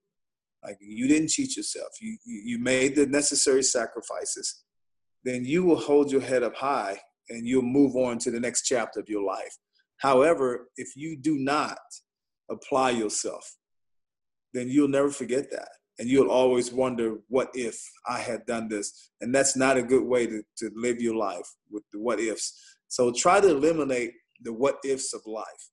Like 0.63 0.77
you 0.79 1.07
didn't 1.07 1.29
cheat 1.29 1.57
yourself. 1.57 1.89
You 1.99 2.17
you 2.25 2.57
made 2.57 2.95
the 2.95 3.05
necessary 3.05 3.63
sacrifices. 3.63 4.63
Then 5.23 5.45
you 5.45 5.63
will 5.63 5.79
hold 5.79 6.11
your 6.11 6.21
head 6.21 6.43
up 6.43 6.55
high 6.55 6.99
and 7.29 7.47
you'll 7.47 7.63
move 7.63 7.95
on 7.95 8.17
to 8.19 8.31
the 8.31 8.39
next 8.39 8.63
chapter 8.63 8.99
of 8.99 9.09
your 9.09 9.23
life. 9.23 9.57
However, 9.97 10.69
if 10.77 10.95
you 10.95 11.17
do 11.17 11.37
not 11.37 11.79
apply 12.49 12.91
yourself, 12.91 13.57
then 14.53 14.69
you'll 14.69 14.87
never 14.87 15.09
forget 15.09 15.51
that. 15.51 15.69
And 15.99 16.09
you'll 16.09 16.31
always 16.31 16.71
wonder, 16.71 17.17
what 17.27 17.49
if 17.53 17.79
I 18.07 18.19
had 18.19 18.45
done 18.45 18.67
this? 18.67 19.11
And 19.21 19.33
that's 19.33 19.55
not 19.55 19.77
a 19.77 19.83
good 19.83 20.03
way 20.03 20.25
to, 20.25 20.41
to 20.57 20.71
live 20.75 20.99
your 20.99 21.15
life 21.15 21.47
with 21.69 21.83
the 21.91 21.99
what 21.99 22.19
ifs. 22.19 22.59
So 22.87 23.11
try 23.11 23.39
to 23.39 23.49
eliminate 23.49 24.13
the 24.41 24.53
what 24.53 24.77
ifs 24.83 25.13
of 25.13 25.21
life 25.25 25.69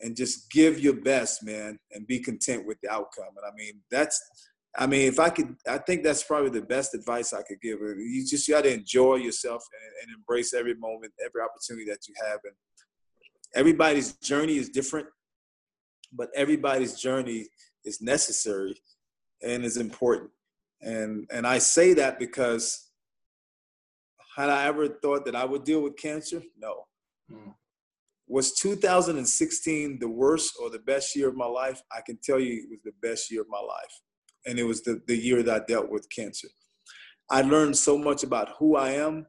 and 0.00 0.16
just 0.16 0.50
give 0.50 0.78
your 0.78 0.94
best, 0.94 1.42
man, 1.42 1.78
and 1.92 2.06
be 2.06 2.18
content 2.18 2.66
with 2.66 2.78
the 2.82 2.90
outcome. 2.90 3.28
And 3.28 3.50
I 3.50 3.54
mean, 3.56 3.80
that's, 3.90 4.20
I 4.78 4.86
mean, 4.86 5.08
if 5.08 5.18
I 5.18 5.30
could, 5.30 5.56
I 5.66 5.78
think 5.78 6.04
that's 6.04 6.22
probably 6.22 6.50
the 6.50 6.66
best 6.66 6.94
advice 6.94 7.32
I 7.32 7.42
could 7.42 7.60
give. 7.62 7.78
You 7.80 8.26
just 8.28 8.48
got 8.48 8.64
to 8.64 8.72
enjoy 8.72 9.16
yourself 9.16 9.64
and, 9.72 10.10
and, 10.10 10.18
embrace 10.18 10.52
every 10.52 10.74
moment, 10.74 11.14
every 11.24 11.40
opportunity 11.40 11.90
that 11.90 12.06
you 12.06 12.14
have. 12.26 12.40
And 12.44 12.52
everybody's 13.54 14.12
journey 14.16 14.56
is 14.56 14.68
different, 14.68 15.06
but 16.16 16.30
everybody's 16.34 17.00
journey 17.00 17.46
is 17.84 18.00
necessary 18.00 18.74
and 19.42 19.64
is 19.64 19.76
important. 19.76 20.30
And 20.82 21.26
and 21.32 21.46
I 21.46 21.58
say 21.58 21.94
that 21.94 22.18
because 22.18 22.90
had 24.36 24.50
I 24.50 24.66
ever 24.66 24.88
thought 24.88 25.24
that 25.24 25.36
I 25.36 25.44
would 25.44 25.64
deal 25.64 25.82
with 25.82 25.96
cancer? 25.96 26.42
No. 26.58 26.84
Mm 27.32 27.54
was 28.28 28.54
2016 28.54 29.98
the 30.00 30.08
worst 30.08 30.56
or 30.60 30.70
the 30.70 30.80
best 30.80 31.14
year 31.14 31.28
of 31.28 31.36
my 31.36 31.46
life? 31.46 31.80
I 31.92 32.00
can 32.04 32.18
tell 32.22 32.40
you 32.40 32.54
it 32.54 32.70
was 32.70 32.80
the 32.84 33.08
best 33.08 33.30
year 33.30 33.42
of 33.42 33.48
my 33.48 33.60
life. 33.60 34.00
And 34.46 34.58
it 34.58 34.64
was 34.64 34.82
the, 34.82 35.00
the 35.06 35.16
year 35.16 35.42
that 35.42 35.62
I 35.62 35.64
dealt 35.64 35.90
with 35.90 36.08
cancer. 36.10 36.48
I 37.30 37.42
learned 37.42 37.76
so 37.76 37.98
much 37.98 38.22
about 38.22 38.50
who 38.58 38.76
I 38.76 38.90
am, 38.90 39.26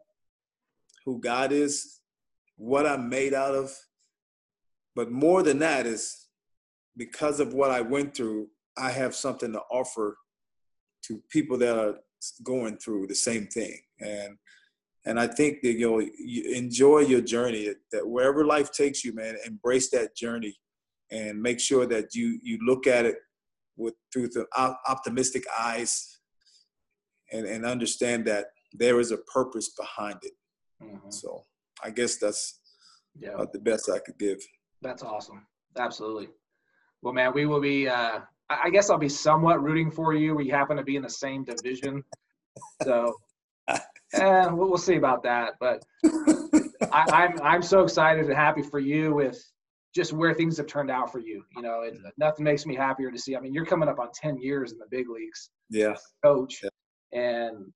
who 1.06 1.20
God 1.20 1.52
is, 1.52 2.00
what 2.56 2.86
I'm 2.86 3.10
made 3.10 3.34
out 3.34 3.56
of. 3.56 3.72
But 4.96 5.12
more 5.12 5.44
than 5.44 5.60
that 5.60 5.86
is 5.86 6.27
because 6.98 7.40
of 7.40 7.54
what 7.54 7.72
I 7.72 7.82
went 7.82 8.16
through, 8.16 8.48
I 8.78 8.92
have 8.92 9.16
something 9.16 9.54
to 9.54 9.62
offer 9.72 10.18
to 11.04 11.22
people 11.30 11.58
that 11.60 11.78
are 11.78 11.96
going 12.44 12.78
through 12.78 13.08
the 13.08 13.16
same 13.16 13.48
thing. 13.48 13.80
And 14.02 14.38
and 15.06 15.18
I 15.18 15.28
think 15.28 15.62
that 15.62 15.74
you 15.74 15.90
know 15.90 16.00
you 16.00 16.54
enjoy 16.54 17.00
your 17.00 17.22
journey. 17.22 17.74
That 17.92 18.08
wherever 18.08 18.46
life 18.46 18.72
takes 18.72 19.06
you, 19.06 19.14
man, 19.14 19.38
embrace 19.46 19.90
that 19.92 20.16
journey, 20.16 20.58
and 21.12 21.42
make 21.42 21.60
sure 21.60 21.86
that 21.86 22.14
you 22.14 22.40
you 22.44 22.60
look 22.66 22.88
at 22.88 23.06
it 23.06 23.16
with 23.78 23.94
through 24.12 24.30
the 24.30 24.46
optimistic 24.88 25.46
eyes, 25.58 26.20
and 27.32 27.46
and 27.46 27.66
understand 27.66 28.26
that 28.26 28.48
there 28.74 29.00
is 29.00 29.12
a 29.12 29.18
purpose 29.34 29.70
behind 29.70 30.18
it. 30.24 30.34
Mm-hmm. 30.84 31.10
So 31.10 31.46
I 31.82 31.90
guess 31.92 32.18
that's 32.18 32.60
yeah. 33.18 33.44
the 33.54 33.60
best 33.60 33.90
I 33.90 34.00
could 34.00 34.20
give. 34.20 34.40
That's 34.82 35.04
awesome. 35.04 35.48
Absolutely. 35.78 36.30
Well, 37.02 37.14
man, 37.14 37.34
we 37.34 37.46
will 37.46 37.62
be. 37.62 37.88
Uh, 37.88 38.20
I 38.50 38.70
guess 38.70 38.90
I'll 38.90 38.98
be 38.98 39.10
somewhat 39.10 39.62
rooting 39.62 39.92
for 39.92 40.14
you. 40.14 40.34
We 40.34 40.48
happen 40.48 40.78
to 40.78 40.84
be 40.84 40.96
in 40.96 41.02
the 41.02 41.10
same 41.10 41.44
division, 41.44 42.04
so 42.84 43.14
eh, 43.68 43.80
we'll, 44.48 44.70
we'll 44.70 44.78
see 44.78 44.96
about 44.96 45.24
that. 45.24 45.56
But 45.60 45.84
I, 46.92 47.06
I'm 47.12 47.42
I'm 47.42 47.62
so 47.62 47.82
excited 47.82 48.26
and 48.26 48.34
happy 48.34 48.62
for 48.62 48.80
you 48.80 49.14
with 49.14 49.38
just 49.98 50.14
where 50.14 50.34
things 50.34 50.58
have 50.58 50.68
turned 50.68 50.92
out 50.92 51.12
for 51.12 51.20
you. 51.20 51.44
You 51.56 51.64
know, 51.64 51.82
it, 51.82 51.98
nothing 52.18 52.46
makes 52.46 52.68
me 52.68 52.76
happier 52.76 53.10
to 53.10 53.18
see. 53.18 53.36
I 53.36 53.40
mean, 53.40 53.52
you're 53.52 53.66
coming 53.66 53.90
up 53.90 53.98
on 54.00 54.10
10 54.14 54.38
years 54.38 54.72
in 54.72 54.78
the 54.78 54.86
big 54.92 55.10
leagues. 55.10 55.50
Yeah. 55.72 55.96
Coach. 56.24 56.64
Yeah. 56.64 56.70
And, 57.20 57.74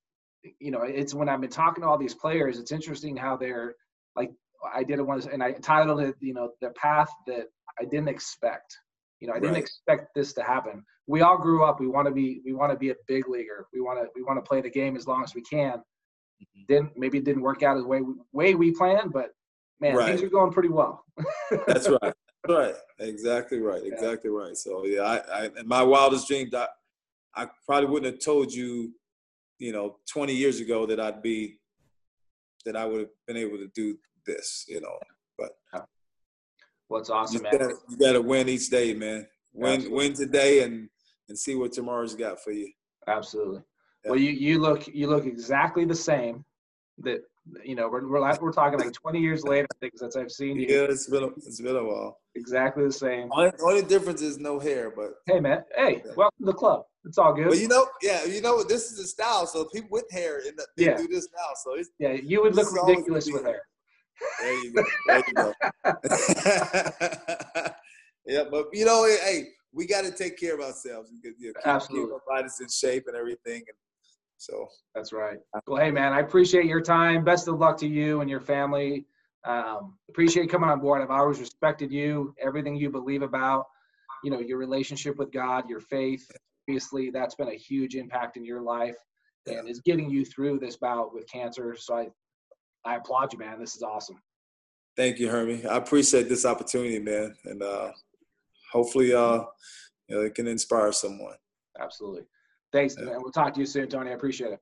you 0.60 0.69
know, 0.69 0.84
it's 0.84 1.15
when 1.15 1.30
I've 1.30 1.41
been 1.41 1.49
talking 1.49 1.81
to 1.81 1.89
all 1.89 1.98
these 1.98 2.14
players, 2.14 2.60
it's 2.60 2.72
interesting 2.72 3.18
how 3.18 3.38
they're 3.38 3.73
like, 4.15 4.31
I 4.72 4.84
did 4.84 4.99
it 4.99 5.02
once 5.02 5.26
and 5.26 5.41
I 5.41 5.53
titled 5.53 5.99
it, 6.02 6.15
you 6.19 6.35
know, 6.35 6.52
the 6.61 6.69
path 6.72 7.10
that 7.26 7.48
I 7.80 7.85
didn't 7.85 8.10
expect. 8.10 8.77
You 9.22 9.27
know, 9.27 9.34
I 9.34 9.39
didn't 9.39 9.53
right. 9.53 9.64
expect 9.64 10.15
this 10.15 10.34
to 10.34 10.43
happen. 10.43 10.84
We 11.07 11.22
all 11.22 11.38
grew 11.38 11.64
up. 11.64 11.80
We 11.80 11.88
want 11.88 12.07
to 12.07 12.14
be. 12.14 12.41
We 12.43 12.53
want 12.53 12.72
to 12.72 12.77
be 12.77 12.89
a 12.89 12.95
big 13.07 13.30
leaguer. 13.30 13.68
We 13.72 13.80
want 13.80 13.99
to. 13.99 14.07
We 14.15 14.23
want 14.23 14.43
to 14.43 14.48
play 14.48 14.61
the 14.61 14.69
game 14.69 14.98
as 14.98 15.07
long 15.07 15.23
as 15.23 15.35
we 15.35 15.41
can. 15.41 15.73
Mm-hmm. 15.73 16.61
Didn't 16.68 16.91
maybe 16.98 17.19
it 17.19 17.26
didn't 17.26 17.43
work 17.43 17.61
out 17.61 17.77
the 17.77 17.85
way 17.85 18.02
we, 18.02 18.14
way 18.34 18.56
we 18.56 18.72
planned, 18.72 19.14
but 19.14 19.30
man, 19.80 19.95
right. 19.95 20.07
things 20.07 20.23
are 20.23 20.30
going 20.30 20.52
pretty 20.52 20.69
well. 20.69 21.06
That's 21.68 21.88
right. 21.88 22.14
Right. 22.48 22.73
Exactly 22.99 23.60
right. 23.60 23.84
Exactly 23.84 24.31
right. 24.31 24.57
So 24.57 24.85
yeah, 24.85 25.02
I, 25.02 25.18
I 25.18 25.49
in 25.57 25.68
my 25.68 25.84
wildest 25.84 26.27
dreams, 26.27 26.53
I, 26.56 26.68
I 27.35 27.48
probably 27.65 27.89
wouldn't 27.89 28.14
have 28.14 28.23
told 28.23 28.52
you, 28.52 28.93
you 29.60 29.72
know, 29.72 29.98
20 30.11 30.34
years 30.34 30.60
ago 30.60 30.88
that 30.88 30.99
I'd 30.99 31.22
be, 31.22 31.60
that 32.65 32.76
I 32.76 32.85
would 32.85 32.99
have 33.02 33.10
been 33.27 33.38
able 33.38 33.57
to 33.57 33.69
do 33.76 33.98
this, 34.26 34.65
you 34.68 34.81
know. 34.81 34.98
But 35.38 35.52
what's 36.91 37.09
awesome, 37.09 37.43
you 37.43 37.51
gotta, 37.51 37.73
you 37.89 37.97
gotta 37.97 38.22
win 38.22 38.49
each 38.49 38.69
day, 38.69 38.93
man. 38.93 39.27
Win, 39.53 39.73
Absolutely. 39.73 39.97
win 39.97 40.13
today, 40.13 40.63
and 40.63 40.89
and 41.30 41.38
see 41.38 41.55
what 41.55 41.72
tomorrow's 41.72 42.15
got 42.15 42.43
for 42.43 42.51
you. 42.51 42.72
Absolutely. 43.07 43.61
Yeah. 44.03 44.11
Well, 44.11 44.19
you 44.19 44.31
you 44.31 44.59
look 44.59 44.88
you 44.88 45.07
look 45.07 45.26
exactly 45.26 45.85
the 45.85 45.95
same. 45.95 46.45
That 46.99 47.22
you 47.63 47.76
know 47.76 47.89
we're 47.89 48.07
we're, 48.07 48.38
we're 48.39 48.51
talking 48.51 48.80
like 48.80 48.93
20 48.93 49.19
years 49.19 49.43
later. 49.43 49.68
Things 49.80 49.99
that 50.01 50.15
I've 50.15 50.31
seen 50.31 50.59
you. 50.59 50.68
Yeah, 50.68 50.88
it's 50.89 51.09
been 51.09 51.23
a, 51.23 51.27
it's 51.27 51.61
been 51.61 51.76
a 51.76 51.84
while. 51.84 52.18
Exactly 52.35 52.84
the 52.84 52.91
same. 52.91 53.30
Only, 53.31 53.51
only 53.61 53.81
difference 53.81 54.22
is 54.22 54.38
no 54.38 54.59
hair, 54.59 54.93
but 54.95 55.15
hey, 55.26 55.39
man, 55.39 55.63
hey, 55.76 56.01
yeah. 56.05 56.11
welcome 56.15 56.45
to 56.45 56.45
the 56.45 56.53
club. 56.53 56.84
It's 57.03 57.18
all 57.18 57.34
good. 57.34 57.49
But 57.49 57.57
you 57.57 57.68
know, 57.68 57.88
yeah, 58.01 58.26
you 58.26 58.41
know, 58.41 58.63
this 58.63 58.91
is 58.91 58.99
a 58.99 59.07
style. 59.07 59.47
So 59.47 59.65
people 59.65 59.89
with 59.91 60.09
hair 60.11 60.39
in 60.39 60.55
the, 60.55 60.68
they 60.77 60.85
yeah. 60.85 60.97
do 60.97 61.07
this 61.07 61.27
now. 61.35 61.49
So 61.63 61.76
it's 61.76 61.89
yeah, 61.99 62.13
you 62.13 62.43
would 62.43 62.55
look 62.55 62.72
ridiculous 62.72 63.30
with 63.31 63.43
hair. 63.43 63.61
There 64.41 64.64
you 64.64 64.73
go. 64.73 64.84
There 65.07 65.23
you 65.27 65.34
go. 65.34 65.53
yeah, 68.26 68.43
but 68.49 68.68
you 68.73 68.85
know, 68.85 69.06
hey, 69.06 69.49
we 69.73 69.85
got 69.85 70.03
to 70.03 70.11
take 70.11 70.38
care 70.38 70.56
of 70.56 70.61
ourselves. 70.61 71.11
You 71.11 71.31
know, 71.31 71.35
keep, 71.39 71.56
Absolutely. 71.65 72.07
Keep 72.07 72.14
our 72.14 72.22
bodies 72.27 72.57
in 72.61 72.68
shape 72.69 73.06
and 73.07 73.15
everything. 73.15 73.64
And 73.68 73.77
so 74.38 74.68
that's 74.95 75.14
right. 75.14 75.38
Well, 75.68 75.84
hey, 75.84 75.91
man, 75.91 76.14
I 76.14 76.19
appreciate 76.19 76.65
your 76.65 76.81
time. 76.81 77.23
Best 77.23 77.48
of 77.48 77.60
luck 77.60 77.77
to 77.77 77.88
you 77.88 78.22
and 78.22 78.30
your 78.30 78.41
family. 78.41 79.06
Um, 79.43 79.98
appreciate 80.10 80.49
coming 80.49 80.69
on 80.69 80.80
board. 80.80 81.02
I've 81.02 81.10
always 81.10 81.39
respected 81.39 81.91
you, 81.91 82.35
everything 82.43 82.76
you 82.76 82.89
believe 82.89 83.22
about, 83.23 83.65
you 84.23 84.30
know, 84.30 84.39
your 84.39 84.57
relationship 84.57 85.18
with 85.18 85.31
God, 85.31 85.69
your 85.69 85.80
faith. 85.80 86.30
Obviously, 86.68 87.10
that's 87.10 87.35
been 87.35 87.49
a 87.49 87.56
huge 87.56 87.95
impact 87.95 88.38
in 88.38 88.45
your 88.45 88.61
life 88.61 88.95
and 89.48 89.68
is 89.68 89.81
getting 89.81 90.10
you 90.10 90.23
through 90.23 90.60
this 90.60 90.77
bout 90.77 91.14
with 91.14 91.27
cancer. 91.31 91.76
So 91.77 91.95
I, 91.95 92.07
I 92.85 92.95
applaud 92.95 93.33
you, 93.33 93.39
man. 93.39 93.59
This 93.59 93.75
is 93.75 93.83
awesome. 93.83 94.21
Thank 94.97 95.19
you, 95.19 95.29
Hermie. 95.29 95.65
I 95.65 95.77
appreciate 95.77 96.27
this 96.27 96.45
opportunity, 96.45 96.99
man, 96.99 97.35
and 97.45 97.63
uh, 97.63 97.91
hopefully, 98.71 99.13
uh, 99.13 99.43
you 100.07 100.15
know, 100.15 100.21
it 100.21 100.35
can 100.35 100.47
inspire 100.47 100.91
someone. 100.91 101.35
Absolutely. 101.79 102.23
Thanks, 102.73 102.95
yeah. 102.97 103.05
man. 103.05 103.17
We'll 103.21 103.31
talk 103.31 103.53
to 103.53 103.59
you 103.59 103.65
soon, 103.65 103.87
Tony. 103.87 104.11
I 104.11 104.13
appreciate 104.13 104.51
it. 104.51 104.59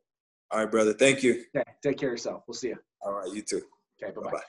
All 0.52 0.60
right, 0.60 0.70
brother. 0.70 0.94
Thank 0.94 1.24
you. 1.24 1.44
Okay. 1.56 1.64
Take 1.84 1.98
care 1.98 2.10
of 2.10 2.14
yourself. 2.14 2.44
We'll 2.48 2.56
see 2.56 2.70
you. 2.70 2.78
All 3.02 3.14
right. 3.14 3.32
You 3.32 3.42
too. 3.42 3.62
Okay. 4.02 4.14
Bye 4.14 4.32
bye. 4.32 4.40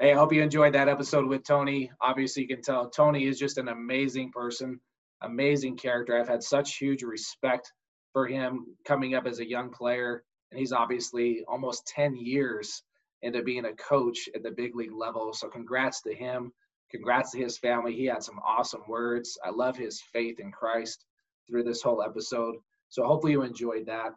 Hey, 0.00 0.12
I 0.12 0.16
hope 0.16 0.32
you 0.32 0.42
enjoyed 0.42 0.74
that 0.74 0.88
episode 0.88 1.26
with 1.26 1.44
Tony. 1.44 1.90
Obviously, 2.00 2.42
you 2.42 2.48
can 2.48 2.62
tell 2.62 2.90
Tony 2.90 3.26
is 3.26 3.38
just 3.38 3.58
an 3.58 3.68
amazing 3.68 4.32
person, 4.32 4.80
amazing 5.22 5.76
character. 5.76 6.18
I've 6.18 6.28
had 6.28 6.42
such 6.42 6.78
huge 6.78 7.04
respect 7.04 7.72
for 8.12 8.26
him 8.26 8.66
coming 8.84 9.14
up 9.14 9.26
as 9.26 9.38
a 9.38 9.48
young 9.48 9.70
player 9.70 10.24
and 10.54 10.60
he's 10.60 10.72
obviously 10.72 11.42
almost 11.48 11.84
10 11.88 12.14
years 12.14 12.84
into 13.22 13.42
being 13.42 13.64
a 13.64 13.72
coach 13.72 14.28
at 14.36 14.44
the 14.44 14.52
big 14.52 14.76
league 14.76 14.94
level. 14.96 15.32
So 15.32 15.48
congrats 15.48 16.00
to 16.02 16.14
him. 16.14 16.52
Congrats 16.92 17.32
to 17.32 17.38
his 17.38 17.58
family. 17.58 17.92
He 17.92 18.04
had 18.04 18.22
some 18.22 18.38
awesome 18.38 18.82
words. 18.86 19.36
I 19.44 19.50
love 19.50 19.76
his 19.76 20.00
faith 20.12 20.38
in 20.38 20.52
Christ 20.52 21.06
through 21.50 21.64
this 21.64 21.82
whole 21.82 22.04
episode. 22.04 22.54
So 22.88 23.04
hopefully 23.04 23.32
you 23.32 23.42
enjoyed 23.42 23.86
that. 23.86 24.12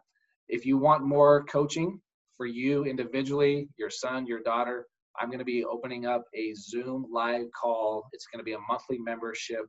If 0.48 0.64
you 0.64 0.78
want 0.78 1.02
more 1.02 1.42
coaching 1.46 2.00
for 2.36 2.46
you 2.46 2.84
individually, 2.84 3.68
your 3.76 3.90
son, 3.90 4.24
your 4.24 4.40
daughter, 4.40 4.86
I'm 5.20 5.30
going 5.30 5.40
to 5.40 5.44
be 5.44 5.64
opening 5.64 6.06
up 6.06 6.22
a 6.36 6.54
Zoom 6.54 7.06
live 7.12 7.46
call. 7.60 8.08
It's 8.12 8.28
going 8.32 8.38
to 8.38 8.44
be 8.44 8.52
a 8.52 8.60
monthly 8.70 8.98
membership 8.98 9.66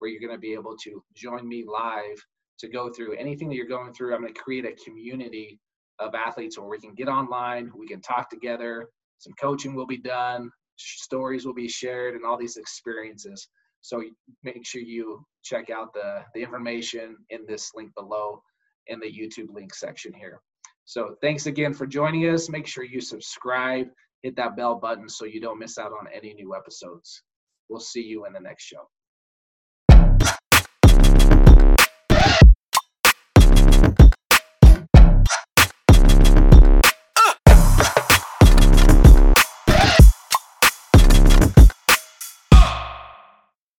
where 0.00 0.10
you're 0.10 0.20
going 0.20 0.36
to 0.36 0.38
be 0.38 0.52
able 0.52 0.76
to 0.84 1.02
join 1.16 1.48
me 1.48 1.64
live 1.66 2.22
to 2.58 2.68
go 2.68 2.90
through 2.90 3.16
anything 3.16 3.48
that 3.48 3.54
you're 3.54 3.64
going 3.64 3.94
through. 3.94 4.14
I'm 4.14 4.20
going 4.20 4.34
to 4.34 4.38
create 4.38 4.66
a 4.66 4.84
community 4.84 5.58
of 6.00 6.14
athletes 6.14 6.58
where 6.58 6.68
we 6.68 6.80
can 6.80 6.94
get 6.94 7.08
online, 7.08 7.70
we 7.76 7.86
can 7.86 8.00
talk 8.00 8.30
together, 8.30 8.88
some 9.18 9.34
coaching 9.34 9.74
will 9.74 9.86
be 9.86 9.98
done, 9.98 10.50
stories 10.76 11.44
will 11.44 11.54
be 11.54 11.68
shared, 11.68 12.14
and 12.14 12.24
all 12.24 12.38
these 12.38 12.56
experiences. 12.56 13.48
So 13.82 14.02
make 14.42 14.66
sure 14.66 14.82
you 14.82 15.24
check 15.42 15.70
out 15.70 15.92
the, 15.94 16.24
the 16.34 16.42
information 16.42 17.16
in 17.30 17.46
this 17.46 17.70
link 17.74 17.92
below 17.94 18.42
in 18.86 19.00
the 19.00 19.06
YouTube 19.06 19.52
link 19.54 19.74
section 19.74 20.12
here. 20.12 20.40
So 20.84 21.16
thanks 21.22 21.46
again 21.46 21.72
for 21.72 21.86
joining 21.86 22.28
us. 22.28 22.48
Make 22.48 22.66
sure 22.66 22.84
you 22.84 23.00
subscribe, 23.00 23.88
hit 24.22 24.36
that 24.36 24.56
bell 24.56 24.76
button 24.76 25.08
so 25.08 25.24
you 25.24 25.40
don't 25.40 25.58
miss 25.58 25.78
out 25.78 25.92
on 25.92 26.08
any 26.12 26.34
new 26.34 26.54
episodes. 26.54 27.22
We'll 27.68 27.80
see 27.80 28.02
you 28.02 28.26
in 28.26 28.32
the 28.32 28.40
next 28.40 28.64
show. 28.64 28.88